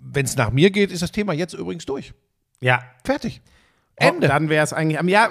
wenn 0.00 0.24
es 0.24 0.36
nach 0.36 0.50
mir 0.50 0.70
geht, 0.70 0.90
ist 0.90 1.02
das 1.02 1.12
Thema 1.12 1.34
jetzt 1.34 1.52
übrigens 1.52 1.84
durch. 1.84 2.14
Ja, 2.60 2.82
Fertig. 3.04 3.42
Ende. 3.96 4.14
Ende. 4.14 4.28
Dann 4.28 4.48
wäre 4.48 4.64
es 4.64 4.72
eigentlich 4.72 4.98
am 4.98 5.08
Ja, 5.08 5.30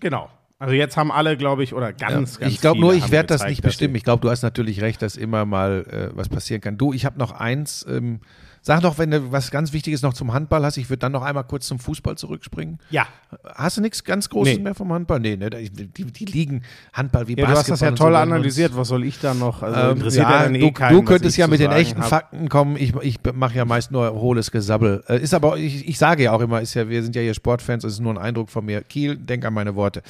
genau. 0.00 0.30
Also 0.58 0.74
jetzt 0.74 0.96
haben 0.96 1.12
alle, 1.12 1.36
glaube 1.36 1.62
ich, 1.64 1.74
oder 1.74 1.92
ganz, 1.92 2.38
ganz 2.38 2.52
ich 2.52 2.60
glaube 2.60 2.80
nur, 2.80 2.94
ich 2.94 3.10
werde 3.10 3.26
das 3.26 3.44
nicht 3.44 3.62
bestimmen. 3.62 3.94
Ich 3.94 4.04
glaube, 4.04 4.22
du 4.22 4.30
hast 4.30 4.42
natürlich 4.42 4.80
recht, 4.80 5.02
dass 5.02 5.16
immer 5.16 5.44
mal 5.44 5.84
äh, 6.12 6.16
was 6.16 6.30
passieren 6.30 6.62
kann. 6.62 6.78
Du, 6.78 6.92
ich 6.94 7.04
habe 7.04 7.18
noch 7.18 7.32
eins. 7.32 7.84
Ähm, 7.88 8.20
sag 8.66 8.80
doch, 8.80 8.98
wenn 8.98 9.12
du 9.12 9.30
was 9.30 9.52
ganz 9.52 9.72
Wichtiges 9.72 10.02
noch 10.02 10.12
zum 10.12 10.32
Handball 10.32 10.64
hast. 10.64 10.76
Ich 10.76 10.90
würde 10.90 10.98
dann 10.98 11.12
noch 11.12 11.22
einmal 11.22 11.44
kurz 11.44 11.68
zum 11.68 11.78
Fußball 11.78 12.18
zurückspringen. 12.18 12.78
Ja, 12.90 13.06
Hast 13.54 13.76
du 13.76 13.80
nichts 13.80 14.02
ganz 14.02 14.28
Großes 14.28 14.56
Nee. 14.56 14.62
mehr 14.62 14.74
vom 14.74 14.92
Handball? 14.92 15.20
Nee, 15.20 15.36
ne? 15.36 15.50
Die, 15.50 15.70
die 15.88 16.24
liegen 16.24 16.62
Handball 16.92 17.28
wie 17.28 17.32
ja 17.32 17.36
du 17.36 17.42
Basketball. 17.42 17.58
hast 17.58 17.70
das 17.70 17.80
ja 17.80 17.90
toll 17.92 18.12
so, 18.12 18.18
analysiert. 18.18 18.76
Was 18.76 18.88
soll 18.88 19.04
ich 19.04 19.20
da 19.20 19.34
noch? 19.34 19.62
Also 19.62 19.80
ähm, 19.80 19.96
interessiert 19.96 20.28
ja, 20.28 20.42
dann 20.42 20.54
eh 20.54 20.60
du, 20.60 20.72
keinen, 20.72 20.94
du 20.94 21.02
könntest 21.02 21.36
ja 21.36 21.46
mit 21.46 21.60
den 21.60 21.70
echten 21.70 22.00
hab. 22.00 22.08
Fakten 22.08 22.48
kommen. 22.48 22.76
Ich, 22.76 22.94
ich 23.02 23.18
mache 23.34 23.54
ja 23.56 23.64
meist 23.64 23.92
nur 23.92 24.12
hohles 24.14 24.50
Gesabbel. 24.50 25.04
Äh, 25.08 25.20
ist 25.20 25.32
aber, 25.32 25.58
ich, 25.58 25.88
ich 25.88 25.98
sage 25.98 26.24
ja 26.24 26.32
auch 26.32 26.40
immer, 26.40 26.60
ist 26.60 26.74
ja, 26.74 26.88
wir 26.88 27.02
sind 27.02 27.14
ja 27.14 27.22
hier 27.22 27.34
Sportfans, 27.34 27.82
das 27.82 27.92
ist 27.94 28.00
nur 28.00 28.12
ein 28.14 28.18
Eindruck 28.18 28.50
von 28.50 28.64
mir. 28.64 28.82
Kiel, 28.82 29.16
denk 29.16 29.44
an 29.44 29.54
meine 29.54 29.74
Worte. 29.76 30.02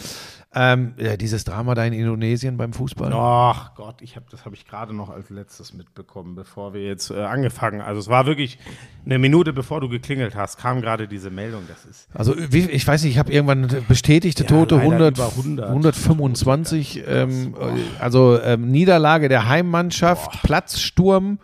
Ähm, 0.59 0.95
ja, 0.97 1.19
dieses 1.19 1.45
Drama 1.45 1.75
da 1.75 1.85
in 1.85 1.93
Indonesien 1.93 2.57
beim 2.57 2.73
Fußball. 2.73 3.13
Ach 3.13 3.75
Gott, 3.75 4.01
ich 4.01 4.17
hab, 4.17 4.31
das 4.31 4.47
habe 4.47 4.55
ich 4.55 4.67
gerade 4.67 4.95
noch 4.95 5.11
als 5.11 5.29
letztes 5.29 5.75
mitbekommen, 5.75 6.35
bevor 6.35 6.73
wir 6.73 6.83
jetzt 6.83 7.11
äh, 7.11 7.21
angefangen. 7.21 7.83
Also 7.83 8.01
es 8.01 8.09
war 8.09 8.25
wirklich 8.25 8.59
eine 9.05 9.19
Minute, 9.19 9.53
bevor 9.53 9.83
du 9.83 9.91
geklingelt 9.91 10.35
hast, 10.35 10.57
kam 10.57 10.81
gerade 10.81 11.09
diese 11.09 11.29
Meldung. 11.29 11.65
Das 11.69 11.85
ist 11.85 12.09
Also 12.15 12.35
wie, 12.39 12.71
ich 12.71 12.87
weiß 12.87 13.03
nicht, 13.03 13.13
ich 13.13 13.19
habe 13.19 13.31
irgendwann 13.31 13.69
bestätigte 13.87 14.45
Ja, 14.45 14.49
Tote 14.49 14.77
leider 14.77 14.87
100, 14.87 15.19
über 15.19 15.29
100. 15.29 15.69
125. 15.69 17.05
Ähm, 17.07 17.55
also 18.01 18.41
ähm, 18.41 18.71
Niederlage 18.71 19.29
der 19.29 19.49
Heimmannschaft, 19.49 20.43
Platzsturm, 20.43 21.39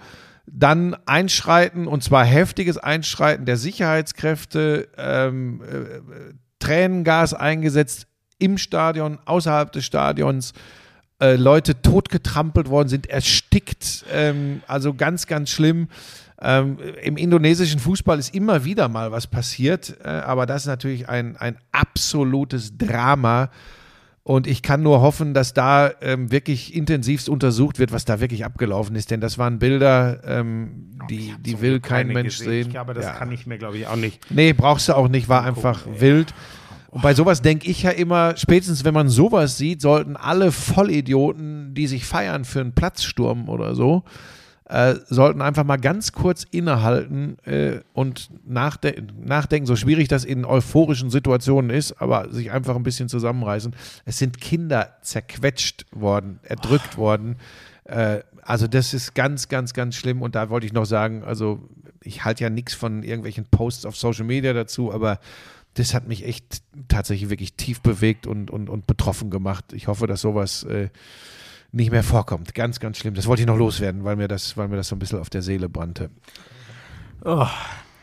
dann 0.46 0.96
Einschreiten 1.04 1.86
und 1.86 2.02
zwar 2.02 2.24
heftiges 2.24 2.78
Einschreiten 2.78 3.44
der 3.44 3.58
Sicherheitskräfte, 3.58 4.88
ähm, 4.96 5.60
äh, 5.62 6.32
Tränengas 6.60 7.34
eingesetzt 7.34 8.06
im 8.42 8.58
Stadion, 8.58 9.18
außerhalb 9.24 9.72
des 9.72 9.84
Stadions. 9.84 10.52
Äh, 11.20 11.36
Leute 11.36 11.80
totgetrampelt 11.80 12.68
worden, 12.68 12.88
sind 12.88 13.06
erstickt. 13.08 14.04
Ähm, 14.12 14.62
also 14.66 14.92
ganz, 14.94 15.26
ganz 15.26 15.50
schlimm. 15.50 15.88
Ähm, 16.40 16.78
Im 17.04 17.16
indonesischen 17.16 17.78
Fußball 17.78 18.18
ist 18.18 18.34
immer 18.34 18.64
wieder 18.64 18.88
mal 18.88 19.12
was 19.12 19.28
passiert, 19.28 19.96
äh, 20.04 20.08
aber 20.08 20.44
das 20.46 20.62
ist 20.62 20.66
natürlich 20.66 21.08
ein, 21.08 21.36
ein 21.36 21.56
absolutes 21.70 22.76
Drama. 22.76 23.50
Und 24.24 24.46
ich 24.46 24.62
kann 24.62 24.82
nur 24.82 25.00
hoffen, 25.00 25.34
dass 25.34 25.52
da 25.52 25.90
ähm, 26.00 26.30
wirklich 26.30 26.74
intensivst 26.74 27.28
untersucht 27.28 27.78
wird, 27.80 27.90
was 27.92 28.04
da 28.04 28.20
wirklich 28.20 28.44
abgelaufen 28.44 28.94
ist. 28.96 29.10
Denn 29.10 29.20
das 29.20 29.36
waren 29.36 29.58
Bilder, 29.58 30.20
ähm, 30.24 30.96
die, 31.10 31.34
die 31.40 31.60
will 31.60 31.80
kein 31.80 32.08
Mensch 32.08 32.38
gesehen. 32.38 32.50
sehen. 32.50 32.66
Ich 32.66 32.70
glaube, 32.70 32.94
das 32.94 33.04
Ja. 33.04 33.12
kann 33.14 33.32
ich 33.32 33.46
mir, 33.46 33.58
glaube 33.58 33.78
ich, 33.78 33.86
auch 33.88 33.96
nicht. 33.96 34.20
Nee, 34.30 34.52
brauchst 34.52 34.88
du 34.88 34.96
auch 34.96 35.08
nicht, 35.08 35.28
war 35.28 35.44
einfach 35.44 35.86
wild. 35.98 36.34
Und 36.92 37.00
bei 37.00 37.14
sowas 37.14 37.40
denke 37.40 37.70
ich 37.70 37.84
ja 37.84 37.90
immer, 37.90 38.36
spätestens 38.36 38.84
wenn 38.84 38.92
man 38.92 39.08
sowas 39.08 39.56
sieht, 39.56 39.80
sollten 39.80 40.14
alle 40.14 40.52
Vollidioten, 40.52 41.72
die 41.72 41.86
sich 41.86 42.04
feiern 42.04 42.44
für 42.44 42.60
einen 42.60 42.74
Platzsturm 42.74 43.48
oder 43.48 43.74
so, 43.74 44.04
äh, 44.66 44.96
sollten 45.08 45.40
einfach 45.40 45.64
mal 45.64 45.78
ganz 45.78 46.12
kurz 46.12 46.44
innehalten 46.50 47.38
äh, 47.46 47.80
und 47.94 48.28
nachde 48.46 49.06
nachdenken, 49.18 49.66
so 49.66 49.74
schwierig 49.74 50.08
das 50.08 50.26
in 50.26 50.44
euphorischen 50.44 51.08
Situationen 51.08 51.70
ist, 51.70 51.92
aber 51.92 52.30
sich 52.30 52.50
einfach 52.50 52.76
ein 52.76 52.82
bisschen 52.82 53.08
zusammenreißen. 53.08 53.74
Es 54.04 54.18
sind 54.18 54.38
Kinder 54.38 54.98
zerquetscht 55.00 55.86
worden, 55.92 56.40
erdrückt 56.42 56.98
worden. 56.98 57.36
Äh, 57.84 58.20
also 58.42 58.66
das 58.66 58.92
ist 58.92 59.14
ganz, 59.14 59.48
ganz, 59.48 59.72
ganz 59.72 59.94
schlimm. 59.94 60.20
Und 60.20 60.34
da 60.34 60.50
wollte 60.50 60.66
ich 60.66 60.74
noch 60.74 60.86
sagen, 60.86 61.24
also 61.24 61.70
ich 62.02 62.26
halte 62.26 62.44
ja 62.44 62.50
nichts 62.50 62.74
von 62.74 63.02
irgendwelchen 63.02 63.46
Posts 63.46 63.86
auf 63.86 63.96
Social 63.96 64.26
Media 64.26 64.52
dazu, 64.52 64.92
aber 64.92 65.20
das 65.74 65.94
hat 65.94 66.06
mich 66.06 66.24
echt 66.26 66.62
tatsächlich 66.88 67.30
wirklich 67.30 67.54
tief 67.54 67.80
bewegt 67.80 68.26
und, 68.26 68.50
und, 68.50 68.68
und 68.68 68.86
betroffen 68.86 69.30
gemacht. 69.30 69.72
Ich 69.72 69.86
hoffe, 69.88 70.06
dass 70.06 70.20
sowas 70.20 70.64
äh, 70.64 70.90
nicht 71.72 71.90
mehr 71.90 72.02
vorkommt. 72.02 72.54
Ganz, 72.54 72.78
ganz 72.80 72.98
schlimm. 72.98 73.14
Das 73.14 73.26
wollte 73.26 73.42
ich 73.42 73.46
noch 73.48 73.56
loswerden, 73.56 74.04
weil 74.04 74.16
mir 74.16 74.28
das, 74.28 74.56
weil 74.56 74.68
mir 74.68 74.76
das 74.76 74.88
so 74.88 74.96
ein 74.96 74.98
bisschen 74.98 75.18
auf 75.18 75.30
der 75.30 75.42
Seele 75.42 75.68
brannte. 75.68 76.10
Oh. 77.24 77.46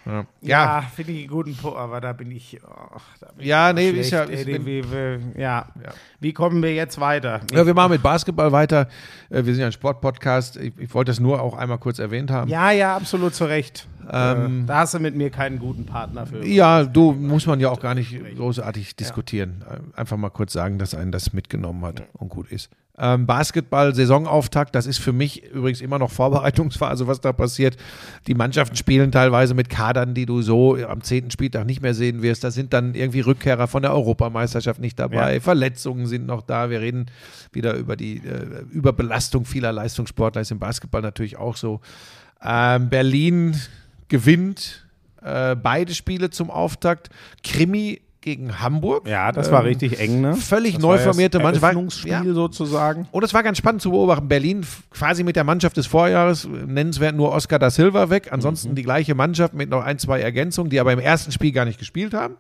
Ja, 0.06 0.26
Ja, 0.42 0.84
finde 0.96 1.12
ich 1.12 1.20
einen 1.20 1.28
guten 1.28 1.56
Punkt, 1.56 1.78
aber 1.78 2.02
da 2.02 2.14
bin 2.14 2.32
ich. 2.32 2.60
Oh, 2.64 2.98
da 3.20 3.32
bin 3.34 3.46
Ja, 3.46 3.70
ich 3.70 3.76
nee, 3.76 3.90
schlecht, 3.92 4.06
ist 4.06 4.12
ja- 4.12 4.24
ey, 4.24 4.34
ist- 4.42 4.48
wie, 4.48 4.66
wie, 4.66 4.84
wie, 4.92 5.40
ja. 5.42 5.68
Ja. 5.84 5.94
Wie 6.20 6.34
kommen 6.34 6.64
wir 6.64 6.74
jetzt 6.74 7.00
weiter? 7.00 7.42
Ja, 7.52 7.66
wir 7.68 7.76
machen 7.76 7.92
mit 7.92 8.02
Basketball 8.02 8.52
weiter. 8.52 8.88
Äh, 9.30 9.46
Wir 9.46 9.54
sind 9.54 9.60
ja 9.60 9.68
ein 9.68 9.72
Sportpodcast. 9.72 10.56
Ich, 10.58 10.74
ich 10.80 10.94
wollte 10.96 11.12
das 11.12 11.20
nur 11.20 11.42
auch 11.42 11.56
einmal 11.56 11.78
kurz 11.78 12.00
erwähnt 12.00 12.32
haben. 12.32 12.50
Ja, 12.50 12.72
ja, 12.72 12.96
absolut 12.96 13.36
zu 13.36 13.46
Recht. 13.46 13.88
Ähm, 14.12 14.64
äh, 14.64 14.66
da 14.66 14.80
hast 14.80 14.94
du 14.94 15.00
mit 15.00 15.16
mir 15.16 15.30
keinen 15.30 15.60
guten 15.60 15.86
Partner 15.86 16.26
für. 16.26 16.46
Ja, 16.46 16.84
du 16.84 17.12
muss 17.12 17.46
man 17.46 17.60
ja 17.60 17.70
auch 17.70 17.80
gar 17.80 17.96
nicht 17.96 18.18
großartig 18.36 18.96
diskutieren. 18.96 19.64
Einfach 19.96 20.18
mal 20.18 20.30
kurz 20.30 20.54
sagen, 20.54 20.80
dass 20.80 20.96
einen 20.96 21.12
das 21.12 21.34
mitgenommen 21.34 21.84
hat 21.86 22.04
und 22.14 22.30
gut 22.30 22.52
ist. 22.52 22.70
Ähm, 23.02 23.26
Basketball, 23.26 23.96
Saisonauftakt, 23.96 24.76
das 24.76 24.86
ist 24.86 24.98
für 24.98 25.14
mich 25.14 25.46
übrigens 25.52 25.80
immer 25.80 25.98
noch 26.00 26.12
Vorbereitungsphase, 26.12 27.08
was 27.08 27.22
da 27.22 27.32
passiert. 27.32 27.78
Die 28.28 28.36
Mannschaften 28.36 28.76
spielen 28.76 29.14
teilweise 29.14 29.54
mit 29.54 29.70
Kadern, 29.70 30.14
die 30.14 30.26
du 30.26 30.42
so 30.42 30.76
am 30.76 31.02
zehnten 31.02 31.32
Spieltag 31.32 31.66
nicht 31.66 31.82
mehr 31.82 31.94
sehen 31.94 32.22
wirst. 32.22 32.44
Da 32.44 32.52
sind 32.52 32.74
dann 32.74 32.96
irgendwie 32.96 33.22
Rückkehrer 33.22 33.68
von 33.68 33.84
der 33.84 33.94
Europameisterschaft 33.94 34.82
nicht 34.82 35.00
dabei. 35.00 35.36
Ja. 35.36 35.40
Verletzungen 35.40 36.08
sind 36.08 36.26
noch 36.26 36.42
da. 36.42 36.70
Wir 36.70 36.82
reden 36.82 37.06
wieder 37.54 37.76
über 37.76 37.96
die 37.96 38.18
äh, 38.18 38.66
Überbelastung 38.70 39.46
vieler 39.46 39.72
Leistungssportler. 39.72 40.42
Ist 40.42 40.52
im 40.52 40.60
Basketball 40.60 41.02
natürlich 41.02 41.38
auch 41.38 41.56
so. 41.56 41.80
Ähm, 42.44 42.90
Berlin 42.90 43.56
gewinnt 44.10 44.88
äh, 45.22 45.56
beide 45.56 45.94
Spiele 45.94 46.30
zum 46.30 46.50
Auftakt. 46.52 47.10
Krimi 47.44 48.02
gegen 48.22 48.60
Hamburg. 48.60 49.08
Ja, 49.08 49.32
das 49.32 49.52
war 49.52 49.62
Ähm, 49.62 49.68
richtig 49.68 50.00
eng, 50.00 50.22
ne? 50.22 50.36
völlig 50.36 50.74
das 50.76 50.82
neu 50.82 50.96
war 50.96 51.00
formierte 51.00 51.40
Mannschaft. 51.40 52.06
Ja. 52.06 52.24
sozusagen. 52.34 53.08
Und 53.12 53.24
es 53.24 53.34
war 53.34 53.44
ganz 53.44 53.58
spannend 53.58 53.82
zu 53.82 53.92
beobachten. 53.92 54.28
Berlin 54.28 54.66
quasi 54.92 55.24
mit 55.24 55.36
der 55.38 55.46
Mannschaft 55.46 55.78
des 55.78 55.88
Vorjahres, 55.88 56.46
nennenswert 56.48 57.16
nur 57.16 57.32
Oscar 57.32 57.60
da 57.60 57.70
Silva 57.70 58.10
weg. 58.10 58.26
Mhm. 58.28 58.34
Ansonsten 58.34 58.76
die 58.76 58.84
gleiche 58.84 59.16
Mannschaft 59.16 59.54
mit 59.54 59.70
noch 59.70 59.84
ein, 59.84 60.00
zwei 60.00 60.20
Ergänzungen, 60.20 60.70
die 60.70 60.80
aber 60.80 60.92
im 60.92 61.00
ersten 61.00 61.32
Spiel 61.32 61.52
gar 61.54 61.66
nicht 61.66 61.80
gespielt 61.80 62.14
haben. 62.14 62.36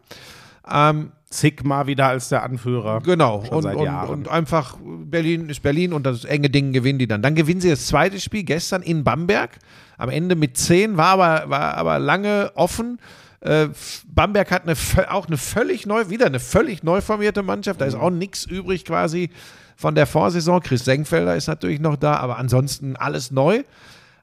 Ähm, 0.69 1.11
Sigma 1.31 1.85
wieder 1.85 2.07
als 2.07 2.29
der 2.29 2.41
Anführer. 2.41 3.01
Genau, 3.01 3.43
und, 3.51 3.65
und, 3.65 3.87
und 4.09 4.27
einfach 4.27 4.77
Berlin 4.81 5.47
ist 5.49 5.61
Berlin 5.61 5.93
und 5.93 6.03
das 6.03 6.25
enge 6.25 6.49
Ding 6.49 6.73
gewinnen 6.73 6.97
die 6.97 7.07
dann. 7.07 7.21
Dann 7.21 7.35
gewinnen 7.35 7.61
sie 7.61 7.69
das 7.69 7.85
zweite 7.85 8.19
Spiel 8.19 8.43
gestern 8.43 8.81
in 8.81 9.03
Bamberg. 9.03 9.51
Am 9.97 10.09
Ende 10.09 10.35
mit 10.35 10.57
10, 10.57 10.97
war 10.97 11.19
aber, 11.19 11.49
war 11.49 11.75
aber 11.75 11.99
lange 11.99 12.51
offen. 12.55 12.99
Äh, 13.41 13.67
Bamberg 14.07 14.49
hat 14.49 14.63
eine, 14.63 14.75
auch 15.11 15.27
eine 15.27 15.37
völlig 15.37 15.85
neu, 15.85 16.09
wieder 16.09 16.25
eine 16.25 16.39
völlig 16.39 16.81
neu 16.81 16.99
formierte 16.99 17.43
Mannschaft. 17.43 17.79
Da 17.79 17.85
ist 17.85 17.95
auch 17.95 18.09
nichts 18.09 18.45
übrig 18.45 18.83
quasi 18.83 19.29
von 19.75 19.93
der 19.93 20.07
Vorsaison. 20.07 20.61
Chris 20.61 20.83
Senkfelder 20.83 21.35
ist 21.35 21.47
natürlich 21.47 21.79
noch 21.79 21.95
da, 21.95 22.15
aber 22.15 22.37
ansonsten 22.37 22.95
alles 22.95 23.29
neu. 23.29 23.63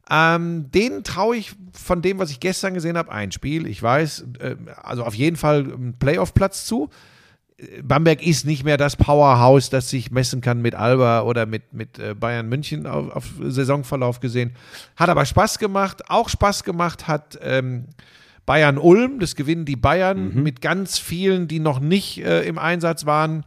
Ähm, 0.09 0.71
denen 0.71 1.03
traue 1.03 1.37
ich 1.37 1.53
von 1.73 2.01
dem, 2.01 2.19
was 2.19 2.31
ich 2.31 2.39
gestern 2.39 2.75
gesehen 2.75 2.97
habe, 2.97 3.11
ein 3.11 3.33
Spiel. 3.33 3.67
Ich 3.67 3.83
weiß, 3.83 4.27
äh, 4.39 4.57
also 4.83 5.05
auf 5.05 5.15
jeden 5.15 5.37
Fall 5.37 5.65
einen 5.65 5.95
Playoff-Platz 5.99 6.65
zu. 6.65 6.91
Äh, 7.57 7.83
Bamberg 7.83 8.25
ist 8.25 8.47
nicht 8.47 8.65
mehr 8.65 8.77
das 8.77 8.95
Powerhouse, 8.97 9.69
das 9.69 9.91
sich 9.91 10.13
messen 10.13 10.41
kann 10.41 10.63
mit 10.63 10.75
Alba 10.77 11.23
oder 11.23 11.47
mit, 11.47 11.73
mit 11.73 11.99
äh, 11.99 12.15
Bayern 12.15 12.49
München 12.49 12.87
auf, 12.87 13.11
auf 13.11 13.25
Saisonverlauf 13.41 14.21
gesehen. 14.21 14.53
Hat 14.97 15.09
aber 15.09 15.25
Spaß 15.25 15.59
gemacht. 15.59 16.09
Auch 16.09 16.29
Spaß 16.29 16.63
gemacht 16.63 17.09
hat 17.09 17.39
ähm, 17.43 17.87
Bayern 18.47 18.79
Ulm. 18.79 19.19
Das 19.19 19.35
gewinnen 19.35 19.65
die 19.65 19.77
Bayern 19.77 20.43
mit 20.43 20.61
ganz 20.61 20.99
vielen, 20.99 21.49
die 21.49 21.59
noch 21.59 21.81
nicht 21.81 22.25
äh, 22.25 22.43
im 22.43 22.59
Einsatz 22.59 23.07
waren. 23.07 23.45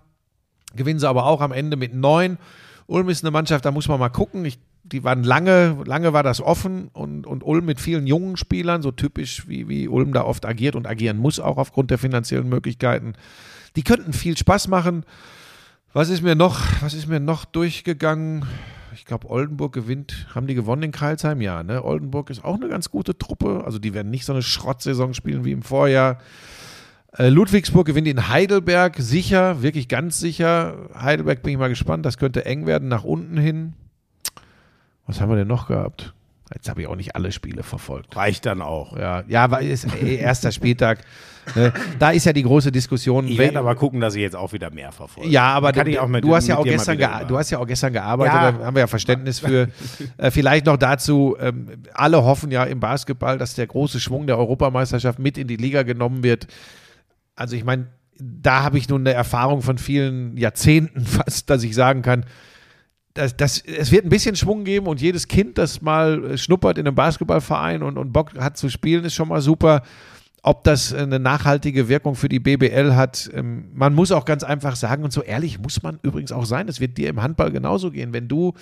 Gewinnen 0.76 1.00
sie 1.00 1.08
aber 1.08 1.26
auch 1.26 1.42
am 1.42 1.54
Ende 1.54 1.78
mit 1.78 1.94
neun. 1.94 2.38
Ulm 2.86 3.10
ist 3.10 3.24
eine 3.24 3.32
Mannschaft, 3.32 3.66
da 3.66 3.72
muss 3.72 3.88
man 3.88 4.00
mal 4.00 4.10
gucken. 4.10 4.44
Ich, 4.46 4.60
die 4.92 5.04
waren 5.04 5.24
lange, 5.24 5.78
lange 5.86 6.14
war 6.14 6.24
das 6.24 6.42
offen 6.42 6.90
und, 6.94 7.26
und 7.26 7.44
Ulm 7.44 7.66
mit 7.66 7.80
vielen 7.80 8.08
jungen 8.08 8.38
Spielern, 8.38 8.82
so 8.82 8.92
typisch 8.92 9.48
wie, 9.48 9.68
wie 9.70 9.88
Ulm 9.88 10.14
da 10.14 10.24
oft 10.24 10.46
agiert 10.46 10.76
und 10.76 10.88
agieren 10.88 11.18
muss, 11.18 11.40
auch 11.40 11.58
aufgrund 11.58 11.92
der 11.92 11.98
finanziellen 11.98 12.50
Möglichkeiten. 12.50 13.14
Die 13.76 13.84
könnten 13.84 14.14
viel 14.14 14.38
Spaß 14.38 14.68
machen. 14.68 15.06
Was 15.94 16.10
ist 16.10 16.22
mir 16.22 16.36
noch, 16.36 16.62
was 16.82 16.94
ist 16.94 17.08
mir 17.08 17.20
noch 17.20 17.46
durchgegangen? 17.46 18.46
Ich 18.94 19.06
glaube, 19.06 19.30
Oldenburg 19.30 19.74
gewinnt. 19.74 20.28
Haben 20.34 20.48
die 20.48 20.56
gewonnen 20.56 20.84
in 20.84 20.92
Karlsheim? 20.92 21.42
Ja, 21.42 21.64
ne? 21.64 21.84
Oldenburg 21.84 22.30
ist 22.30 22.44
auch 22.44 22.56
eine 22.56 22.68
ganz 22.68 22.90
gute 22.90 23.18
Truppe. 23.18 23.64
Also 23.66 23.80
die 23.80 23.94
werden 23.94 24.12
nicht 24.12 24.26
so 24.26 24.34
eine 24.34 24.42
Schrottsaison 24.42 25.14
spielen 25.14 25.46
wie 25.46 25.52
im 25.52 25.62
Vorjahr. 25.62 26.18
Äh, 27.18 27.30
Ludwigsburg 27.30 27.88
gewinnt 27.88 28.08
in 28.08 28.30
Heidelberg 28.30 28.98
sicher, 28.98 29.62
wirklich 29.64 29.88
ganz 29.88 30.20
sicher. 30.20 30.90
Heidelberg 30.94 31.42
bin 31.42 31.54
ich 31.54 31.60
mal 31.60 31.70
gespannt, 31.70 32.06
das 32.06 32.18
könnte 32.18 32.46
eng 32.46 32.68
werden 32.68 32.88
nach 32.88 33.04
unten 33.04 33.38
hin. 33.38 33.74
Was 35.10 35.20
haben 35.20 35.30
wir 35.30 35.38
denn 35.38 35.48
noch 35.48 35.68
gehabt? 35.68 36.14
Jetzt 36.54 36.70
habe 36.70 36.82
ich 36.82 36.88
auch 36.88 36.96
nicht 36.96 37.16
alle 37.16 37.32
Spiele 37.32 37.64
verfolgt. 37.64 38.16
Reicht 38.16 38.46
dann 38.46 38.62
auch. 38.62 38.96
Ja, 38.96 39.24
ja, 39.28 39.50
weil 39.50 39.68
ist 39.68 39.88
eh 40.04 40.16
erster 40.16 40.52
Spieltag. 40.52 41.00
Ne? 41.56 41.74
Da 41.98 42.12
ist 42.12 42.28
ja 42.28 42.34
die 42.34 42.44
große 42.44 42.72
Diskussion. 42.72 43.28
Ich 43.28 43.40
werde 43.40 43.58
aber 43.58 43.74
gucken, 43.74 44.00
dass 44.02 44.14
ich 44.14 44.22
jetzt 44.22 44.36
auch 44.36 44.54
wieder 44.54 44.70
mehr 44.70 44.92
verfolge. 44.92 45.32
ja, 45.32 45.46
aber 45.46 45.72
du, 45.72 46.08
mit, 46.08 46.24
du, 46.24 46.36
hast 46.36 46.48
ja 46.48 46.58
auch 46.58 46.64
gestern 46.64 47.00
du 47.28 47.38
hast 47.40 47.50
ja 47.50 47.58
auch 47.58 47.66
gestern 47.66 47.92
gearbeitet, 47.92 48.36
Ja. 48.36 48.52
da 48.52 48.66
haben 48.66 48.76
wir 48.76 48.82
ja 48.82 48.88
Verständnis 48.88 49.40
für. 49.40 49.70
äh, 50.18 50.30
vielleicht 50.30 50.68
noch 50.68 50.78
dazu, 50.78 51.36
ähm, 51.40 51.82
alle 51.96 52.24
hoffen 52.24 52.52
ja 52.52 52.66
im 52.66 52.80
Basketball, 52.80 53.40
dass 53.40 53.56
der 53.56 53.66
große 53.66 54.00
Schwung 54.00 54.28
der 54.28 54.38
Europameisterschaft 54.38 55.18
mit 55.18 55.40
in 55.40 55.48
die 55.48 55.56
Liga 55.56 55.82
genommen 55.82 56.22
wird. 56.22 56.46
Also 57.36 57.56
ich 57.56 57.64
meine, 57.64 57.88
da 58.20 58.62
habe 58.62 58.78
ich 58.78 58.88
nun 58.88 59.02
eine 59.02 59.14
Erfahrung 59.14 59.64
von 59.64 59.80
vielen 59.80 60.38
Jahrzehnten 60.38 61.02
fast, 61.06 61.50
dass 61.50 61.64
ich 61.64 61.74
sagen 61.74 62.04
kann, 62.04 62.26
das, 63.20 63.36
das, 63.36 63.60
es 63.60 63.92
wird 63.92 64.06
ein 64.06 64.10
bisschen 64.10 64.38
Schwung 64.38 64.64
geben 64.64 64.88
und 64.88 65.02
jedes 65.02 65.28
Kind, 65.28 65.58
das 65.58 65.82
mal 65.82 66.24
äh, 66.24 66.38
schnuppert 66.38 66.78
in 66.78 66.88
einem 66.88 66.96
Basketballverein 66.96 67.84
und, 67.84 67.98
und 67.98 68.14
Bock 68.14 68.34
hat 68.40 68.58
zu 68.58 68.70
spielen, 68.70 69.04
ist 69.04 69.14
schon 69.14 69.28
mal 69.28 69.42
super. 69.42 69.84
Ob 70.42 70.64
das 70.64 70.94
eine 70.94 71.20
nachhaltige 71.20 71.90
Wirkung 71.90 72.16
für 72.16 72.30
die 72.30 72.40
BBL 72.40 72.96
hat, 72.96 73.30
ähm, 73.34 73.66
man 73.74 73.94
muss 73.94 74.12
auch 74.12 74.24
ganz 74.24 74.44
einfach 74.44 74.76
sagen, 74.76 75.04
und 75.04 75.12
so 75.12 75.22
ehrlich 75.22 75.60
muss 75.60 75.84
man 75.84 76.00
übrigens 76.02 76.32
auch 76.32 76.46
sein, 76.46 76.68
das 76.68 76.80
wird 76.80 76.98
dir 76.98 77.10
im 77.10 77.22
Handball 77.22 77.52
genauso 77.52 77.92
gehen. 77.92 78.14
Wenn 78.14 78.28
du 78.28 78.54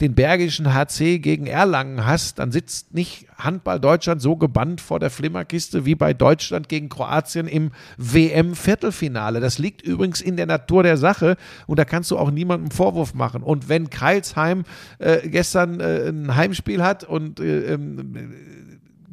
den 0.00 0.14
Bergischen 0.14 0.72
HC 0.72 1.18
gegen 1.18 1.46
Erlangen 1.46 2.06
hast, 2.06 2.38
dann 2.38 2.52
sitzt 2.52 2.94
nicht 2.94 3.26
Handball 3.36 3.80
Deutschland 3.80 4.22
so 4.22 4.36
gebannt 4.36 4.80
vor 4.80 5.00
der 5.00 5.10
Flimmerkiste 5.10 5.84
wie 5.84 5.96
bei 5.96 6.14
Deutschland 6.14 6.68
gegen 6.68 6.88
Kroatien 6.88 7.48
im 7.48 7.72
WM-Viertelfinale. 7.96 9.40
Das 9.40 9.58
liegt 9.58 9.82
übrigens 9.82 10.20
in 10.20 10.36
der 10.36 10.46
Natur 10.46 10.84
der 10.84 10.96
Sache 10.96 11.36
und 11.66 11.78
da 11.78 11.84
kannst 11.84 12.10
du 12.10 12.18
auch 12.18 12.30
niemandem 12.30 12.70
Vorwurf 12.70 13.12
machen. 13.14 13.42
Und 13.42 13.68
wenn 13.68 13.90
Kreilsheim 13.90 14.64
äh, 14.98 15.28
gestern 15.28 15.80
äh, 15.80 16.08
ein 16.08 16.36
Heimspiel 16.36 16.82
hat 16.82 17.02
und 17.02 17.40
äh, 17.40 17.74
ähm, 17.74 18.14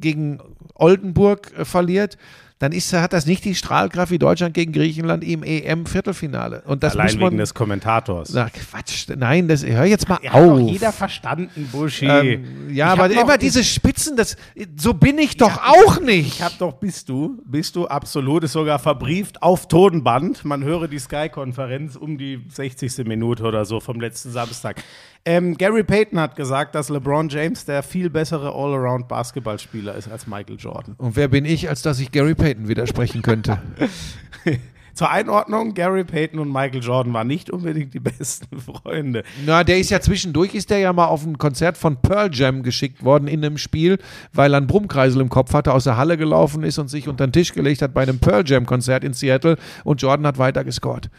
gegen 0.02 0.40
Oldenburg 0.76 1.52
äh, 1.58 1.66
verliert, 1.66 2.18
dann 2.60 2.74
ist, 2.74 2.94
hat 2.94 3.12
das 3.12 3.26
nicht 3.26 3.44
die 3.44 3.56
Strahlkraft 3.56 4.12
wie 4.12 4.20
Deutschland 4.20 4.54
gegen 4.54 4.72
Griechenland 4.72 5.24
im 5.24 5.42
EM-Viertelfinale. 5.42 6.62
Und 6.68 6.84
das 6.84 6.94
Allein 6.94 7.08
muss 7.08 7.16
man. 7.16 7.32
wegen 7.32 7.38
des 7.40 7.56
Kommentators. 7.56 8.32
Na, 8.34 8.50
Quatsch, 8.50 9.08
nein, 9.18 9.48
das, 9.48 9.66
hör 9.66 9.86
jetzt 9.86 10.08
mal 10.08 10.20
Ja, 10.22 10.34
hat 10.34 10.44
doch 10.44 10.52
auf. 10.62 10.70
jeder 10.70 10.92
verstanden, 10.92 11.68
Buschi. 11.72 12.06
ähm, 12.06 12.70
ja, 12.72 12.94
Ich 12.94 13.00
aber 13.00 13.10
immer 13.12 13.40
diese 13.40 13.64
Spitzen, 13.64 14.16
das, 14.16 14.38
so 14.78 14.94
bin 14.94 15.18
ich 15.18 15.38
doch 15.38 15.58
auch 15.58 16.00
nicht. 16.02 16.36
Ich 16.36 16.42
hab 16.44 16.56
doch, 16.60 16.74
bist 16.74 17.10
du, 17.10 17.42
bist 17.46 17.76
du 17.76 17.88
absolut, 17.88 18.44
ist 18.44 18.52
sogar 18.54 18.78
verbrieft 18.78 19.42
auf 19.42 19.68
Tonband. 19.68 20.46
Man 20.46 20.64
höre 20.64 20.88
die 20.88 21.00
Sky-Konferenz 21.00 21.96
um 21.96 22.20
die 22.20 22.46
60. 22.48 23.06
Minute 23.08 23.44
oder 23.44 23.66
so 23.66 23.80
vom 23.80 24.00
letzten 24.00 24.30
Samstag. 24.32 24.84
Ähm, 25.24 25.56
Gary 25.58 25.84
Payton 25.84 26.20
hat 26.20 26.36
gesagt, 26.36 26.74
dass 26.74 26.90
LeBron 26.90 27.30
James 27.30 27.66
der 27.66 27.84
viel 27.84 28.10
bessere 28.10 28.54
Allround-Basketballspieler 28.56 29.94
ist 29.96 30.12
als 30.12 30.26
Michael 30.26 30.58
Jordan. 30.58 30.96
Und 30.98 31.16
wer 31.16 31.28
bin 31.28 31.46
ich, 31.46 31.70
als 31.70 31.84
dass 31.84 32.00
ich 32.00 32.12
Gary 32.12 32.34
Payton 32.34 32.68
widersprechen 32.68 33.22
könnte? 33.22 33.62
Zur 34.94 35.10
Einordnung, 35.10 35.74
Gary 35.74 36.04
Payton 36.04 36.40
und 36.40 36.52
Michael 36.52 36.82
Jordan 36.82 37.14
waren 37.14 37.28
nicht 37.28 37.50
unbedingt 37.50 37.94
die 37.94 38.00
besten 38.00 38.60
Freunde. 38.60 39.24
Na, 39.46 39.64
der 39.64 39.80
ist 39.80 39.90
ja 39.90 40.02
zwischendurch, 40.02 40.54
ist 40.54 40.70
der 40.70 40.80
ja 40.80 40.92
mal 40.92 41.06
auf 41.06 41.26
ein 41.26 41.38
Konzert 41.38 41.78
von 41.78 41.98
Pearl 42.02 42.30
Jam 42.34 42.62
geschickt 42.62 43.04
worden 43.04 43.28
in 43.28 43.46
einem 43.46 43.58
Spiel, 43.58 44.00
weil 44.34 44.54
er 44.54 44.58
einen 44.58 44.68
Brummkreisel 44.68 45.22
im 45.22 45.30
Kopf 45.30 45.54
hatte, 45.54 45.74
aus 45.74 45.86
der 45.86 45.98
Halle 45.98 46.18
gelaufen 46.18 46.64
ist 46.64 46.78
und 46.78 46.90
sich 46.90 47.08
unter 47.08 47.26
den 47.26 47.32
Tisch 47.32 47.54
gelegt 47.54 47.82
hat 47.82 47.94
bei 47.94 48.02
einem 48.02 48.20
Pearl 48.20 48.44
Jam 48.46 48.66
Konzert 48.66 49.04
in 49.04 49.14
Seattle 49.14 49.58
und 49.84 50.02
Jordan 50.02 50.28
hat 50.28 50.38
weiter 50.38 50.64
gescored. 50.64 51.10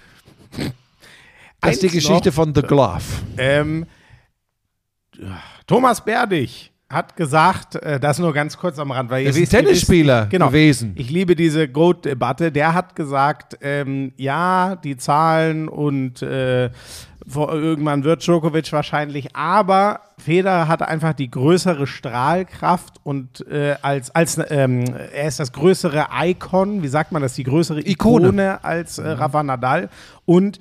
Das 1.62 1.72
ist 1.74 1.82
die 1.82 1.88
Geschichte 1.88 2.28
noch. 2.28 2.34
von 2.34 2.54
The 2.54 2.62
Glove. 2.62 3.02
Ähm, 3.38 3.86
Thomas 5.66 6.04
Berdig 6.04 6.72
hat 6.90 7.16
gesagt, 7.16 7.76
äh, 7.76 7.98
das 7.98 8.18
nur 8.18 8.34
ganz 8.34 8.58
kurz 8.58 8.78
am 8.78 8.90
Rand, 8.90 9.10
weil 9.10 9.24
Das 9.24 9.36
ist 9.36 9.50
Tennisspieler 9.50 10.26
genau, 10.26 10.48
gewesen. 10.48 10.92
Ich 10.96 11.08
liebe 11.08 11.34
diese 11.36 11.68
Goat-Debatte. 11.68 12.52
Der 12.52 12.74
hat 12.74 12.94
gesagt, 12.94 13.56
ähm, 13.62 14.12
ja, 14.16 14.76
die 14.76 14.96
Zahlen 14.96 15.68
und 15.68 16.20
äh, 16.20 16.70
irgendwann 17.24 18.04
wird 18.04 18.26
Djokovic 18.26 18.72
wahrscheinlich, 18.72 19.34
aber 19.36 20.00
Federer 20.18 20.66
hat 20.66 20.82
einfach 20.82 21.12
die 21.14 21.30
größere 21.30 21.86
Strahlkraft 21.86 22.94
und 23.04 23.46
äh, 23.48 23.76
als, 23.80 24.10
als 24.14 24.40
ähm, 24.48 24.84
er 25.12 25.28
ist 25.28 25.38
das 25.38 25.52
größere 25.52 26.08
Icon, 26.24 26.82
wie 26.82 26.88
sagt 26.88 27.12
man 27.12 27.22
das, 27.22 27.34
die 27.34 27.44
größere 27.44 27.80
Ikone. 27.80 28.26
Ikone 28.26 28.64
als 28.64 28.98
äh, 28.98 29.08
Rafa 29.08 29.44
Nadal 29.44 29.88
und 30.24 30.58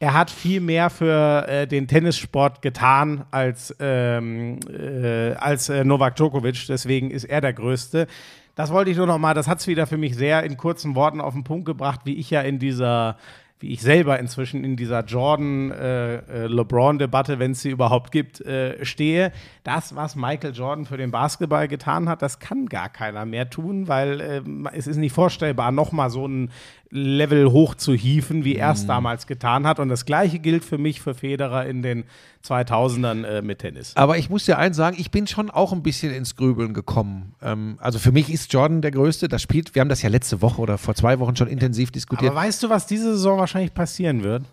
er 0.00 0.14
hat 0.14 0.30
viel 0.30 0.60
mehr 0.60 0.88
für 0.88 1.46
äh, 1.46 1.66
den 1.66 1.86
Tennissport 1.86 2.62
getan 2.62 3.26
als, 3.30 3.76
ähm, 3.78 4.58
äh, 4.66 5.34
als 5.34 5.68
äh, 5.68 5.84
Novak 5.84 6.16
Djokovic. 6.16 6.66
Deswegen 6.68 7.10
ist 7.10 7.24
er 7.24 7.42
der 7.42 7.52
Größte. 7.52 8.06
Das 8.54 8.72
wollte 8.72 8.90
ich 8.90 8.96
nur 8.96 9.06
noch 9.06 9.18
mal, 9.18 9.34
das 9.34 9.46
hat 9.46 9.60
es 9.60 9.66
wieder 9.66 9.86
für 9.86 9.98
mich 9.98 10.16
sehr 10.16 10.42
in 10.42 10.56
kurzen 10.56 10.94
Worten 10.94 11.20
auf 11.20 11.34
den 11.34 11.44
Punkt 11.44 11.66
gebracht, 11.66 12.00
wie 12.04 12.14
ich 12.14 12.30
ja 12.30 12.40
in 12.40 12.58
dieser, 12.58 13.18
wie 13.58 13.72
ich 13.72 13.82
selber 13.82 14.18
inzwischen 14.18 14.64
in 14.64 14.74
dieser 14.74 15.04
Jordan-LeBron-Debatte, 15.04 17.38
wenn 17.38 17.50
es 17.50 17.60
sie 17.60 17.68
überhaupt 17.70 18.10
gibt, 18.10 18.40
äh, 18.40 18.82
stehe. 18.84 19.32
Das, 19.64 19.96
was 19.96 20.16
Michael 20.16 20.54
Jordan 20.54 20.86
für 20.86 20.96
den 20.96 21.10
Basketball 21.10 21.68
getan 21.68 22.08
hat, 22.08 22.22
das 22.22 22.38
kann 22.38 22.64
gar 22.66 22.88
keiner 22.88 23.26
mehr 23.26 23.50
tun, 23.50 23.86
weil 23.86 24.22
ähm, 24.22 24.66
es 24.72 24.86
ist 24.86 24.96
nicht 24.96 25.12
vorstellbar, 25.12 25.72
noch 25.72 25.92
mal 25.92 26.08
so 26.08 26.26
ein 26.26 26.50
Level 26.90 27.52
hoch 27.52 27.76
zu 27.76 27.94
hieven, 27.94 28.44
wie 28.44 28.56
er 28.56 28.72
es 28.72 28.86
damals 28.86 29.28
getan 29.28 29.66
hat. 29.66 29.78
Und 29.78 29.88
das 29.88 30.04
Gleiche 30.04 30.40
gilt 30.40 30.64
für 30.64 30.76
mich 30.76 31.00
für 31.00 31.14
Federer 31.14 31.66
in 31.66 31.82
den 31.82 32.04
2000ern 32.44 33.24
äh, 33.24 33.42
mit 33.42 33.60
Tennis. 33.60 33.96
Aber 33.96 34.18
ich 34.18 34.28
muss 34.28 34.44
dir 34.44 34.58
eins 34.58 34.76
sagen, 34.76 34.96
ich 34.98 35.12
bin 35.12 35.28
schon 35.28 35.50
auch 35.50 35.72
ein 35.72 35.82
bisschen 35.82 36.12
ins 36.12 36.34
Grübeln 36.34 36.74
gekommen. 36.74 37.34
Ähm, 37.42 37.78
also 37.80 38.00
für 38.00 38.10
mich 38.10 38.32
ist 38.32 38.52
Jordan 38.52 38.82
der 38.82 38.90
Größte. 38.90 39.28
Das 39.28 39.40
spielt, 39.40 39.74
wir 39.74 39.80
haben 39.80 39.88
das 39.88 40.02
ja 40.02 40.08
letzte 40.08 40.42
Woche 40.42 40.60
oder 40.60 40.78
vor 40.78 40.94
zwei 40.94 41.20
Wochen 41.20 41.36
schon 41.36 41.48
intensiv 41.48 41.92
diskutiert. 41.92 42.32
Aber 42.32 42.40
weißt 42.40 42.62
du, 42.62 42.70
was 42.70 42.86
diese 42.86 43.12
Saison 43.12 43.38
wahrscheinlich 43.38 43.72
passieren 43.72 44.24
wird? 44.24 44.44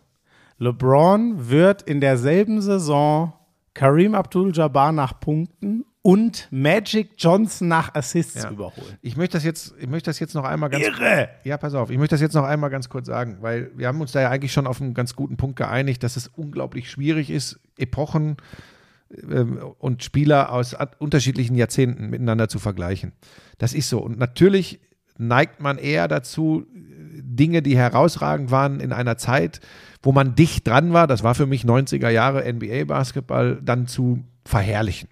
LeBron 0.59 1.49
wird 1.49 1.81
in 1.83 2.01
derselben 2.01 2.61
Saison 2.61 3.33
Kareem 3.73 4.15
Abdul-Jabbar 4.15 4.91
nach 4.91 5.19
Punkten 5.19 5.85
und 6.07 6.47
Magic 6.51 7.15
Johnson 7.17 7.67
nach 7.67 7.93
Assists 7.93 8.41
Ja. 8.41 8.49
überholen. 8.49 8.97
Ich 9.01 9.17
möchte 9.17 9.35
das 9.35 9.43
jetzt, 9.43 9.75
ich 9.77 9.89
möchte 9.89 10.09
das 10.09 10.21
jetzt 10.21 10.35
noch 10.35 10.45
einmal 10.45 10.69
ganz 10.69 10.85
Irre! 10.85 11.27
Ja, 11.43 11.57
pass 11.57 11.73
auf, 11.73 11.89
ich 11.89 11.97
möchte 11.97 12.13
das 12.13 12.21
jetzt 12.21 12.33
noch 12.33 12.45
einmal 12.45 12.69
ganz 12.69 12.87
kurz 12.87 13.07
sagen, 13.07 13.39
weil 13.41 13.71
wir 13.75 13.87
haben 13.87 13.99
uns 13.99 14.13
da 14.13 14.21
ja 14.21 14.29
eigentlich 14.29 14.53
schon 14.53 14.67
auf 14.67 14.79
einen 14.81 14.93
ganz 14.93 15.17
guten 15.17 15.35
Punkt 15.35 15.57
geeinigt, 15.57 16.01
dass 16.03 16.15
es 16.15 16.29
unglaublich 16.29 16.89
schwierig 16.89 17.29
ist, 17.29 17.59
Epochen 17.77 18.37
ähm, 19.29 19.59
und 19.79 20.01
Spieler 20.01 20.53
aus 20.53 20.77
unterschiedlichen 20.99 21.55
Jahrzehnten 21.55 22.09
miteinander 22.09 22.47
zu 22.47 22.59
vergleichen. 22.59 23.11
Das 23.57 23.73
ist 23.73 23.89
so. 23.89 23.99
Und 23.99 24.17
natürlich 24.17 24.79
neigt 25.17 25.59
man 25.59 25.77
eher 25.77 26.07
dazu, 26.07 26.65
Dinge, 27.19 27.61
die 27.61 27.75
herausragend 27.75 28.49
waren 28.49 28.79
in 28.79 28.93
einer 28.93 29.17
Zeit, 29.17 29.59
wo 30.01 30.13
man 30.13 30.35
dicht 30.35 30.65
dran 30.69 30.93
war, 30.93 31.05
das 31.05 31.21
war 31.21 31.35
für 31.35 31.47
mich 31.47 31.65
90er 31.65 32.07
Jahre 32.07 32.45
NBA-Basketball, 32.53 33.59
dann 33.61 33.87
zu 33.87 34.23
verherrlichen. 34.45 35.09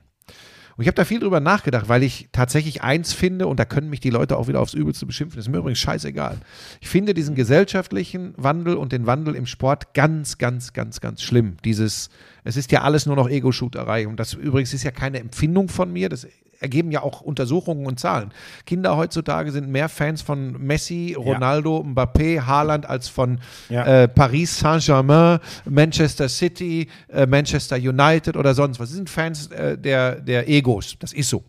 Und 0.78 0.82
ich 0.82 0.88
habe 0.88 0.96
da 0.96 1.06
viel 1.06 1.20
drüber 1.20 1.40
nachgedacht, 1.40 1.88
weil 1.88 2.04
ich 2.04 2.28
tatsächlich 2.34 2.84
eins 2.84 3.14
finde, 3.14 3.48
und 3.48 3.60
da 3.60 3.66
können 3.66 3.90
mich 3.90 4.02
die 4.02 4.10
Leute 4.10 4.38
auch 4.38 4.48
wieder 4.48 4.60
aufs 4.60 4.74
Übelste 4.74 5.06
beschimpfen, 5.06 5.40
ist 5.40 5.48
mir 5.48 5.60
übrigens 5.60 5.80
scheißegal. 5.80 6.38
Ich 6.82 6.90
finde 6.90 7.14
diesen 7.14 7.36
gesellschaftlichen 7.36 8.34
Wandel 8.36 8.76
und 8.76 8.92
den 8.92 9.06
Wandel 9.06 9.36
im 9.36 9.46
Sport 9.46 9.94
ganz, 9.94 10.38
ganz, 10.38 10.74
ganz, 10.74 11.00
ganz 11.00 11.22
schlimm. 11.22 11.56
Dieses, 11.64 12.10
es 12.46 12.56
ist 12.56 12.72
ja 12.72 12.84
alles 12.84 13.06
nur 13.06 13.16
noch 13.18 13.28
Ego-Shooterei. 13.30 14.08
Und 14.08 14.20
das 14.20 14.34
übrigens 14.34 14.74
ist 14.74 14.84
ja 14.84 14.92
keine 14.92 15.20
Empfindung 15.20 15.68
von 15.68 15.92
mir, 15.92 16.08
das 16.08 16.26
ergeben 16.62 16.90
ja 16.92 17.02
auch 17.02 17.20
Untersuchungen 17.22 17.86
und 17.86 18.00
Zahlen. 18.00 18.32
Kinder 18.66 18.96
heutzutage 18.96 19.52
sind 19.52 19.68
mehr 19.68 19.90
Fans 19.90 20.22
von 20.22 20.54
Messi, 20.66 21.14
Ronaldo, 21.18 21.84
Mbappé, 21.86 22.42
Haaland 22.42 22.88
als 22.90 23.10
von 23.10 23.40
Ja. 23.68 24.04
äh, 24.04 24.08
Paris 24.08 24.58
Saint-Germain, 24.60 25.40
Manchester 25.70 26.30
City, 26.30 26.88
äh, 27.10 27.26
Manchester 27.26 27.76
United 27.76 28.38
oder 28.38 28.54
sonst 28.54 28.80
was. 28.80 28.90
Sie 28.90 28.96
sind 28.96 29.10
Fans 29.10 29.48
äh, 29.48 29.78
der, 29.78 30.16
der 30.22 30.48
Egos. 30.48 30.96
Das 31.00 31.12
ist 31.12 31.30
so. 31.30 31.44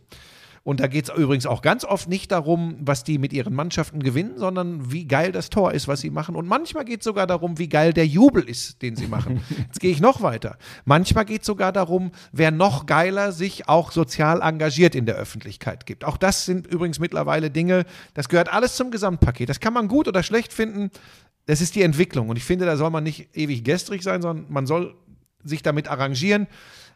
Und 0.66 0.80
da 0.80 0.88
geht 0.88 1.08
es 1.08 1.16
übrigens 1.16 1.46
auch 1.46 1.62
ganz 1.62 1.84
oft 1.84 2.08
nicht 2.08 2.32
darum, 2.32 2.76
was 2.80 3.04
die 3.04 3.18
mit 3.18 3.32
ihren 3.32 3.54
Mannschaften 3.54 4.02
gewinnen, 4.02 4.32
sondern 4.36 4.90
wie 4.90 5.06
geil 5.06 5.30
das 5.30 5.48
Tor 5.48 5.70
ist, 5.70 5.86
was 5.86 6.00
sie 6.00 6.10
machen. 6.10 6.34
Und 6.34 6.48
manchmal 6.48 6.84
geht 6.84 7.02
es 7.02 7.04
sogar 7.04 7.28
darum, 7.28 7.56
wie 7.60 7.68
geil 7.68 7.92
der 7.92 8.04
Jubel 8.04 8.42
ist, 8.42 8.82
den 8.82 8.96
sie 8.96 9.06
machen. 9.06 9.42
Jetzt 9.58 9.78
gehe 9.78 9.92
ich 9.92 10.00
noch 10.00 10.22
weiter. 10.22 10.58
Manchmal 10.84 11.24
geht 11.24 11.42
es 11.42 11.46
sogar 11.46 11.70
darum, 11.70 12.10
wer 12.32 12.50
noch 12.50 12.86
geiler 12.86 13.30
sich 13.30 13.68
auch 13.68 13.92
sozial 13.92 14.42
engagiert 14.42 14.96
in 14.96 15.06
der 15.06 15.14
Öffentlichkeit 15.14 15.86
gibt. 15.86 16.04
Auch 16.04 16.16
das 16.16 16.46
sind 16.46 16.66
übrigens 16.66 16.98
mittlerweile 16.98 17.48
Dinge, 17.48 17.84
das 18.14 18.28
gehört 18.28 18.52
alles 18.52 18.74
zum 18.74 18.90
Gesamtpaket. 18.90 19.48
Das 19.48 19.60
kann 19.60 19.72
man 19.72 19.86
gut 19.86 20.08
oder 20.08 20.24
schlecht 20.24 20.52
finden. 20.52 20.90
Das 21.46 21.60
ist 21.60 21.76
die 21.76 21.82
Entwicklung. 21.82 22.28
Und 22.28 22.38
ich 22.38 22.44
finde, 22.44 22.66
da 22.66 22.76
soll 22.76 22.90
man 22.90 23.04
nicht 23.04 23.36
ewig 23.36 23.62
gestrig 23.62 24.02
sein, 24.02 24.20
sondern 24.20 24.46
man 24.48 24.66
soll 24.66 24.96
sich 25.44 25.62
damit 25.62 25.86
arrangieren. 25.86 26.48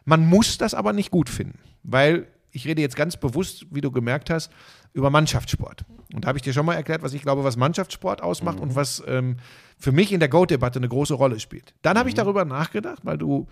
Man 0.03 0.27
muss 0.27 0.57
das 0.57 0.73
aber 0.73 0.91
nicht 0.91 1.09
gut 1.09 1.29
finden, 1.29 1.57
weil 1.83 2.27
ich 2.51 2.67
rede 2.67 2.81
jetzt 2.81 2.95
ganz 2.95 3.17
bewusst, 3.17 3.65
wie 3.71 3.81
du 3.81 3.91
gemerkt 3.91 4.29
hast, 4.29 4.51
über 4.93 5.09
Mannschaftssport. 5.09 5.85
Und 6.13 6.25
da 6.25 6.29
habe 6.29 6.37
ich 6.37 6.41
dir 6.41 6.53
schon 6.53 6.65
mal 6.65 6.75
erklärt, 6.75 7.01
was 7.01 7.13
ich 7.13 7.21
glaube, 7.21 7.43
was 7.43 7.55
Mannschaftssport 7.55 8.21
ausmacht 8.21 8.59
und 8.59 8.75
was 8.75 9.01
ähm, 9.07 9.37
für 9.77 9.91
mich 9.91 10.11
in 10.11 10.19
der 10.19 10.29
Goat-Debatte 10.29 10.79
eine 10.79 10.89
große 10.89 11.13
Rolle 11.13 11.39
spielt. 11.39 11.73
Dann 11.81 11.97
habe 11.97 12.09
ich 12.09 12.15
darüber 12.15 12.45
nachgedacht, 12.45 12.99
weil 13.03 13.17
du, 13.17 13.47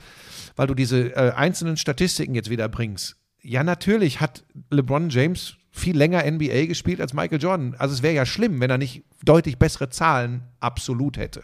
weil 0.55 0.67
du 0.67 0.73
diese 0.73 1.15
äh, 1.15 1.31
einzelnen 1.31 1.77
Statistiken 1.77 2.35
jetzt 2.35 2.49
wieder 2.49 2.67
bringst. 2.67 3.15
Ja, 3.41 3.63
natürlich 3.63 4.19
hat 4.19 4.43
LeBron 4.69 5.09
James 5.09 5.55
viel 5.71 5.95
länger 5.95 6.29
NBA 6.29 6.65
gespielt 6.65 6.99
als 6.99 7.13
Michael 7.13 7.41
Jordan. 7.41 7.75
Also 7.77 7.93
es 7.93 8.03
wäre 8.03 8.13
ja 8.13 8.25
schlimm, 8.25 8.59
wenn 8.59 8.69
er 8.69 8.77
nicht 8.77 9.03
deutlich 9.23 9.57
bessere 9.57 9.89
Zahlen 9.89 10.43
absolut 10.59 11.17
hätte. 11.17 11.43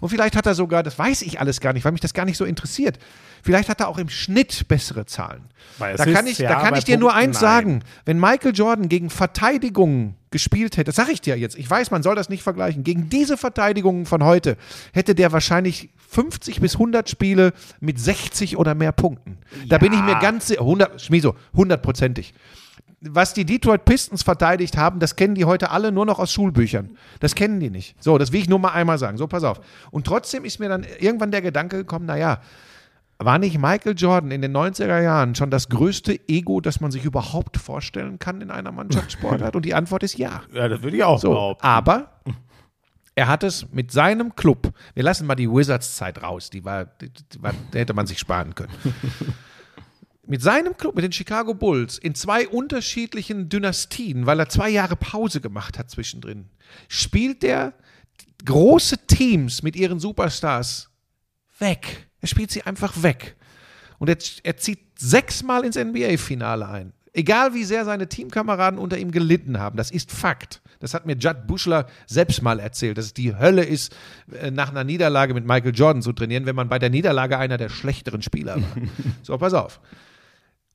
Und 0.00 0.10
vielleicht 0.10 0.36
hat 0.36 0.46
er 0.46 0.54
sogar, 0.54 0.82
das 0.82 0.98
weiß 0.98 1.22
ich 1.22 1.40
alles 1.40 1.60
gar 1.60 1.72
nicht, 1.72 1.84
weil 1.84 1.92
mich 1.92 2.00
das 2.00 2.14
gar 2.14 2.24
nicht 2.24 2.36
so 2.36 2.44
interessiert. 2.44 2.98
Vielleicht 3.42 3.68
hat 3.68 3.80
er 3.80 3.88
auch 3.88 3.98
im 3.98 4.08
Schnitt 4.08 4.68
bessere 4.68 5.04
Zahlen. 5.04 5.42
Da 5.78 6.04
kann 6.06 6.26
ich, 6.26 6.38
ja, 6.38 6.48
da 6.48 6.60
kann 6.60 6.76
ich 6.76 6.84
dir 6.84 6.96
nur 6.96 7.10
Punkten 7.10 7.28
eins 7.28 7.40
nein. 7.40 7.50
sagen. 7.50 7.84
Wenn 8.04 8.20
Michael 8.20 8.54
Jordan 8.54 8.88
gegen 8.88 9.10
Verteidigungen 9.10 10.14
gespielt 10.30 10.76
hätte, 10.76 10.84
das 10.84 10.96
sage 10.96 11.12
ich 11.12 11.20
dir 11.20 11.36
jetzt, 11.36 11.56
ich 11.56 11.68
weiß, 11.68 11.90
man 11.90 12.02
soll 12.02 12.14
das 12.14 12.28
nicht 12.28 12.42
vergleichen, 12.42 12.84
gegen 12.84 13.08
diese 13.08 13.36
Verteidigungen 13.36 14.06
von 14.06 14.24
heute 14.24 14.56
hätte 14.92 15.14
der 15.14 15.32
wahrscheinlich 15.32 15.90
50 16.10 16.60
bis 16.60 16.74
100 16.74 17.08
Spiele 17.08 17.52
mit 17.80 17.98
60 17.98 18.56
oder 18.56 18.74
mehr 18.74 18.92
Punkten. 18.92 19.38
Da 19.68 19.78
bin 19.78 19.92
ich 19.92 20.02
mir 20.02 20.18
ganz 20.20 20.48
sicher, 20.48 20.60
100, 20.60 21.00
Schmieso, 21.00 21.34
hundertprozentig. 21.54 22.34
Was 23.00 23.34
die 23.34 23.44
Detroit 23.44 23.84
Pistons 23.84 24.22
verteidigt 24.22 24.76
haben, 24.76 25.00
das 25.00 25.16
kennen 25.16 25.34
die 25.34 25.44
heute 25.44 25.70
alle 25.70 25.90
nur 25.90 26.06
noch 26.06 26.20
aus 26.20 26.32
Schulbüchern. 26.32 26.96
Das 27.18 27.34
kennen 27.34 27.58
die 27.58 27.70
nicht. 27.70 27.96
So, 28.00 28.16
das 28.16 28.30
will 28.30 28.40
ich 28.40 28.48
nur 28.48 28.60
mal 28.60 28.70
einmal 28.70 28.98
sagen. 28.98 29.18
So, 29.18 29.26
pass 29.26 29.42
auf. 29.42 29.60
Und 29.90 30.06
trotzdem 30.06 30.44
ist 30.44 30.60
mir 30.60 30.68
dann 30.68 30.86
irgendwann 31.00 31.32
der 31.32 31.42
Gedanke 31.42 31.78
gekommen, 31.78 32.06
naja, 32.06 32.40
war 33.24 33.38
nicht 33.38 33.58
Michael 33.58 33.94
Jordan 33.96 34.30
in 34.30 34.42
den 34.42 34.56
90er 34.56 35.00
Jahren 35.02 35.34
schon 35.34 35.50
das 35.50 35.68
größte 35.68 36.18
Ego, 36.28 36.60
das 36.60 36.80
man 36.80 36.90
sich 36.90 37.04
überhaupt 37.04 37.56
vorstellen 37.56 38.18
kann 38.18 38.40
in 38.40 38.50
einer 38.50 38.72
Mannschaftssportart? 38.72 39.56
Und 39.56 39.64
die 39.64 39.74
Antwort 39.74 40.02
ist 40.02 40.16
ja. 40.18 40.42
Ja, 40.52 40.68
das 40.68 40.82
würde 40.82 40.96
ich 40.96 41.04
auch 41.04 41.18
So, 41.18 41.30
behaupten. 41.30 41.64
aber 41.64 42.20
er 43.14 43.28
hat 43.28 43.42
es 43.42 43.70
mit 43.72 43.92
seinem 43.92 44.34
Club, 44.36 44.72
wir 44.94 45.02
lassen 45.02 45.26
mal 45.26 45.34
die 45.34 45.50
Wizards-Zeit 45.50 46.22
raus, 46.22 46.48
die 46.50 46.64
war, 46.64 46.86
die, 46.86 47.10
war, 47.40 47.52
hätte 47.72 47.92
man 47.94 48.06
sich 48.06 48.18
sparen 48.18 48.54
können. 48.54 48.72
Mit 50.24 50.40
seinem 50.40 50.76
Club, 50.76 50.94
mit 50.94 51.04
den 51.04 51.10
Chicago 51.12 51.52
Bulls, 51.52 51.98
in 51.98 52.14
zwei 52.14 52.46
unterschiedlichen 52.48 53.48
Dynastien, 53.48 54.24
weil 54.24 54.38
er 54.38 54.48
zwei 54.48 54.70
Jahre 54.70 54.94
Pause 54.94 55.40
gemacht 55.40 55.78
hat 55.80 55.90
zwischendrin, 55.90 56.48
spielt 56.86 57.42
der 57.42 57.74
große 58.44 58.98
Teams 59.08 59.64
mit 59.64 59.74
ihren 59.74 59.98
Superstars 59.98 60.90
weg. 61.58 62.08
Er 62.22 62.28
spielt 62.28 62.50
sie 62.50 62.62
einfach 62.62 63.02
weg. 63.02 63.36
Und 63.98 64.08
er, 64.08 64.16
er 64.42 64.56
zieht 64.56 64.80
sechsmal 64.98 65.64
ins 65.64 65.76
NBA-Finale 65.76 66.66
ein. 66.66 66.92
Egal 67.12 67.52
wie 67.52 67.64
sehr 67.64 67.84
seine 67.84 68.08
Teamkameraden 68.08 68.78
unter 68.78 68.96
ihm 68.96 69.10
gelitten 69.10 69.58
haben, 69.58 69.76
das 69.76 69.90
ist 69.90 70.10
Fakt. 70.10 70.62
Das 70.80 70.94
hat 70.94 71.04
mir 71.04 71.14
Judd 71.14 71.46
Bushler 71.46 71.86
selbst 72.06 72.40
mal 72.40 72.58
erzählt, 72.58 72.96
dass 72.96 73.04
es 73.04 73.14
die 73.14 73.36
Hölle 73.36 73.64
ist, 73.64 73.94
äh, 74.32 74.50
nach 74.50 74.70
einer 74.70 74.82
Niederlage 74.82 75.34
mit 75.34 75.44
Michael 75.44 75.74
Jordan 75.74 76.00
zu 76.00 76.14
trainieren, 76.14 76.46
wenn 76.46 76.56
man 76.56 76.70
bei 76.70 76.78
der 76.78 76.88
Niederlage 76.88 77.36
einer 77.38 77.58
der 77.58 77.68
schlechteren 77.68 78.22
Spieler 78.22 78.56
war. 78.56 78.76
so, 79.22 79.36
pass 79.36 79.52
auf. 79.52 79.80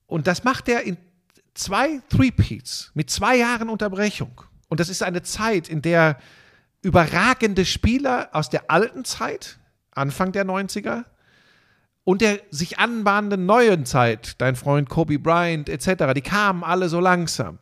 Und 0.06 0.28
das 0.28 0.44
macht 0.44 0.68
er 0.68 0.82
in 0.84 0.96
zwei 1.54 2.00
Three-Peats 2.08 2.92
mit 2.94 3.10
zwei 3.10 3.36
Jahren 3.36 3.68
Unterbrechung. 3.68 4.40
Und 4.68 4.80
das 4.80 4.88
ist 4.88 5.02
eine 5.02 5.22
Zeit, 5.22 5.68
in 5.68 5.82
der 5.82 6.18
überragende 6.82 7.64
Spieler 7.64 8.28
aus 8.32 8.48
der 8.48 8.70
alten 8.70 9.04
Zeit, 9.04 9.58
Anfang 9.90 10.30
der 10.30 10.46
90er, 10.46 11.04
und 12.08 12.22
der 12.22 12.40
sich 12.50 12.78
anbahnenden 12.78 13.44
neuen 13.44 13.84
Zeit, 13.84 14.40
dein 14.40 14.56
Freund 14.56 14.88
Kobe 14.88 15.18
Bryant 15.18 15.68
etc., 15.68 16.14
die 16.16 16.22
kamen 16.22 16.64
alle 16.64 16.88
so 16.88 17.00
langsam. 17.00 17.58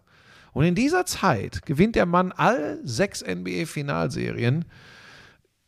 Und 0.53 0.65
in 0.65 0.77
dieser 0.77 1.05
Zeit 1.05 1.67
gewinnt 1.67 1.97
der 1.97 2.07
Mann 2.07 2.31
alle 2.31 2.79
sechs 2.85 3.25
NBA-Finalserien 3.25 4.65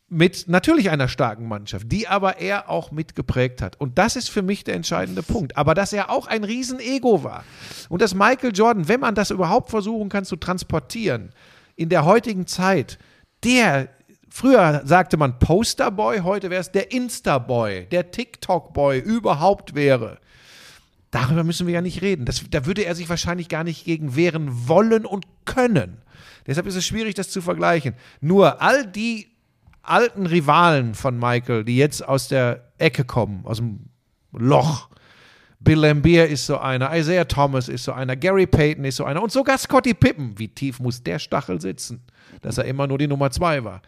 mit 0.07 0.47
natürlich 0.47 0.89
einer 0.91 1.09
starken 1.09 1.49
Mannschaft, 1.49 1.91
die 1.91 2.07
aber 2.07 2.37
er 2.37 2.69
auch 2.69 2.91
mitgeprägt 2.91 3.61
hat. 3.61 3.75
Und 3.81 3.97
das 3.97 4.15
ist 4.15 4.29
für 4.29 4.43
mich 4.43 4.63
der 4.63 4.75
entscheidende 4.75 5.23
Punkt. 5.23 5.57
Aber 5.57 5.73
dass 5.73 5.91
er 5.91 6.09
auch 6.09 6.27
ein 6.27 6.45
Riesenego 6.45 7.21
war. 7.21 7.43
Und 7.89 8.01
dass 8.01 8.15
Michael 8.15 8.55
Jordan, 8.55 8.87
wenn 8.87 9.01
man 9.01 9.13
das 9.13 9.29
überhaupt 9.29 9.71
versuchen 9.71 10.07
kann 10.07 10.23
zu 10.23 10.37
transportieren, 10.37 11.31
in 11.75 11.89
der 11.89 12.05
heutigen 12.05 12.47
Zeit, 12.47 12.97
der, 13.43 13.89
früher 14.29 14.81
sagte 14.85 15.17
man 15.17 15.39
Posterboy, 15.39 16.19
heute 16.19 16.49
wäre 16.49 16.61
es 16.61 16.71
der 16.71 16.91
Instaboy, 16.91 17.85
der 17.91 18.11
TikTok-Boy 18.11 18.99
überhaupt 18.99 19.75
wäre. 19.75 20.19
Darüber 21.11 21.43
müssen 21.43 21.65
wir 21.65 21.73
ja 21.73 21.81
nicht 21.81 22.01
reden. 22.01 22.25
Das, 22.25 22.43
da 22.49 22.65
würde 22.65 22.85
er 22.85 22.95
sich 22.95 23.09
wahrscheinlich 23.09 23.49
gar 23.49 23.63
nicht 23.63 23.85
gegen 23.85 24.15
wehren 24.15 24.67
wollen 24.67 25.05
und 25.05 25.25
können. 25.45 26.01
Deshalb 26.45 26.67
ist 26.67 26.75
es 26.75 26.85
schwierig, 26.85 27.15
das 27.15 27.29
zu 27.29 27.41
vergleichen. 27.41 27.95
Nur 28.21 28.61
all 28.61 28.85
die 28.85 29.27
alten 29.81 30.27
Rivalen 30.27 30.93
von 30.93 31.17
Michael, 31.17 31.63
die 31.63 31.77
jetzt 31.77 32.07
aus 32.07 32.27
der 32.27 32.71
Ecke 32.77 33.05
kommen, 33.05 33.45
aus 33.45 33.57
dem 33.57 33.89
Loch. 34.31 34.89
Bill 35.59 35.79
Lambier 35.79 36.27
ist 36.27 36.45
so 36.45 36.57
einer, 36.57 36.95
Isaiah 36.95 37.25
Thomas 37.25 37.67
ist 37.67 37.83
so 37.83 37.91
einer, 37.91 38.15
Gary 38.15 38.47
Payton 38.47 38.85
ist 38.85 38.95
so 38.95 39.03
einer 39.03 39.21
und 39.21 39.31
sogar 39.31 39.57
Scotty 39.57 39.93
Pippen. 39.93 40.37
Wie 40.39 40.47
tief 40.47 40.79
muss 40.79 41.03
der 41.03 41.19
Stachel 41.19 41.59
sitzen, 41.59 42.01
dass 42.41 42.57
er 42.57 42.65
immer 42.65 42.87
nur 42.87 42.97
die 42.97 43.07
Nummer 43.07 43.29
zwei 43.31 43.63
war? 43.63 43.81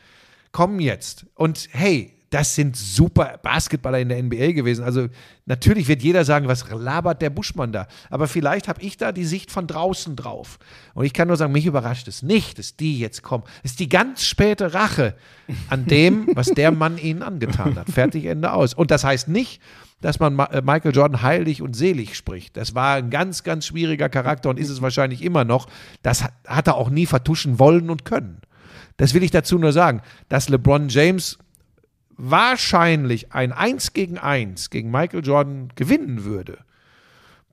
Kommen 0.51 0.79
jetzt. 0.79 1.25
Und 1.35 1.67
hey, 1.71 2.13
das 2.29 2.55
sind 2.55 2.77
super 2.77 3.39
Basketballer 3.43 3.99
in 3.99 4.07
der 4.07 4.23
NBA 4.23 4.53
gewesen. 4.53 4.85
Also 4.85 5.07
natürlich 5.45 5.89
wird 5.89 6.01
jeder 6.01 6.23
sagen, 6.23 6.47
was 6.47 6.65
labert 6.69 7.21
der 7.21 7.29
Buschmann 7.29 7.73
da? 7.73 7.87
Aber 8.09 8.25
vielleicht 8.25 8.69
habe 8.69 8.81
ich 8.81 8.95
da 8.95 9.11
die 9.11 9.25
Sicht 9.25 9.51
von 9.51 9.67
draußen 9.67 10.15
drauf. 10.15 10.57
Und 10.93 11.03
ich 11.03 11.11
kann 11.13 11.27
nur 11.27 11.35
sagen, 11.35 11.51
mich 11.51 11.65
überrascht 11.65 12.07
es 12.07 12.23
nicht, 12.23 12.57
dass 12.57 12.77
die 12.77 12.99
jetzt 12.99 13.21
kommen. 13.21 13.43
Es 13.63 13.71
ist 13.71 13.81
die 13.81 13.89
ganz 13.89 14.23
späte 14.23 14.73
Rache 14.73 15.15
an 15.69 15.85
dem, 15.87 16.29
was 16.33 16.47
der 16.47 16.71
Mann 16.71 16.97
ihnen 16.97 17.21
angetan 17.21 17.75
hat. 17.77 17.89
Fertig, 17.89 18.23
Ende 18.25 18.53
aus. 18.53 18.73
Und 18.73 18.91
das 18.91 19.03
heißt 19.03 19.27
nicht, 19.27 19.61
dass 19.99 20.19
man 20.21 20.33
Ma- 20.33 20.45
äh, 20.45 20.61
Michael 20.61 20.95
Jordan 20.95 21.21
heilig 21.21 21.61
und 21.61 21.75
selig 21.75 22.15
spricht. 22.15 22.55
Das 22.55 22.73
war 22.75 22.95
ein 22.95 23.09
ganz, 23.09 23.43
ganz 23.43 23.65
schwieriger 23.65 24.07
Charakter 24.07 24.49
und 24.49 24.57
ist 24.57 24.69
es 24.69 24.81
wahrscheinlich 24.81 25.21
immer 25.21 25.43
noch. 25.43 25.67
Das 26.01 26.23
hat 26.47 26.67
er 26.67 26.75
auch 26.75 26.89
nie 26.89 27.05
vertuschen 27.07 27.59
wollen 27.59 27.89
und 27.89 28.05
können. 28.05 28.39
Das 28.97 29.13
will 29.13 29.23
ich 29.23 29.31
dazu 29.31 29.57
nur 29.57 29.72
sagen, 29.72 30.01
dass 30.30 30.49
LeBron 30.49 30.89
James 30.89 31.38
wahrscheinlich 32.18 33.34
ein 33.34 33.51
1 33.51 33.93
gegen 33.93 34.18
1 34.18 34.69
gegen 34.69 34.91
Michael 34.91 35.26
Jordan 35.26 35.69
gewinnen 35.76 36.23
würde. 36.23 36.59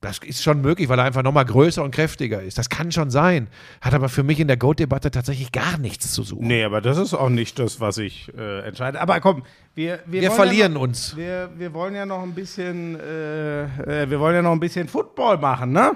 Das 0.01 0.19
ist 0.19 0.45
schon 0.45 0.61
möglich, 0.61 0.89
weil 0.89 0.99
er 1.01 1.05
einfach 1.05 1.25
nochmal 1.25 1.45
größer 1.45 1.83
und 1.83 1.91
kräftiger 1.91 2.41
ist. 2.41 2.57
Das 2.57 2.69
kann 2.69 2.93
schon 2.93 3.11
sein. 3.11 3.49
Hat 3.81 3.95
aber 3.95 4.09
für 4.09 4.23
mich 4.23 4.39
in 4.39 4.47
der 4.47 4.57
GOAT-Debatte 4.57 5.11
tatsächlich 5.11 5.51
gar 5.51 5.77
nichts 5.79 6.13
zu 6.13 6.23
suchen. 6.23 6.47
Nee, 6.47 6.63
aber 6.63 6.81
das 6.81 6.99
ist 6.99 7.15
auch 7.15 7.31
nicht 7.31 7.59
das, 7.59 7.81
was 7.81 7.99
ich 7.99 8.33
äh, 8.37 8.61
entscheide. 8.61 9.01
Aber 9.01 9.19
komm, 9.21 9.43
wir, 9.75 9.99
wir, 10.07 10.23
Wir 10.23 10.31
verlieren 10.31 10.73
ja 10.73 10.79
noch, 10.79 10.83
uns. 10.83 11.17
Wir, 11.17 11.51
wir 11.57 11.75
wollen 11.75 11.97
ja 11.97 12.07
noch 12.07 12.23
ein 12.23 12.33
bisschen, 12.33 12.99
äh, 13.01 13.65
äh, 14.03 14.11
wir 14.11 14.21
wollen 14.21 14.37
ja 14.37 14.43
noch 14.43 14.53
ein 14.53 14.61
bisschen 14.61 14.87
Football 14.87 15.39
machen, 15.39 15.73
ne? 15.73 15.93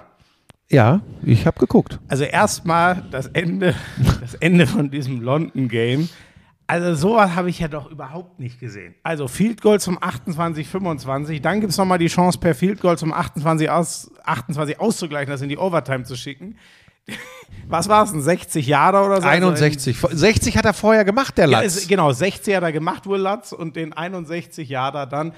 Ja, 0.72 1.02
ich 1.22 1.46
habe 1.46 1.58
geguckt. 1.60 2.00
Also 2.08 2.24
erstmal 2.24 3.04
das 3.10 3.26
Ende, 3.28 3.74
das 4.20 4.34
Ende 4.34 4.66
von 4.66 4.90
diesem 4.90 5.20
London 5.20 5.68
Game. 5.68 6.08
Also 6.66 6.94
sowas 6.94 7.34
habe 7.34 7.50
ich 7.50 7.58
ja 7.58 7.68
doch 7.68 7.90
überhaupt 7.90 8.40
nicht 8.40 8.58
gesehen. 8.58 8.94
Also 9.02 9.28
Field 9.28 9.60
Goal 9.60 9.78
zum 9.78 10.02
28, 10.02 10.66
25, 10.66 11.42
dann 11.42 11.60
gibt 11.60 11.72
es 11.72 11.76
nochmal 11.78 11.98
die 11.98 12.06
Chance 12.06 12.38
per 12.38 12.54
Field 12.54 12.80
Goal 12.80 12.96
zum 12.96 13.12
28, 13.12 13.68
aus, 13.68 14.10
28 14.24 14.80
auszugleichen, 14.80 15.30
das 15.30 15.42
in 15.42 15.50
die 15.50 15.58
Overtime 15.58 16.04
zu 16.04 16.16
schicken. 16.16 16.56
Was 17.68 17.88
war 17.90 18.04
es, 18.04 18.12
ein 18.12 18.22
60 18.22 18.66
Jahre 18.66 19.04
oder 19.04 19.20
so? 19.20 19.26
61. 19.28 19.98
60 19.98 20.56
hat 20.56 20.64
er 20.64 20.72
vorher 20.72 21.04
gemacht, 21.04 21.36
der 21.36 21.46
Ja, 21.48 21.60
Latz. 21.60 21.76
ist, 21.76 21.88
genau, 21.88 22.10
60 22.12 22.56
hat 22.56 22.62
er 22.62 22.72
gemacht, 22.72 23.06
Will 23.06 23.20
Lutz, 23.20 23.52
und 23.52 23.76
den 23.76 23.92
61 23.92 24.68
Jahre 24.70 25.06
dann. 25.06 25.32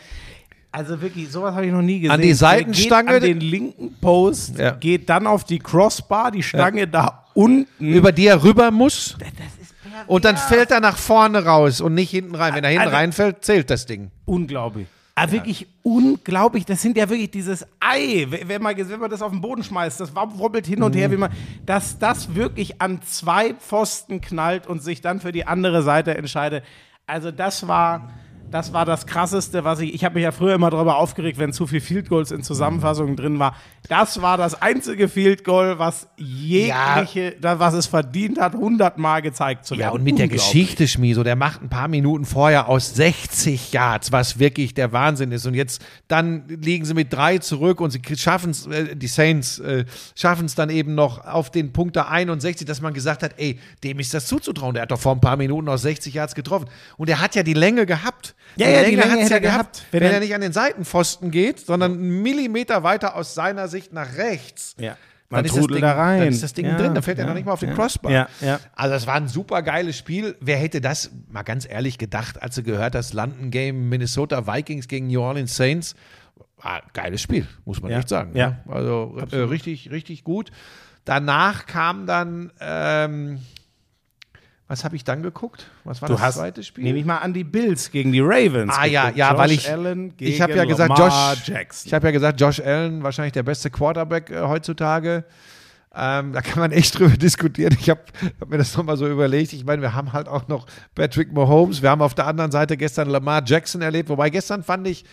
Also 0.76 1.00
wirklich, 1.00 1.30
sowas 1.30 1.54
habe 1.54 1.66
ich 1.66 1.72
noch 1.72 1.82
nie 1.82 2.00
gesehen. 2.00 2.10
An 2.14 2.20
die 2.20 2.34
Seitenstange- 2.34 3.04
Geht 3.12 3.14
an 3.14 3.22
den 3.22 3.40
linken 3.40 3.94
Post, 4.00 4.58
Ja. 4.58 4.72
geht 4.72 5.08
dann 5.08 5.28
auf 5.28 5.44
die 5.44 5.60
Crossbar, 5.60 6.32
die 6.32 6.42
Stange 6.42 6.88
da 6.88 7.26
unten. 7.34 7.68
über 7.78 8.10
die 8.10 8.26
er 8.26 8.42
rüber 8.42 8.72
muss. 8.72 9.16
das 9.20 9.28
ist 9.62 9.72
pervers. 9.80 10.04
Und 10.08 10.24
dann 10.24 10.36
fällt 10.36 10.72
er 10.72 10.80
nach 10.80 10.96
vorne 10.96 11.44
raus 11.44 11.80
und 11.80 11.94
nicht 11.94 12.10
hinten 12.10 12.34
rein. 12.34 12.54
Wenn 12.56 12.64
er 12.64 12.70
hinten 12.70 12.86
Also- 12.86 12.96
reinfällt, 12.96 13.44
zählt 13.44 13.70
das 13.70 13.86
Ding. 13.86 14.10
Unglaublich. 14.24 14.88
Ah, 15.14 15.30
wirklich 15.30 15.68
unglaublich. 15.84 16.64
Das 16.64 16.82
sind 16.82 16.96
ja 16.96 17.08
wirklich 17.08 17.30
dieses 17.30 17.64
Ei. 17.78 18.26
Wenn 18.28 18.48
wenn 18.48 18.60
man, 18.60 18.76
wenn 18.76 18.98
man 18.98 19.10
das 19.10 19.22
auf 19.22 19.30
den 19.30 19.40
Boden 19.40 19.62
schmeißt, 19.62 20.00
das 20.00 20.12
wobbelt 20.16 20.66
hin 20.66 20.82
und 20.82 20.96
her, 20.96 21.08
wie 21.12 21.16
man, 21.16 21.30
dass 21.64 22.00
das 22.00 22.34
wirklich 22.34 22.80
an 22.82 23.00
zwei 23.02 23.54
Pfosten 23.54 24.20
knallt 24.20 24.66
und 24.66 24.82
sich 24.82 25.00
dann 25.00 25.20
für 25.20 25.30
die 25.30 25.46
andere 25.46 25.84
Seite 25.84 26.16
entscheidet. 26.16 26.64
Also 27.06 27.30
das 27.30 27.68
war, 27.68 28.10
das 28.50 28.72
war 28.72 28.84
das 28.84 29.06
Krasseste, 29.06 29.64
was 29.64 29.80
ich, 29.80 29.94
ich 29.94 30.04
habe 30.04 30.14
mich 30.14 30.24
ja 30.24 30.32
früher 30.32 30.54
immer 30.54 30.70
darüber 30.70 30.96
aufgeregt, 30.96 31.38
wenn 31.38 31.52
zu 31.52 31.66
viel 31.66 31.80
Field 31.80 32.08
Goals 32.08 32.30
in 32.30 32.42
Zusammenfassungen 32.42 33.16
drin 33.16 33.38
war. 33.38 33.56
Das 33.88 34.22
war 34.22 34.36
das 34.36 34.60
einzige 34.60 35.08
Field 35.08 35.44
Goal, 35.44 35.78
was 35.78 36.08
jegliche, 36.16 37.36
da, 37.40 37.58
was 37.58 37.74
es 37.74 37.86
verdient 37.86 38.40
hat, 38.40 38.54
hundertmal 38.54 39.22
gezeigt 39.22 39.66
zu 39.66 39.74
werden. 39.74 39.80
Ja, 39.80 39.90
und 39.90 40.02
mit 40.02 40.18
der. 40.18 40.28
Geschichte, 40.34 40.88
Schmieso, 40.88 41.22
der 41.22 41.36
macht 41.36 41.62
ein 41.62 41.68
paar 41.68 41.86
Minuten 41.86 42.24
vorher 42.24 42.68
aus 42.68 42.94
60 42.94 43.72
Yards, 43.72 44.10
was 44.10 44.38
wirklich 44.38 44.74
der 44.74 44.92
Wahnsinn 44.92 45.32
ist. 45.32 45.46
Und 45.46 45.54
jetzt, 45.54 45.84
dann 46.08 46.48
liegen 46.48 46.84
sie 46.84 46.94
mit 46.94 47.12
drei 47.12 47.38
zurück 47.38 47.80
und 47.80 47.90
sie 47.90 48.00
schaffen 48.16 48.50
es, 48.50 48.66
äh, 48.66 48.96
die 48.96 49.06
Saints 49.06 49.58
äh, 49.58 49.84
schaffen 50.14 50.46
es 50.46 50.54
dann 50.54 50.70
eben 50.70 50.94
noch 50.94 51.24
auf 51.24 51.50
den 51.50 51.72
Punkt 51.72 51.96
der 51.96 52.10
61, 52.10 52.66
dass 52.66 52.80
man 52.80 52.94
gesagt 52.94 53.22
hat, 53.22 53.34
ey, 53.36 53.58
dem 53.82 53.98
ist 53.98 54.14
das 54.14 54.26
zuzutrauen. 54.26 54.74
Der 54.74 54.82
hat 54.84 54.90
doch 54.90 55.00
vor 55.00 55.12
ein 55.12 55.20
paar 55.20 55.36
Minuten 55.36 55.68
aus 55.68 55.82
60 55.82 56.14
Yards 56.14 56.34
getroffen. 56.34 56.66
Und 56.96 57.08
er 57.08 57.20
hat 57.20 57.34
ja 57.34 57.42
die 57.42 57.54
Länge 57.54 57.86
gehabt. 57.86 58.33
Ja, 58.56 58.68
ja, 58.68 58.84
die 58.84 58.94
Länge 58.94 59.10
hat's 59.10 59.22
hätte 59.22 59.34
er 59.34 59.40
gehabt. 59.40 59.82
Wenn, 59.90 60.00
Wenn 60.00 60.08
er 60.08 60.14
er- 60.14 60.20
nicht 60.20 60.34
an 60.34 60.40
den 60.40 60.52
Seitenpfosten 60.52 61.30
geht, 61.30 61.60
sondern 61.60 61.92
einen 61.94 62.22
Millimeter 62.22 62.82
weiter 62.82 63.16
aus 63.16 63.34
seiner 63.34 63.68
Sicht 63.68 63.92
nach 63.92 64.16
rechts. 64.16 64.76
Ja. 64.78 64.96
Dann 65.30 65.44
ist, 65.44 65.56
das 65.56 65.66
Ding, 65.66 65.80
da 65.80 65.92
rein. 65.94 66.20
dann 66.20 66.28
ist 66.28 66.42
das 66.44 66.52
Ding 66.52 66.66
Ja, 66.66 66.76
drin, 66.76 66.94
dann 66.94 67.02
fällt 67.02 67.18
er 67.18 67.24
ja, 67.24 67.28
noch 67.28 67.34
nicht 67.34 67.44
mal 67.46 67.52
auf 67.54 67.60
die 67.60 67.66
ja. 67.66 67.74
Crossbar. 67.74 68.12
Ja, 68.12 68.28
ja. 68.40 68.60
Also 68.76 68.94
es 68.94 69.06
war 69.08 69.14
ein 69.14 69.26
super 69.26 69.62
geiles 69.62 69.96
Spiel. 69.98 70.36
Wer 70.40 70.58
hätte 70.58 70.80
das 70.80 71.10
mal 71.28 71.42
ganz 71.42 71.66
ehrlich 71.68 71.98
gedacht, 71.98 72.40
als 72.40 72.54
du 72.54 72.62
gehört 72.62 72.94
hast, 72.94 73.14
London 73.14 73.50
Game 73.50 73.88
Minnesota 73.88 74.46
Vikings 74.46 74.86
gegen 74.86 75.08
New 75.08 75.20
Orleans 75.20 75.56
Saints? 75.56 75.96
War 76.62 76.74
ein 76.76 76.90
geiles 76.92 77.20
Spiel, 77.20 77.48
muss 77.64 77.82
man 77.82 77.90
Ja. 77.90 77.98
echt 77.98 78.08
sagen. 78.08 78.36
Ja. 78.36 78.50
ne? 78.50 78.58
Also 78.68 79.18
äh, 79.32 79.36
richtig, 79.38 79.90
richtig 79.90 80.22
gut. 80.22 80.50
Danach 81.04 81.66
kam 81.66 82.06
dann, 82.06 82.52
ähm, 82.60 83.40
was 84.66 84.82
habe 84.84 84.96
ich 84.96 85.04
dann 85.04 85.22
geguckt? 85.22 85.66
Was 85.84 86.00
war 86.00 86.08
Du 86.08 86.14
das 86.14 86.22
hast, 86.22 86.34
zweite 86.36 86.62
Spiel? 86.62 86.84
nehme 86.84 86.98
ich 86.98 87.04
mal 87.04 87.18
an 87.18 87.32
die 87.34 87.44
Bills 87.44 87.90
gegen 87.90 88.12
die 88.12 88.20
Ravens. 88.20 88.72
Ah 88.76 88.86
ja, 88.86 89.02
geguckt. 89.02 89.18
ja, 89.18 89.30
Josh 89.30 89.38
weil 89.38 89.50
ich 89.52 89.70
Allen 89.70 90.16
gegen 90.16 90.30
ich 90.32 90.40
habe 90.40 90.54
ja 90.54 90.64
gesagt, 90.64 90.98
Lamar 90.98 91.32
Josh 91.34 91.48
Jackson. 91.48 91.88
Ich 91.88 91.94
habe 91.94 92.06
ja 92.06 92.10
gesagt, 92.12 92.40
Josh 92.40 92.60
Allen 92.60 93.02
wahrscheinlich 93.02 93.32
der 93.34 93.42
beste 93.42 93.70
Quarterback 93.70 94.30
äh, 94.30 94.40
heutzutage. 94.42 95.24
Ähm, 95.96 96.32
da 96.32 96.40
kann 96.40 96.58
man 96.58 96.72
echt 96.72 96.98
drüber 96.98 97.16
diskutieren. 97.16 97.76
Ich 97.78 97.88
habe 97.90 98.00
hab 98.40 98.48
mir 98.48 98.58
das 98.58 98.76
nochmal 98.76 98.96
so 98.96 99.06
überlegt. 99.06 99.52
Ich 99.52 99.64
meine, 99.64 99.80
wir 99.82 99.94
haben 99.94 100.12
halt 100.12 100.26
auch 100.28 100.48
noch 100.48 100.66
Patrick 100.94 101.32
Mahomes. 101.32 101.82
Wir 101.82 101.90
haben 101.90 102.02
auf 102.02 102.14
der 102.14 102.26
anderen 102.26 102.50
Seite 102.50 102.76
gestern 102.76 103.08
Lamar 103.10 103.42
Jackson 103.46 103.80
erlebt. 103.82 104.08
Wobei 104.08 104.30
gestern 104.30 104.64
fand 104.64 104.88
ich 104.88 105.04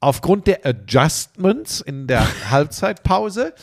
aufgrund 0.00 0.46
der 0.46 0.64
Adjustments 0.64 1.80
in 1.80 2.06
der 2.06 2.24
Halbzeitpause 2.50 3.54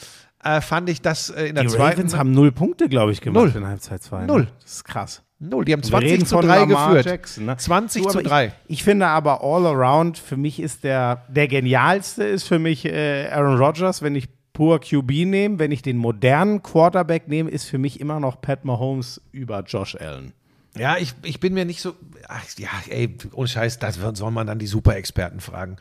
äh, 0.43 0.61
fand 0.61 0.89
ich 0.89 1.01
das 1.01 1.29
äh, 1.29 1.47
in 1.47 1.55
der 1.55 1.65
die 1.65 1.69
zweiten 1.69 1.97
Ravens 1.99 2.15
haben 2.15 2.31
null 2.31 2.51
Punkte, 2.51 2.87
glaube 2.89 3.11
ich, 3.11 3.21
gemacht 3.21 3.53
Null. 3.53 3.61
in 3.63 3.67
Halbzeit 3.67 4.01
2. 4.03 4.25
Null. 4.25 4.47
Das 4.61 4.71
ist 4.71 4.83
krass. 4.85 5.21
null. 5.39 5.65
Die 5.65 5.73
haben 5.73 5.83
Wir 5.83 5.97
reden 5.99 6.25
20 6.25 6.27
zu 6.27 6.35
von 6.35 6.45
3 6.45 6.59
Lamar 6.59 6.87
geführt. 6.89 7.05
Jackson, 7.05 7.45
ne? 7.45 7.57
20 7.57 8.03
Du, 8.03 8.09
zu 8.09 8.19
aber 8.19 8.27
3. 8.27 8.45
Ich, 8.45 8.53
ich 8.79 8.83
finde 8.83 9.07
aber 9.07 9.43
all 9.43 9.65
around, 9.65 10.17
für 10.17 10.37
mich 10.37 10.59
ist 10.59 10.83
der, 10.83 11.25
der 11.29 11.47
genialste 11.47 12.23
ist 12.23 12.43
für 12.43 12.59
mich 12.59 12.85
äh, 12.85 13.27
Aaron 13.29 13.57
Rodgers, 13.57 14.01
wenn 14.01 14.15
ich 14.15 14.29
pur 14.53 14.79
QB 14.79 15.09
nehme. 15.25 15.59
Wenn 15.59 15.71
ich 15.71 15.81
den 15.81 15.97
modernen 15.97 16.63
Quarterback 16.63 17.27
nehme, 17.27 17.49
ist 17.49 17.65
für 17.65 17.77
mich 17.77 17.99
immer 17.99 18.19
noch 18.19 18.41
Pat 18.41 18.65
Mahomes 18.65 19.21
über 19.31 19.61
Josh 19.63 19.95
Allen. 19.95 20.33
Ja, 20.77 20.97
ich, 20.97 21.13
ich 21.23 21.39
bin 21.39 21.53
mir 21.53 21.65
nicht 21.65 21.81
so. 21.81 21.95
Ach, 22.27 22.43
ja, 22.57 22.69
ey, 22.89 23.17
ohne 23.33 23.47
Scheiß, 23.47 23.79
das 23.79 23.97
soll 24.13 24.31
man 24.31 24.47
dann 24.47 24.59
die 24.59 24.67
Super-Experten 24.67 25.39
fragen. 25.39 25.77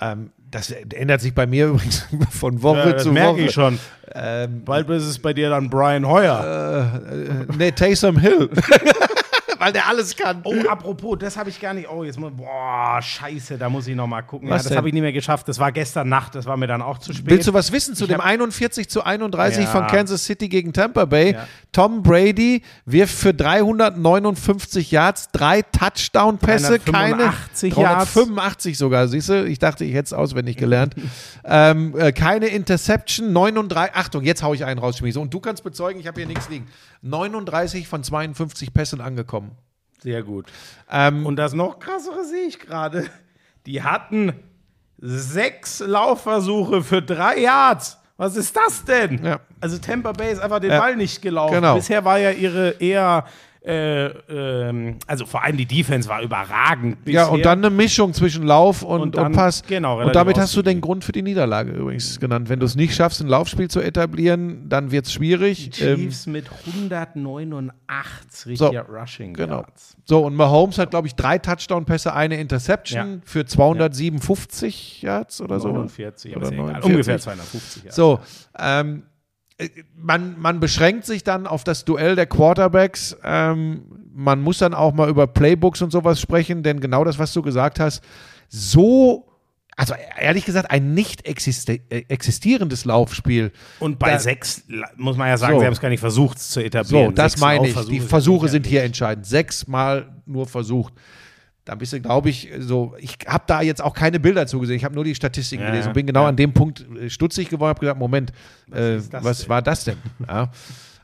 Ähm, 0.00 0.30
das 0.50 0.70
ändert 0.70 1.20
sich 1.20 1.34
bei 1.34 1.46
mir 1.46 1.66
übrigens 1.68 2.06
von 2.30 2.62
Woche 2.62 2.96
zu 2.96 3.14
Woche. 3.14 3.40
ich 3.42 3.52
schon. 3.52 3.78
Ähm, 4.14 4.64
Bald 4.64 4.88
ist 4.88 5.04
es 5.04 5.18
bei 5.18 5.32
dir 5.32 5.50
dann 5.50 5.68
Brian 5.68 6.06
Hoyer. 6.06 7.02
äh, 7.12 7.52
nee, 7.56 7.70
Taysom 7.72 8.18
Hill. 8.18 8.48
weil 9.64 9.72
der 9.72 9.88
alles 9.88 10.16
kann. 10.16 10.40
Oh, 10.44 10.54
apropos, 10.68 11.18
das 11.18 11.36
habe 11.36 11.50
ich 11.50 11.60
gar 11.60 11.74
nicht. 11.74 11.88
Oh, 11.90 12.04
jetzt 12.04 12.18
muss. 12.18 12.32
Boah, 12.36 13.00
scheiße, 13.00 13.58
da 13.58 13.68
muss 13.68 13.86
ich 13.86 13.96
noch 13.96 14.06
mal 14.06 14.22
gucken. 14.22 14.48
Was 14.50 14.64
ja, 14.64 14.70
das 14.70 14.76
habe 14.78 14.88
ich 14.88 14.94
nicht 14.94 15.02
mehr 15.02 15.12
geschafft. 15.12 15.48
Das 15.48 15.58
war 15.58 15.72
gestern 15.72 16.08
Nacht, 16.08 16.34
das 16.34 16.46
war 16.46 16.56
mir 16.56 16.66
dann 16.66 16.82
auch 16.82 16.98
zu 16.98 17.12
spät. 17.12 17.30
Willst 17.30 17.48
du 17.48 17.54
was 17.54 17.72
wissen 17.72 17.94
zu 17.94 18.04
Ich 18.04 18.08
dem 18.10 18.18
hab- 18.18 18.26
41 18.26 18.88
zu 18.88 19.04
31 19.04 19.64
Ja. 19.64 19.70
von 19.70 19.86
Kansas 19.86 20.24
City 20.24 20.48
gegen 20.48 20.72
Tampa 20.72 21.04
Bay? 21.04 21.32
Ja. 21.32 21.46
Tom 21.72 22.02
Brady 22.02 22.62
wirft 22.86 23.14
für 23.14 23.34
359 23.34 24.90
Yards, 24.90 25.30
drei 25.32 25.62
Touchdown-Pässe, 25.62 26.78
keine 26.78 27.16
385 27.16 27.76
Yards. 27.76 28.12
385 28.12 28.78
sogar, 28.78 29.08
siehst 29.08 29.28
du? 29.28 29.44
Ich 29.46 29.58
dachte, 29.58 29.84
ich 29.84 29.92
hätte 29.94 30.06
es 30.06 30.12
auswendig 30.12 30.56
gelernt. 30.56 30.94
ähm, 31.44 31.94
äh, 31.98 32.12
keine 32.12 32.46
Interception, 32.46 33.32
39, 33.32 33.94
Achtung, 33.94 34.24
jetzt 34.24 34.42
hau 34.42 34.54
ich 34.54 34.64
einen 34.64 34.78
raus, 34.80 34.98
Schmiese. 34.98 35.20
Und 35.20 35.32
du 35.32 35.40
kannst 35.40 35.62
bezeugen, 35.64 36.00
ich 36.00 36.06
habe 36.06 36.20
hier 36.20 36.26
nichts 36.28 36.48
liegen. 36.48 36.66
39 37.02 37.86
von 37.86 38.02
52 38.02 38.72
Pässen 38.72 39.00
angekommen. 39.00 39.47
Sehr 40.02 40.22
gut. 40.22 40.46
Ähm, 40.90 41.26
Und 41.26 41.36
das 41.36 41.52
noch 41.54 41.78
krassere 41.78 42.24
sehe 42.24 42.46
ich 42.46 42.58
gerade. 42.58 43.06
Die 43.66 43.82
hatten 43.82 44.32
sechs 44.98 45.80
Laufversuche 45.80 46.82
für 46.82 47.02
drei 47.02 47.38
Yards. 47.40 47.98
Was 48.16 48.36
ist 48.36 48.56
das 48.56 48.84
denn? 48.84 49.24
Ja. 49.24 49.40
Also 49.60 49.78
Tampa 49.78 50.12
Bay 50.12 50.32
ist 50.32 50.40
einfach 50.40 50.58
den 50.58 50.70
Ja. 50.72 50.80
Ball 50.80 50.96
nicht 50.96 51.22
gelaufen. 51.22 51.54
Genau. 51.54 51.76
Bisher 51.76 52.04
war 52.04 52.18
ja 52.18 52.30
ihre 52.32 52.70
eher, 52.80 53.24
äh, 53.64 54.06
ähm, 54.06 54.96
also 55.06 55.26
vor 55.26 55.42
allem 55.44 55.56
die 55.56 55.66
Defense 55.66 56.08
war 56.08 56.22
überragend. 56.22 56.96
Ja, 57.06 57.22
bisher. 57.24 57.32
und 57.32 57.44
dann 57.44 57.58
eine 57.58 57.70
Mischung 57.70 58.12
zwischen 58.14 58.44
Lauf 58.44 58.82
und, 58.82 59.00
Und 59.00 59.00
und, 59.00 59.16
dann- 59.16 59.32
Pass. 59.32 59.62
genau, 59.66 60.00
und 60.00 60.14
damit 60.14 60.38
hast 60.38 60.56
du 60.56 60.62
den 60.62 60.80
Grund 60.80 61.04
für 61.04 61.12
die 61.12 61.22
Niederlage 61.22 61.72
übrigens 61.72 62.18
genannt. 62.20 62.48
Wenn 62.48 62.60
du 62.60 62.66
es 62.66 62.76
nicht 62.76 62.94
schaffst, 62.94 63.20
ein 63.20 63.28
Laufspiel 63.28 63.68
zu 63.68 63.80
etablieren, 63.80 64.68
dann 64.68 64.90
wird 64.90 65.06
es 65.06 65.12
schwierig. 65.12 65.70
Die 65.70 65.82
Ähm, 65.82 65.96
Chiefs 65.98 66.26
mit 66.26 66.46
189 66.66 68.58
So, 68.58 68.66
Rushing 68.68 69.34
genau. 69.34 69.56
Yards. 69.62 69.96
So, 70.04 70.24
und 70.24 70.34
Mahomes 70.34 70.78
hat, 70.78 70.90
glaube 70.90 71.06
ich, 71.06 71.14
drei 71.14 71.38
Touchdown-Pässe, 71.38 72.14
eine 72.14 72.40
Interception 72.40 73.14
Ja. 73.16 73.20
für 73.24 73.44
257 73.44 75.02
Yards 75.02 75.40
oder 75.40 75.60
so. 75.60 75.68
49, 75.72 76.34
aber 76.36 76.46
Oder 76.46 76.46
ist 76.46 76.52
ja 76.52 76.62
egal. 76.64 76.72
49. 76.80 76.90
Ungefähr 76.94 77.18
250 77.18 77.82
Yards. 77.84 77.96
So, 77.96 78.20
ähm, 78.58 79.02
äh, 79.02 79.07
man, 79.96 80.38
man 80.40 80.60
beschränkt 80.60 81.04
sich 81.04 81.24
dann 81.24 81.46
auf 81.46 81.64
das 81.64 81.84
Duell 81.84 82.14
der 82.16 82.26
Quarterbacks. 82.26 83.16
Ähm, 83.24 83.82
man 84.14 84.40
muss 84.40 84.58
dann 84.58 84.74
auch 84.74 84.92
mal 84.94 85.08
über 85.08 85.26
Playbooks 85.26 85.82
und 85.82 85.90
sowas 85.90 86.20
sprechen, 86.20 86.62
denn 86.62 86.80
genau 86.80 87.04
das, 87.04 87.18
was 87.18 87.32
du 87.32 87.42
gesagt 87.42 87.80
hast, 87.80 88.02
so, 88.48 89.26
also 89.76 89.94
ehrlich 90.18 90.44
gesagt, 90.44 90.70
ein 90.70 90.94
nicht 90.94 91.26
äh, 91.26 91.80
existierendes 92.08 92.84
Laufspiel. 92.84 93.52
Und 93.80 93.98
bei 93.98 94.12
Da- 94.12 94.18
sechs 94.18 94.64
muss 94.96 95.16
man 95.16 95.28
ja 95.28 95.36
sagen, 95.36 95.54
So. 95.54 95.60
sie 95.60 95.66
haben 95.66 95.72
es 95.72 95.80
gar 95.80 95.88
nicht 95.88 96.00
versucht 96.00 96.38
es 96.38 96.50
zu 96.50 96.60
etablieren. 96.60 97.06
So, 97.10 97.12
das 97.12 97.32
Sechs 97.32 97.40
meine 97.40 97.68
ich. 97.68 97.74
Die 97.86 98.00
Versuche 98.00 98.48
sind 98.48 98.66
hier 98.66 98.82
entscheidend. 98.84 99.26
Sechsmal 99.26 100.16
nur 100.26 100.46
versucht. 100.46 100.94
Da 101.68 101.74
bist 101.74 101.92
du, 101.92 102.00
glaube 102.00 102.30
ich, 102.30 102.48
so. 102.60 102.94
Ich 102.98 103.18
habe 103.26 103.44
da 103.46 103.60
jetzt 103.60 103.82
auch 103.84 103.92
keine 103.92 104.18
Bilder 104.18 104.46
zugesehen. 104.46 104.78
Ich 104.78 104.84
habe 104.84 104.94
nur 104.94 105.04
die 105.04 105.14
Statistiken 105.14 105.62
Ja, 105.64 105.70
gelesen 105.70 105.88
und 105.88 105.94
bin 105.94 106.06
genau 106.06 106.22
ja. 106.22 106.28
an 106.28 106.36
dem 106.36 106.54
Punkt 106.54 106.86
äh, 106.98 107.10
stutzig 107.10 107.50
geworden. 107.50 107.68
Habe 107.68 107.80
gedacht, 107.80 107.98
Moment, 107.98 108.32
äh, 108.74 108.96
ist 108.96 109.12
das 109.12 109.22
was 109.22 109.38
denn? 109.40 109.48
war 109.50 109.60
das 109.62 109.84
denn? 109.84 109.96
Ja. 110.26 110.50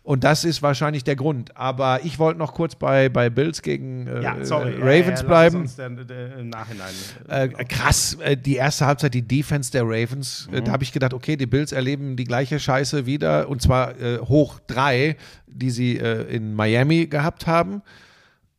Und 0.03 0.23
das 0.23 0.45
ist 0.45 0.61
wahrscheinlich 0.63 1.03
der 1.05 1.17
Grund. 1.17 1.57
Aber 1.57 2.01
ich 2.05 2.19
wollte 2.19 2.39
noch 2.39 2.53
kurz 2.53 2.75
bei, 2.77 3.09
bei 3.09 3.31
Bills 3.31 3.63
gegen 3.63 4.07
äh, 4.07 4.23
Ja, 4.23 4.37
sorry. 4.45 4.73
äh, 4.73 4.79
Ja, 4.79 4.85
Ravens 4.85 5.07
ja, 5.07 5.11
lass 5.13 5.25
bleiben. 5.27 5.71
Dann, 5.79 6.09
äh, 6.11 6.41
im 6.41 6.49
Nachhinein. 6.51 6.93
Äh, 7.29 7.49
krass, 7.65 8.19
äh, 8.21 8.37
die 8.37 8.57
erste 8.57 8.85
Halbzeit, 8.87 9.13
die 9.15 9.23
Defense 9.27 9.71
der 9.73 9.83
Ravens, 9.85 10.47
Mhm. 10.51 10.57
äh, 10.57 10.63
da 10.63 10.73
habe 10.73 10.83
ich 10.85 10.93
gedacht, 10.93 11.13
okay, 11.15 11.37
die 11.37 11.47
Bills 11.47 11.73
erleben 11.73 12.17
die 12.17 12.25
gleiche 12.25 12.59
Scheiße 12.59 13.07
wieder 13.07 13.49
und 13.51 13.63
zwar 13.63 13.99
äh, 14.01 14.19
hoch 14.19 14.61
drei, 14.67 15.17
die 15.47 15.71
sie 15.71 15.99
äh, 15.99 16.23
in 16.35 16.55
Miami 16.55 17.07
gehabt 17.07 17.47
haben. 17.47 17.81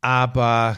Aber 0.00 0.76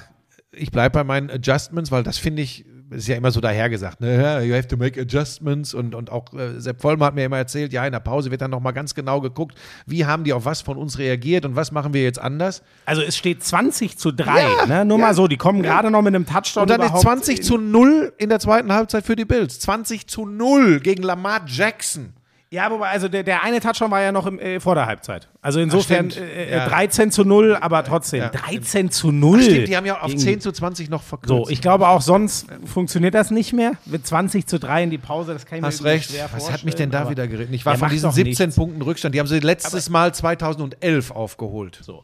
ich 0.59 0.71
bleibe 0.71 0.95
bei 0.95 1.05
meinen 1.05 1.31
Adjustments, 1.31 1.91
weil 1.91 2.03
das 2.03 2.19
finde 2.19 2.43
ich, 2.43 2.65
ist 2.91 3.09
ja 3.09 3.17
immer 3.17 3.31
so 3.31 3.41
dahergesagt, 3.41 4.01
ne? 4.01 4.21
Ja, 4.21 4.41
you 4.41 4.55
have 4.55 4.67
to 4.67 4.77
make 4.77 5.01
adjustments 5.01 5.75
und, 5.75 5.95
und 5.95 6.11
auch 6.11 6.33
äh, 6.33 6.59
Sepp 6.59 6.81
Vollmer 6.81 7.07
hat 7.07 7.15
mir 7.15 7.25
immer 7.25 7.37
erzählt, 7.37 7.73
ja, 7.73 7.85
in 7.85 7.93
der 7.93 8.01
Pause 8.01 8.31
wird 8.31 8.41
dann 8.41 8.51
nochmal 8.51 8.73
ganz 8.73 8.95
genau 8.95 9.21
geguckt, 9.21 9.59
wie 9.87 10.07
haben 10.07 10.25
die 10.25 10.33
auf 10.33 10.45
was 10.45 10.63
von 10.63 10.79
uns 10.79 10.99
reagiert 10.99 11.45
und 11.45 11.55
was 11.55 11.71
machen 11.71 11.93
wir 11.93 12.03
jetzt 12.03 12.19
anders. 12.19 12.63
Also 12.87 13.03
es 13.03 13.17
steht 13.17 13.45
20 13.45 13.99
zu 13.99 14.13
3, 14.13 14.41
Ja, 14.41 14.67
ne? 14.67 14.85
Nur 14.85 14.99
ja. 14.99 15.07
mal 15.07 15.15
so, 15.15 15.29
die 15.29 15.37
kommen 15.37 15.63
gerade 15.63 15.91
noch 15.91 16.03
mit 16.03 16.15
einem 16.15 16.27
Touchdown 16.27 16.63
Und 16.63 16.71
dann 16.71 16.81
ist 16.81 16.87
überhaupt 16.87 17.03
20 17.03 17.43
zu 17.43 17.59
0 17.59 18.13
in 18.17 18.31
der 18.31 18.41
zweiten 18.41 18.73
Halbzeit 18.73 19.05
für 19.05 19.17
die 19.17 19.27
Bills. 19.27 19.61
20 19.61 20.07
zu 20.07 20.25
0 20.25 20.81
gegen 20.81 21.03
Lamar 21.03 21.43
Jackson. 21.47 22.15
Ja, 22.51 22.71
wobei, 22.71 22.89
also 22.89 23.09
der, 23.09 23.25
der 23.25 23.43
eine 23.43 23.61
Touchdown 23.61 23.91
war 23.91 24.01
ja 24.01 24.11
noch 24.11 24.25
im, 24.27 24.39
äh, 24.39 24.59
vor 24.59 24.75
der 24.75 24.87
Halbzeit. 24.87 25.29
Also 25.43 25.61
insofern 25.61 26.11
äh, 26.11 26.51
Ja. 26.57 26.67
13 26.69 27.11
zu 27.11 27.23
0, 27.25 27.55
aber 27.61 27.85
trotzdem. 27.85 28.21
Ja. 28.21 28.29
13 28.31 28.91
zu 28.91 29.11
0. 29.13 29.43
Stimmt, 29.43 29.69
die 29.69 29.77
haben 29.77 29.85
ja 29.85 30.01
auf 30.01 30.07
Gegen- 30.07 30.19
10 30.19 30.41
zu 30.41 30.51
20 30.51 30.89
noch 30.89 31.03
verkürzt. 31.03 31.29
So, 31.29 31.51
ich 31.51 31.61
glaube 31.61 31.87
auch 31.89 32.01
sonst 32.01 32.47
funktioniert 32.65 33.15
das 33.15 33.31
nicht 33.31 33.53
mehr. 33.53 33.73
Mit 33.85 34.07
20 34.07 34.47
zu 34.47 34.59
3 34.59 34.85
in 34.85 34.91
die 34.91 34.97
Pause, 34.97 35.35
das 35.35 35.45
kann 35.45 35.59
ich 35.59 35.65
Hast 35.65 35.83
mir 35.83 35.91
recht. 35.91 36.11
schwer 36.11 36.31
Was 36.33 36.51
hat 36.51 36.65
mich 36.65 36.75
denn 36.75 36.91
da 36.91 37.03
vorstellen, 37.03 37.11
wieder 37.17 37.23
aber- 37.25 37.33
geritten? 37.33 37.53
Ich 37.55 37.67
war 37.67 37.77
von 37.77 37.91
diesen 37.91 38.09
doch 38.09 38.15
17 38.15 38.47
nichts. 38.47 38.57
Punkten 38.57 38.81
Rückstand. 38.81 39.15
Die 39.15 39.21
haben 39.21 39.27
sie 39.27 39.41
letztes 39.41 39.91
Mal 39.91 40.15
2011 40.15 41.11
aufgeholt. 41.11 41.79
So. 41.83 42.03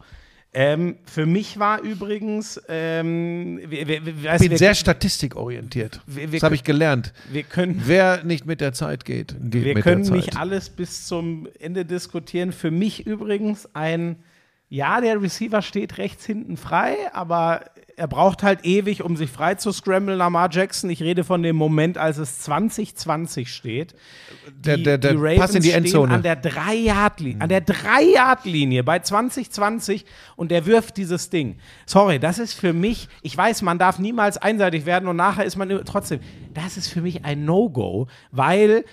Ähm, 0.57 0.97
für 1.05 1.27
mich 1.27 1.59
war 1.59 1.81
übrigens, 1.83 2.63
ähm, 2.69 3.59
wir, 3.67 3.89
wir, 3.89 4.07
wir, 4.07 4.15
Ich 4.17 4.25
weißt, 4.25 4.49
bin 4.49 4.57
sehr 4.57 4.75
statistikorientiert. 4.77 6.01
Das 6.31 6.43
habe 6.45 6.55
ich 6.55 6.63
gelernt. 6.63 7.13
können 7.43 7.83
Wer 7.85 8.23
nicht 8.23 8.47
mit 8.47 8.61
der 8.61 8.73
Zeit 8.73 9.05
geht, 9.05 9.35
geht 9.41 9.65
Wir 9.65 9.75
mit 9.75 9.83
können 9.83 10.03
der 10.05 10.13
Zeit. 10.13 10.17
nicht 10.17 10.37
alles 10.39 10.71
bis 10.71 11.07
zum 11.07 11.49
Ende 11.59 11.85
diskutieren. 11.85 12.53
Für 12.53 12.71
mich 12.71 13.05
übrigens 13.05 13.69
ein, 13.75 14.17
ja, 14.69 15.01
der 15.01 15.21
Receiver 15.23 15.63
steht 15.63 15.99
rechts 15.99 16.25
hinten 16.27 16.57
frei, 16.57 16.97
aber 17.13 17.61
er 17.97 18.09
braucht 18.09 18.43
halt 18.43 18.65
ewig, 18.65 19.05
um 19.05 19.17
sich 19.17 19.31
frei 19.31 19.55
zu 19.55 19.71
scramblen, 19.71 20.19
Lamar 20.19 20.49
Jackson. 20.51 20.91
Ich 20.91 21.01
rede 21.01 21.23
von 21.23 21.45
dem 21.45 21.55
Moment, 21.55 21.97
als 21.97 22.19
es 22.19 22.41
2020 22.41 23.55
steht. 23.55 23.95
Der- 24.57 24.79
der- 24.79 24.99
der 24.99 25.15
Pass 25.39 25.55
in 25.55 25.63
die 25.63 25.69
stehen 25.69 25.85
Endzone. 25.85 26.13
An 26.15 26.23
der 26.23 26.35
3-Yard-Linie, 26.43 27.41
an 27.41 27.49
der 27.49 27.61
3-Yard-Linie 27.65 28.83
bei 28.83 28.99
2020 28.99 30.05
und 30.35 30.51
der 30.51 30.67
wirft 30.67 30.97
dieses 30.97 31.31
Ding. 31.31 31.57
Sorry, 31.87 32.19
das 32.19 32.41
ist 32.41 32.55
für 32.55 32.73
mich, 32.73 33.09
ich 33.23 33.37
weiß, 33.37 33.63
man 33.63 33.79
darf 33.79 34.01
niemals 34.01 34.39
einseitig 34.39 34.87
werden 34.87 35.09
und 35.09 35.17
nachher 35.17 35.45
ist 35.45 35.55
man 35.57 35.69
trotzdem, 35.85 36.19
das 36.53 36.77
ist 36.77 36.89
für 36.89 37.01
mich 37.01 37.25
ein 37.25 37.45
No-Go, 37.45 38.09
weil 38.33 38.85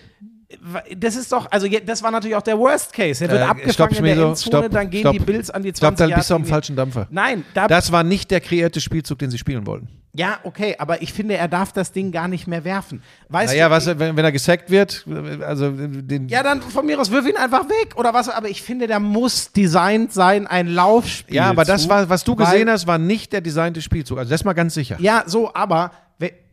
das 0.97 1.15
ist 1.15 1.31
doch, 1.31 1.47
also 1.51 1.67
das 1.85 2.03
war 2.03 2.11
natürlich 2.11 2.35
auch 2.35 2.41
der 2.41 2.57
Worst 2.57 2.93
Case. 2.93 3.23
Er 3.23 3.31
wird 3.31 3.41
Äh, 3.41 3.43
abgefangen 3.45 3.73
stopp, 3.73 3.89
in 3.89 4.03
der 4.03 4.13
Schmieso, 4.13 4.27
Endzone, 4.29 4.57
stopp, 4.63 4.71
dann 4.71 4.89
gehen 4.89 4.99
stopp. 5.01 5.13
die 5.13 5.19
Bills 5.19 5.49
an 5.49 5.63
die 5.63 5.69
Ich 5.69 5.75
glaube, 5.75 5.95
20 5.95 6.11
da 6.13 6.17
bist 6.17 6.29
du 6.29 6.35
am 6.35 6.45
falschen 6.45 6.75
Dampfer. 6.75 7.07
Nein, 7.09 7.45
da, 7.53 7.67
Das 7.67 7.91
war 7.91 8.03
nicht 8.03 8.31
der 8.31 8.41
kreierte 8.41 8.81
Spielzug, 8.81 9.19
den 9.19 9.31
sie 9.31 9.37
spielen 9.37 9.65
wollten. 9.65 9.87
ja, 10.13 10.39
okay, 10.43 10.75
aber 10.77 11.01
ich 11.01 11.13
finde, 11.13 11.37
er 11.37 11.47
darf 11.47 11.71
das 11.71 11.91
Ding 11.93 12.11
gar 12.11 12.27
nicht 12.27 12.45
mehr 12.47 12.63
werfen. 12.65 13.01
Weißt 13.29 13.53
Naja, 13.53 13.69
du, 13.69 13.75
was, 13.75 13.87
wenn, 13.87 14.17
wenn 14.17 14.25
er 14.25 14.31
gesackt 14.33 14.69
wird, 14.69 15.05
also 15.45 15.71
den, 15.71 16.27
Ja, 16.27 16.43
dann 16.43 16.61
von 16.61 16.85
mir 16.85 16.99
aus 16.99 17.11
wirf 17.11 17.25
ihn 17.27 17.37
einfach 17.37 17.69
weg 17.69 17.95
oder 17.95 18.13
was. 18.13 18.27
Aber 18.27 18.49
ich 18.49 18.61
finde, 18.61 18.87
der 18.87 18.99
muss 18.99 19.51
designt 19.53 20.11
sein, 20.11 20.47
ein 20.47 20.67
Laufspiel. 20.67 21.35
Ja, 21.37 21.49
aber 21.49 21.63
das 21.63 21.87
war, 21.87 22.09
was 22.09 22.23
du 22.25 22.35
gesehen 22.35 22.69
hast, 22.69 22.87
war 22.87 22.97
nicht 22.97 23.31
der 23.31 23.41
designte 23.41 23.81
Spielzug. 23.81 24.17
Also 24.17 24.29
das 24.29 24.41
ist 24.41 24.45
mal 24.45 24.53
ganz 24.53 24.73
sicher. 24.73 24.97
Ja, 24.99 25.23
so, 25.27 25.53
aber 25.53 25.91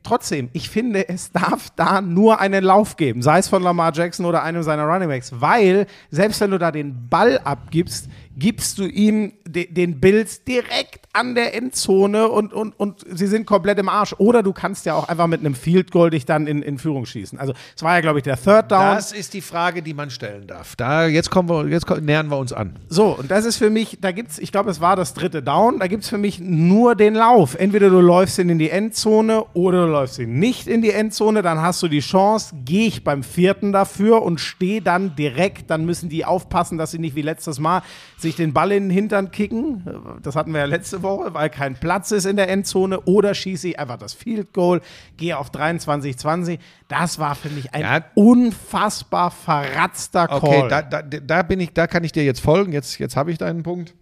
trotzdem, 0.08 0.48
ich 0.52 0.70
finde, 0.70 1.08
es 1.08 1.32
darf 1.32 1.68
da 1.76 2.00
nur 2.00 2.40
einen 2.40 2.64
Lauf 2.64 2.96
geben, 2.96 3.22
sei 3.22 3.38
es 3.38 3.48
von 3.48 3.62
Lamar 3.62 3.92
Jackson 3.94 4.26
oder 4.26 4.42
einem 4.42 4.62
seiner 4.62 4.84
Runningbacks, 4.84 5.40
weil 5.40 5.86
selbst 6.10 6.40
wenn 6.40 6.50
du 6.50 6.58
da 6.58 6.72
den 6.72 7.08
Ball 7.08 7.38
abgibst, 7.38 8.08
gibst 8.38 8.78
du 8.78 8.84
ihm 8.86 9.32
de 9.46 9.66
den 9.66 10.00
Bills 10.00 10.44
direkt 10.44 11.08
an 11.12 11.34
der 11.34 11.54
Endzone 11.54 12.28
und, 12.28 12.52
und, 12.52 12.78
und 12.78 13.04
sie 13.10 13.26
sind 13.26 13.46
komplett 13.46 13.78
im 13.78 13.88
Arsch. 13.88 14.14
Oder 14.18 14.42
du 14.42 14.52
kannst 14.52 14.86
ja 14.86 14.94
auch 14.94 15.08
einfach 15.08 15.26
mit 15.26 15.40
einem 15.40 15.54
Field 15.54 15.90
Goal 15.90 16.10
dich 16.10 16.24
dann 16.24 16.46
in, 16.46 16.62
in 16.62 16.78
Führung 16.78 17.06
schießen. 17.06 17.38
Also 17.38 17.54
es 17.76 17.82
war 17.82 17.94
ja, 17.96 18.00
glaube 18.00 18.20
ich, 18.20 18.22
der 18.22 18.40
Third 18.40 18.70
Down. 18.70 18.94
Das 18.94 19.12
ist 19.12 19.34
die 19.34 19.40
Frage, 19.40 19.82
die 19.82 19.94
man 19.94 20.10
stellen 20.10 20.46
darf. 20.46 20.76
Da, 20.76 21.06
jetzt 21.06 21.30
kommen 21.30 21.48
wir, 21.48 21.66
jetzt 21.66 21.88
nähern 22.00 22.28
wir 22.28 22.38
uns 22.38 22.52
an. 22.52 22.76
So, 22.88 23.08
und 23.18 23.30
das 23.30 23.44
ist 23.44 23.56
für 23.56 23.70
mich, 23.70 23.98
da 24.00 24.12
gibt's, 24.12 24.38
ich 24.38 24.52
glaube, 24.52 24.70
es 24.70 24.80
war 24.80 24.94
das 24.94 25.14
dritte 25.14 25.42
Down, 25.42 25.80
da 25.80 25.88
gibt's 25.88 26.08
für 26.08 26.18
mich 26.18 26.38
nur 26.38 26.94
den 26.94 27.14
Lauf. 27.14 27.56
Entweder 27.56 27.90
du 27.90 28.00
läufst 28.00 28.38
ihn 28.38 28.48
in 28.48 28.58
die 28.58 28.70
Endzone 28.70 29.44
oder 29.54 29.86
du 29.86 29.92
läufst 29.98 30.18
ihn 30.18 30.38
nicht 30.38 30.66
in 30.68 30.80
die 30.82 30.90
Endzone, 30.90 31.42
dann 31.42 31.60
hast 31.60 31.82
du 31.82 31.88
die 31.88 32.00
Chance, 32.00 32.54
gehe 32.64 32.86
ich 32.86 33.02
beim 33.04 33.22
vierten 33.22 33.72
dafür 33.72 34.22
und 34.22 34.38
stehe 34.40 34.80
dann 34.80 35.16
direkt, 35.16 35.70
dann 35.70 35.84
müssen 35.84 36.08
die 36.08 36.24
aufpassen, 36.24 36.78
dass 36.78 36.92
sie 36.92 36.98
nicht 36.98 37.16
wie 37.16 37.22
letztes 37.22 37.58
Mal 37.58 37.82
sich 38.16 38.36
den 38.36 38.52
Ball 38.52 38.72
in 38.72 38.84
den 38.84 38.90
Hintern 38.90 39.30
kicken. 39.30 39.84
Das 40.22 40.36
hatten 40.36 40.52
wir 40.52 40.60
ja 40.60 40.66
letzte 40.66 41.02
Woche, 41.02 41.34
weil 41.34 41.50
kein 41.50 41.74
Platz 41.74 42.12
ist 42.12 42.26
in 42.26 42.36
der 42.36 42.48
Endzone 42.48 43.00
oder 43.02 43.34
schieße 43.34 43.68
ich 43.68 43.78
einfach 43.80 43.96
das 43.98 44.14
Field 44.14 44.52
Goal, 44.52 44.80
gehe 45.16 45.36
auf 45.36 45.50
23-20. 45.50 46.58
Das 46.88 47.18
war 47.18 47.34
für 47.34 47.48
mich 47.50 47.74
ein 47.74 47.80
Ja. 47.82 48.04
unfassbar 48.14 49.30
verratzter 49.30 50.28
Call. 50.28 50.38
Okay, 50.38 50.66
da, 50.68 50.82
da, 50.82 51.02
da 51.02 51.42
bin 51.42 51.60
ich, 51.60 51.72
da 51.72 51.86
kann 51.86 52.04
ich 52.04 52.12
dir 52.12 52.24
jetzt 52.24 52.40
folgen. 52.40 52.72
Jetzt, 52.72 52.98
jetzt 52.98 53.16
habe 53.16 53.32
ich 53.32 53.38
deinen 53.38 53.62
Punkt. 53.62 53.94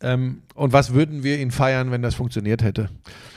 Ähm, 0.00 0.42
und 0.54 0.72
was 0.72 0.92
würden 0.92 1.22
wir 1.22 1.38
ihn 1.38 1.50
feiern, 1.50 1.90
wenn 1.90 2.02
das 2.02 2.14
funktioniert 2.14 2.62
hätte? 2.62 2.88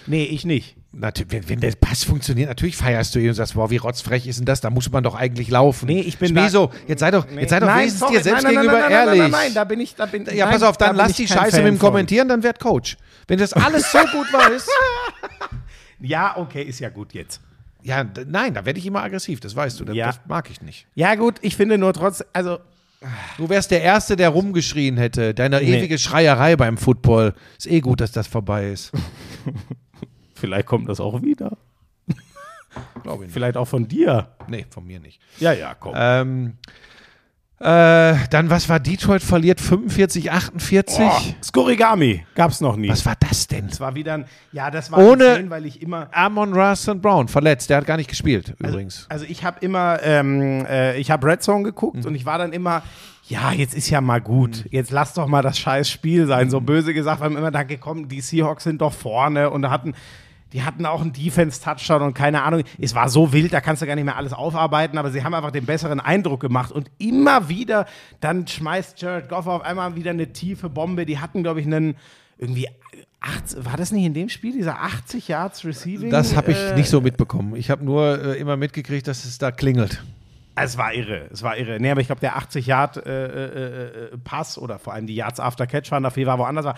Nee, 0.05 0.23
ich 0.23 0.45
nicht. 0.45 0.76
Natürlich, 0.93 1.49
wenn, 1.49 1.59
der 1.59 1.73
Pass 1.73 2.03
funktioniert, 2.05 2.47
natürlich 2.49 2.77
feierst 2.77 3.13
du 3.13 3.19
ihn 3.19 3.29
und 3.29 3.35
sagst, 3.35 3.55
wow, 3.55 3.69
wie 3.69 3.77
rotzfrech 3.77 4.25
ist 4.25 4.39
denn 4.39 4.45
das? 4.45 4.61
Da 4.61 4.69
muss 4.69 4.89
man 4.89 5.03
doch 5.03 5.15
eigentlich 5.15 5.49
laufen. 5.49 5.85
Nee, 5.85 5.99
ich 5.99 6.17
bin 6.17 6.33
Wieso? 6.35 6.71
Jetzt 6.87 7.01
sei 7.01 7.11
doch, 7.11 7.27
jetzt 7.29 7.49
sei 7.49 7.59
doch 7.59 7.67
Nein, 7.67 7.79
wenigstens 7.79 7.99
sorry, 7.99 8.13
dir 8.17 8.23
selbst 8.23 8.43
nein, 8.43 8.53
nein, 8.55 8.63
gegenüber 8.63 8.81
nein, 8.81 8.91
nein, 8.91 9.07
ehrlich. 9.07 9.19
Nein, 9.21 9.31
nein, 9.31 9.41
nein, 9.45 9.53
da 9.53 9.63
bin 9.65 9.79
ich, 9.81 9.95
da 9.95 10.05
bin 10.05 10.25
ja, 10.25 10.45
nein, 10.45 10.53
pass 10.53 10.63
auf, 10.63 10.77
dann 10.77 10.95
lass 10.95 11.13
die 11.13 11.27
Scheiße 11.27 11.57
Fan 11.57 11.63
mit 11.65 11.73
dem 11.73 11.77
von. 11.79 11.89
Kommentieren, 11.89 12.27
dann 12.29 12.41
werd 12.41 12.59
Coach. 12.59 12.97
Wenn 13.27 13.37
das 13.37 13.53
alles 13.53 13.91
so 13.91 13.99
gut 14.11 14.31
weiß. 14.33 14.65
Ja, 15.99 16.37
okay, 16.37 16.63
ist 16.63 16.79
ja 16.79 16.89
gut 16.89 17.13
jetzt. 17.13 17.41
Ja, 17.83 18.05
nein, 18.25 18.53
da 18.53 18.65
werde 18.65 18.79
ich 18.79 18.85
immer 18.85 19.03
aggressiv, 19.03 19.39
das 19.39 19.55
weißt 19.55 19.79
du. 19.79 19.85
Das, 19.85 19.95
Ja. 19.95 20.07
das 20.07 20.19
mag 20.27 20.49
ich 20.49 20.61
nicht. 20.61 20.87
Ja, 20.95 21.15
gut, 21.15 21.35
ich 21.41 21.55
finde 21.55 21.77
nur 21.77 21.93
trotz, 21.93 22.23
also 22.33 22.59
Du 23.37 23.47
wärst 23.47 23.69
der 23.69 23.83
Erste, 23.83 24.15
der 24.15 24.29
rumgeschrien 24.29 24.97
hätte. 24.97 25.35
Deine 25.35 25.61
Nee. 25.61 25.77
ewige 25.77 25.99
Schreierei 25.99 26.55
beim 26.55 26.77
Football. 26.79 27.35
Ist 27.55 27.67
eh 27.67 27.79
gut, 27.79 28.01
dass 28.01 28.11
das 28.11 28.25
vorbei 28.25 28.71
ist. 28.71 28.91
vielleicht 30.37 30.65
kommt 30.67 30.87
das 30.89 30.99
auch 30.99 31.21
wieder. 31.21 31.57
Glaube 33.03 33.23
ich 33.23 33.27
nicht. 33.27 33.33
Vielleicht 33.33 33.57
auch 33.57 33.65
von 33.67 33.87
dir. 33.87 34.29
Nee, 34.47 34.65
von 34.69 34.85
mir 34.85 34.99
nicht. 34.99 35.19
Ja, 35.39 35.51
ja, 35.53 35.73
komm. 35.73 35.93
Ähm, 35.95 36.53
äh, 37.59 38.15
dann, 38.29 38.51
was 38.51 38.69
war 38.69 38.79
Detroit 38.79 39.23
verliert? 39.23 39.59
45, 39.59 40.31
48? 40.31 40.99
Oh, 40.99 41.11
Skorigami 41.43 42.23
gab's 42.35 42.61
noch 42.61 42.75
nie. 42.75 42.87
Was 42.87 43.03
war 43.03 43.15
das 43.19 43.47
denn? 43.47 43.67
Das 43.69 43.79
war 43.79 43.95
wieder 43.95 44.13
ein, 44.13 44.25
ja, 44.51 44.69
das 44.69 44.91
war 44.91 44.99
Ohne- 44.99 45.25
insane, 45.25 45.49
weil 45.49 45.65
ich 45.65 45.81
immer, 45.81 46.07
Amon 46.11 46.53
Russell 46.53 46.95
Brown, 46.95 47.27
verletzt. 47.27 47.71
Der 47.71 47.77
hat 47.77 47.87
gar 47.87 47.97
nicht 47.97 48.11
gespielt, 48.11 48.53
übrigens. 48.59 49.07
also 49.09 49.25
ich 49.27 49.43
habe 49.43 49.57
immer, 49.61 49.97
ähm, 50.03 50.67
äh, 50.69 50.99
ich 50.99 51.09
habe 51.09 51.25
Red 51.25 51.41
Zone 51.41 51.63
geguckt 51.63 52.05
und 52.05 52.13
ich 52.13 52.27
war 52.27 52.37
dann 52.37 52.53
immer, 52.53 52.83
ja, 53.27 53.51
jetzt 53.51 53.73
ist 53.73 53.89
ja 53.89 54.01
mal 54.01 54.21
gut. 54.21 54.65
Jetzt 54.69 54.91
lass 54.91 55.15
doch 55.15 55.25
mal 55.25 55.41
das 55.41 55.57
scheiß 55.57 55.89
Spiel 55.89 56.27
sein. 56.27 56.51
So 56.51 56.61
böse 56.61 56.93
gesagt, 56.93 57.21
weil 57.21 57.31
wir 57.31 57.39
immer 57.39 57.49
da 57.51 57.63
gekommen, 57.63 58.07
die 58.07 58.21
Seahawks 58.21 58.65
sind 58.65 58.81
doch 58.81 58.93
vorne 58.93 59.49
und 59.49 59.67
hatten, 59.67 59.95
die 60.53 60.63
hatten 60.63 60.85
auch 60.85 61.01
einen 61.01 61.13
Defense-Touchdown 61.13 62.01
und 62.01 62.13
keine 62.13 62.43
Ahnung. 62.43 62.63
Es 62.79 62.95
war 62.95 63.09
so 63.09 63.33
wild, 63.33 63.53
da 63.53 63.61
kannst 63.61 63.81
du 63.81 63.85
gar 63.85 63.95
nicht 63.95 64.05
mehr 64.05 64.17
alles 64.17 64.33
aufarbeiten, 64.33 64.97
aber 64.97 65.11
sie 65.11 65.23
haben 65.23 65.33
einfach 65.33 65.51
den 65.51 65.65
besseren 65.65 65.99
Eindruck 65.99 66.39
gemacht 66.39 66.71
und 66.71 66.89
immer 66.97 67.49
wieder, 67.49 67.85
dann 68.21 68.47
schmeißt 68.47 69.01
Jared 69.01 69.29
Goff 69.29 69.47
auf 69.47 69.61
einmal 69.61 69.95
wieder 69.95 70.11
eine 70.11 70.31
tiefe 70.31 70.69
Bombe. 70.69 71.05
Die 71.05 71.19
hatten, 71.19 71.43
glaube 71.43 71.59
ich, 71.59 71.65
einen 71.65 71.97
irgendwie, 72.37 72.67
80, 73.19 73.65
war 73.65 73.77
das 73.77 73.91
nicht 73.91 74.05
in 74.05 74.13
dem 74.13 74.29
Spiel, 74.29 74.53
dieser 74.53 74.81
80 74.81 75.27
Yards 75.27 75.65
Receiving? 75.65 76.11
Das 76.11 76.35
habe 76.35 76.51
ich 76.51 76.57
äh, 76.57 76.75
nicht 76.75 76.89
so 76.89 77.01
mitbekommen. 77.01 77.55
Ich 77.55 77.69
habe 77.69 77.83
nur 77.83 78.23
äh, 78.23 78.39
immer 78.39 78.57
mitgekriegt, 78.57 79.07
dass 79.07 79.25
es 79.25 79.37
da 79.37 79.51
klingelt. 79.51 80.03
Es 80.55 80.77
war 80.77 80.93
irre, 80.93 81.27
es 81.31 81.43
war 81.43 81.57
irre. 81.57 81.79
Nee, 81.79 81.91
aber 81.91 82.01
ich 82.01 82.07
glaube, 82.07 82.21
der 82.21 82.35
80 82.35 82.65
Yard 82.65 82.97
äh, 82.97 83.25
äh, 83.25 84.13
äh, 84.13 84.17
Pass 84.23 84.57
oder 84.57 84.79
vor 84.79 84.93
allem 84.93 85.05
die 85.05 85.15
Yards 85.15 85.39
after 85.39 85.67
Catch 85.67 85.91
waren 85.91 86.03
dafür 86.03 86.25
war 86.25 86.39
woanders 86.39 86.65
war. 86.65 86.75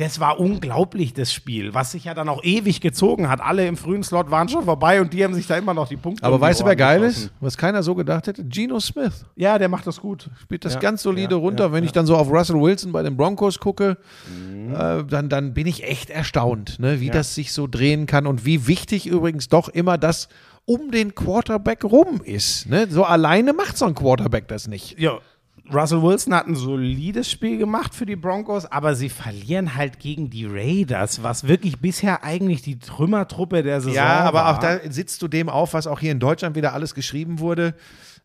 Das 0.00 0.18
war 0.18 0.40
unglaublich, 0.40 1.12
das 1.12 1.30
Spiel, 1.32 1.74
was 1.74 1.92
sich 1.92 2.04
ja 2.04 2.14
dann 2.14 2.28
auch 2.30 2.42
ewig 2.42 2.80
gezogen 2.80 3.28
hat. 3.28 3.40
Alle 3.42 3.66
im 3.66 3.76
frühen 3.76 4.02
Slot 4.02 4.30
waren 4.30 4.48
schon 4.48 4.64
vorbei 4.64 5.00
und 5.00 5.12
die 5.12 5.22
haben 5.22 5.34
sich 5.34 5.46
da 5.46 5.56
immer 5.58 5.74
noch 5.74 5.88
die 5.88 5.96
Punkte. 5.98 6.24
Aber 6.24 6.40
weißt 6.40 6.62
du, 6.62 6.64
wer 6.64 6.74
geil 6.74 7.02
ist? 7.02 7.30
Was 7.40 7.56
keiner 7.58 7.82
so 7.82 7.94
gedacht 7.94 8.26
hätte? 8.26 8.42
Geno 8.44 8.80
Smith. 8.80 9.26
Ja, 9.36 9.58
der 9.58 9.68
macht 9.68 9.86
das 9.86 10.00
gut. 10.00 10.30
Spielt 10.40 10.64
das 10.64 10.74
Ja, 10.74 10.80
ganz 10.80 11.02
solide 11.02 11.34
ja, 11.34 11.40
runter. 11.40 11.64
ja, 11.66 11.72
Wenn 11.72 11.84
ich 11.84 11.92
dann 11.92 12.06
so 12.06 12.16
auf 12.16 12.30
Russell 12.30 12.56
Wilson 12.60 12.92
bei 12.92 13.02
den 13.02 13.16
Broncos 13.16 13.58
gucke, 13.58 13.98
Mhm. 14.28 14.74
äh, 14.74 15.04
dann, 15.04 15.28
dann 15.28 15.52
bin 15.52 15.66
ich 15.66 15.84
echt 15.84 16.08
erstaunt, 16.08 16.78
ne, 16.78 17.00
wie 17.00 17.10
das 17.10 17.34
sich 17.34 17.52
so 17.52 17.66
drehen 17.66 18.06
kann 18.06 18.26
und 18.26 18.44
wie 18.46 18.66
wichtig 18.66 19.06
übrigens 19.06 19.48
doch 19.48 19.68
immer 19.68 19.98
das 19.98 20.28
um 20.64 20.90
den 20.90 21.14
Quarterback 21.14 21.84
rum 21.84 22.20
ist. 22.24 22.68
Ne? 22.68 22.86
So 22.88 23.04
alleine 23.04 23.52
macht 23.52 23.76
so 23.76 23.84
ein 23.86 23.94
Quarterback 23.94 24.48
das 24.48 24.66
nicht. 24.68 24.98
Ja, 24.98 25.18
Russell 25.72 26.02
Wilson 26.02 26.34
hat 26.34 26.46
ein 26.46 26.54
solides 26.54 27.30
Spiel 27.30 27.58
gemacht 27.58 27.94
für 27.94 28.06
die 28.06 28.16
Broncos, 28.16 28.66
aber 28.66 28.94
sie 28.94 29.08
verlieren 29.08 29.74
halt 29.76 29.98
gegen 30.00 30.30
die 30.30 30.46
Raiders, 30.46 31.22
was 31.22 31.46
wirklich 31.46 31.80
bisher 31.80 32.24
eigentlich 32.24 32.62
die 32.62 32.78
Trümmertruppe 32.78 33.62
der 33.62 33.80
Saison 33.80 33.94
Ja, 33.94 34.20
aber 34.20 34.38
war. 34.40 34.54
auch 34.54 34.58
da 34.58 34.78
sitzt 34.90 35.22
du 35.22 35.28
dem 35.28 35.48
auf, 35.48 35.74
was 35.74 35.86
auch 35.86 36.00
hier 36.00 36.12
in 36.12 36.20
Deutschland 36.20 36.56
wieder 36.56 36.72
alles 36.72 36.94
geschrieben 36.94 37.38
wurde. 37.38 37.74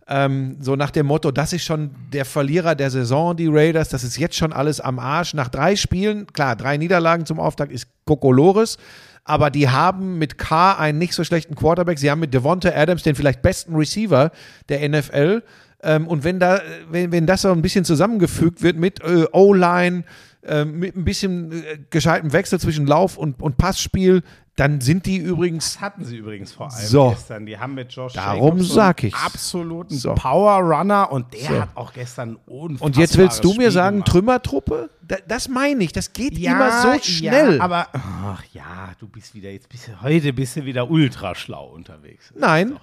Ähm, 0.08 0.58
so 0.60 0.76
nach 0.76 0.92
dem 0.92 1.08
Motto, 1.08 1.32
das 1.32 1.52
ist 1.54 1.64
schon 1.64 1.92
der 2.14 2.26
Verlierer 2.26 2.76
der 2.76 2.92
Saison, 2.92 3.36
die 3.36 3.48
Raiders, 3.48 3.90
das 3.90 4.04
ist 4.04 4.18
jetzt 4.18 4.36
schon 4.36 4.54
alles 4.54 4.80
am 4.80 5.00
Arsch. 5.00 5.34
Nach 5.34 5.48
drei 5.50 5.76
Spielen, 5.76 6.28
klar, 6.28 6.56
drei 6.56 6.78
Niederlagen 6.78 7.26
zum 7.26 7.40
Auftakt 7.40 7.72
ist 7.72 7.88
Kokolores, 8.06 8.78
aber 9.24 9.50
die 9.50 9.68
haben 9.68 10.20
mit 10.20 10.38
K 10.38 10.74
einen 10.74 11.00
nicht 11.00 11.14
so 11.16 11.24
schlechten 11.24 11.56
Quarterback. 11.56 11.98
Sie 11.98 12.12
haben 12.12 12.20
mit 12.20 12.36
Devonta 12.36 12.70
Adams 12.70 13.02
den 13.02 13.16
vielleicht 13.16 13.42
besten 13.42 13.76
Receiver 13.76 14.30
der 14.70 14.88
NFL. 14.88 15.42
Ähm, 15.84 16.08
und 16.08 16.24
wenn, 16.24 16.40
da, 16.40 16.62
wenn, 16.90 17.12
wenn 17.12 17.26
das 17.28 17.44
so 17.44 17.52
ein 17.52 17.62
bisschen 17.62 17.86
zusammengefügt 17.86 18.62
wird 18.64 18.78
mit 18.78 19.02
äh, 19.02 19.26
O-Line, 19.32 20.04
äh, 20.44 20.66
mit 20.66 20.96
ein 20.96 21.06
bisschen 21.06 21.52
äh, 21.52 21.80
gescheitem 21.90 22.34
Wechsel 22.34 22.60
zwischen 22.60 22.88
Lauf- 22.88 23.18
und, 23.18 23.42
und 23.42 23.58
Passspiel, 23.58 24.24
dann 24.58 24.80
sind 24.80 25.06
die 25.06 25.18
übrigens 25.18 25.74
Das 25.74 25.82
hatten 25.82 26.06
sie 26.06 26.16
übrigens 26.16 26.54
vor 26.54 26.72
allem 26.74 26.86
So. 26.88 27.10
gestern. 27.10 27.46
Die 27.46 27.58
haben 27.58 27.74
mit 27.74 27.92
Josh 27.92 28.14
Darum 28.14 28.58
Jacobs 28.60 28.74
sag 28.74 29.04
ich's. 29.04 29.22
absoluten 29.26 29.96
So. 29.98 30.14
Power 30.16 30.60
Runner 30.62 31.12
und 31.12 31.34
der 31.34 31.40
So. 31.42 31.62
hat 31.62 31.70
auch 31.76 31.92
gestern 31.92 32.38
unfassbares 32.46 32.82
Und 32.82 32.98
jetzt 32.98 33.18
willst 33.18 33.44
du 33.44 33.50
mir 33.50 33.54
Spiel 33.56 33.72
sagen, 33.72 33.96
gemacht. 33.98 34.12
Trümmertruppe? 34.12 34.90
Da, 35.06 35.18
das 35.28 35.50
meine 35.50 35.84
ich, 35.84 35.92
das 35.92 36.14
geht 36.14 36.38
ja, 36.38 36.54
immer 36.54 36.82
so 36.98 37.04
schnell. 37.04 37.58
Ja, 37.58 37.64
aber 37.64 37.88
ach 37.92 38.44
ja, 38.54 38.94
du 39.00 39.08
bist 39.10 39.36
wieder 39.36 39.50
jetzt 39.52 39.68
bist 39.68 39.90
heute 40.02 40.32
bist 40.32 40.56
du 40.56 40.64
wieder 40.64 40.90
ultra 40.90 41.36
schlau 41.36 41.68
unterwegs. 41.74 42.32
Nein, 42.38 42.78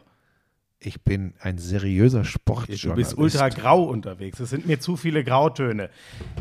ich 0.85 1.03
bin 1.03 1.35
ein 1.41 1.59
seriöser 1.59 2.25
Sportjournalist. 2.25 2.85
Du 2.85 2.95
bist 2.95 3.19
ultra 3.19 3.49
grau 3.49 3.85
unterwegs. 3.85 4.41
Es 4.41 4.51
sind 4.51 4.67
mir 4.67 4.81
zu 4.81 4.97
viele 4.97 5.25
Grautöne. 5.25 5.91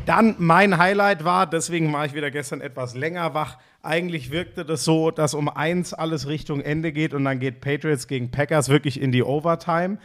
Dann 0.05 0.35
mein 0.39 0.77
Highlight 0.77 1.23
war, 1.23 1.47
deswegen 1.47 1.91
war 1.93 2.05
ich 2.05 2.13
wieder 2.13 2.31
gestern 2.31 2.61
etwas 2.61 2.95
länger 2.95 3.33
wach. 3.33 3.57
Eigentlich 3.83 4.31
wirkte 4.31 4.65
das 4.65 4.83
so, 4.83 5.11
dass 5.11 5.33
um 5.33 5.49
eins 5.49 5.93
alles 5.93 6.27
Richtung 6.27 6.61
Ende 6.61 6.91
geht 6.91 7.13
und 7.13 7.23
dann 7.23 7.39
geht 7.39 7.61
Patriots 7.61 8.07
gegen 8.07 8.31
Packers 8.31 8.69
wirklich 8.69 8.99
in 8.99 9.11
die 9.11 9.23
Overtime. 9.23 9.97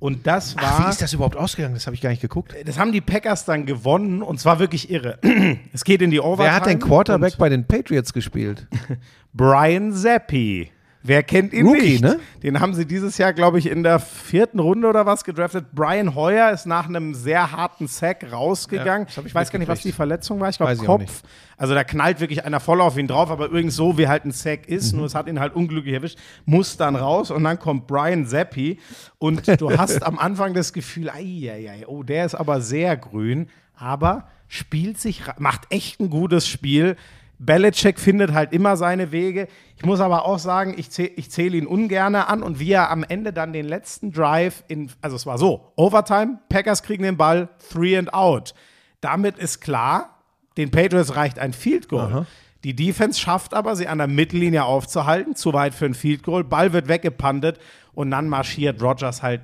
Und 0.00 0.26
das 0.28 0.54
war. 0.56 0.62
Ach, 0.64 0.86
wie 0.86 0.90
ist 0.90 1.02
das 1.02 1.12
überhaupt 1.12 1.36
ausgegangen? 1.36 1.74
Das 1.74 1.86
habe 1.86 1.94
ich 1.94 2.00
gar 2.00 2.10
nicht 2.10 2.22
geguckt. 2.22 2.54
das 2.64 2.78
haben 2.78 2.92
die 2.92 3.00
Packers 3.00 3.44
dann 3.44 3.66
gewonnen 3.66 4.22
und 4.22 4.38
zwar 4.38 4.60
wirklich 4.60 4.90
irre. 4.90 5.18
es 5.72 5.82
geht 5.82 6.02
in 6.02 6.10
die 6.10 6.20
Overtime. 6.20 6.48
Wer 6.48 6.54
hat 6.54 6.66
denn 6.66 6.78
Quarterback 6.78 7.36
bei 7.36 7.48
den 7.48 7.66
Patriots 7.66 8.12
gespielt? 8.12 8.68
Brian 9.32 9.92
Zappi. 9.92 10.70
Wer 11.08 11.22
kennt 11.22 11.52
ihn 11.54 11.66
Rookie, 11.66 11.80
nicht? 11.92 12.02
ne? 12.02 12.20
Den 12.42 12.60
haben 12.60 12.74
sie 12.74 12.84
dieses 12.84 13.16
Jahr, 13.18 13.32
glaube 13.32 13.58
ich, 13.58 13.66
in 13.66 13.82
der 13.82 13.98
vierten 13.98 14.58
Runde 14.60 14.86
oder 14.88 15.06
was 15.06 15.24
gedraftet. 15.24 15.66
Brian 15.72 16.14
Hoyer 16.14 16.50
ist 16.52 16.66
nach 16.66 16.86
einem 16.86 17.14
sehr 17.14 17.50
harten 17.50 17.86
Sack 17.88 18.30
rausgegangen. 18.30 19.08
Ja, 19.08 19.20
ich 19.22 19.26
ich 19.28 19.34
weiß 19.34 19.50
gar 19.50 19.58
nicht, 19.58 19.68
was 19.68 19.80
die 19.80 19.92
Verletzung 19.92 20.38
war. 20.38 20.50
Ich 20.50 20.58
glaube 20.58 20.76
Kopf. 20.76 21.22
Also 21.56 21.74
da 21.74 21.82
knallt 21.82 22.20
wirklich 22.20 22.44
einer 22.44 22.60
voll 22.60 22.80
auf 22.80 22.96
ihn 22.98 23.08
drauf, 23.08 23.30
aber 23.30 23.46
übrigens 23.46 23.74
so, 23.74 23.96
wie 23.98 24.06
halt 24.06 24.24
ein 24.26 24.32
Sack 24.32 24.68
ist, 24.68 24.92
Mhm. 24.92 24.98
nur 24.98 25.06
es 25.06 25.14
hat 25.14 25.26
ihn 25.28 25.40
halt 25.40 25.56
unglücklich 25.56 25.94
erwischt, 25.94 26.18
muss 26.44 26.76
dann 26.76 26.94
raus 26.94 27.30
und 27.30 27.42
dann 27.42 27.58
kommt 27.58 27.86
Brian 27.86 28.26
Zappi 28.26 28.78
und 29.18 29.48
du 29.60 29.70
hast 29.78 30.02
am 30.04 30.18
Anfang 30.18 30.52
das 30.54 30.72
Gefühl, 30.74 31.08
ei, 31.10 31.50
ei, 31.50 31.70
ei, 31.70 31.84
oh, 31.86 32.02
der 32.02 32.26
ist 32.26 32.34
aber 32.34 32.60
sehr 32.60 32.96
grün, 32.98 33.48
aber 33.74 34.28
spielt 34.46 35.00
sich, 35.00 35.22
macht 35.38 35.62
echt 35.70 36.00
ein 36.00 36.10
gutes 36.10 36.46
Spiel. 36.46 36.96
Belichick 37.38 38.00
findet 38.00 38.32
halt 38.32 38.52
immer 38.52 38.76
seine 38.76 39.12
Wege. 39.12 39.46
Ich 39.76 39.84
muss 39.84 40.00
aber 40.00 40.24
auch 40.24 40.38
sagen, 40.38 40.74
ich 40.76 40.90
zähle 40.90 41.10
ich 41.16 41.30
zähl 41.30 41.54
ihn 41.54 41.66
ungerne 41.66 42.28
an 42.28 42.42
und 42.42 42.58
wie 42.58 42.72
er 42.72 42.90
am 42.90 43.04
Ende 43.04 43.32
dann 43.32 43.52
den 43.52 43.66
letzten 43.66 44.12
Drive 44.12 44.64
in, 44.68 44.90
also 45.00 45.14
es 45.16 45.24
war 45.24 45.38
so, 45.38 45.72
Overtime, 45.76 46.40
Packers 46.48 46.82
kriegen 46.82 47.04
den 47.04 47.16
Ball, 47.16 47.48
three 47.70 47.96
and 47.96 48.12
out. 48.12 48.54
Damit 49.00 49.38
ist 49.38 49.60
klar, 49.60 50.18
den 50.56 50.70
Patriots 50.70 51.14
reicht 51.14 51.38
ein 51.38 51.52
Field 51.52 51.88
Goal. 51.88 52.26
Die 52.64 52.74
Defense 52.74 53.20
schafft 53.20 53.54
aber, 53.54 53.76
sie 53.76 53.86
an 53.86 53.98
der 53.98 54.08
Mittellinie 54.08 54.64
aufzuhalten, 54.64 55.36
zu 55.36 55.52
weit 55.52 55.74
für 55.74 55.86
ein 55.86 55.94
Field 55.94 56.24
Goal. 56.24 56.42
Ball 56.42 56.72
wird 56.72 56.88
weggepantet 56.88 57.60
und 57.94 58.10
dann 58.10 58.28
marschiert 58.28 58.82
Rogers 58.82 59.22
halt 59.22 59.42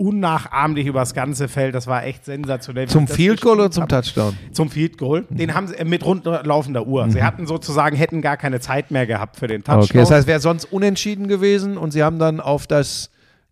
unnachahmlich 0.00 0.86
übers 0.86 1.12
ganze 1.12 1.46
Feld. 1.46 1.74
Das 1.74 1.86
war 1.86 2.04
echt 2.04 2.24
sensationell. 2.24 2.88
Zum 2.88 3.06
Field 3.06 3.42
Goal 3.42 3.60
oder 3.60 3.70
zum. 3.70 3.86
Touchdown? 3.86 4.36
Zum 4.52 4.70
Field 4.70 4.96
Goal. 4.96 5.26
Mhm. 5.28 5.36
Den 5.36 5.54
haben 5.54 5.66
sie 5.66 5.74
äh, 5.74 5.84
mit 5.84 6.04
runterlaufender 6.04 6.86
Uhr. 6.86 7.08
Sie 7.10 7.22
hatten 7.22 7.46
sozusagen, 7.46 7.96
hätten 7.96 8.22
gar 8.22 8.38
keine 8.38 8.60
Zeit 8.60 8.90
mehr 8.90 9.06
gehabt 9.06 9.36
für 9.36 9.46
den 9.46 9.62
Touchdown. 9.62 9.84
Okay, 9.84 9.98
das 9.98 10.10
heißt, 10.10 10.26
wäre 10.26 10.40
sonst 10.40 10.64
unentschieden 10.72 11.28
gewesen 11.28 11.76
und 11.76 11.90
sie 11.90 12.02
haben 12.02 12.18
dann 12.18 12.40
auf 12.40 12.66
das 12.66 13.10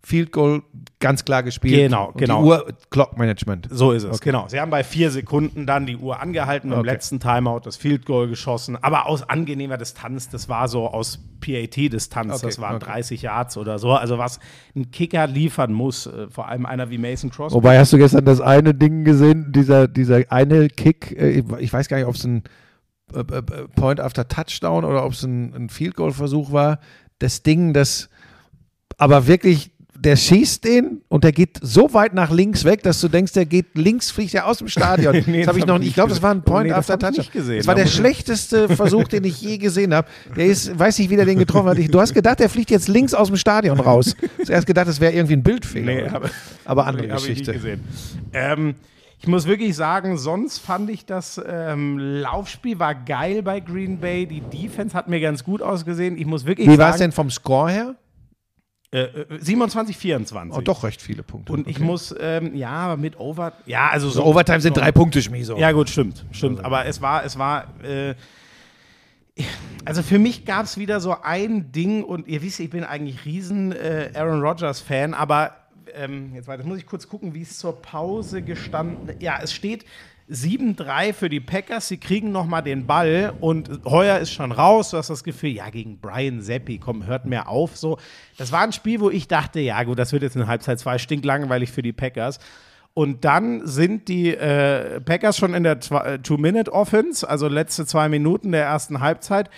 Field 0.09 0.31
Goal 0.31 0.63
ganz 0.99 1.23
klar 1.23 1.43
gespielt. 1.43 1.75
Genau, 1.75 2.07
und 2.07 2.17
genau. 2.17 2.41
Die 2.41 2.47
Uhr, 2.47 2.73
Clock 2.89 3.15
Management. 3.19 3.67
So 3.69 3.91
ist 3.91 4.05
es, 4.05 4.19
genau. 4.19 4.47
Sie 4.47 4.59
haben 4.59 4.71
bei 4.71 4.83
vier 4.83 5.11
Sekunden 5.11 5.67
dann 5.67 5.85
die 5.85 5.97
Uhr 5.97 6.19
angehalten, 6.19 6.71
im 6.71 6.79
Okay. 6.79 6.87
letzten 6.87 7.19
Timeout 7.19 7.59
das 7.65 7.77
Field 7.77 8.07
Goal 8.07 8.27
geschossen, 8.27 8.75
aber 8.75 9.05
aus 9.05 9.29
angenehmer 9.29 9.77
Distanz. 9.77 10.27
Das 10.27 10.49
war 10.49 10.67
so 10.67 10.87
aus 10.87 11.19
PAT-Distanz. 11.41 12.37
Okay, 12.37 12.47
das 12.47 12.57
waren 12.59 12.77
okay. 12.77 12.85
30 12.85 13.21
Yards 13.21 13.55
oder 13.57 13.77
so. 13.77 13.91
Also 13.91 14.17
was 14.17 14.39
ein 14.75 14.89
Kicker 14.89 15.27
liefern 15.27 15.73
muss, 15.73 16.07
äh, 16.07 16.27
vor 16.31 16.47
allem 16.47 16.65
einer 16.65 16.89
wie 16.89 16.97
Mason 16.97 17.29
Crosby. 17.29 17.53
Wobei, 17.55 17.77
hast 17.77 17.93
du 17.93 17.97
gestern 17.97 18.25
das 18.25 18.41
eine 18.41 18.73
Ding 18.73 19.03
gesehen, 19.03 19.51
dieser, 19.51 19.87
dieser 19.87 20.23
eine 20.31 20.69
Kick, 20.69 21.11
äh, 21.11 21.43
ich 21.59 21.71
weiß 21.71 21.87
gar 21.87 21.97
nicht, 21.97 22.07
ob 22.07 22.15
es 22.15 22.23
ein 22.23 22.43
äh, 23.13 23.23
Point 23.75 23.99
after 23.99 24.27
Touchdown 24.27 24.85
oder 24.85 25.05
ob 25.05 25.13
es 25.13 25.21
ein, 25.21 25.53
ein 25.53 25.69
Field 25.69 25.95
Goal 25.95 26.13
Versuch 26.13 26.51
war. 26.51 26.79
Das 27.19 27.43
Ding, 27.43 27.73
das 27.73 28.09
aber 28.97 29.27
wirklich 29.27 29.71
der 30.01 30.15
schießt 30.15 30.63
den 30.63 31.01
und 31.09 31.23
der 31.25 31.31
geht 31.33 31.57
so 31.61 31.93
weit 31.93 32.13
nach 32.13 32.31
links 32.31 32.63
weg, 32.63 32.83
dass 32.83 33.01
du 33.01 33.07
denkst, 33.09 33.33
der 33.33 33.45
geht 33.45 33.65
links, 33.75 34.11
fliegt 34.11 34.33
er 34.33 34.47
aus 34.47 34.59
dem 34.59 34.67
Stadion. 34.69 35.13
Nee, 35.27 35.39
das 35.39 35.47
habe 35.49 35.59
ich 35.59 35.65
das 35.65 35.67
noch 35.67 35.77
nicht. 35.77 35.83
ich 35.87 35.89
Ich 35.89 35.93
glaube, 35.95 36.09
das 36.09 36.21
war 36.21 36.31
ein 36.31 36.41
Point 36.43 36.67
nee, 36.67 36.69
das 36.69 36.89
after 36.89 36.93
ich 36.93 36.99
Touchdown. 36.99 37.17
nicht 37.19 37.31
gesehen. 37.33 37.57
Das 37.57 37.67
war 37.67 37.75
der 37.75 37.85
ich- 37.85 37.93
schlechteste 37.93 38.69
Versuch, 38.69 39.07
den 39.09 39.23
ich 39.25 39.41
je 39.41 39.57
gesehen 39.57 39.93
habe. 39.93 40.07
Der 40.37 40.45
ist, 40.45 40.77
weiß 40.79 40.97
nicht, 40.99 41.09
wie 41.09 41.15
der 41.17 41.25
den 41.25 41.37
getroffen 41.37 41.67
hat. 41.69 41.77
Ich- 41.77 41.91
Du 41.91 41.99
hast 41.99 42.13
gedacht, 42.13 42.39
der 42.39 42.49
fliegt 42.49 42.71
jetzt 42.71 42.87
links 42.87 43.13
aus 43.13 43.27
dem 43.27 43.35
Stadion 43.37 43.79
raus. 43.79 44.15
Zuerst 44.45 44.65
gedacht, 44.67 44.87
das 44.87 44.99
wäre 45.01 45.11
irgendwie 45.13 45.33
ein 45.33 45.43
Bildfehler. 45.43 45.85
Nee, 45.93 46.03
aber- 46.07 46.29
aber 46.65 46.85
andere 46.87 47.05
ich 47.07 47.11
Geschichte. 47.13 47.53
gesehen. 47.53 47.81
Ähm, 48.33 48.75
ich 49.21 49.27
muss 49.27 49.47
wirklich 49.47 49.75
sagen, 49.75 50.17
sonst 50.17 50.59
fand 50.59 50.89
ich 50.89 51.05
das 51.05 51.41
ähm, 51.45 51.97
Laufspiel 51.99 52.79
war 52.79 52.95
geil 52.95 53.43
bei 53.43 53.59
Green 53.59 53.99
Bay. 53.99 54.25
Die 54.25 54.39
Defense 54.41 54.95
hat 54.95 55.09
mir 55.09 55.19
ganz 55.19 55.43
gut 55.43 55.61
ausgesehen. 55.61 56.17
Ich 56.17 56.25
muss 56.25 56.45
wirklich 56.45 56.69
Wie 56.69 56.77
war 56.77 56.91
es 56.91 56.97
denn 56.99 57.11
vom 57.11 57.29
Score 57.29 57.69
her? 57.69 57.95
Äh, 58.91 59.01
äh, 59.01 59.25
27, 59.39 59.95
24. 59.95 60.57
Oh, 60.57 60.61
doch 60.61 60.83
recht 60.83 61.01
viele 61.01 61.21
Punkte. 61.21 61.53
Und 61.53 61.67
ich 61.67 61.79
muss, 61.79 62.13
ähm, 62.19 62.55
ja, 62.55 62.95
mit 62.95 63.19
Over, 63.19 63.53
ja, 63.67 63.89
also 63.89 64.07
so 64.09 64.21
so. 64.21 64.25
Overtime 64.25 64.61
sind 64.61 64.75
so, 64.75 64.81
drei 64.81 64.91
Punkte, 64.91 65.21
Schmieso. 65.21 65.57
Ja, 65.57 65.71
gut, 65.71 65.89
stimmt, 65.89 66.25
stimmt. 66.31 66.65
Aber 66.65 66.85
es 66.85 66.99
war, 66.99 67.23
es 67.23 67.37
war, 67.37 67.67
äh, 67.83 68.15
also 69.85 70.01
für 70.01 70.17
mich 70.17 70.43
gab 70.43 70.65
es 70.65 70.77
wieder 70.77 70.99
so 70.99 71.15
ein 71.21 71.71
Ding 71.71 72.03
und 72.03 72.27
ihr 72.27 72.41
wisst, 72.41 72.59
ich 72.59 72.71
bin 72.71 72.83
eigentlich 72.83 73.25
riesen 73.25 73.73
äh, 73.73 74.11
Aaron 74.15 74.41
Rodgers 74.41 74.79
Fan, 74.79 75.13
aber 75.13 75.55
ähm, 75.93 76.33
jetzt 76.33 76.47
weiter, 76.47 76.63
muss 76.63 76.79
ich 76.79 76.85
kurz 76.85 77.07
gucken, 77.07 77.33
wie 77.33 77.41
es 77.41 77.57
zur 77.59 77.81
Pause 77.81 78.41
gestanden. 78.41 79.15
Ja, 79.19 79.39
es 79.41 79.53
steht 79.53 79.85
7-3 80.29 81.13
für 81.13 81.29
die 81.29 81.39
Packers. 81.39 81.87
Sie 81.87 81.97
kriegen 81.97 82.31
noch 82.31 82.45
mal 82.45 82.61
den 82.61 82.85
Ball 82.85 83.33
und 83.39 83.69
Heuer 83.85 84.19
ist 84.19 84.31
schon 84.31 84.51
raus. 84.51 84.91
Du 84.91 84.97
hast 84.97 85.09
das 85.09 85.23
Gefühl, 85.23 85.51
ja, 85.51 85.69
gegen 85.69 85.99
Brian 85.99 86.41
Seppi, 86.41 86.77
komm, 86.77 87.05
hört 87.05 87.25
mehr 87.25 87.49
auf. 87.49 87.77
So, 87.77 87.97
das 88.37 88.51
war 88.51 88.61
ein 88.61 88.71
Spiel, 88.71 88.99
wo 88.99 89.09
ich 89.09 89.27
dachte, 89.27 89.59
ja, 89.59 89.83
gut, 89.83 89.97
das 89.97 90.13
wird 90.13 90.23
jetzt 90.23 90.35
in 90.35 90.47
Halbzeit 90.47 90.79
zwei 90.79 90.97
stinklangweilig 90.97 91.71
für 91.71 91.81
die 91.81 91.93
Packers. 91.93 92.39
Und 92.93 93.25
dann 93.25 93.65
sind 93.65 94.07
die 94.07 94.35
äh, 94.35 94.99
Packers 95.01 95.37
schon 95.37 95.53
in 95.53 95.63
der 95.63 95.79
äh, 95.91 96.19
Two-Minute-Offense, 96.19 97.27
also 97.27 97.47
letzte 97.47 97.85
zwei 97.85 98.09
Minuten 98.09 98.51
der 98.51 98.65
ersten 98.65 98.99
Halbzeit. 98.99 99.49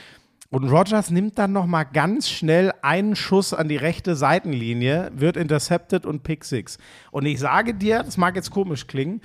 Und 0.51 0.69
Rogers 0.69 1.11
nimmt 1.11 1.39
dann 1.39 1.53
noch 1.53 1.65
mal 1.65 1.85
ganz 1.85 2.29
schnell 2.29 2.73
einen 2.81 3.15
Schuss 3.15 3.53
an 3.53 3.69
die 3.69 3.77
rechte 3.77 4.15
Seitenlinie, 4.17 5.09
wird 5.15 5.37
intercepted 5.37 6.05
und 6.05 6.23
Pick 6.23 6.43
Six. 6.43 6.77
Und 7.09 7.25
ich 7.25 7.39
sage 7.39 7.73
dir, 7.73 8.03
das 8.03 8.17
mag 8.17 8.35
jetzt 8.35 8.51
komisch 8.51 8.85
klingen, 8.87 9.21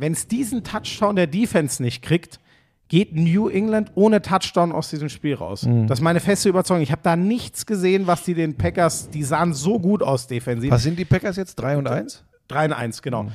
wenn 0.00 0.12
es 0.12 0.26
diesen 0.26 0.64
Touchdown 0.64 1.14
der 1.14 1.26
Defense 1.26 1.82
nicht 1.82 2.02
kriegt, 2.02 2.40
geht 2.88 3.14
New 3.14 3.48
England 3.48 3.92
ohne 3.94 4.22
Touchdown 4.22 4.72
aus 4.72 4.90
diesem 4.90 5.08
Spiel 5.08 5.34
raus. 5.34 5.68
Das 5.86 6.00
ist 6.00 6.02
meine 6.02 6.20
feste 6.20 6.48
Überzeugung. 6.48 6.82
Ich 6.82 6.90
habe 6.90 7.02
da 7.04 7.14
nichts 7.14 7.66
gesehen, 7.66 8.06
was 8.06 8.24
die 8.24 8.34
den 8.34 8.56
Packers, 8.56 9.10
die 9.10 9.22
sahen 9.22 9.54
so 9.54 9.78
gut 9.78 10.02
aus 10.02 10.26
defensiv. 10.26 10.70
Was 10.70 10.82
sind 10.82 10.98
die 10.98 11.04
Packers 11.04 11.36
jetzt? 11.36 11.54
3 11.56 11.76
und 11.76 11.86
1? 11.86 12.24
3 12.48 12.64
in 12.64 12.72
1, 12.72 13.02
genau. 13.02 13.26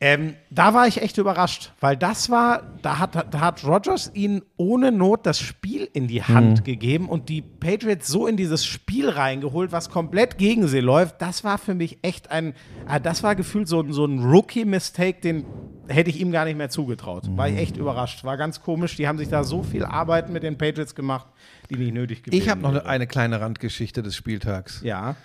Ähm, 0.00 0.34
da 0.50 0.74
war 0.74 0.86
ich 0.86 1.02
echt 1.02 1.18
überrascht, 1.18 1.72
weil 1.80 1.96
das 1.96 2.30
war, 2.30 2.62
da 2.82 3.00
hat, 3.00 3.34
da 3.34 3.40
hat 3.40 3.64
Rogers 3.64 4.12
ihnen 4.14 4.42
ohne 4.56 4.92
Not 4.92 5.26
das 5.26 5.40
Spiel 5.40 5.88
in 5.92 6.06
die 6.06 6.22
Hand 6.22 6.64
gegeben 6.64 7.08
und 7.08 7.28
die 7.28 7.42
Patriots 7.42 8.06
so 8.06 8.28
in 8.28 8.36
dieses 8.36 8.64
Spiel 8.64 9.08
reingeholt, 9.08 9.72
was 9.72 9.90
komplett 9.90 10.38
gegen 10.38 10.68
sie 10.68 10.78
läuft. 10.78 11.20
Das 11.20 11.42
war 11.42 11.58
für 11.58 11.74
mich 11.74 11.98
echt 12.02 12.30
ein, 12.30 12.54
ah, 12.86 13.00
das 13.00 13.24
war 13.24 13.34
gefühlt 13.34 13.66
so, 13.66 13.80
ein- 13.80 13.92
so 13.92 14.04
ein 14.04 14.20
Rookie-Mistake, 14.20 15.20
den 15.20 15.44
hätte 15.88 16.10
ich 16.10 16.20
ihm 16.20 16.30
gar 16.30 16.44
nicht 16.44 16.56
mehr 16.58 16.70
zugetraut. 16.70 17.24
War 17.36 17.48
ich 17.48 17.56
echt 17.56 17.76
überrascht. 17.76 18.22
War 18.22 18.36
ganz 18.36 18.62
komisch. 18.62 18.94
Die 18.94 19.08
haben 19.08 19.18
sich 19.18 19.28
da 19.30 19.42
so 19.42 19.64
viel 19.64 19.84
Arbeit 19.84 20.30
mit 20.30 20.44
den 20.44 20.56
Patriots 20.58 20.94
gemacht, 20.94 21.26
die 21.70 21.76
nicht 21.76 21.92
nötig 21.92 22.22
gewesen 22.22 22.40
Ich 22.40 22.48
habe 22.48 22.60
noch 22.60 22.84
eine 22.84 23.08
kleine 23.08 23.40
Randgeschichte 23.40 24.04
des 24.04 24.14
Spieltags. 24.14 24.80
Ja. 24.84 25.16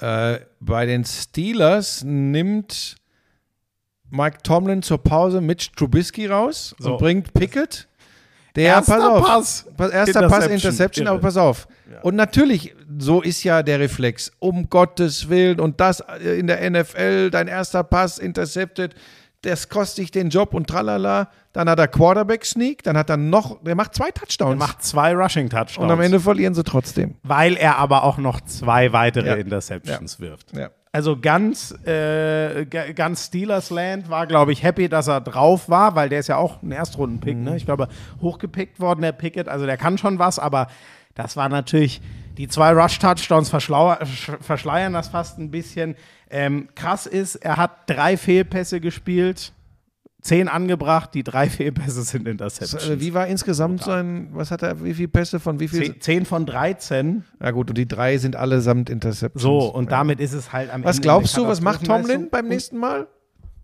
Äh, 0.00 0.40
bei 0.58 0.86
den 0.86 1.04
Steelers 1.04 2.02
nimmt 2.04 2.96
Mike 4.10 4.38
Tomlin 4.42 4.82
zur 4.82 4.98
Pause 4.98 5.40
Mitch 5.40 5.70
Trubisky 5.76 6.26
raus 6.26 6.74
So. 6.78 6.92
und 6.92 6.98
bringt 6.98 7.34
Pickett. 7.34 7.86
Der, 8.56 8.64
Erster 8.74 8.94
pass 8.96 9.04
auf, 9.04 9.24
Pass. 9.26 9.66
pass, 9.76 9.90
erster 9.90 10.20
Pass, 10.28 10.46
Interception. 10.46 10.52
Interception, 10.52 11.06
Irre. 11.06 11.12
aber 11.14 11.22
pass 11.22 11.36
auf. 11.36 11.68
Und 12.02 12.16
natürlich, 12.16 12.74
so 12.98 13.20
ist 13.22 13.44
ja 13.44 13.62
der 13.62 13.78
Reflex, 13.78 14.32
um 14.40 14.68
Gottes 14.68 15.28
Willen 15.28 15.60
und 15.60 15.80
das 15.80 16.00
äh, 16.00 16.38
in 16.38 16.46
der 16.48 16.68
NFL, 16.68 17.30
dein 17.30 17.46
erster 17.46 17.84
Pass 17.84 18.18
intercepted, 18.18 18.94
das 19.42 19.68
kostet 19.68 19.98
dich 19.98 20.10
den 20.10 20.30
Job 20.30 20.54
und 20.54 20.66
tralala. 20.68 21.30
Dann 21.52 21.68
hat 21.70 21.78
er 21.78 21.86
Quarterback-Sneak, 21.88 22.82
dann 22.82 22.96
hat 22.96 23.08
er 23.10 23.16
noch, 23.16 23.62
der 23.62 23.74
macht 23.76 23.94
zwei 23.94 24.10
Touchdowns. 24.10 24.54
Er 24.54 24.56
macht 24.56 24.82
zwei 24.82 25.14
Rushing-Touchdowns. 25.14 25.78
und 25.78 25.90
am 25.90 26.00
Ende 26.00 26.18
verlieren 26.18 26.54
sie 26.54 26.64
trotzdem. 26.64 27.14
weil 27.22 27.56
er 27.56 27.76
aber 27.78 28.02
auch 28.02 28.18
noch 28.18 28.40
zwei 28.40 28.92
weitere 28.92 29.28
Ja. 29.28 29.34
Interceptions 29.34 30.18
wirft. 30.18 30.56
Ja. 30.56 30.70
Also 30.90 31.18
ganz, 31.20 31.72
äh, 31.86 32.64
ga- 32.64 32.92
ganz 32.92 33.26
Steelers 33.26 33.70
Land 33.70 34.08
war, 34.08 34.26
glaube 34.26 34.52
ich, 34.52 34.62
happy, 34.62 34.88
dass 34.88 35.06
er 35.06 35.20
drauf 35.20 35.68
war, 35.68 35.94
weil 35.94 36.08
der 36.08 36.20
ist 36.20 36.28
ja 36.28 36.36
auch 36.36 36.62
ein 36.62 36.72
Erstrunden-Pick, 36.72 37.36
Mhm. 37.36 37.44
ne? 37.44 37.56
Ich 37.56 37.66
glaube, 37.66 37.88
hochgepickt 38.22 38.80
worden, 38.80 39.02
der 39.02 39.12
Pickett. 39.12 39.48
Also 39.48 39.66
der 39.66 39.76
kann 39.76 39.98
schon 39.98 40.18
was, 40.18 40.38
aber 40.38 40.68
das 41.14 41.36
war 41.36 41.48
natürlich, 41.48 42.00
die 42.38 42.48
zwei 42.48 42.72
Rush-Touchdowns 42.72 43.50
verschleiern 43.50 44.92
das 44.92 45.08
fast 45.08 45.38
ein 45.38 45.50
bisschen. 45.50 45.94
Ähm, 46.30 46.68
krass 46.74 47.06
ist, 47.06 47.36
er 47.36 47.56
hat 47.56 47.70
drei 47.86 48.16
Fehlpässe 48.16 48.80
gespielt, 48.80 49.52
zehn 50.20 50.48
angebracht, 50.48 51.14
die 51.14 51.22
drei 51.22 51.48
Fehlpässe 51.50 52.02
sind 52.02 52.26
Interceptions. 52.28 52.88
Äh, 52.88 53.00
Wie 53.00 53.14
war 53.14 53.26
insgesamt 53.26 53.82
sein, 53.82 54.28
was 54.32 54.50
hat 54.50 54.62
er, 54.62 54.82
wie 54.84 54.94
viele 54.94 55.08
Pässe 55.08 55.40
von 55.40 55.60
wie 55.60 55.68
viel? 55.68 55.98
Zehn, 56.00 56.24
von 56.26 56.44
13. 56.46 57.24
Ja 57.40 57.50
gut, 57.52 57.70
und 57.70 57.78
die 57.78 57.86
drei 57.88 58.18
sind 58.18 58.36
allesamt 58.36 58.90
Interceptions. 58.90 59.42
So, 59.42 59.58
und 59.72 59.84
ja. 59.84 59.90
damit 59.90 60.20
ist 60.20 60.32
es 60.32 60.52
halt 60.52 60.70
am 60.72 60.84
Was 60.84 60.96
Ende 60.96 61.02
glaubst 61.06 61.36
eine 61.36 61.44
du, 61.44 61.50
was 61.50 61.60
macht 61.60 61.84
Tomlin 61.86 62.28
beim 62.30 62.48
nächsten 62.48 62.78
Mal? 62.78 63.06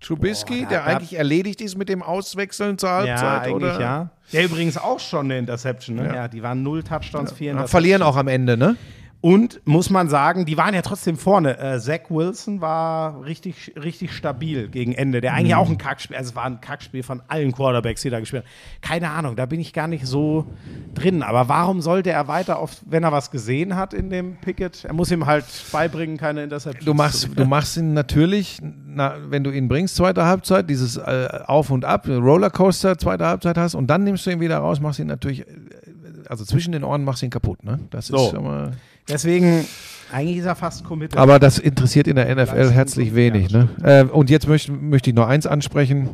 Trubisky, 0.00 0.62
Boah, 0.62 0.68
der 0.68 0.78
da- 0.80 0.84
eigentlich 0.84 1.14
erledigt 1.16 1.60
ist 1.62 1.76
mit 1.78 1.88
dem 1.88 2.02
Auswechseln 2.02 2.76
zur 2.78 2.90
Halbzeit, 2.90 3.18
Ja, 3.22 3.40
eigentlich 3.40 3.54
oder? 3.54 3.80
ja. 3.80 4.10
Der 4.32 4.44
übrigens 4.44 4.76
auch 4.76 5.00
schon 5.00 5.26
eine 5.26 5.38
Interception, 5.38 5.96
ne? 5.96 6.06
Ja, 6.14 6.28
die 6.28 6.42
waren 6.42 6.62
null 6.62 6.82
Touchdowns, 6.82 7.32
vier 7.32 7.52
Ja, 7.54 7.66
verlieren 7.66 8.02
auch 8.02 8.16
am 8.16 8.28
Ende, 8.28 8.56
ne? 8.56 8.76
Und 9.24 9.62
muss 9.64 9.88
man 9.88 10.10
sagen, 10.10 10.44
die 10.44 10.58
waren 10.58 10.74
ja 10.74 10.82
trotzdem 10.82 11.16
vorne. 11.16 11.58
Äh, 11.58 11.80
Zach 11.80 12.10
Wilson 12.10 12.60
war 12.60 13.24
richtig, 13.24 13.72
richtig 13.82 14.12
stabil 14.12 14.68
gegen 14.68 14.92
Ende. 14.92 15.22
Der 15.22 15.32
Mhm. 15.32 15.38
eigentlich 15.38 15.54
auch 15.54 15.70
ein 15.70 15.78
Kackspiel, 15.78 16.14
also 16.14 16.28
es 16.28 16.36
war 16.36 16.44
ein 16.44 16.60
Kackspiel 16.60 17.02
von 17.02 17.22
allen 17.28 17.52
Quarterbacks, 17.52 18.02
die 18.02 18.10
da 18.10 18.20
gespielt 18.20 18.42
haben. 18.44 18.50
Keine 18.82 19.08
Ahnung, 19.08 19.34
da 19.34 19.46
bin 19.46 19.60
ich 19.60 19.72
gar 19.72 19.88
nicht 19.88 20.04
so 20.06 20.44
drin. 20.92 21.22
Aber 21.22 21.48
warum 21.48 21.80
sollte 21.80 22.10
er 22.10 22.28
weiter 22.28 22.58
auf, 22.58 22.76
wenn 22.84 23.02
er 23.02 23.12
was 23.12 23.30
gesehen 23.30 23.76
hat 23.76 23.94
in 23.94 24.10
dem 24.10 24.36
Picket? 24.36 24.84
Er 24.84 24.92
muss 24.92 25.10
ihm 25.10 25.24
halt 25.24 25.46
beibringen, 25.72 26.18
keine 26.18 26.42
Interceptions. 26.42 26.84
Du 26.84 26.92
machst, 26.92 27.30
du 27.34 27.46
machst 27.46 27.78
ihn 27.78 27.94
natürlich, 27.94 28.58
na, 28.60 29.14
wenn 29.30 29.42
du 29.42 29.52
ihn 29.52 29.68
bringst, 29.68 29.96
zweite 29.96 30.26
Halbzeit, 30.26 30.68
dieses 30.68 30.98
äh, 30.98 31.28
Auf 31.46 31.70
und 31.70 31.86
Ab, 31.86 32.06
Rollercoaster, 32.08 32.98
zweite 32.98 33.24
Halbzeit 33.24 33.56
hast 33.56 33.74
und 33.74 33.86
dann 33.86 34.04
nimmst 34.04 34.26
du 34.26 34.32
ihn 34.32 34.40
wieder 34.40 34.58
raus, 34.58 34.80
machst 34.80 34.98
ihn 35.00 35.06
natürlich, 35.06 35.48
äh, 35.48 35.83
also 36.28 36.44
zwischen 36.44 36.72
den 36.72 36.84
Ohren 36.84 37.04
machst 37.04 37.22
du 37.22 37.26
ihn 37.26 37.30
kaputt, 37.30 37.62
ne? 37.64 37.78
Das 37.90 38.06
So. 38.06 38.16
ist 38.16 38.30
schon 38.34 38.44
mal. 38.44 38.72
Deswegen, 39.08 39.64
eigentlich 40.12 40.38
ist 40.38 40.46
er 40.46 40.54
fast 40.54 40.84
committed. 40.84 41.18
Aber 41.18 41.38
das 41.38 41.58
interessiert 41.58 42.06
in 42.08 42.16
der 42.16 42.34
NFL 42.34 42.70
herzlich 42.70 43.14
wenig, 43.14 43.50
ja, 43.50 43.64
ne? 43.64 43.68
Äh, 43.82 44.04
und 44.04 44.30
jetzt 44.30 44.48
möchte, 44.48 44.72
möchte 44.72 45.10
ich 45.10 45.16
noch 45.16 45.26
eins 45.28 45.46
ansprechen. 45.46 46.10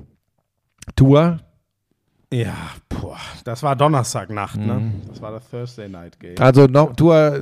Tour, 0.96 1.40
Ja, 2.32 2.54
boah, 2.88 3.16
das 3.42 3.60
war 3.64 3.74
Donnerstagnacht, 3.74 4.56
Mhm. 4.60 4.66
ne? 4.66 4.92
Das 5.08 5.20
war 5.20 5.32
das 5.32 5.50
Thursday 5.50 5.88
Night 5.88 6.20
Game. 6.20 6.36
Also 6.38 6.66
no, 6.68 6.92
Tua, 6.96 7.36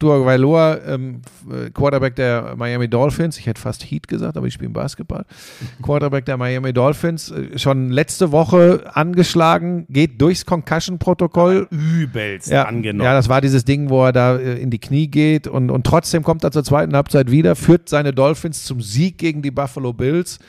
Tua 0.00 0.26
Vailoa, 0.26 0.78
ähm, 0.84 1.22
äh, 1.48 1.70
Quarterback 1.70 2.16
der 2.16 2.56
Miami 2.56 2.88
Dolphins, 2.88 3.38
ich 3.38 3.46
hätte 3.46 3.60
fast 3.60 3.84
Heat 3.88 4.08
gesagt, 4.08 4.36
aber 4.36 4.48
ich 4.48 4.54
spiele 4.54 4.70
Basketball. 4.70 5.26
Quarterback 5.84 6.24
der 6.24 6.38
Miami 6.38 6.72
Dolphins, 6.72 7.30
äh, 7.30 7.56
schon 7.56 7.90
letzte 7.90 8.32
Woche 8.32 8.82
angeschlagen, 8.92 9.86
geht 9.88 10.20
durchs 10.20 10.44
Concussion-Protokoll. 10.44 11.68
Übelst 11.70 12.50
Ja, 12.50 12.64
angenommen. 12.64 13.04
ja, 13.04 13.14
das 13.14 13.28
war 13.28 13.40
dieses 13.40 13.64
Ding, 13.64 13.90
wo 13.90 14.04
er 14.06 14.12
da 14.12 14.36
äh, 14.38 14.54
in 14.60 14.70
die 14.70 14.80
Knie 14.80 15.06
geht 15.06 15.46
und, 15.46 15.70
und 15.70 15.86
trotzdem 15.86 16.24
kommt 16.24 16.42
er 16.42 16.50
zur 16.50 16.64
zweiten 16.64 16.96
Halbzeit 16.96 17.30
wieder, 17.30 17.54
führt 17.54 17.88
seine 17.88 18.12
Dolphins 18.12 18.64
zum 18.64 18.80
Sieg 18.80 19.18
gegen 19.18 19.40
die 19.40 19.52
Buffalo 19.52 19.92
Bills. 19.92 20.40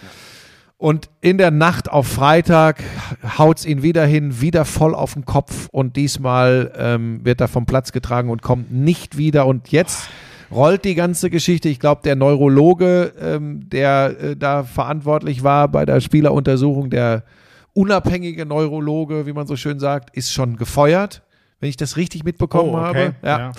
Und 0.77 1.09
in 1.21 1.37
der 1.37 1.51
Nacht 1.51 1.89
auf 1.89 2.07
Freitag 2.07 2.83
haut 3.37 3.59
es 3.59 3.65
ihn 3.65 3.83
wieder 3.83 4.05
hin, 4.05 4.41
wieder 4.41 4.65
voll 4.65 4.93
auf 4.95 5.13
den 5.13 5.23
Kopf 5.23 5.69
und 5.71 5.95
diesmal 5.95 6.73
ähm, 6.77 7.23
wird 7.23 7.39
er 7.39 7.47
vom 7.47 7.65
Platz 7.65 7.91
getragen 7.93 8.29
und 8.29 8.41
kommt 8.41 8.71
nicht 8.71 9.17
wieder. 9.17 9.45
Und 9.45 9.69
jetzt 9.69 10.09
rollt 10.51 10.83
die 10.83 10.95
ganze 10.95 11.29
Geschichte. 11.29 11.69
Ich 11.69 11.79
glaube, 11.79 12.01
der 12.03 12.15
Neurologe, 12.15 13.13
ähm, 13.21 13.69
der 13.69 14.15
äh, 14.19 14.35
da 14.35 14.63
verantwortlich 14.63 15.43
war 15.43 15.69
bei 15.69 15.85
der 15.85 16.01
Spieleruntersuchung, 16.01 16.89
der 16.89 17.23
unabhängige 17.73 18.45
Neurologe, 18.45 19.25
wie 19.25 19.33
man 19.33 19.47
so 19.47 19.55
schön 19.55 19.79
sagt, 19.79 20.15
ist 20.15 20.33
schon 20.33 20.57
gefeuert, 20.57 21.21
wenn 21.59 21.69
ich 21.69 21.77
das 21.77 21.95
richtig 21.95 22.23
mitbekommen 22.25 22.71
Oh, 22.71 22.77
okay. 22.77 22.85
habe. 22.87 23.15
Ja. 23.23 23.39
Ja. 23.39 23.51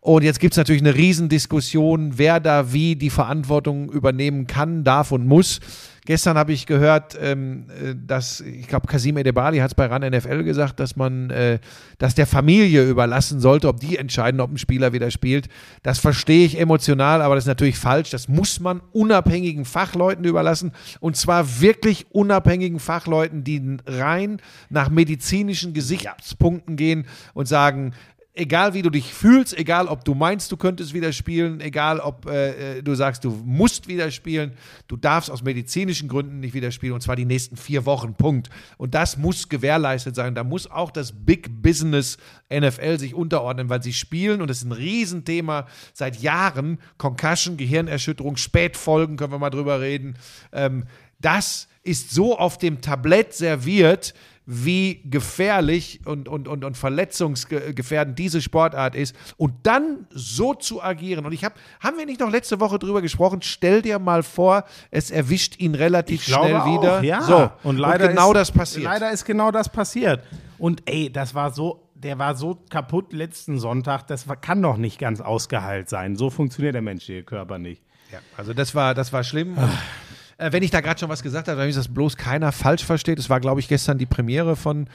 Und 0.00 0.22
jetzt 0.22 0.38
gibt 0.38 0.52
es 0.52 0.58
natürlich 0.58 0.82
eine 0.82 0.94
Riesendiskussion, 0.94 2.12
wer 2.16 2.38
da 2.38 2.72
wie 2.72 2.96
die 2.96 3.10
Verantwortung 3.10 3.90
übernehmen 3.90 4.46
kann, 4.46 4.84
darf 4.84 5.10
und 5.10 5.26
muss. 5.26 5.60
Gestern 6.06 6.38
habe 6.38 6.52
ich 6.52 6.66
gehört, 6.66 7.18
ähm, 7.20 7.66
äh, 7.68 7.94
dass, 7.94 8.40
ich 8.40 8.68
glaube, 8.68 8.86
Kasim 8.86 9.16
Edebali 9.16 9.58
hat 9.58 9.72
es 9.72 9.74
bei 9.74 9.86
RAN 9.86 10.02
NFL 10.02 10.44
gesagt, 10.44 10.78
dass 10.78 10.94
man 10.94 11.30
äh, 11.30 11.58
das 11.98 12.14
der 12.14 12.26
Familie 12.26 12.88
überlassen 12.88 13.40
sollte, 13.40 13.68
ob 13.68 13.80
die 13.80 13.98
entscheiden, 13.98 14.40
ob 14.40 14.52
ein 14.52 14.56
Spieler 14.56 14.92
wieder 14.92 15.10
spielt. 15.10 15.48
Das 15.82 15.98
verstehe 15.98 16.46
ich 16.46 16.58
emotional, 16.60 17.22
aber 17.22 17.34
das 17.34 17.44
ist 17.44 17.48
natürlich 17.48 17.76
falsch. 17.78 18.10
Das 18.10 18.28
muss 18.28 18.60
man 18.60 18.80
unabhängigen 18.92 19.64
Fachleuten 19.64 20.24
überlassen. 20.24 20.72
Und 21.00 21.16
zwar 21.16 21.60
wirklich 21.60 22.06
unabhängigen 22.12 22.78
Fachleuten, 22.78 23.42
die 23.42 23.76
rein 23.84 24.40
nach 24.70 24.88
medizinischen 24.88 25.74
Gesichtspunkten 25.74 26.76
gehen 26.76 27.06
und 27.34 27.46
sagen, 27.46 27.92
egal 28.36 28.74
wie 28.74 28.82
du 28.82 28.90
dich 28.90 29.12
fühlst, 29.12 29.56
egal 29.58 29.88
ob 29.88 30.04
du 30.04 30.14
meinst, 30.14 30.52
du 30.52 30.56
könntest 30.56 30.92
wieder 30.92 31.12
spielen, 31.12 31.60
egal 31.60 31.98
ob 32.00 32.26
äh, 32.26 32.78
äh, 32.78 32.82
du 32.82 32.94
sagst, 32.94 33.24
du 33.24 33.30
musst 33.30 33.88
wieder 33.88 34.10
spielen, 34.10 34.52
du 34.88 34.96
darfst 34.96 35.30
aus 35.30 35.42
medizinischen 35.42 36.08
Gründen 36.08 36.40
nicht 36.40 36.52
wieder 36.52 36.70
spielen 36.70 36.92
und 36.92 37.00
zwar 37.00 37.16
die 37.16 37.24
nächsten 37.24 37.56
vier 37.56 37.86
Wochen, 37.86 38.14
Punkt. 38.14 38.50
Und 38.76 38.94
das 38.94 39.16
muss 39.16 39.48
gewährleistet 39.48 40.14
sein. 40.14 40.34
Da 40.34 40.44
muss 40.44 40.70
auch 40.70 40.90
das 40.90 41.12
Big 41.12 41.62
Business 41.62 42.18
NFL 42.52 42.98
sich 42.98 43.14
unterordnen, 43.14 43.70
weil 43.70 43.82
sie 43.82 43.94
spielen 43.94 44.42
und 44.42 44.48
das 44.48 44.58
ist 44.58 44.64
ein 44.64 44.72
Riesenthema 44.72 45.66
seit 45.94 46.20
Jahren. 46.20 46.78
Concussion, 46.98 47.56
Gehirnerschütterung, 47.56 48.36
Spätfolgen, 48.36 49.16
können 49.16 49.32
wir 49.32 49.38
mal 49.38 49.50
drüber 49.50 49.80
reden. 49.80 50.14
Ähm, 50.52 50.84
das 51.20 51.68
ist 51.82 52.10
so 52.10 52.38
auf 52.38 52.58
dem 52.58 52.82
Tablett 52.82 53.32
serviert, 53.32 54.12
wie 54.46 55.02
gefährlich 55.04 56.00
und, 56.06 56.28
und, 56.28 56.46
und, 56.46 56.64
und 56.64 56.76
verletzungsgefährdend 56.76 58.16
diese 58.16 58.40
Sportart 58.40 58.94
ist 58.94 59.14
und 59.36 59.54
dann 59.64 60.06
so 60.10 60.54
zu 60.54 60.80
agieren. 60.80 61.26
Und 61.26 61.32
ich 61.32 61.44
habe, 61.44 61.56
haben 61.80 61.98
wir 61.98 62.06
nicht 62.06 62.20
noch 62.20 62.30
letzte 62.30 62.60
Woche 62.60 62.78
drüber 62.78 63.02
gesprochen? 63.02 63.42
Stell 63.42 63.82
dir 63.82 63.98
mal 63.98 64.22
vor, 64.22 64.64
es 64.92 65.10
erwischt 65.10 65.58
ihn 65.58 65.74
relativ 65.74 66.22
schnell 66.22 66.54
auch, 66.54 66.66
wieder. 66.66 67.02
Ja. 67.02 67.22
So, 67.22 67.50
und 67.64 67.76
leider 67.76 68.08
genau 68.08 68.30
ist, 68.30 68.36
das 68.36 68.52
passiert. 68.52 68.84
Leider 68.84 69.10
ist 69.10 69.24
genau 69.24 69.50
das 69.50 69.68
passiert. 69.68 70.22
Und 70.58 70.82
ey, 70.86 71.10
das 71.12 71.34
war 71.34 71.50
so, 71.50 71.88
der 71.94 72.18
war 72.20 72.36
so 72.36 72.56
kaputt 72.70 73.12
letzten 73.12 73.58
Sonntag, 73.58 74.06
das 74.06 74.26
kann 74.42 74.62
doch 74.62 74.76
nicht 74.76 75.00
ganz 75.00 75.20
ausgeheilt 75.20 75.88
sein. 75.88 76.14
So 76.14 76.30
funktioniert 76.30 76.74
der 76.74 76.82
menschliche 76.82 77.24
Körper 77.24 77.58
nicht. 77.58 77.82
Ja, 78.12 78.20
also 78.36 78.54
das 78.54 78.76
war, 78.76 78.94
das 78.94 79.12
war 79.12 79.24
schlimm. 79.24 79.56
Äh, 80.38 80.52
wenn 80.52 80.62
ich 80.62 80.70
da 80.70 80.80
gerade 80.80 81.00
schon 81.00 81.08
was 81.08 81.22
gesagt 81.22 81.48
habe, 81.48 81.58
damit 81.58 81.76
das 81.76 81.88
bloß 81.88 82.16
keiner 82.16 82.52
falsch 82.52 82.84
versteht, 82.84 83.18
es 83.18 83.30
war, 83.30 83.40
glaube 83.40 83.60
ich, 83.60 83.68
gestern 83.68 83.98
die 83.98 84.06
Premiere 84.06 84.56
von 84.56 84.88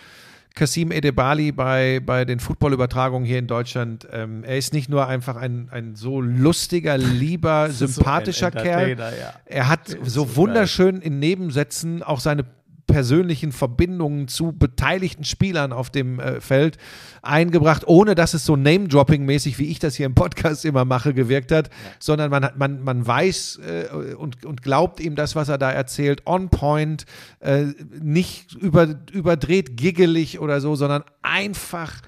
Kasim 0.54 0.92
Edebali 0.92 1.52
bei, 1.52 2.02
bei 2.06 2.26
den 2.26 2.40
Footballübertragungen 2.40 3.26
hier 3.26 3.40
in 3.40 3.48
Deutschland. 3.48 4.08
Ähm, 4.12 4.44
er 4.44 4.58
ist 4.58 4.74
nicht 4.74 4.90
nur 4.90 5.08
einfach 5.08 5.38
ein, 5.38 5.70
ein 5.72 5.96
so 5.96 6.20
lustiger, 6.20 6.98
lieber, 6.98 7.70
so 7.70 7.88
sympathischer 7.88 8.48
ein 8.48 8.64
Kerl. 8.64 8.98
Ja. 9.00 9.34
Er 9.46 9.70
hat 9.70 9.88
so, 9.88 9.98
so 10.04 10.36
wunderschön 10.36 11.02
in 11.02 11.20
Nebensätzen 11.20 12.04
auch 12.04 12.20
seine 12.20 12.46
persönlichen 12.92 13.52
Verbindungen 13.52 14.28
zu 14.28 14.52
beteiligten 14.52 15.24
Spielern 15.24 15.72
auf 15.72 15.90
dem 15.90 16.20
äh, 16.20 16.42
Feld 16.42 16.78
eingebracht, 17.22 17.84
ohne 17.88 18.16
dass 18.16 18.34
es 18.34 18.46
so 18.46 18.56
Name-Dropping-mäßig, 18.56 19.58
wie 19.60 19.68
ich 19.68 19.80
das 19.80 19.96
hier 19.96 20.06
im 20.06 20.16
Podcast 20.16 20.66
immer 20.66 20.86
mache, 20.86 21.14
gewirkt 21.14 21.52
hat, 21.52 21.70
sondern 22.00 22.30
man, 22.30 22.46
hat, 22.46 22.58
man, 22.58 22.84
man 22.84 23.06
weiß 23.06 23.60
äh, 23.60 24.16
und, 24.16 24.46
und 24.46 24.62
glaubt 24.62 25.00
ihm 25.00 25.16
das, 25.16 25.36
was 25.36 25.50
er 25.50 25.58
da 25.58 25.72
erzählt, 25.72 26.24
on 26.26 26.50
point, 26.50 27.06
äh, 27.40 27.68
nicht 28.02 28.54
über, 28.56 28.96
überdreht, 29.12 29.78
giggelig 29.78 30.40
oder 30.40 30.62
so, 30.62 30.76
sondern 30.76 31.04
einfach 31.22 32.02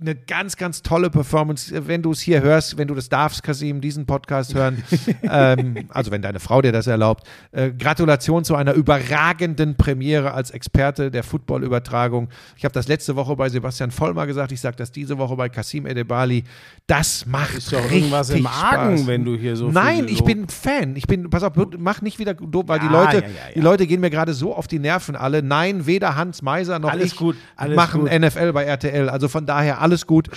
eine 0.00 0.14
ganz, 0.14 0.56
ganz 0.56 0.82
tolle 0.82 1.08
Performance. 1.08 1.86
Wenn 1.86 2.02
du 2.02 2.10
es 2.10 2.20
hier 2.20 2.42
hörst, 2.42 2.76
wenn 2.76 2.88
du 2.88 2.94
das 2.94 3.08
darfst, 3.08 3.42
Kasim, 3.42 3.80
diesen 3.80 4.06
Podcast 4.06 4.54
hören, 4.54 4.82
ähm, 5.22 5.86
also 5.90 6.10
wenn 6.10 6.20
deine 6.20 6.40
Frau 6.40 6.60
dir 6.62 6.72
das 6.72 6.86
erlaubt, 6.86 7.26
äh, 7.52 7.70
Gratulation 7.70 8.44
zu 8.44 8.56
einer 8.56 8.72
überragenden 8.74 9.76
Premiere 9.76 10.34
als 10.34 10.50
Experte 10.50 11.10
der 11.10 11.22
Footballübertragung. 11.22 12.28
Ich 12.56 12.64
habe 12.64 12.72
das 12.72 12.88
letzte 12.88 13.14
Woche 13.16 13.36
bei 13.36 13.48
Sebastian 13.48 13.90
Vollmer 13.92 14.26
gesagt, 14.26 14.50
ich 14.52 14.60
sage 14.60 14.76
das 14.76 14.90
diese 14.90 15.16
Woche 15.18 15.36
bei 15.36 15.48
Kasim 15.48 15.86
Edebali. 15.86 16.44
Das 16.86 17.24
macht 17.26 17.54
Ist 17.54 17.72
doch 17.72 17.78
richtig 17.78 17.98
irgendwas 17.98 18.30
im 18.30 18.46
Argen, 18.46 18.96
Spaß. 18.98 19.06
wenn 19.06 19.24
du 19.24 19.36
hier 19.36 19.56
so 19.56 19.70
Nein, 19.70 20.08
ich 20.08 20.24
bin 20.24 20.48
Fan. 20.48 20.96
Ich 20.96 21.06
bin, 21.06 21.30
pass 21.30 21.44
auf, 21.44 21.52
mach 21.78 22.02
nicht 22.02 22.18
wieder 22.18 22.34
doof, 22.34 22.64
weil 22.66 22.80
die 22.80 22.86
Ja, 22.86 22.92
Leute, 22.92 23.16
ja, 23.18 23.22
ja, 23.22 23.28
die 23.54 23.60
Leute 23.60 23.86
gehen 23.86 24.00
mir 24.00 24.10
gerade 24.10 24.34
so 24.34 24.54
auf 24.54 24.66
die 24.66 24.80
Nerven 24.80 25.14
alle. 25.14 25.42
Nein, 25.42 25.86
weder 25.86 26.16
Hans 26.16 26.42
Meiser 26.42 26.78
noch 26.78 26.90
Alles 26.90 27.12
ich 27.12 27.16
gut, 27.16 27.36
machen 27.74 28.02
gut. 28.02 28.12
NFL 28.12 28.52
bei 28.52 28.64
RTL. 28.64 29.08
Also 29.08 29.28
von 29.28 29.46
daher 29.46 29.80
alles 29.84 30.06
gut. 30.06 30.28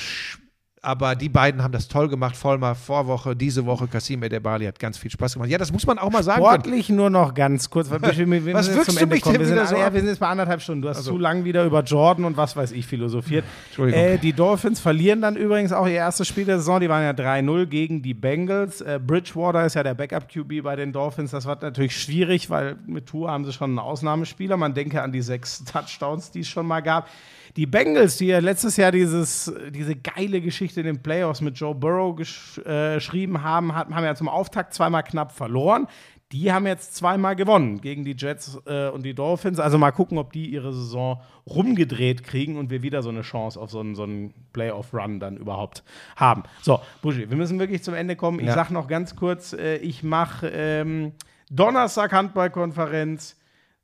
Aber 0.83 1.15
die 1.15 1.27
beiden 1.27 1.63
haben 1.63 1.71
das 1.71 1.87
toll 1.87 2.07
gemacht. 2.07 2.37
Vollmer 2.37 2.75
Vorwoche, 2.75 3.35
diese 3.35 3.65
Woche 3.65 3.87
Kasim 3.87 4.21
Edebali 4.23 4.65
hat 4.65 4.79
ganz 4.79 4.97
viel 4.97 5.09
Spaß 5.11 5.33
gemacht. 5.33 5.49
Ja, 5.49 5.57
das 5.57 5.71
muss 5.73 5.85
man 5.87 5.97
auch 5.97 6.11
mal 6.11 6.23
sagen. 6.23 6.41
können. 6.41 6.53
Sportlich 6.53 6.89
nur 6.89 7.09
noch 7.09 7.33
ganz 7.33 7.69
kurz, 7.69 7.89
weil 7.89 7.99
wir, 8.01 8.53
Was 8.53 8.71
wirkst 8.73 8.85
zum 8.85 8.95
du 8.95 9.01
Ende 9.01 9.15
mich 9.15 9.23
kommen. 9.23 9.33
denn 9.39 9.41
Wir 9.49 9.57
sind, 9.57 9.67
so 9.67 9.75
ja, 9.75 9.91
wir 9.91 9.99
sind 9.99 10.07
jetzt 10.09 10.19
bei 10.19 10.27
anderthalb 10.27 10.61
Stunden. 10.61 10.83
Du 10.83 10.89
hast 10.89 10.97
Also. 10.97 11.11
zu 11.11 11.17
lang 11.17 11.43
wieder 11.43 11.65
über 11.65 11.81
Jordan 11.81 12.25
und 12.25 12.37
was 12.37 12.55
weiß 12.55 12.71
ich 12.73 12.85
philosophiert. 12.85 13.43
Entschuldigung. 13.69 13.99
Äh, 14.01 14.17
die 14.19 14.33
Dolphins 14.33 14.79
verlieren 14.79 15.19
dann 15.19 15.35
übrigens 15.35 15.73
auch 15.73 15.87
ihr 15.87 15.93
erstes 15.93 16.27
Spiel 16.27 16.45
der 16.45 16.59
Saison. 16.59 16.79
Die 16.79 16.87
waren 16.89 17.03
ja 17.03 17.11
3-0 17.11 17.65
gegen 17.65 18.01
die 18.03 18.13
Bengals. 18.13 18.79
Äh, 18.79 18.99
Bridgewater 19.05 19.65
ist 19.65 19.73
ja 19.73 19.83
der 19.83 19.95
Backup-QB 19.95 20.61
bei 20.63 20.75
den 20.75 20.93
Dolphins. 20.93 21.31
Das 21.31 21.45
war 21.47 21.57
natürlich 21.59 21.99
schwierig, 21.99 22.49
weil 22.51 22.77
mit 22.85 23.07
Tour 23.07 23.31
haben 23.31 23.43
sie 23.45 23.51
schon 23.51 23.71
einen 23.71 23.79
Ausnahmespieler. 23.79 24.55
Man 24.55 24.73
denke 24.75 25.01
an 25.01 25.11
die 25.11 25.21
sechs 25.21 25.63
Touchdowns, 25.65 26.31
die 26.31 26.41
es 26.41 26.47
schon 26.47 26.67
mal 26.67 26.81
gab. 26.81 27.09
Die 27.57 27.65
Bengals, 27.65 28.17
die 28.17 28.27
ja 28.27 28.39
letztes 28.39 28.77
Jahr 28.77 28.91
dieses, 28.91 29.51
diese 29.71 29.95
geile 29.95 30.41
Geschichte 30.41 30.79
in 30.81 30.85
den 30.85 31.01
Playoffs 31.01 31.41
mit 31.41 31.57
Joe 31.59 31.73
Burrow 31.75 32.15
gesch 32.15 32.59
äh, 32.65 32.95
geschrieben 32.95 33.41
haben, 33.43 33.75
hat, 33.75 33.89
haben 33.89 34.03
ja 34.05 34.15
zum 34.15 34.29
Auftakt 34.29 34.73
zweimal 34.73 35.03
knapp 35.03 35.31
verloren. 35.31 35.87
Die 36.33 36.51
haben 36.51 36.67
jetzt 36.67 36.93
zweimal 36.95 37.37
gewonnen 37.37 37.79
gegen 37.79 38.03
die 38.03 38.13
Jets 38.17 38.59
äh, 38.65 38.89
und 38.89 39.03
die 39.03 39.13
Dolphins. 39.13 39.59
Also 39.59 39.77
mal 39.77 39.91
gucken, 39.91 40.17
ob 40.17 40.33
die 40.33 40.47
ihre 40.47 40.73
Saison 40.73 41.21
rumgedreht 41.49 42.23
kriegen 42.25 42.57
und 42.57 42.69
wir 42.69 42.83
wieder 42.83 43.01
so 43.01 43.07
eine 43.09 43.21
Chance 43.21 43.57
auf 43.59 43.71
so 43.71 43.79
einen, 43.79 43.95
so 43.95 44.03
einen 44.03 44.33
Playoff-Run 44.51 45.21
dann 45.21 45.37
überhaupt 45.37 45.83
haben. 46.17 46.43
So, 46.61 46.81
Buschi, 47.01 47.29
wir 47.29 47.37
müssen 47.37 47.57
wirklich 47.59 47.81
zum 47.81 47.93
Ende 47.93 48.17
kommen. 48.17 48.39
Ich 48.41 48.47
Ja. 48.47 48.53
sag 48.55 48.71
noch 48.71 48.89
ganz 48.89 49.15
kurz, 49.15 49.53
äh, 49.53 49.77
ich 49.77 50.03
mache 50.03 50.49
ähm, 50.53 51.13
Donnerstag 51.49 52.11
Handballkonferenz, 52.11 53.36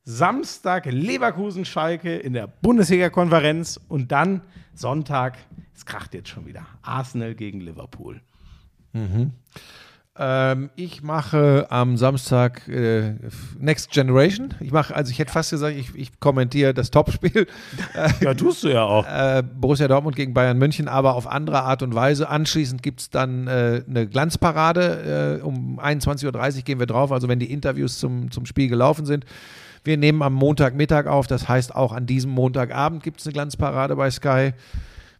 Samstag 0.06 0.86
Leverkusen-Schalke 0.86 2.16
in 2.18 2.34
der 2.34 2.48
Bundesliga-Konferenz 2.48 3.80
und 3.88 4.12
dann 4.12 4.42
Sonntag, 4.74 5.38
es 5.74 5.86
kracht 5.86 6.14
jetzt 6.14 6.30
schon 6.30 6.46
wieder, 6.46 6.66
Arsenal 6.82 7.36
gegen 7.36 7.62
Liverpool. 7.62 8.20
Ähm, 10.16 10.70
ich 10.76 11.02
mache 11.02 11.66
am 11.70 11.98
Samstag 11.98 12.68
äh, 12.68 13.16
Next 13.58 13.90
Generation. 13.92 14.54
Ich 14.60 14.72
mache, 14.72 14.94
also 14.94 15.10
ich 15.10 15.18
hätte 15.18 15.32
fast 15.32 15.50
gesagt, 15.50 15.76
ich, 15.76 15.96
ich 15.96 16.20
kommentiere 16.20 16.74
das 16.74 16.92
Topspiel. 16.92 17.48
Ja, 18.22 18.34
tust 18.34 18.64
du 18.64 18.68
ja 18.68 18.84
auch. 18.84 19.08
äh, 19.08 19.42
Borussia 19.42 19.88
Dortmund 19.88 20.16
gegen 20.16 20.34
Bayern 20.34 20.58
München, 20.58 20.88
aber 20.88 21.16
auf 21.16 21.28
andere 21.28 21.64
Art 21.64 21.82
und 21.82 21.96
Weise. 21.96 22.30
Anschließend 22.30 22.84
gibt 22.84 23.00
es 23.00 23.10
dann 23.10 23.48
äh, 23.48 23.84
eine 23.88 24.06
Glanzparade. 24.08 25.40
Äh, 25.42 25.44
um 25.44 25.80
21.30 25.80 26.58
Uhr 26.58 26.62
gehen 26.64 26.80
wir 26.80 26.86
drauf, 26.88 27.12
also 27.12 27.28
wenn 27.28 27.40
die 27.40 27.52
Interviews 27.52 27.98
zum, 27.98 28.30
zum 28.32 28.46
Spiel 28.46 28.68
gelaufen 28.68 29.06
sind. 29.06 29.26
Wir 29.84 29.98
nehmen 29.98 30.22
am 30.22 30.34
Montagmittag 30.34 31.08
auf, 31.08 31.28
das 31.28 31.48
heißt 31.50 31.76
auch 31.76 31.92
an 31.92 32.06
diesem 32.06 32.32
Montagabend 32.32 33.04
gibt 33.04 33.20
es 33.20 33.26
eine 33.26 33.34
Glanzparade 33.34 33.96
bei 33.96 34.10
Sky. 34.10 34.54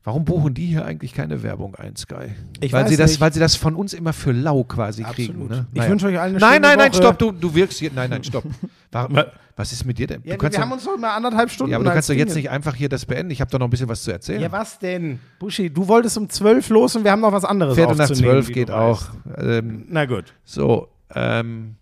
Warum 0.06 0.26
buchen 0.26 0.54
die 0.54 0.66
hier 0.66 0.86
eigentlich 0.86 1.14
keine 1.14 1.44
Werbung 1.44 1.76
ein, 1.76 1.96
Sky? 1.96 2.32
Ich 2.60 2.74
weil, 2.74 2.90
sie 2.90 2.98
das, 2.98 3.12
nicht. 3.12 3.22
weil 3.22 3.32
sie 3.32 3.40
das 3.40 3.56
von 3.56 3.74
uns 3.74 3.94
immer 3.94 4.12
für 4.12 4.34
lau 4.34 4.66
quasi 4.66 5.04
kriegen. 5.04 5.48
Ne? 5.48 5.66
Ich 5.74 5.88
wünsche 5.88 6.08
euch 6.08 6.20
allen 6.20 6.36
eine 6.36 6.40
Nein, 6.40 6.62
nein, 6.62 6.78
nein, 6.78 6.92
Woche. 6.92 7.02
stopp, 7.02 7.20
du, 7.20 7.32
du 7.32 7.56
wirkst 7.56 7.80
hier. 7.80 7.90
Nein, 7.96 8.10
nein, 8.10 8.22
stopp. 8.22 8.44
Warum, 8.92 9.18
Was? 9.56 9.72
ist 9.72 9.86
mit 9.86 9.98
dir 9.98 10.08
denn? 10.08 10.22
Ja, 10.26 10.40
wir 10.42 10.50
doch- 10.50 10.60
haben 10.60 10.74
uns 10.74 10.84
doch 10.84 10.98
mal 10.98 11.16
anderthalb 11.16 11.50
Stunden 11.50 11.72
ja, 11.72 11.78
aber 11.78 11.86
du 11.86 11.92
kannst 11.92 12.10
doch 12.10 12.16
jetzt 12.16 12.36
nicht 12.36 12.50
einfach 12.50 12.76
hier 12.76 12.90
das 12.90 13.06
beenden. 13.06 13.32
Ich 13.32 13.40
habe 13.40 13.50
doch 13.50 13.60
noch 13.60 13.68
ein 13.68 13.70
bisschen 13.70 13.88
was 13.88 14.04
zu 14.04 14.12
erzählen. 14.12 14.42
Ja, 14.42 14.52
was 14.52 14.78
denn? 14.78 15.20
Buschi, 15.40 15.70
du 15.70 15.88
wolltest 15.88 16.18
um 16.18 16.30
zwölf 16.30 16.68
los 16.68 16.98
und 16.98 17.06
wir 17.06 17.12
haben 17.12 17.22
noch 17.22 17.32
was 17.32 17.46
anderes 17.46 17.76
Viertel 17.76 17.96
nach 17.96 18.12
zwölf 18.12 18.52
geht 18.52 18.72
auch. 18.72 19.04
Ähm, 19.38 19.86
Na 19.88 20.06
gut. 20.06 20.34
so, 20.44 20.90
ähm, 21.16 21.76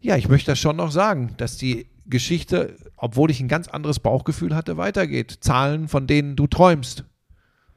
ja, 0.00 0.16
ich 0.16 0.30
möchte 0.30 0.52
das 0.52 0.58
schon 0.58 0.76
noch 0.76 0.90
sagen, 0.90 1.34
dass 1.36 1.58
die 1.58 1.86
Geschichte, 2.06 2.76
obwohl 2.96 3.30
ich 3.30 3.40
ein 3.40 3.48
ganz 3.48 3.68
anderes 3.68 3.98
Bauchgefühl 4.00 4.54
hatte, 4.54 4.76
weitergeht. 4.76 5.38
Zahlen, 5.40 5.88
von 5.88 6.06
denen 6.06 6.36
du 6.36 6.46
träumst. 6.46 7.04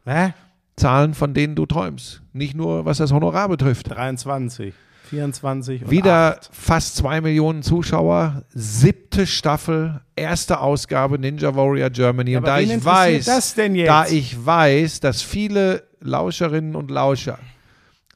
Hä? 0.06 0.34
Zahlen, 0.76 1.14
von 1.14 1.34
denen 1.34 1.56
du 1.56 1.66
träumst. 1.66 2.22
Nicht 2.34 2.56
nur, 2.56 2.86
was 2.86 2.98
das 2.98 3.12
Honorar 3.12 3.50
betrifft. 3.50 3.90
23, 3.90 4.74
24 5.10 5.84
und 5.86 5.92
Wieder 5.92 6.38
acht. 6.38 6.50
fast 6.52 6.98
zwei 6.98 7.22
Millionen 7.22 7.64
Zuschauer, 7.64 8.44
siebte 8.54 9.26
Staffel, 9.26 10.02
erste 10.16 10.60
Ausgabe 10.60 11.18
Ninja 11.18 11.56
Warrior 11.56 11.90
Germany. 11.90 12.32
Ja, 12.32 12.40
und 12.40 12.46
aber 12.48 12.58
da 12.58 12.60
ich 12.60 12.86
weiß, 12.86 13.56
da 13.86 14.06
ich 14.08 14.46
weiß, 14.46 15.00
dass 15.00 15.22
viele 15.22 15.84
Lauscherinnen 16.00 16.76
und 16.76 16.92
Lauscher 16.92 17.40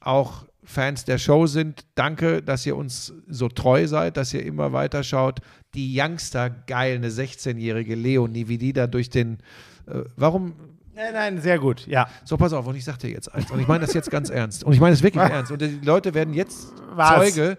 auch 0.01 0.45
Fans 0.63 1.03
der 1.03 1.17
Show 1.17 1.47
sind, 1.47 1.85
danke, 1.95 2.41
dass 2.41 2.65
ihr 2.65 2.77
uns 2.77 3.13
so 3.27 3.49
treu 3.49 3.87
seid, 3.87 4.17
dass 4.17 4.33
ihr 4.33 4.45
immer 4.45 4.71
weiter 4.71 5.03
schaut. 5.03 5.39
Die 5.73 5.97
Youngster, 5.99 6.49
geil, 6.67 6.95
eine 6.95 7.09
16-jährige 7.09 7.95
Leonie, 7.95 8.47
wie 8.47 8.57
die 8.57 8.73
da 8.73 8.87
durch 8.87 9.09
den. 9.09 9.39
Äh, 9.87 10.01
warum? 10.17 10.53
Nein, 10.93 11.13
nein, 11.13 11.41
sehr 11.41 11.57
gut, 11.57 11.87
ja. 11.87 12.07
So, 12.25 12.35
pass 12.37 12.51
auf, 12.51 12.67
und 12.67 12.75
ich 12.75 12.83
sag 12.83 12.97
dir 12.99 13.09
jetzt 13.09 13.33
eins. 13.33 13.49
Und 13.49 13.59
ich 13.59 13.67
meine 13.67 13.85
das 13.85 13.93
jetzt 13.93 14.11
ganz 14.11 14.29
ernst. 14.29 14.63
Und 14.63 14.73
ich 14.73 14.79
meine 14.81 14.93
es 14.93 15.01
wirklich 15.01 15.23
ernst. 15.31 15.51
Und 15.51 15.61
die 15.61 15.79
Leute 15.83 16.13
werden 16.13 16.33
jetzt 16.33 16.73
Was? 16.93 17.33
Zeuge 17.33 17.57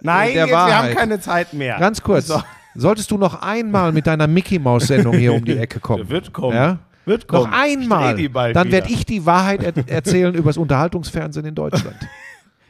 Nein, 0.00 0.32
der 0.32 0.46
jetzt, 0.46 0.50
wir 0.50 0.58
haben 0.58 0.70
Wahrheit. 0.70 0.96
keine 0.96 1.20
Zeit 1.20 1.52
mehr. 1.52 1.78
Ganz 1.78 2.02
kurz. 2.02 2.26
So. 2.26 2.42
Solltest 2.74 3.10
du 3.10 3.18
noch 3.18 3.40
einmal 3.42 3.92
mit 3.92 4.06
deiner 4.06 4.26
Mickey-Maus-Sendung 4.26 5.16
hier 5.16 5.34
um 5.34 5.44
die 5.44 5.56
Ecke 5.56 5.78
kommen? 5.78 6.08
Wird 6.08 6.32
kommen. 6.32 6.56
Ja? 6.56 6.78
Wird 7.04 7.30
Noch 7.30 7.42
kommen. 7.42 7.52
einmal. 7.52 8.16
Die 8.16 8.28
bald 8.28 8.56
Dann 8.56 8.70
werde 8.72 8.90
ich 8.90 9.04
die 9.04 9.26
Wahrheit 9.26 9.62
er 9.62 9.88
erzählen 9.88 10.34
über 10.34 10.50
das 10.50 10.56
Unterhaltungsfernsehen 10.56 11.46
in 11.46 11.54
Deutschland. 11.54 11.96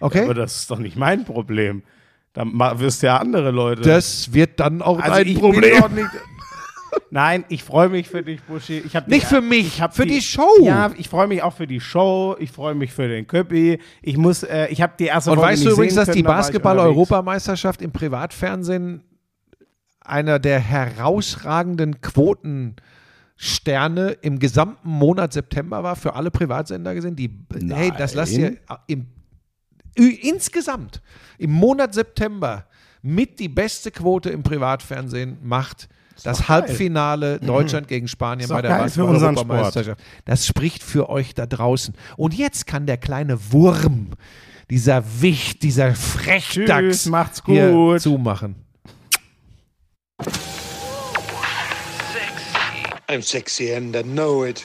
Okay? 0.01 0.25
Aber 0.25 0.35
das 0.35 0.57
ist 0.57 0.71
doch 0.71 0.79
nicht 0.79 0.97
mein 0.97 1.25
Problem. 1.25 1.83
Dann 2.33 2.59
wirst 2.79 3.03
ja 3.03 3.19
andere 3.19 3.51
Leute. 3.51 3.83
das 3.83 4.33
wird 4.33 4.61
dann 4.61 4.81
auch 4.81 4.99
also 4.99 5.21
ich 5.21 5.39
Problem. 5.39 5.85
Nein, 7.11 7.45
ich 7.49 7.65
freue 7.65 7.89
mich 7.89 8.09
für 8.09 8.23
dich, 8.23 8.43
Buschi. 8.43 8.79
Ich 8.79 8.95
hab 8.97 9.09
Nicht 9.09 9.23
die, 9.23 9.35
für 9.35 9.41
mich, 9.41 9.67
ich 9.67 9.83
hab 9.83 9.95
für 9.95 10.07
die 10.07 10.21
Show. 10.21 10.47
Ja, 10.63 10.91
ich 10.97 11.09
freue 11.09 11.27
mich 11.27 11.43
auch 11.43 11.55
für 11.55 11.67
die 11.67 11.81
Show. 11.81 12.37
Ich 12.39 12.53
freue 12.53 12.75
mich 12.75 12.93
für 12.93 13.09
den 13.09 13.27
Köppi. 13.27 13.79
Ich 14.03 14.17
muss, 14.17 14.43
äh, 14.43 14.67
ich 14.69 14.83
habe 14.83 14.95
die 14.99 15.07
erste 15.07 15.31
Und 15.31 15.39
Folge 15.39 15.53
weißt 15.53 15.65
du 15.65 15.71
übrigens, 15.71 15.95
dass 15.95 16.09
die 16.09 16.23
können, 16.23 16.27
unterwegs. 16.27 16.49
Basketball-Europameisterschaft 16.49 17.83
im 17.83 17.93
Privatfernsehen 17.93 19.03
einer 20.01 20.39
der 20.39 20.59
herausragenden 20.59 22.01
Quotensterne 22.01 24.13
im 24.23 24.39
gesamten 24.39 24.89
Monat 24.89 25.33
September 25.33 25.83
war, 25.83 25.97
für 25.97 26.15
alle 26.15 26.31
Privatsender 26.31 26.95
gesehen? 26.95 27.17
Die, 27.17 27.31
hey, 27.71 27.93
das 27.97 28.15
lasst 28.15 28.33
ihr 28.33 28.57
im, 28.87 29.07
insgesamt 29.95 31.01
im 31.39 31.53
Monat 31.53 31.95
September 31.95 32.67
mit 33.03 33.39
die 33.39 33.49
beste 33.49 33.91
Quote 33.91 34.31
im 34.31 34.43
Privatfernsehen 34.43 35.39
macht 35.43 35.89
das 36.23 36.49
Halbfinale 36.49 37.41
Deutschland 37.41 37.89
gegen 37.89 38.07
Spanien 38.07 38.49
bei 38.49 38.63
der 38.63 38.71
geil 38.71 38.83
Basketball-Europameisterschaft. 38.83 40.01
Das 40.25 40.47
spricht 40.47 40.83
für 40.83 41.09
euch 41.09 41.35
da 41.35 41.47
draußen. 41.47 41.95
Und 42.17 42.35
jetzt 42.35 42.67
kann 42.67 42.87
der 42.87 42.97
kleine 42.97 43.53
Wurm, 43.53 44.11
dieser 44.71 45.03
Wicht, 45.21 45.63
dieser 45.63 45.95
Frechdachs 45.95 47.03
Tschüss, 47.03 47.07
macht's 47.07 47.43
hier 47.45 47.73
gut. 47.73 48.01
zumachen. 48.01 48.57
I'm 53.09 53.23
sexy 53.23 53.75
and 53.75 53.95
I 53.97 54.03
know 54.03 54.45
it 54.45 54.65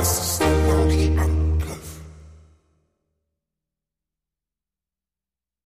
Yes. 0.00 0.29